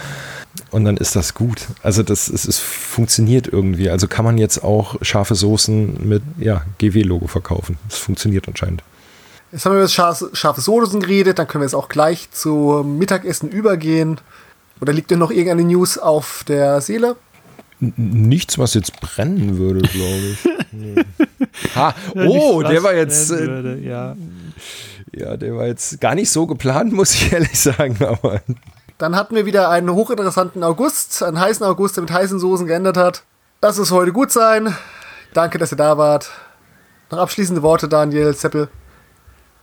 und 0.71 0.85
dann 0.85 0.97
ist 0.97 1.17
das 1.17 1.35
gut. 1.35 1.67
Also 1.83 2.03
das 2.03 2.29
es, 2.29 2.47
es 2.47 2.59
funktioniert 2.59 3.49
irgendwie. 3.49 3.91
Also 3.91 4.09
kann 4.09 4.25
man 4.25 4.39
jetzt 4.39 4.63
auch 4.63 4.97
scharfe 5.03 5.35
Soßen 5.35 6.07
mit 6.09 6.23
ja, 6.39 6.65
GW-Logo 6.79 7.27
verkaufen. 7.27 7.79
Das 7.89 7.99
funktioniert 7.99 8.49
anscheinend. 8.49 8.83
Jetzt 9.53 9.65
haben 9.65 9.73
wir 9.73 9.81
über 9.81 9.89
scharfe, 9.89 10.31
scharfe 10.33 10.61
Soßen 10.61 11.01
geredet, 11.01 11.39
dann 11.39 11.47
können 11.47 11.63
wir 11.63 11.67
jetzt 11.67 11.75
auch 11.75 11.89
gleich 11.89 12.31
zum 12.31 12.99
Mittagessen 12.99 13.49
übergehen. 13.49 14.21
Oder 14.81 14.93
liegt 14.93 15.11
dir 15.11 15.17
noch 15.17 15.31
irgendeine 15.31 15.65
News 15.65 15.99
auf 15.99 16.45
der 16.47 16.81
Seele? 16.81 17.17
Nichts, 17.79 18.59
was 18.59 18.75
jetzt 18.75 19.01
brennen 19.01 19.59
würde, 19.59 19.87
glaube 19.89 20.37
ich. 20.73 21.75
ha, 21.75 21.95
oh, 22.15 22.63
der 22.63 22.83
war 22.83 22.95
jetzt. 22.95 23.31
Äh, 23.31 23.47
würde, 23.47 23.79
ja. 23.81 24.17
ja, 25.13 25.37
der 25.37 25.55
war 25.57 25.67
jetzt 25.67 26.01
gar 26.01 26.15
nicht 26.15 26.31
so 26.31 26.47
geplant, 26.47 26.93
muss 26.95 27.15
ich 27.15 27.33
ehrlich 27.33 27.59
sagen, 27.59 27.97
aber 28.01 28.41
dann 28.99 29.17
hatten 29.17 29.35
wir 29.35 29.47
wieder 29.47 29.69
einen 29.71 29.91
hochinteressanten 29.91 30.63
August, 30.63 31.23
einen 31.23 31.39
heißen 31.39 31.65
August, 31.65 31.97
der 31.97 32.03
mit 32.03 32.13
heißen 32.13 32.39
Soßen 32.39 32.67
geändert 32.67 32.97
hat. 32.97 33.25
Lass 33.61 33.79
es 33.79 33.91
heute 33.91 34.13
gut 34.13 34.31
sein. 34.31 34.77
Danke, 35.35 35.59
dass 35.59 35.73
ihr 35.73 35.77
da 35.77 35.99
wart. 35.99 36.31
Noch 37.11 37.19
abschließende 37.19 37.63
Worte, 37.63 37.89
Daniel 37.89 38.35
Zeppel. 38.35 38.69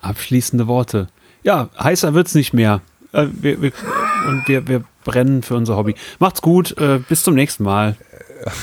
Abschließende 0.01 0.68
Worte. 0.68 1.07
Ja, 1.41 1.69
heißer 1.80 2.14
wird's 2.14 2.35
nicht 2.35 2.53
mehr. 2.53 2.81
Äh, 3.11 3.27
wir, 3.31 3.61
wir, 3.61 3.72
und 4.27 4.47
wir, 4.47 4.68
wir 4.68 4.84
brennen 5.03 5.43
für 5.43 5.55
unser 5.55 5.76
Hobby. 5.76 5.95
Macht's 6.19 6.41
gut, 6.41 6.77
äh, 6.77 6.99
bis 6.99 7.23
zum 7.23 7.35
nächsten 7.35 7.64
Mal. 7.64 7.97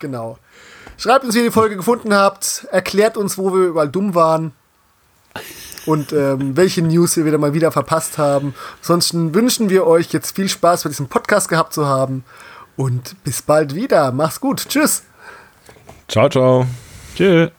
Genau. 0.00 0.36
Schreibt 0.98 1.24
uns, 1.24 1.34
wie 1.34 1.38
ihr 1.38 1.44
die 1.44 1.50
Folge 1.50 1.76
gefunden 1.76 2.12
habt. 2.12 2.66
Erklärt 2.70 3.16
uns, 3.16 3.38
wo 3.38 3.54
wir 3.54 3.68
überall 3.68 3.88
dumm 3.88 4.14
waren 4.14 4.52
und 5.86 6.12
ähm, 6.12 6.56
welche 6.56 6.82
News 6.82 7.16
wir 7.16 7.24
wieder 7.24 7.38
mal 7.38 7.54
wieder 7.54 7.72
verpasst 7.72 8.18
haben. 8.18 8.54
Ansonsten 8.80 9.34
wünschen 9.34 9.70
wir 9.70 9.86
euch 9.86 10.12
jetzt 10.12 10.34
viel 10.34 10.48
Spaß 10.48 10.84
bei 10.84 10.88
diesem 10.88 11.08
Podcast 11.08 11.48
gehabt 11.48 11.72
zu 11.72 11.86
haben 11.86 12.24
und 12.76 13.22
bis 13.24 13.42
bald 13.42 13.74
wieder. 13.74 14.12
Mach's 14.12 14.40
gut. 14.40 14.68
Tschüss. 14.68 15.04
Ciao, 16.08 16.28
ciao. 16.28 16.66
Tschüss. 17.16 17.50